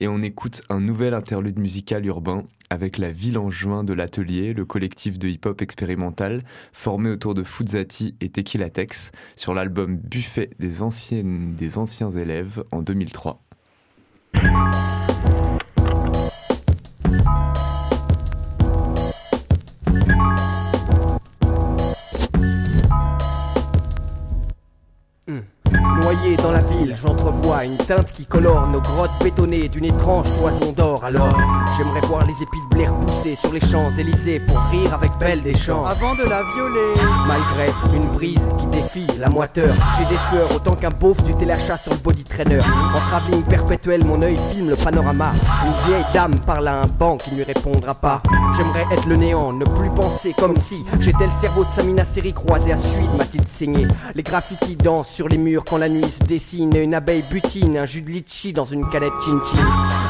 Et 0.00 0.08
on 0.08 0.22
écoute 0.22 0.62
un 0.70 0.80
nouvel 0.80 1.12
interlude 1.12 1.58
musical 1.58 2.06
urbain 2.06 2.44
avec 2.70 2.96
la 2.96 3.12
ville 3.12 3.36
en 3.36 3.50
juin 3.50 3.84
de 3.84 3.92
l'atelier, 3.92 4.54
le 4.54 4.64
collectif 4.64 5.18
de 5.18 5.28
hip-hop 5.28 5.60
expérimental 5.60 6.42
formé 6.72 7.10
autour 7.10 7.34
de 7.34 7.42
Fuzzati 7.42 8.14
et 8.22 8.30
Tequila 8.30 8.70
Tex 8.70 9.12
sur 9.36 9.52
l'album 9.52 9.98
Buffet 9.98 10.50
des, 10.58 10.80
des 11.22 11.78
anciens 11.78 12.10
élèves 12.10 12.64
en 12.70 12.80
2003. 12.80 13.42
Dans 26.42 26.52
la 26.52 26.60
ville, 26.60 26.96
j'entrevois 27.02 27.64
une 27.64 27.76
teinte 27.76 28.12
qui 28.12 28.26
colore 28.26 28.68
nos 28.68 28.80
grottes 28.80 29.10
bétonnées 29.22 29.68
d'une 29.68 29.86
étrange 29.86 30.26
toison 30.38 30.72
d'or. 30.72 31.04
Alors, 31.04 31.36
j'aimerais 31.76 32.06
voir 32.06 32.24
les 32.24 32.34
épis 32.34 32.60
de 32.70 32.74
blé 32.76 32.86
repousser 32.86 33.34
sur 33.34 33.52
les 33.52 33.60
champs-élysées 33.60 34.40
pour 34.40 34.58
rire 34.70 34.94
avec 34.94 35.10
Belle 35.18 35.42
des 35.42 35.54
champs. 35.54 35.84
Avant 35.84 36.14
de 36.14 36.22
la 36.28 36.42
violer, 36.54 36.94
Malgré 37.26 37.72
une 37.96 38.06
brise 38.12 38.48
qui 38.58 38.66
défie 38.66 39.06
la 39.18 39.28
moiteur, 39.28 39.74
j'ai 39.98 40.04
des 40.04 40.20
sueurs 40.30 40.54
autant 40.54 40.76
qu'un 40.76 40.90
beauf 40.90 41.22
du 41.24 41.34
téléachat 41.34 41.76
sur 41.76 41.92
le 41.92 41.98
body 41.98 42.22
trainer. 42.22 42.60
En 42.60 43.00
travelling 43.00 43.42
perpétuel, 43.42 44.04
mon 44.04 44.22
œil 44.22 44.36
filme 44.52 44.70
le 44.70 44.76
panorama. 44.76 45.32
Une 45.64 45.88
vieille 45.88 46.04
dame 46.14 46.38
parle 46.40 46.68
à 46.68 46.82
un 46.82 46.86
banc 46.86 47.16
qui 47.16 47.32
ne 47.32 47.36
lui 47.36 47.44
répondra 47.44 47.94
pas. 47.94 48.22
J'aimerais 48.56 48.84
être 48.92 49.06
le 49.06 49.16
néant, 49.16 49.52
ne 49.52 49.64
plus 49.64 49.90
penser 49.90 50.34
comme 50.38 50.56
si 50.56 50.84
j'étais 51.00 51.24
le 51.24 51.32
cerveau 51.32 51.64
de 51.64 51.70
Samina 51.70 52.04
Seri 52.04 52.32
croisé 52.32 52.72
à 52.72 52.76
suite, 52.76 53.12
m'a-t-il 53.18 53.46
saigné. 53.48 53.88
Les 54.14 54.22
graffitis 54.22 54.76
dansent 54.76 55.10
sur 55.10 55.28
les 55.28 55.38
murs 55.38 55.64
quand 55.64 55.78
la 55.78 55.88
nuit 55.88 56.10
se 56.10 56.22
dessine. 56.36 56.76
Une 56.76 56.94
abeille 56.94 57.24
butine, 57.30 57.78
un 57.78 57.86
jus 57.86 58.02
de 58.02 58.10
litchi 58.10 58.52
dans 58.52 58.66
une 58.66 58.88
canette 58.90 59.14
chin-chin. 59.20 59.66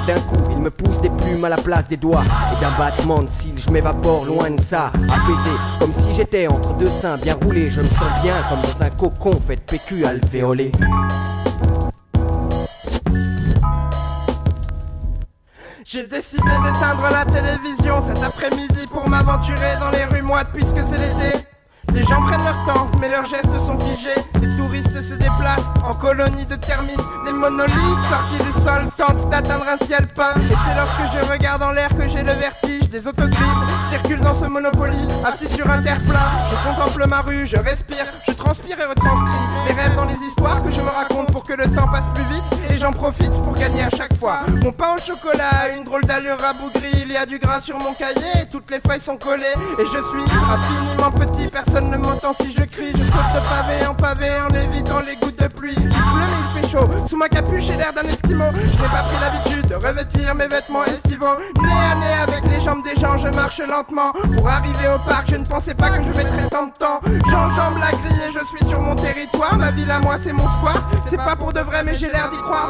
D'un 0.09 0.21
coup, 0.21 0.43
il 0.51 0.59
me 0.59 0.71
pousse 0.71 1.01
des 1.01 1.11
plumes 1.11 1.45
à 1.45 1.49
la 1.49 1.57
place 1.57 1.87
des 1.87 1.97
doigts. 1.97 2.25
Et 2.53 2.61
d'un 2.61 2.71
battement 2.77 3.23
de 3.23 3.29
cils, 3.29 3.59
je 3.59 3.71
m'évapore 3.71 4.25
loin 4.25 4.51
de 4.51 4.61
ça. 4.61 4.87
Apaisé, 4.87 5.55
comme 5.79 5.93
si 5.93 6.15
j'étais 6.15 6.49
entre 6.49 6.75
deux 6.75 6.89
seins 6.89 7.17
bien 7.17 7.35
roulés. 7.35 7.71
Je 7.71 7.81
me 7.81 7.89
sens 7.89 8.11
bien 8.23 8.35
comme 8.49 8.61
dans 8.63 8.83
un 8.83 8.91
cocon 8.91 9.41
fait 9.47 9.57
de 9.57 10.05
alvéolé. 10.05 10.73
j'ai 15.85 16.05
décidé 16.09 16.43
d'éteindre 16.43 17.09
la 17.13 17.25
télévision 17.25 18.03
cet 18.05 18.21
après-midi 18.21 18.87
pour 18.93 19.09
m'aventurer 19.09 19.77
dans 19.79 19.91
les 19.93 20.05
rues 20.05 20.23
moites 20.23 20.51
puisque 20.53 20.79
c'est 20.79 20.99
l'été. 20.99 21.46
Les 21.97 22.03
gens 22.03 22.21
prennent 22.21 22.45
leur 22.45 22.63
temps, 22.67 22.89
mais 23.01 23.09
leurs 23.09 23.25
gestes 23.25 23.59
sont 23.59 23.79
figés. 23.79 24.21
Les 24.43 24.55
touristes 24.55 25.01
se 25.01 25.15
déplacent 25.15 25.65
en 25.83 25.95
colonie 25.95 26.45
de 26.45 26.55
termites. 26.57 27.01
Les 27.25 27.33
monolithes 27.33 28.05
sortis 28.11 28.45
du 28.45 28.53
sol 28.53 28.91
tentent 28.99 29.31
d'atteindre 29.31 29.65
un 29.67 29.83
ciel 29.83 30.07
peint. 30.09 30.35
Et 30.37 30.55
c'est 30.67 30.77
lorsque 30.77 31.17
je 31.17 31.33
regarde 31.33 31.63
en 31.63 31.73
l'air 31.73 31.89
que 31.89 32.07
j'ai 32.07 32.23
le 32.23 32.33
vertige. 32.33 32.91
Des 32.91 33.07
autos 33.07 33.29
grises 33.29 33.65
circulent 33.89 34.21
dans 34.21 34.35
ce 34.35 34.45
monopoly, 34.45 35.09
assis 35.25 35.49
sur 35.49 35.71
un 35.71 35.81
terre-plein. 35.81 36.21
Je 36.51 36.69
contemple 36.69 37.07
ma 37.09 37.23
rue, 37.23 37.47
je 37.47 37.57
respire, 37.57 38.05
je 38.29 38.33
transpire 38.33 38.79
et 38.79 38.85
retranscris. 38.85 39.41
Les 39.67 39.75
rêves 39.75 39.97
dans 39.97 40.05
les 40.05 40.19
histoires 40.29 40.63
que 40.63 40.71
je 40.71 40.81
me 40.83 40.91
raconte 40.91 41.33
pour 41.33 41.45
que 41.45 41.55
le 41.55 41.65
temps 41.75 41.89
passe 41.89 42.05
plus 42.15 42.25
vite. 42.25 42.56
Et 42.77 42.79
j'en 42.79 42.93
profite 42.93 43.33
pour 43.43 43.55
gagner 43.55 43.85
à 43.85 43.89
chaque 43.89 44.15
fois. 44.19 44.41
Mon 44.63 44.71
pain 44.71 44.97
au 44.97 45.01
chocolat 45.01 45.75
une 45.75 45.85
drôle 45.85 46.05
d'allure 46.05 46.37
rabougrie. 46.39 47.05
Il 47.07 47.13
y 47.13 47.17
a 47.17 47.25
du 47.25 47.39
gras 47.39 47.63
sur 47.63 47.79
mon 47.79 47.95
cahier 47.95 48.43
et 48.43 48.49
toutes 48.51 48.71
les 48.71 48.81
feuilles 48.87 49.01
sont 49.01 49.17
collées. 49.17 49.45
Et 49.79 49.87
je 49.87 49.89
suis 49.89 50.25
infiniment 50.51 51.11
petit, 51.11 51.49
personne 51.49 51.89
ne 51.89 51.97
m'entend 51.97 52.35
si 52.35 52.53
je 52.53 52.65
crie. 52.65 52.93
Je 52.93 53.03
saute 53.05 53.33
de 53.35 53.41
pavé 53.41 53.87
en 53.89 53.95
pavé 53.95 54.27
en 54.47 54.55
évitant 54.55 55.01
les 55.07 55.17
gouttes 55.17 55.41
de 55.41 55.49
pluie. 55.49 55.75
Il 55.75 55.89
pleut 55.89 55.95
mais 55.95 56.61
il 56.61 56.61
fait 56.61 56.69
chaud. 56.69 56.87
Sous 57.09 57.17
ma 57.17 57.31
capuche, 57.31 57.65
j'ai 57.65 57.77
l'air 57.77 57.95
d'un 57.95 58.03
esquimau. 58.03 58.45
Je 58.55 58.83
n'ai 58.83 58.89
pas 58.89 59.05
pris 59.05 59.17
l'habitude 59.23 59.67
de 59.69 59.75
revêtir 59.75 60.35
mes 60.35 60.49
vêtements 60.49 60.85
estivaux. 60.85 61.37
Nez 61.63 61.73
à 61.73 61.95
nez 61.95 62.33
avec 62.35 62.53
les 62.53 62.61
jambes 62.61 62.85
des 62.85 63.01
gens, 63.01 63.17
je 63.17 63.29
marche 63.29 63.59
lentement. 63.59 64.13
Pour 64.13 64.49
arriver 64.49 64.89
au 64.95 64.99
parc, 65.09 65.31
je 65.31 65.37
ne 65.37 65.47
pensais 65.47 65.75
pas 65.75 65.89
que 65.89 66.03
je 66.03 66.11
mettrais 66.11 66.51
tant 66.51 66.67
de 66.67 66.73
temps. 66.79 67.01
J'enjambe 67.31 67.79
la 67.81 67.93
grille 67.93 68.23
et 68.29 68.33
je 68.33 68.45
suis 68.45 68.67
sur 68.67 68.83
mon 68.83 68.95
territoire. 68.95 69.57
Ma 69.57 69.71
ville 69.71 69.91
à 69.91 69.99
moi, 69.99 70.17
c'est 70.23 70.35
mon 70.35 70.47
square. 70.47 70.87
C'est 71.09 71.17
pas 71.17 71.37
pour 71.37 71.55
de 71.55 71.61
vrai, 71.61 71.83
mais 71.83 71.95
j'ai 71.95 72.11
l'air 72.11 72.29
d'y 72.31 72.37
croire. 72.39 72.66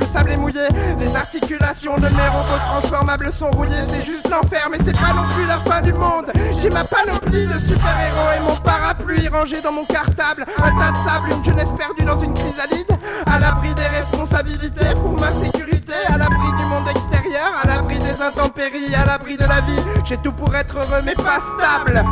Le 0.00 0.06
sable 0.06 0.30
est 0.32 0.36
mouillé. 0.36 0.60
Les 0.98 1.16
articulations 1.16 1.96
de 1.96 2.08
mes 2.08 2.28
robots 2.28 2.58
transformables 2.70 3.32
sont 3.32 3.50
rouillées. 3.50 3.84
C'est 3.88 4.04
juste 4.04 4.28
l'enfer, 4.28 4.68
mais 4.70 4.78
c'est 4.84 4.96
pas 4.96 5.12
non 5.14 5.26
plus 5.28 5.46
la 5.46 5.58
fin 5.58 5.80
du 5.80 5.92
monde. 5.92 6.26
J'ai 6.60 6.70
ma 6.70 6.84
panoplie 6.84 7.46
de 7.46 7.58
super-héros 7.58 8.30
et 8.36 8.40
mon 8.40 8.56
parapluie 8.56 9.28
rangé 9.28 9.60
dans 9.62 9.72
mon 9.72 9.84
cartable. 9.84 10.44
Un 10.58 10.78
tas 10.78 10.92
de 10.92 10.96
sable, 10.96 11.30
une 11.30 11.44
jeunesse 11.44 11.70
perdue 11.76 12.04
dans 12.04 12.20
une 12.20 12.34
chrysalide. 12.34 12.90
À 13.26 13.38
l'abri 13.38 13.74
des 13.74 13.86
responsabilités 13.86 14.94
pour 14.94 15.18
ma 15.18 15.32
sécurité. 15.32 15.94
À 16.08 16.18
l'abri 16.18 16.52
du 16.58 16.64
monde 16.66 16.88
extérieur, 16.88 17.52
à 17.62 17.66
l'abri 17.66 17.98
des 17.98 18.22
intempéries, 18.22 18.94
à 18.94 19.04
l'abri 19.06 19.36
de 19.36 19.44
la 19.44 19.60
vie. 19.60 19.80
J'ai 20.04 20.18
tout 20.18 20.32
pour 20.32 20.54
être 20.54 20.76
heureux, 20.76 21.02
mais 21.04 21.14
pas 21.14 21.40
stable. 21.40 22.04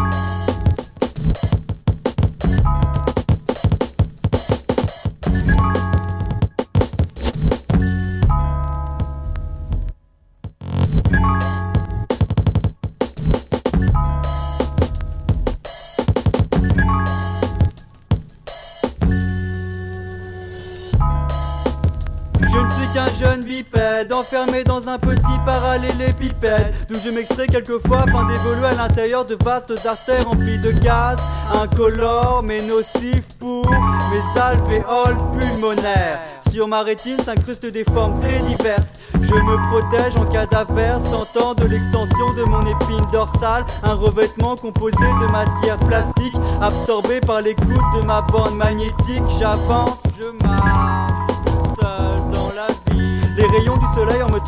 Bipède, 23.99 24.13
enfermé 24.13 24.65
dans 24.65 24.89
un 24.89 24.99
petit 24.99 25.39
parallélépipède, 25.45 26.75
d'où 26.89 26.97
je 26.99 27.11
m'extrais 27.11 27.47
quelquefois 27.47 28.01
afin 28.01 28.25
d'évoluer 28.27 28.67
à 28.67 28.75
l'intérieur 28.75 29.27
de 29.27 29.37
vastes 29.43 29.73
artères 29.87 30.25
remplies 30.25 30.59
de 30.59 30.73
gaz, 30.73 31.19
incolores 31.55 32.43
mais 32.45 32.61
nocifs 32.63 33.29
pour 33.39 33.71
mes 33.71 34.41
alvéoles 34.41 35.19
pulmonaires. 35.39 36.21
Sur 36.51 36.67
ma 36.69 36.83
rétine 36.83 37.19
s'incrustent 37.21 37.67
des 37.67 37.85
formes 37.85 38.19
très 38.21 38.39
diverses. 38.41 38.95
Je 39.21 39.35
me 39.35 39.71
protège 39.71 40.17
en 40.17 40.25
cas 40.27 40.47
d'affaires, 40.47 40.99
sentant 41.01 41.55
de 41.55 41.65
l'extension 41.65 42.33
de 42.35 42.45
mon 42.45 42.63
épine 42.63 43.05
dorsale, 43.13 43.65
un 43.83 43.95
revêtement 43.95 44.57
composé 44.57 44.97
de 44.97 45.27
matière 45.31 45.79
plastique, 45.79 46.35
absorbé 46.63 47.21
par 47.21 47.43
l'écoute 47.43 47.67
de 47.97 48.03
ma 48.03 48.23
bande 48.23 48.55
magnétique. 48.55 49.23
J'avance, 49.39 50.03
je 50.19 50.45
marche 50.45 51.08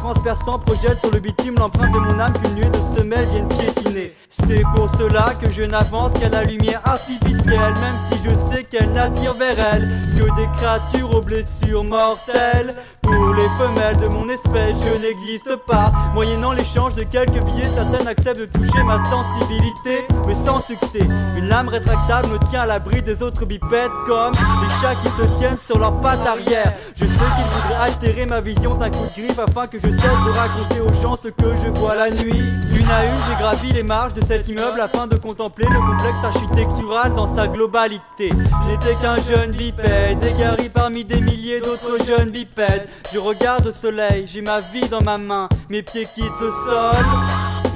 transperçant 0.01 0.59
projettent 0.59 0.99
sur 0.99 1.11
le 1.11 1.21
bitume 1.21 1.57
l'empreinte 1.59 1.93
de 1.93 1.99
mon 1.99 2.19
âme 2.19 2.33
qu'une 2.33 2.55
nuée 2.55 2.71
de 2.71 2.99
semelles 2.99 3.27
viennent 3.27 3.49
piétiner. 3.49 4.15
C'est 4.31 4.63
pour 4.75 4.89
cela 4.91 5.35
que 5.41 5.51
je 5.51 5.63
n'avance 5.63 6.11
qu'à 6.19 6.29
la 6.29 6.45
lumière 6.45 6.81
artificielle, 6.85 7.75
même 7.75 7.99
si 8.11 8.19
je 8.25 8.35
sais 8.35 8.63
qu'elle 8.63 8.93
n'attire 8.93 9.35
vers 9.35 9.57
elle 9.73 9.89
que 10.17 10.25
des 10.37 10.49
créatures 10.57 11.15
aux 11.15 11.21
blessures 11.21 11.85
mortelles. 11.85 12.75
Pour 13.03 13.35
les 13.35 13.49
femelles 13.59 13.97
de 13.97 14.09
mon 14.09 14.29
espèce, 14.29 14.77
je 14.85 15.03
n'existe 15.03 15.57
pas. 15.67 15.93
Moyennant 16.15 16.53
l'échange 16.53 16.95
de 16.95 17.03
quelques 17.03 17.43
billets, 17.45 17.65
certaines 17.65 18.07
acceptent 18.07 18.41
de 18.41 18.47
toucher 18.47 18.83
ma 18.85 18.99
sensibilité, 19.11 20.07
mais 20.27 20.35
sans 20.35 20.61
succès. 20.61 21.07
Une 21.37 21.49
lame 21.49 21.69
rétractable 21.69 22.29
me 22.29 22.39
tient 22.49 22.61
à 22.61 22.67
l'abri 22.67 23.03
des 23.03 23.23
autres 23.23 23.45
bipèdes, 23.45 23.91
comme 24.07 24.33
les 24.33 24.71
chats 24.81 24.95
qui 25.03 25.09
se 25.09 25.39
tiennent 25.39 25.59
sur 25.59 25.79
leurs 25.79 26.01
pattes 26.01 26.25
arrière. 26.27 26.73
Je 26.95 27.05
sais 27.05 27.11
qu'ils 27.11 27.51
voudraient 27.51 27.83
altérer 27.83 28.27
ma 28.27 28.41
vision 28.41 28.75
d'un 28.75 28.91
coup 28.91 29.05
de 29.17 29.23
griffe 29.23 29.39
afin 29.39 29.67
que 29.67 29.81
je 29.91 29.97
cesse 29.97 30.25
de 30.25 30.31
raconter 30.31 30.81
aux 30.81 31.03
gens 31.03 31.17
ce 31.17 31.29
que 31.29 31.57
je 31.57 31.71
vois 31.79 31.95
la 31.95 32.11
nuit. 32.11 32.43
Une 32.79 32.91
à 32.91 33.05
une, 33.05 33.17
j'ai 33.29 33.37
gravi 33.39 33.73
les 33.73 33.83
marches 33.83 34.15
de 34.15 34.25
cet 34.25 34.49
immeuble 34.49 34.81
afin 34.81 35.07
de 35.07 35.17
contempler 35.17 35.67
le 35.69 35.79
complexe 35.79 36.25
architectural 36.25 37.13
dans 37.15 37.35
sa 37.35 37.49
globalité. 37.49 38.31
Je 38.63 38.69
n'étais 38.69 38.95
qu'un 39.01 39.21
jeune 39.21 39.51
bipède, 39.51 40.23
égaré 40.25 40.69
parmi 40.69 41.05
des 41.05 41.21
milliers 41.21 41.61
d'autres 41.61 42.05
jeunes 42.07 42.31
bipèdes. 42.31 42.89
Je 43.13 43.19
regarde 43.19 43.67
au 43.67 43.73
soleil, 43.73 44.25
j'ai 44.27 44.43
ma 44.43 44.61
vie 44.61 44.89
dans 44.89 45.03
ma 45.03 45.19
main, 45.19 45.49
mes 45.69 45.83
pieds 45.83 46.07
quittent 46.15 46.41
le 46.41 46.51
sol, 46.51 47.05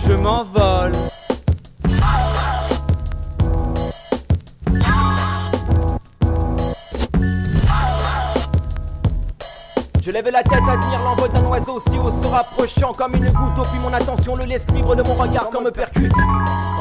je 0.06 0.12
m'envole. 0.12 0.92
Je 10.04 10.10
lève 10.10 10.28
la 10.30 10.42
tête, 10.42 10.60
admire 10.68 11.00
l'envol 11.02 11.30
d'un 11.30 11.46
oiseau 11.46 11.80
si 11.80 11.98
haut 11.98 12.10
se 12.10 12.26
rapprochant 12.26 12.92
comme 12.92 13.14
une 13.14 13.30
goutte 13.30 13.54
d'eau, 13.54 13.62
puis 13.62 13.80
mon 13.80 13.90
attention 13.94 14.36
le 14.36 14.44
laisse 14.44 14.66
libre 14.74 14.94
de 14.94 15.02
mon 15.02 15.14
regard 15.14 15.48
quand 15.50 15.62
me 15.62 15.70
percute. 15.70 16.12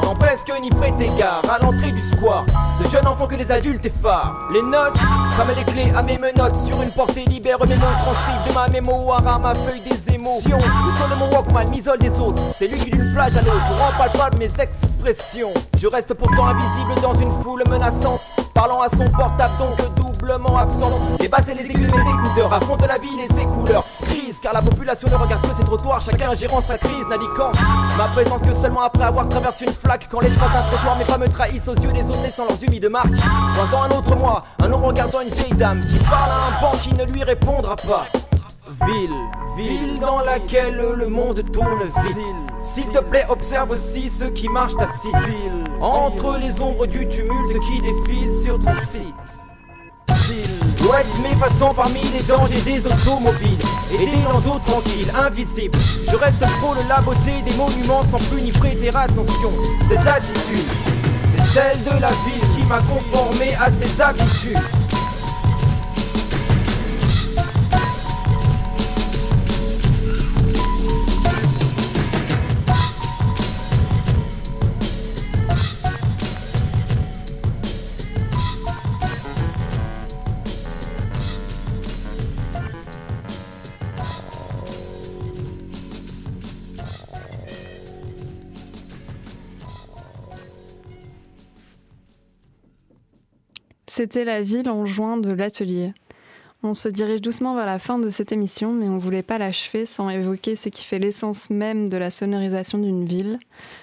Sans 0.02 0.14
presque 0.14 0.52
ni 0.60 0.68
prêter 0.68 1.04
égard 1.04 1.40
à 1.50 1.58
l'entrée 1.58 1.92
du 1.92 2.02
square. 2.02 2.44
Ce 2.78 2.86
jeune 2.90 3.06
enfant 3.06 3.26
que 3.26 3.36
les 3.36 3.50
adultes 3.50 3.86
effarent. 3.86 4.46
Les 4.52 4.60
notes, 4.60 4.98
comme 5.38 5.48
les 5.56 5.64
clés 5.64 5.90
à 5.96 6.02
mes 6.02 6.18
menottes, 6.18 6.56
sur 6.66 6.82
une 6.82 6.90
portée 6.90 7.24
libère 7.24 7.64
mes 7.66 7.76
mots, 7.76 7.86
transcrivent 8.02 8.46
de 8.46 8.52
ma 8.52 8.68
mémoire 8.68 9.26
à 9.26 9.38
ma 9.38 9.54
feuille 9.54 9.80
des 9.80 10.14
émotions. 10.14 10.58
Le 10.58 10.92
son 10.92 11.08
de 11.08 11.18
mon 11.18 11.34
Walkman 11.34 11.70
m'isole 11.70 12.00
des 12.00 12.20
autres. 12.20 12.42
C'est 12.54 12.68
lui 12.68 12.76
qui 12.76 12.90
d'une 12.90 13.10
plage 13.14 13.38
à 13.38 13.40
l'autre 13.40 13.72
rend 13.78 13.90
palpable 13.96 14.36
mes 14.36 14.50
expressions. 14.62 15.54
Je 15.78 15.86
reste 15.86 16.12
pourtant 16.12 16.48
invisible 16.48 17.00
dans 17.00 17.14
une 17.14 17.32
foule 17.42 17.64
menaçante, 17.70 18.20
parlant 18.52 18.82
à 18.82 18.90
son 18.90 19.08
portable 19.10 19.54
donc 19.58 19.94
doublement 19.94 20.58
absent. 20.58 20.90
Les 21.20 21.28
basses 21.28 21.48
et 21.48 21.54
les 21.54 21.64
aigus 21.64 21.86
de 21.86 21.92
mes 21.92 22.00
écouteurs 22.00 22.52
affrontent 22.52 22.86
la 22.86 22.98
ville 23.14 23.24
et 23.24 23.32
ses 23.32 23.44
couleurs. 23.44 23.84
Crise 24.02 24.38
car 24.40 24.52
la 24.52 24.62
population 24.62 25.08
ne 25.08 25.14
regarde 25.14 25.42
que 25.42 25.54
ses 25.54 25.64
trottoirs, 25.64 26.00
chacun 26.00 26.34
gérant 26.34 26.60
sa 26.60 26.78
crise, 26.78 27.06
n'indiquant 27.08 27.52
ma 27.96 28.04
présence 28.08 28.42
que 28.42 28.54
seulement 28.54 28.82
après 28.82 29.04
avoir 29.04 29.28
traversé 29.28 29.66
une 29.66 29.72
flaque. 29.72 30.08
Quand 30.10 30.20
l'espace 30.20 30.52
d'un 30.52 30.62
trottoir 30.62 30.96
mes 30.98 31.04
pas 31.04 31.18
me 31.18 31.28
trahissent 31.28 31.68
aux 31.68 31.76
yeux 31.76 31.92
des 31.92 32.08
autres 32.10 32.22
laissant 32.22 32.44
leurs 32.48 32.62
humides 32.62 32.88
marques. 32.88 33.14
Croisant 33.54 33.82
un 33.82 33.96
autre 33.96 34.16
moi, 34.16 34.42
un 34.62 34.72
homme 34.72 34.84
regardant 34.84 35.20
une 35.20 35.30
vieille 35.30 35.54
dame 35.54 35.80
qui 35.80 35.98
parle 36.04 36.30
à 36.30 36.36
un 36.36 36.60
banc 36.60 36.78
qui 36.78 36.94
ne 36.94 37.04
lui 37.04 37.22
répondra 37.22 37.76
pas. 37.76 38.06
Ville, 38.86 39.10
ville 39.56 40.00
dans 40.00 40.20
laquelle 40.20 40.94
le 40.96 41.06
monde 41.06 41.42
tourne 41.52 41.82
vite. 41.84 42.18
S'il 42.60 42.88
te 42.88 42.98
plaît, 42.98 43.24
observe 43.28 43.70
aussi 43.70 44.10
ceux 44.10 44.30
qui 44.30 44.48
marchent 44.48 44.80
à 44.80 44.90
civil. 44.90 45.64
Entre 45.80 46.38
les 46.38 46.60
ombres 46.60 46.86
du 46.86 47.06
tumulte 47.08 47.58
qui 47.60 47.80
défile 47.80 48.32
sur 48.32 48.58
ton 48.58 48.74
site. 48.80 49.14
M'effaçant 51.22 51.72
parmi 51.72 52.00
les 52.14 52.22
dangers 52.24 52.60
des 52.60 52.86
automobiles. 52.86 53.58
Et 53.92 54.06
des 54.06 54.22
landaux 54.22 54.58
tranquilles, 54.58 55.10
invisibles. 55.16 55.78
Je 56.10 56.16
reste 56.16 56.44
frôle 56.44 56.76
la 56.88 57.00
beauté 57.00 57.40
des 57.44 57.56
monuments 57.56 58.02
sans 58.04 58.18
plus 58.18 58.42
ni 58.42 58.52
prêter 58.52 58.90
attention. 58.90 59.50
Cette 59.88 60.06
attitude, 60.06 60.68
c'est 61.30 61.52
celle 61.54 61.82
de 61.84 62.00
la 62.00 62.10
ville 62.10 62.48
qui 62.54 62.62
m'a 62.68 62.80
conformé 62.80 63.54
à 63.54 63.70
ses 63.70 64.00
habitudes 64.00 64.60
C'était 93.96 94.24
la 94.24 94.42
ville 94.42 94.68
en 94.68 94.86
juin 94.86 95.18
de 95.18 95.30
l'atelier. 95.30 95.92
On 96.64 96.74
se 96.74 96.88
dirige 96.88 97.20
doucement 97.20 97.54
vers 97.54 97.64
la 97.64 97.78
fin 97.78 97.96
de 97.96 98.08
cette 98.08 98.32
émission, 98.32 98.72
mais 98.72 98.88
on 98.88 98.96
ne 98.96 98.98
voulait 98.98 99.22
pas 99.22 99.38
l'achever 99.38 99.86
sans 99.86 100.10
évoquer 100.10 100.56
ce 100.56 100.68
qui 100.68 100.82
fait 100.82 100.98
l'essence 100.98 101.48
même 101.48 101.88
de 101.88 101.96
la 101.96 102.10
sonorisation 102.10 102.78
d'une 102.78 103.04
ville, 103.04 103.38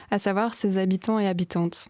à 0.10 0.20
savoir 0.20 0.54
ses 0.54 0.78
habitants 0.78 1.18
et 1.18 1.30
habitantes. 1.30 1.88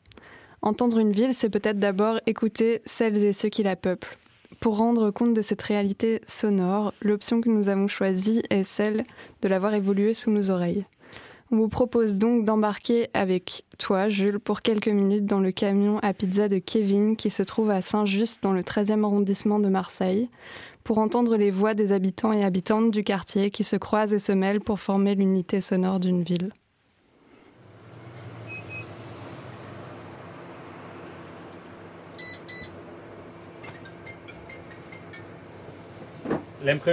Entendre 0.62 1.00
une 1.00 1.12
ville, 1.12 1.34
c'est 1.34 1.50
peut-être 1.50 1.80
d'abord 1.80 2.20
écouter 2.28 2.84
celles 2.86 3.18
et 3.24 3.34
ceux 3.34 3.50
qui 3.50 3.64
la 3.64 3.76
peuplent. 3.76 4.16
Pour 4.60 4.78
rendre 4.78 5.10
compte 5.10 5.34
de 5.34 5.42
cette 5.42 5.64
réalité 5.64 6.22
sonore, 6.28 6.94
l'option 7.02 7.42
que 7.42 7.50
nous 7.50 7.70
avons 7.70 7.88
choisie 7.88 8.44
est 8.52 8.64
celle 8.64 9.02
de 9.42 9.48
l'avoir 9.48 9.74
évoluée 9.74 10.14
sous 10.14 10.30
nos 10.30 10.52
oreilles. 10.52 10.86
On 11.54 11.58
vous 11.58 11.68
propose 11.68 12.18
donc 12.18 12.46
d'embarquer 12.46 13.10
avec 13.14 13.66
toi, 13.78 14.08
Jules, 14.08 14.40
pour 14.40 14.62
quelques 14.62 14.88
minutes 14.88 15.26
dans 15.26 15.42
le 15.42 15.52
camion 15.52 16.00
à 16.02 16.14
pizza 16.14 16.48
de 16.48 16.60
Kevin 16.60 17.18
qui 17.18 17.30
se 17.30 17.44
trouve 17.44 17.72
à 17.72 17.82
Saint-Just 17.82 18.42
dans 18.42 18.54
le 18.54 18.62
13e 18.62 19.04
arrondissement 19.04 19.60
de 19.60 19.68
Marseille, 19.68 20.30
pour 20.86 20.98
entendre 20.98 21.36
les 21.36 21.52
voix 21.52 21.74
des 21.74 21.92
habitants 21.92 22.32
et 22.32 22.46
habitantes 22.46 22.90
du 22.92 23.04
quartier 23.04 23.52
qui 23.52 23.66
se 23.66 23.76
croisent 23.76 24.14
et 24.14 24.20
se 24.20 24.32
mêlent 24.32 24.62
pour 24.62 24.80
former 24.80 25.14
l'unité 25.14 25.60
sonore 25.60 26.00
d'une 26.00 26.24
ville. 26.24 26.54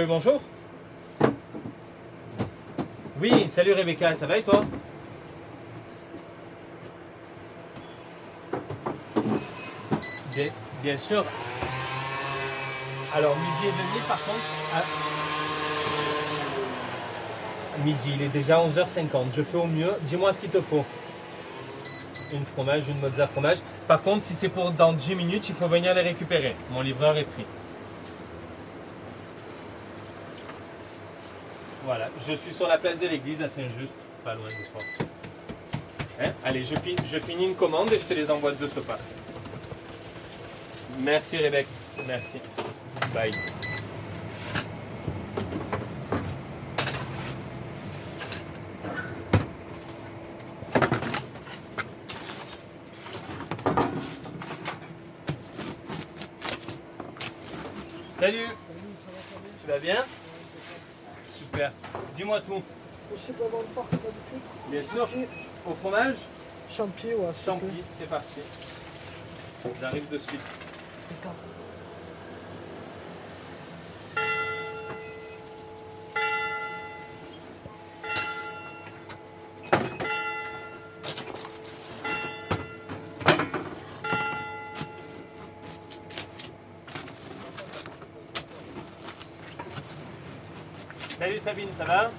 Bonjour 0.05 0.41
Oui, 3.21 3.49
salut 3.53 3.73
Rebecca, 3.73 4.13
ça 4.15 4.27
va 4.27 4.37
et 4.37 4.43
toi 4.43 4.65
bien, 10.83 10.97
sûr. 10.97 11.25
Alors, 13.13 13.35
midi 13.35 13.67
et 13.67 13.71
demi, 13.71 14.05
par 14.07 14.23
contre. 14.23 14.37
Midi, 17.83 18.11
il 18.15 18.21
est 18.21 18.29
déjà 18.29 18.59
11h50. 18.59 19.33
Je 19.35 19.41
fais 19.43 19.57
au 19.57 19.67
mieux. 19.67 19.93
Dis-moi 20.01 20.33
ce 20.33 20.39
qu'il 20.39 20.49
te 20.49 20.61
faut. 20.61 20.85
Une 22.31 22.45
fromage, 22.45 22.87
une 22.89 22.99
mozza 22.99 23.27
fromage. 23.27 23.57
Par 23.87 24.03
contre, 24.03 24.23
si 24.23 24.35
c'est 24.35 24.49
pour 24.49 24.71
dans 24.71 24.93
10 24.93 25.15
minutes, 25.15 25.49
il 25.49 25.55
faut 25.55 25.67
venir 25.67 25.93
les 25.93 26.01
récupérer. 26.01 26.55
Mon 26.71 26.81
livreur 26.81 27.17
est 27.17 27.23
pris. 27.23 27.45
Voilà, 31.89 32.07
je 32.27 32.33
suis 32.33 32.53
sur 32.53 32.67
la 32.67 32.77
place 32.77 32.99
de 32.99 33.07
l'église 33.07 33.41
à 33.41 33.47
Saint-Just, 33.47 33.91
pas 34.23 34.35
loin 34.35 34.45
de 34.47 34.71
toi. 34.71 35.07
Hein? 36.21 36.31
Allez, 36.45 36.63
je, 36.63 36.75
fin- 36.75 37.03
je 37.03 37.17
finis 37.17 37.47
une 37.47 37.55
commande 37.55 37.91
et 37.91 37.97
je 37.97 38.05
te 38.05 38.13
les 38.13 38.29
envoie 38.29 38.51
de 38.51 38.67
ce 38.67 38.79
pas. 38.79 38.99
Merci 40.99 41.37
Rebecca, 41.37 41.67
merci. 42.05 42.37
Bye. 43.11 43.33
Salut 58.19 58.47
Tu 59.63 59.67
vas 59.71 59.79
bien? 59.79 60.05
Dis-moi 62.15 62.41
tout. 62.41 62.61
Possible 63.11 63.37
d'avoir 63.39 63.61
le 63.61 63.67
parc 63.67 63.91
d'habitude 63.91 64.41
Bien 64.69 64.83
sûr. 64.83 65.09
Au 65.67 65.73
fromage 65.73 66.15
Champi, 66.71 67.07
ouais. 67.07 67.33
Champi, 67.43 67.65
c'est 67.97 68.07
parti. 68.07 68.41
J'arrive 69.81 70.07
de 70.09 70.17
suite. 70.17 70.39
Salut 91.39 91.57
Sabine, 91.57 91.69
ça 91.77 91.85
va 91.85 92.11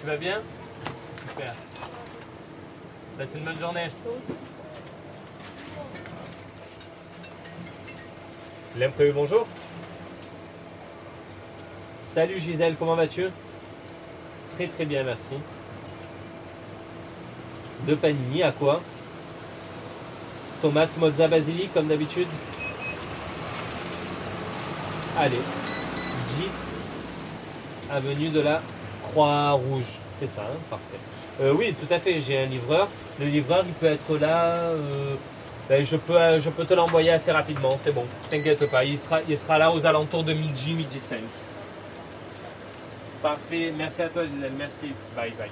Tu 0.00 0.06
vas 0.06 0.16
bien 0.16 0.40
Super. 1.28 1.54
Passez 3.18 3.38
une 3.38 3.44
bonne 3.44 3.58
journée. 3.58 3.88
L'imprévu, 8.76 9.12
bonjour. 9.12 9.46
Salut 11.98 12.38
Gisèle, 12.38 12.76
comment 12.78 12.94
vas-tu? 12.94 13.26
Très 14.54 14.68
très 14.68 14.84
bien, 14.84 15.02
merci. 15.02 15.34
Deux 17.80 17.96
panini, 17.96 18.44
à 18.44 18.52
quoi? 18.52 18.80
Tomate, 20.62 20.96
mozza, 20.98 21.26
basilic, 21.26 21.72
comme 21.74 21.88
d'habitude 21.88 22.28
Allez, 25.18 25.36
10 25.36 25.59
avenue 27.92 28.28
de 28.28 28.40
la 28.40 28.60
Croix-Rouge. 29.10 29.84
C'est 30.18 30.28
ça, 30.28 30.42
hein 30.42 30.58
parfait. 30.68 30.84
Euh, 31.40 31.52
oui, 31.56 31.74
tout 31.74 31.92
à 31.92 31.98
fait, 31.98 32.20
j'ai 32.20 32.38
un 32.42 32.46
livreur. 32.46 32.88
Le 33.18 33.26
livreur, 33.26 33.64
il 33.66 33.72
peut 33.72 33.86
être 33.86 34.18
là. 34.18 34.54
euh, 34.56 35.14
ben, 35.68 35.84
je, 35.84 35.96
peux, 35.96 36.16
euh, 36.16 36.40
je 36.40 36.50
peux 36.50 36.64
te 36.64 36.74
l'envoyer 36.74 37.10
assez 37.12 37.30
rapidement, 37.32 37.76
c'est 37.78 37.92
bon. 37.94 38.04
T'inquiète 38.30 38.68
pas, 38.70 38.84
il 38.84 38.98
sera, 38.98 39.20
il 39.28 39.38
sera 39.38 39.56
là 39.58 39.70
aux 39.72 39.86
alentours 39.86 40.24
de 40.24 40.32
midi, 40.32 40.74
midi 40.74 40.98
5. 41.00 41.18
Parfait, 43.22 43.72
merci 43.76 44.02
à 44.02 44.08
toi 44.08 44.24
Gisèle, 44.24 44.52
merci. 44.58 44.92
Bye 45.14 45.32
bye. 45.38 45.48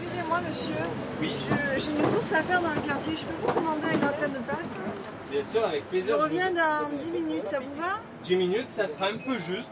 Excusez-moi, 0.00 0.40
monsieur. 0.48 0.74
Oui. 1.20 1.32
Je- 1.38 1.80
J'ai 1.80 1.90
une 1.90 2.02
course 2.14 2.32
à 2.32 2.42
faire 2.42 2.62
dans 2.62 2.72
le 2.74 2.80
quartier. 2.80 3.14
Je 3.16 3.24
peux 3.24 3.46
vous 3.46 3.52
commander 3.52 3.86
un 3.92 3.96
gratin 3.98 4.28
de 4.28 4.38
pâtes 4.38 4.64
Bien 5.30 5.40
sûr, 5.52 5.64
avec 5.64 5.80
Je 5.80 5.86
plaisir. 5.88 6.18
reviens 6.18 6.50
vous- 6.50 6.56
dans 6.56 6.96
10 6.98 7.10
minutes. 7.10 7.44
Ça 7.44 7.58
vous 7.58 7.74
va? 7.80 8.00
10 8.26 8.36
minutes, 8.36 8.68
ça 8.70 8.88
sera 8.88 9.06
un 9.06 9.16
peu 9.18 9.38
juste. 9.38 9.70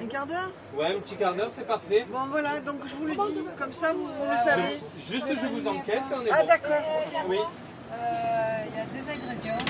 Un 0.00 0.06
quart 0.06 0.26
d'heure 0.26 0.50
Ouais, 0.76 0.94
un 0.94 1.00
petit 1.00 1.16
quart 1.16 1.34
d'heure, 1.34 1.50
c'est 1.50 1.66
parfait. 1.66 2.06
Bon 2.10 2.26
voilà, 2.30 2.60
donc 2.60 2.76
je 2.86 2.94
vous 2.94 3.06
le 3.06 3.12
dis, 3.14 3.44
comme 3.58 3.72
ça 3.72 3.92
vous, 3.92 4.04
vous 4.06 4.30
le 4.30 4.36
savez. 4.36 4.78
Je- 4.98 5.12
juste, 5.14 5.26
je 5.28 5.46
vous 5.46 5.66
encaisse 5.66 6.10
et 6.10 6.14
on 6.14 6.26
est 6.26 6.30
Ah 6.30 6.42
bon. 6.42 6.46
d'accord. 6.46 6.82
Oui. 7.28 7.38
Euh, 7.38 8.64
Il 8.68 8.76
y 8.76 8.80
a 8.80 8.84
deux 8.84 9.10
ingrédients. 9.10 9.64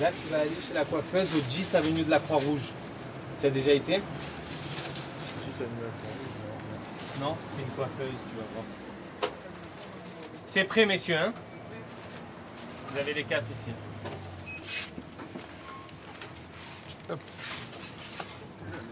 Là, 0.00 0.08
tu 0.10 0.32
vas 0.32 0.40
aller 0.40 0.50
chez 0.66 0.74
la 0.74 0.84
coiffeuse 0.84 1.36
au 1.36 1.40
10 1.40 1.74
avenue 1.76 2.02
de 2.02 2.10
la 2.10 2.18
Croix-Rouge. 2.18 2.72
Tu 3.40 3.46
as 3.46 3.50
déjà 3.50 3.72
été? 3.72 4.00
Non, 7.20 7.36
c'est 7.54 7.62
une 7.62 7.68
coiffeuse, 7.70 8.08
tu 8.30 8.36
vas 8.36 8.42
voir. 8.54 9.30
C'est 10.46 10.64
prêt, 10.64 10.86
messieurs, 10.86 11.16
hein? 11.16 11.32
Vous 12.92 12.98
avez 13.00 13.14
les 13.14 13.24
quatre 13.24 13.44
ici. 13.52 13.70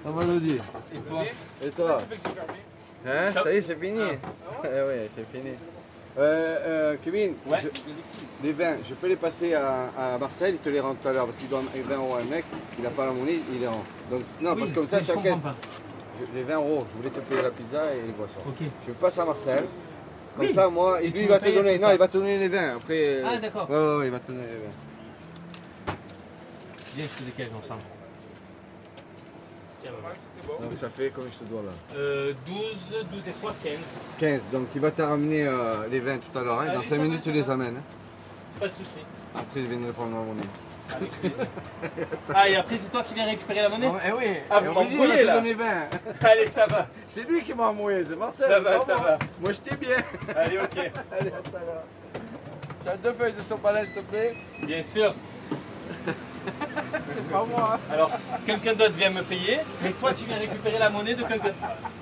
Ça 0.05 0.11
va 0.11 0.25
le 0.25 0.41
dire. 0.41 0.63
Et 0.95 0.99
toi? 1.01 1.23
Et 1.65 1.71
toi? 1.71 1.99
Hein? 3.07 3.33
Ça- 3.33 3.53
y 3.53 3.57
est, 3.57 3.63
c'est 3.63 3.79
fini. 3.81 4.01
Eh 4.65 4.69
oui, 4.69 5.09
c'est 5.17 5.27
fini. 5.37 5.55
Euh, 6.19 6.21
euh, 6.93 6.97
Kevin, 7.03 7.35
je- 7.51 7.69
les 8.47 8.53
vins, 8.53 8.77
je 8.89 8.95
peux 8.95 9.09
les 9.09 9.17
passer 9.17 9.55
à, 9.55 9.89
à 9.99 10.19
Marcel, 10.19 10.55
il 10.55 10.59
te 10.59 10.69
les 10.69 10.79
rend 10.79 10.95
tout 10.95 11.09
à 11.09 11.13
l'heure 11.13 11.27
parce 11.27 11.39
qu'il 11.39 11.49
doit 11.49 11.63
20 11.75 11.97
euros 11.97 12.15
à 12.17 12.21
un 12.21 12.25
mec, 12.25 12.45
il 12.79 12.85
n'a 12.85 12.91
pas 12.91 13.07
la 13.07 13.13
monnaie, 13.13 13.41
il 13.53 13.61
les 13.61 13.67
rend. 13.67 13.83
Donc, 14.11 14.21
non, 14.41 14.53
Oui, 14.53 14.59
parce 14.61 14.71
que 14.71 14.75
comme 14.77 14.89
ça, 14.89 15.03
chacun. 15.03 15.41
Les 16.35 16.43
20 16.43 16.55
euros, 16.57 16.87
je 16.91 16.97
voulais 16.99 17.11
te 17.11 17.21
payer 17.21 17.43
la 17.43 17.51
pizza 17.51 17.95
et 17.95 18.03
les 18.03 18.13
boissons. 18.13 18.41
Ok. 18.47 18.67
Je 18.87 18.93
passe 18.93 19.19
à 19.19 19.25
Marcel. 19.25 19.65
Comme 20.37 20.47
Oui. 20.47 20.55
ça, 20.55 20.69
moi, 20.69 21.03
et 21.03 21.07
Et 21.07 21.11
lui, 21.11 21.21
il 21.23 21.29
va 21.29 21.39
te 21.39 21.49
donner. 21.55 21.79
Non, 21.79 21.91
il 21.91 21.99
va 21.99 22.09
te 22.09 22.17
donner 22.17 22.39
les 22.39 22.49
vins. 22.49 22.77
Après. 22.77 22.95
euh, 22.99 23.25
Ah, 23.27 23.37
d'accord. 23.39 23.69
Ouais, 23.69 23.77
ouais, 23.77 23.97
ouais, 23.99 24.07
il 24.07 24.11
va 24.11 24.19
te 24.21 24.29
donner 24.33 24.45
les 24.45 24.59
vins. 24.59 25.95
Viens, 26.95 27.05
je 27.05 27.19
te 27.19 27.25
décale 27.25 27.49
ensemble. 27.63 27.83
Tiens, 29.83 29.93
maman. 29.93 30.61
Donc, 30.69 30.77
ça 30.79 30.89
fait 30.91 31.11
combien 31.15 31.31
je 31.33 31.45
te 31.45 31.51
dois 31.51 31.63
là 31.63 31.71
Euh, 31.97 32.33
12, 32.47 33.05
12 33.13 33.29
et 33.29 33.33
3, 33.33 33.55
15. 33.63 33.73
15. 34.19 34.41
Donc, 34.53 34.69
il 34.75 34.81
va 34.81 34.91
te 34.91 35.03
ramener 35.03 35.47
euh, 35.47 35.87
les 35.91 36.01
vins 36.01 36.19
tout 36.19 36.39
à 36.39 36.43
l'heure. 36.43 36.61
hein. 36.61 36.67
Dans 36.67 36.71
Allez, 36.81 36.83
5 36.83 36.89
ça 36.89 36.97
va, 36.97 37.03
minutes, 37.03 37.23
tu 37.23 37.33
les 37.33 37.51
amènes. 37.51 37.77
hein. 37.79 38.59
Pas 38.61 38.69
de 38.69 38.73
soucis. 38.73 39.05
Après, 39.35 39.61
je 39.61 39.67
viendrai 39.67 39.93
prendre 39.93 40.13
la 40.17 40.23
monnaie. 40.25 40.43
Avec 40.91 41.11
plaisir. 41.21 41.47
Ah, 42.35 42.49
et 42.49 42.57
après, 42.57 42.77
c'est 42.79 42.91
toi 42.91 43.03
qui 43.03 43.15
viens 43.15 43.25
récupérer 43.27 43.63
la 43.63 43.69
monnaie 43.69 43.91
eh 44.07 44.13
oui. 44.13 44.25
Ah, 44.51 44.61
Et 44.63 44.67
vous 44.67 44.73
m'embrouillez 44.73 45.25
là 45.25 45.35
donner 45.37 45.55
20. 45.55 45.65
Allez, 46.23 46.47
ça 46.49 46.67
va. 46.67 46.87
C'est 47.09 47.29
lui 47.29 47.43
qui 47.45 47.55
m'a 47.55 47.69
envoyé, 47.69 48.05
c'est 48.09 48.17
Marcel. 48.17 48.47
Ça 48.49 48.61
va, 48.61 48.79
ça 48.81 48.97
moi. 48.97 48.97
va. 48.97 49.19
Moi, 49.41 49.53
je 49.53 49.59
t'ai 49.59 49.77
bien. 49.77 49.97
Allez, 50.37 50.59
ok. 50.59 50.77
Allez, 51.19 51.29
à 51.31 51.41
tout 51.43 51.57
à 51.57 51.61
l'heure. 51.61 51.85
Tu 52.83 52.89
as 52.89 52.97
deux 52.97 53.13
feuilles 53.13 53.33
de 53.35 53.43
sopalin, 53.43 53.85
s'il 53.85 53.95
te 53.95 54.01
plaît 54.01 54.35
Bien 54.63 54.83
sûr. 54.83 55.15
C'est 56.05 57.31
pas 57.33 57.45
moi. 57.45 57.79
Alors, 57.93 58.11
quelqu'un 58.45 58.73
d'autre 58.75 58.93
vient 58.95 59.11
me 59.11 59.23
payer, 59.23 59.61
mais 59.83 59.91
toi, 59.93 60.13
tu 60.13 60.25
viens 60.25 60.39
récupérer 60.39 60.79
la 60.79 60.91
monnaie 60.91 61.15
de 61.15 61.23
quelqu'un. 61.23 61.53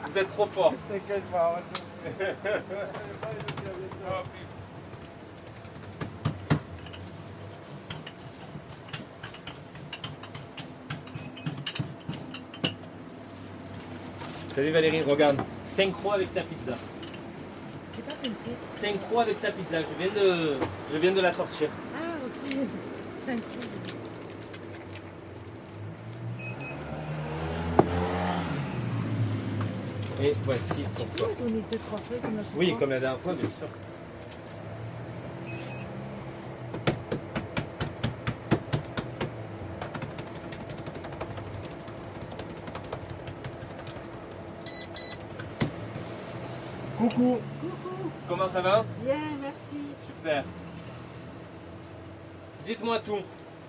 Vous 0.08 0.18
êtes 0.18 0.28
trop 0.28 0.46
fort. 0.46 0.72
T'inquiète 0.88 1.24
pas. 1.30 1.52
on 1.52 2.08
va 2.08 2.18
te- 2.18 2.30
Salut 14.60 14.72
Valérie, 14.72 15.00
regarde. 15.00 15.38
Synchro 15.64 16.12
avec 16.12 16.34
ta 16.34 16.42
pizza. 16.42 16.76
J'ai 17.96 18.02
pas 18.02 18.12
compris. 18.12 18.52
Synchro 18.78 19.20
avec 19.20 19.40
ta 19.40 19.52
pizza. 19.52 19.78
Je 19.80 20.04
viens 20.04 20.22
de, 20.22 20.56
je 20.92 20.98
viens 20.98 21.12
de 21.12 21.20
la 21.22 21.32
sortir. 21.32 21.70
Ah, 21.96 22.08
ok. 22.26 22.56
Cinq 23.24 23.36
coups. 23.36 23.66
Et 30.22 30.34
voici 30.44 30.82
pour 30.94 31.06
Tu 31.06 31.16
toi. 31.16 31.28
peux 31.38 31.44
me 31.44 31.48
donner 31.48 31.64
deux, 31.72 31.78
trois 31.78 31.98
feuilles 32.00 32.20
comme 32.20 32.36
la 32.36 32.42
Oui, 32.54 32.74
comme 32.78 32.90
la 32.90 33.00
dernière 33.00 33.20
fois, 33.20 33.32
bien 33.32 33.48
sûr. 33.58 33.68
Coucou. 47.10 47.38
Coucou. 47.60 48.10
Comment 48.28 48.48
ça 48.48 48.60
va 48.60 48.84
Bien, 49.04 49.18
merci. 49.40 49.84
Super. 50.06 50.44
Dites-moi 52.64 52.98
tout. 53.00 53.18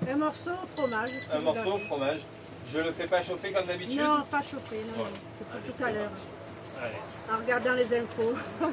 Un 0.09 0.15
morceau 0.15 0.51
au 0.51 0.67
fromage. 0.79 1.11
Un 1.33 1.39
morceau 1.39 1.73
au 1.73 1.79
fromage. 1.79 2.19
Je 2.71 2.77
le 2.79 2.91
fais 2.91 3.07
pas 3.07 3.21
chauffer 3.21 3.51
comme 3.51 3.65
d'habitude 3.65 3.99
Non, 3.99 4.23
pas 4.29 4.41
chauffé, 4.41 4.77
non, 4.87 4.93
Voilà. 4.95 5.09
C'est 5.37 5.47
pour 5.47 5.55
Allez, 5.55 5.73
tout 5.73 5.83
à 5.83 5.91
l'heure. 5.91 6.11
En 7.33 7.37
regardant 7.37 7.73
les 7.73 7.97
infos. 7.97 8.33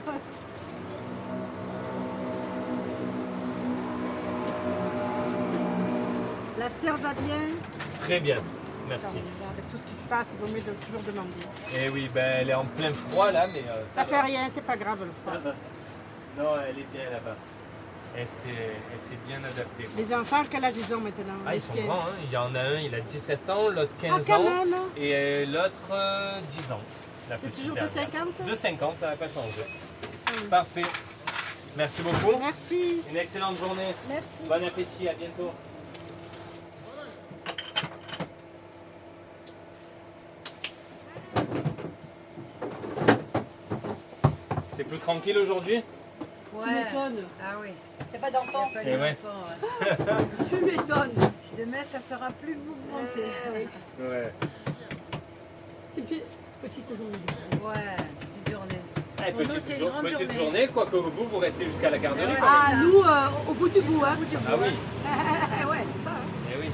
La 6.59 6.71
serre 6.71 6.97
va 6.97 7.13
bien 7.15 7.41
Très 8.01 8.21
bien. 8.21 8.37
Merci. 8.89 9.19
Attends, 9.19 9.48
Passe, 10.09 10.29
il 10.33 10.39
vaut 10.47 10.53
mieux 10.55 10.63
de 10.63 10.73
toujours 10.87 11.03
demander. 11.03 11.31
Eh 11.77 11.89
oui, 11.91 12.09
ben 12.15 12.39
elle 12.41 12.51
est 12.51 12.55
en 12.55 12.65
plein 12.65 12.93
froid 12.93 13.31
là, 13.31 13.47
mais 13.47 13.61
euh, 13.69 13.83
Ça 13.95 14.05
va. 14.05 14.07
fait 14.07 14.21
rien, 14.23 14.49
c'est 14.51 14.63
pas 14.65 14.77
grave 14.77 14.99
le 15.01 15.11
Ça 15.25 15.39
froid. 15.39 15.53
va. 15.53 16.43
Non, 16.43 16.51
elle 16.69 16.79
est 16.79 16.87
bien 16.93 17.11
là-bas. 17.11 17.37
Elle 18.17 18.27
s'est 18.27 18.49
elle 18.93 18.99
s'est 18.99 19.19
bien 19.27 19.37
adaptée. 19.39 19.89
Les 19.97 20.15
enfants, 20.15 20.45
quel 20.51 20.65
âge 20.65 20.75
ils 20.77 20.95
ont 20.95 21.01
maintenant? 21.01 21.35
Ah, 21.47 21.55
ils 21.55 21.61
sont 21.61 21.75
grands, 21.75 22.01
hein. 22.09 22.15
il 22.25 22.31
y 22.33 22.37
en 22.37 22.55
a 22.55 22.61
un, 22.61 22.79
il 22.81 22.95
a 22.95 23.01
17 23.01 23.51
ans, 23.51 23.69
l'autre 23.69 23.93
15 24.01 24.25
Ah, 24.31 24.35
ans, 24.35 24.43
même. 24.43 24.75
et 24.97 25.11
euh, 25.15 25.47
l'autre 25.47 25.73
euh, 25.93 26.39
10 26.53 26.73
ans. 26.73 26.81
la 27.29 27.37
C'est 27.39 27.51
toujours 27.53 27.75
de 27.75 27.81
dernière. 27.81 28.11
50 28.11 28.47
De 28.47 28.55
50, 28.55 28.99
ça 28.99 29.07
n'a 29.09 29.17
pas 29.17 29.29
changé. 29.29 29.63
Hum. 30.41 30.49
Parfait. 30.49 30.83
Merci 31.77 32.03
beaucoup. 32.03 32.39
Merci. 32.41 33.03
Une 33.11 33.17
excellente 33.19 33.59
journée. 33.59 33.95
Merci. 34.09 34.27
Bon 34.49 34.67
appétit, 34.67 35.07
à 35.09 35.13
bientôt. 35.13 35.53
C'est 44.79 44.85
plus 44.85 44.99
tranquille 45.01 45.37
aujourd'hui 45.37 45.83
Tu 46.53 46.71
m'étonnes. 46.71 47.25
Ah 47.43 47.57
oui. 47.61 47.71
T'as 48.13 48.19
pas 48.21 48.31
d'enfant 48.31 48.69
Eh 48.87 48.97
ouais. 48.97 49.17
Tu 50.49 50.65
m'étonnes. 50.65 51.11
Demain, 51.59 51.83
ça 51.83 51.99
sera 51.99 52.29
plus 52.31 52.55
mouvementé. 52.57 53.25
Ouais. 53.99 54.33
C'est 55.97 56.01
une 56.03 56.21
petite 56.63 56.97
journée. 56.97 57.19
Ouais, 57.61 57.97
petite 58.21 58.55
journée. 58.55 58.81
Eh, 59.27 59.33
Pour 59.33 59.41
nous, 59.41 59.49
petite 59.49 59.79
jour- 59.79 59.91
petite 60.01 60.19
journée. 60.21 60.35
journée, 60.45 60.69
quoique 60.73 60.95
vous, 60.95 61.25
vous 61.29 61.39
restez 61.39 61.65
jusqu'à 61.65 61.91
la 61.91 61.99
garderie. 61.99 62.35
Ah, 62.41 62.77
nous, 62.81 63.03
euh, 63.03 63.51
au 63.51 63.55
bout 63.55 63.69
du 63.69 63.81
bout, 63.81 64.05
hein. 64.05 64.17
Ah 64.47 64.53
oui, 64.61 64.69
ouais, 65.71 65.85
c'est 65.93 66.05
ça, 66.05 66.11
hein. 66.11 66.55
eh 66.55 66.61
oui. 66.61 66.69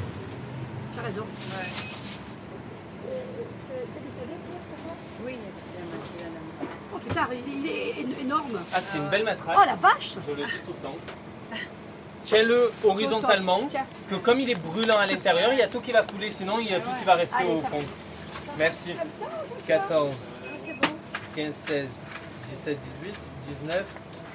T'as 0.94 1.02
raison 1.05 1.24
il 5.26 5.32
y 5.32 6.24
a 6.24 6.26
un 6.26 6.44
Oh 6.94 6.98
putain, 6.98 7.26
il 7.47 7.66
est 7.66 8.01
é- 8.01 8.06
énorme. 8.24 8.59
Ah, 8.72 8.78
c'est 8.82 8.98
une 8.98 9.09
belle 9.09 9.24
matraque. 9.24 9.56
Oh 9.60 9.64
la 9.66 9.74
vache 9.76 10.16
Je 10.26 10.30
le 10.32 10.44
dis 10.46 10.52
tout 10.66 10.72
le 10.76 10.88
temps. 10.88 10.96
Tiens-le 12.24 12.72
horizontalement, 12.84 13.66
Tiens. 13.68 13.84
que 14.09 14.14
comme 14.14 14.40
il 14.40 14.48
est 14.48 14.55
brûlant 14.55 14.96
à 14.96 15.06
l'intérieur, 15.06 15.52
il 15.52 15.59
y 15.59 15.62
a 15.62 15.66
tout 15.66 15.80
qui 15.80 15.92
va 15.92 16.02
couler, 16.02 16.30
sinon 16.30 16.59
il 16.59 16.70
y 16.70 16.74
a 16.74 16.80
tout 16.80 16.88
qui 16.98 17.05
va 17.05 17.14
rester 17.16 17.36
Allez, 17.38 17.51
au 17.51 17.60
fond. 17.60 17.82
Merci. 18.59 18.94
14, 19.66 20.14
15, 21.36 21.55
16, 21.55 21.86
17, 22.51 22.78
18, 23.02 23.14
19 23.60 23.84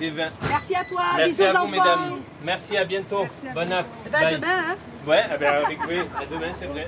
et 0.02 0.10
20. 0.11 0.24
Merci 0.49 0.76
à 0.76 0.86
toi. 0.86 1.02
Merci 1.18 1.44
à 1.44 1.52
vous, 1.52 1.57
enfants. 1.57 1.68
mesdames. 1.68 2.20
Merci, 2.44 2.78
à 2.78 2.84
bientôt. 2.86 3.24
à 3.24 3.53
Bonne 3.53 3.74
app. 3.74 3.86
Eh 4.06 4.10
ben, 4.10 4.20
à 4.20 4.32
demain, 4.34 4.48
hein. 4.48 4.76
Ouais, 5.07 5.24
eh 5.34 5.38
ben, 5.38 5.53
avec 5.66 5.80
oui, 5.88 5.99
à 6.22 6.26
demain, 6.26 6.52
c'est 6.57 6.66
vrai. 6.68 6.88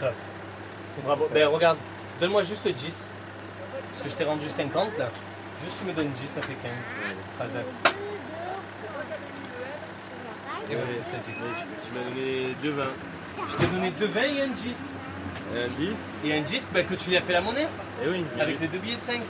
Top. 0.00 0.12
Bravo. 1.04 1.28
Ben 1.32 1.46
regarde, 1.48 1.78
donne-moi 2.20 2.42
juste 2.42 2.66
10. 2.68 3.10
Parce 3.90 4.02
que 4.04 4.10
je 4.10 4.14
t'ai 4.14 4.24
rendu 4.24 4.48
50 4.48 4.98
là. 4.98 5.08
Juste 5.64 5.76
tu 5.80 5.84
me 5.86 5.92
donnes 5.92 6.10
10, 6.10 6.26
ça 6.28 6.42
fait 6.42 6.54
15. 6.54 6.72
euh, 6.72 7.12
Razak. 7.38 7.64
Et. 10.70 10.74
Tu 10.74 11.94
m'as 11.94 12.04
donné 12.04 12.54
deux 12.62 12.70
vins. 12.70 12.84
Je 13.50 13.56
t'ai 13.56 13.66
donné 13.66 13.90
deux 13.98 14.06
20 14.06 14.20
et 14.22 14.42
un 14.42 14.46
10. 14.48 14.54
Et 15.54 15.62
un 15.62 15.68
10. 15.68 15.88
Et 16.24 16.38
un 16.38 16.40
disque 16.42 16.68
bah, 16.72 16.82
que 16.82 16.94
tu 16.94 17.10
lui 17.10 17.16
as 17.16 17.20
fait 17.22 17.32
la 17.32 17.40
monnaie 17.40 17.68
Et 18.04 18.08
oui. 18.08 18.24
Avec 18.40 18.60
les 18.60 18.68
deux 18.68 18.78
billets 18.78 18.96
de 18.96 19.02
5. 19.02 19.20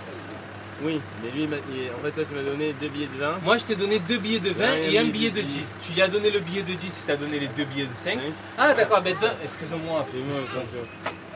Oui, 0.82 1.00
mais 1.22 1.30
lui, 1.30 1.44
en 1.46 2.02
fait, 2.04 2.10
toi, 2.10 2.24
tu 2.28 2.34
m'as 2.34 2.42
donné 2.42 2.72
deux 2.80 2.88
billets 2.88 3.06
de 3.06 3.18
20. 3.20 3.38
Moi, 3.44 3.56
je 3.58 3.64
t'ai 3.64 3.74
donné 3.76 3.98
deux 4.00 4.18
billets 4.18 4.40
de 4.40 4.50
20 4.50 4.64
Ouais, 4.66 4.92
et 4.92 4.98
un 4.98 5.04
billet 5.04 5.30
de 5.30 5.40
10. 5.40 5.78
Tu 5.82 5.92
lui 5.92 6.02
as 6.02 6.08
donné 6.08 6.30
le 6.30 6.40
billet 6.40 6.62
de 6.62 6.72
10, 6.74 7.00
il 7.02 7.06
t'a 7.06 7.16
donné 7.16 7.38
les 7.38 7.46
deux 7.48 7.64
billets 7.64 7.86
de 7.86 7.94
5. 7.94 8.18
Ah, 8.58 8.74
d'accord, 8.74 9.00
ben, 9.00 9.14
excuse-moi. 9.42 10.06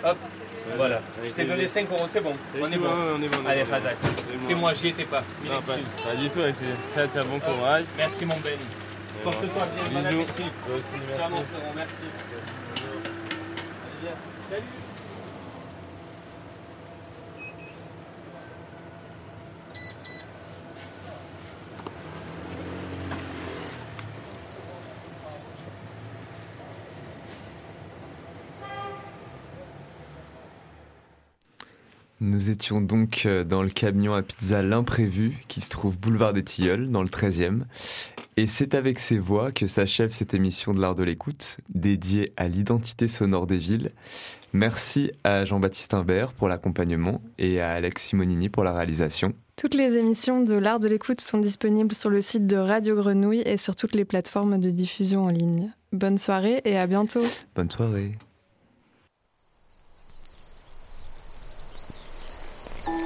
Hop, 0.05 0.16
voilà. 0.77 1.01
Je 1.24 1.31
t'ai 1.31 1.44
donné 1.44 1.62
deux. 1.62 1.66
5 1.69 1.90
euros, 1.90 2.06
c'est 2.06 2.20
bon. 2.20 2.35
C'est 2.55 2.62
On 2.62 2.70
est 2.70 2.77
bon. 2.77 2.89
on 3.19 3.23
est 3.23 3.28
bon, 3.28 3.39
Allez. 3.48 3.62
Razak. 3.62 3.97
C'est 4.47 4.55
moi. 4.55 4.74
j'y 4.74 4.89
étais 4.89 5.05
pas. 5.05 5.23
Mille 5.43 5.52
Non, 5.52 5.62
pas, 5.62 5.77
excuses. 5.77 6.05
pas 6.05 6.16
du 6.16 6.28
tout, 6.31 6.40
Ciao, 6.94 7.06
ciao, 7.15 7.24
bon 7.24 7.39
courage. 7.40 7.85
Merci, 7.97 8.27
mon 8.27 8.36
Ben. 8.36 8.59
Porte-toi 9.24 9.66
bien, 9.90 10.01
bon 10.01 10.06
appétit. 10.06 10.43
Ciao, 11.16 11.31
mon 11.31 11.36
frérot, 11.36 11.73
merci. 11.74 12.05
Salut. 14.51 14.62
Nous 32.28 32.50
étions 32.50 32.82
donc 32.82 33.22
euh, 33.24 33.42
dans 33.42 33.62
le 33.62 33.70
camion 33.70 34.12
à 34.12 34.20
pizza 34.20 34.60
L'Imprévu, 34.60 35.38
qui 35.48 35.62
se 35.62 35.70
trouve 35.70 35.98
boulevard 35.98 36.34
des 36.34 36.44
Tilleuls, 36.44 36.90
dans 36.90 37.02
le 37.02 37.09
13e. 37.09 37.62
Et 38.36 38.46
c'est 38.46 38.74
avec 38.74 38.98
ces 38.98 39.18
voix 39.18 39.50
que 39.50 39.66
s'achève 39.66 40.12
cette 40.12 40.34
émission 40.34 40.74
de 40.74 40.80
l'art 40.80 40.94
de 40.94 41.02
l'écoute, 41.02 41.56
dédiée 41.70 42.34
à 42.36 42.46
l'identité 42.46 43.09
sonore 43.09 43.46
des 43.46 43.56
villes. 43.56 43.92
Merci 44.52 45.10
à 45.24 45.46
Jean-Baptiste 45.46 45.94
Imbert 45.94 46.34
pour 46.34 46.48
l'accompagnement 46.48 47.22
et 47.38 47.62
à 47.62 47.70
Alex 47.70 48.02
Simonini 48.02 48.50
pour 48.50 48.62
la 48.62 48.74
réalisation. 48.74 49.32
Toutes 49.56 49.74
les 49.74 49.96
émissions 49.96 50.44
de 50.44 50.55
l'art 50.55 50.80
de 50.80 50.88
l'écoute 50.88 51.22
sont 51.22 51.38
disponibles 51.38 51.94
sur 51.94 52.10
le 52.10 52.20
site 52.20 52.46
de 52.46 52.59
Radio 52.59 52.94
Grenouille 52.94 53.42
et 53.46 53.56
sur 53.56 53.74
toutes 53.74 53.94
les 53.94 54.05
plateformes 54.05 54.60
de 54.60 54.68
diffusion 54.68 55.24
en 55.24 55.30
ligne. 55.30 55.72
Bonne 55.92 56.18
soirée 56.18 56.60
et 56.66 56.76
à 56.76 56.86
bientôt. 56.86 57.24
Bonne 57.55 57.70
soirée. 57.70 58.12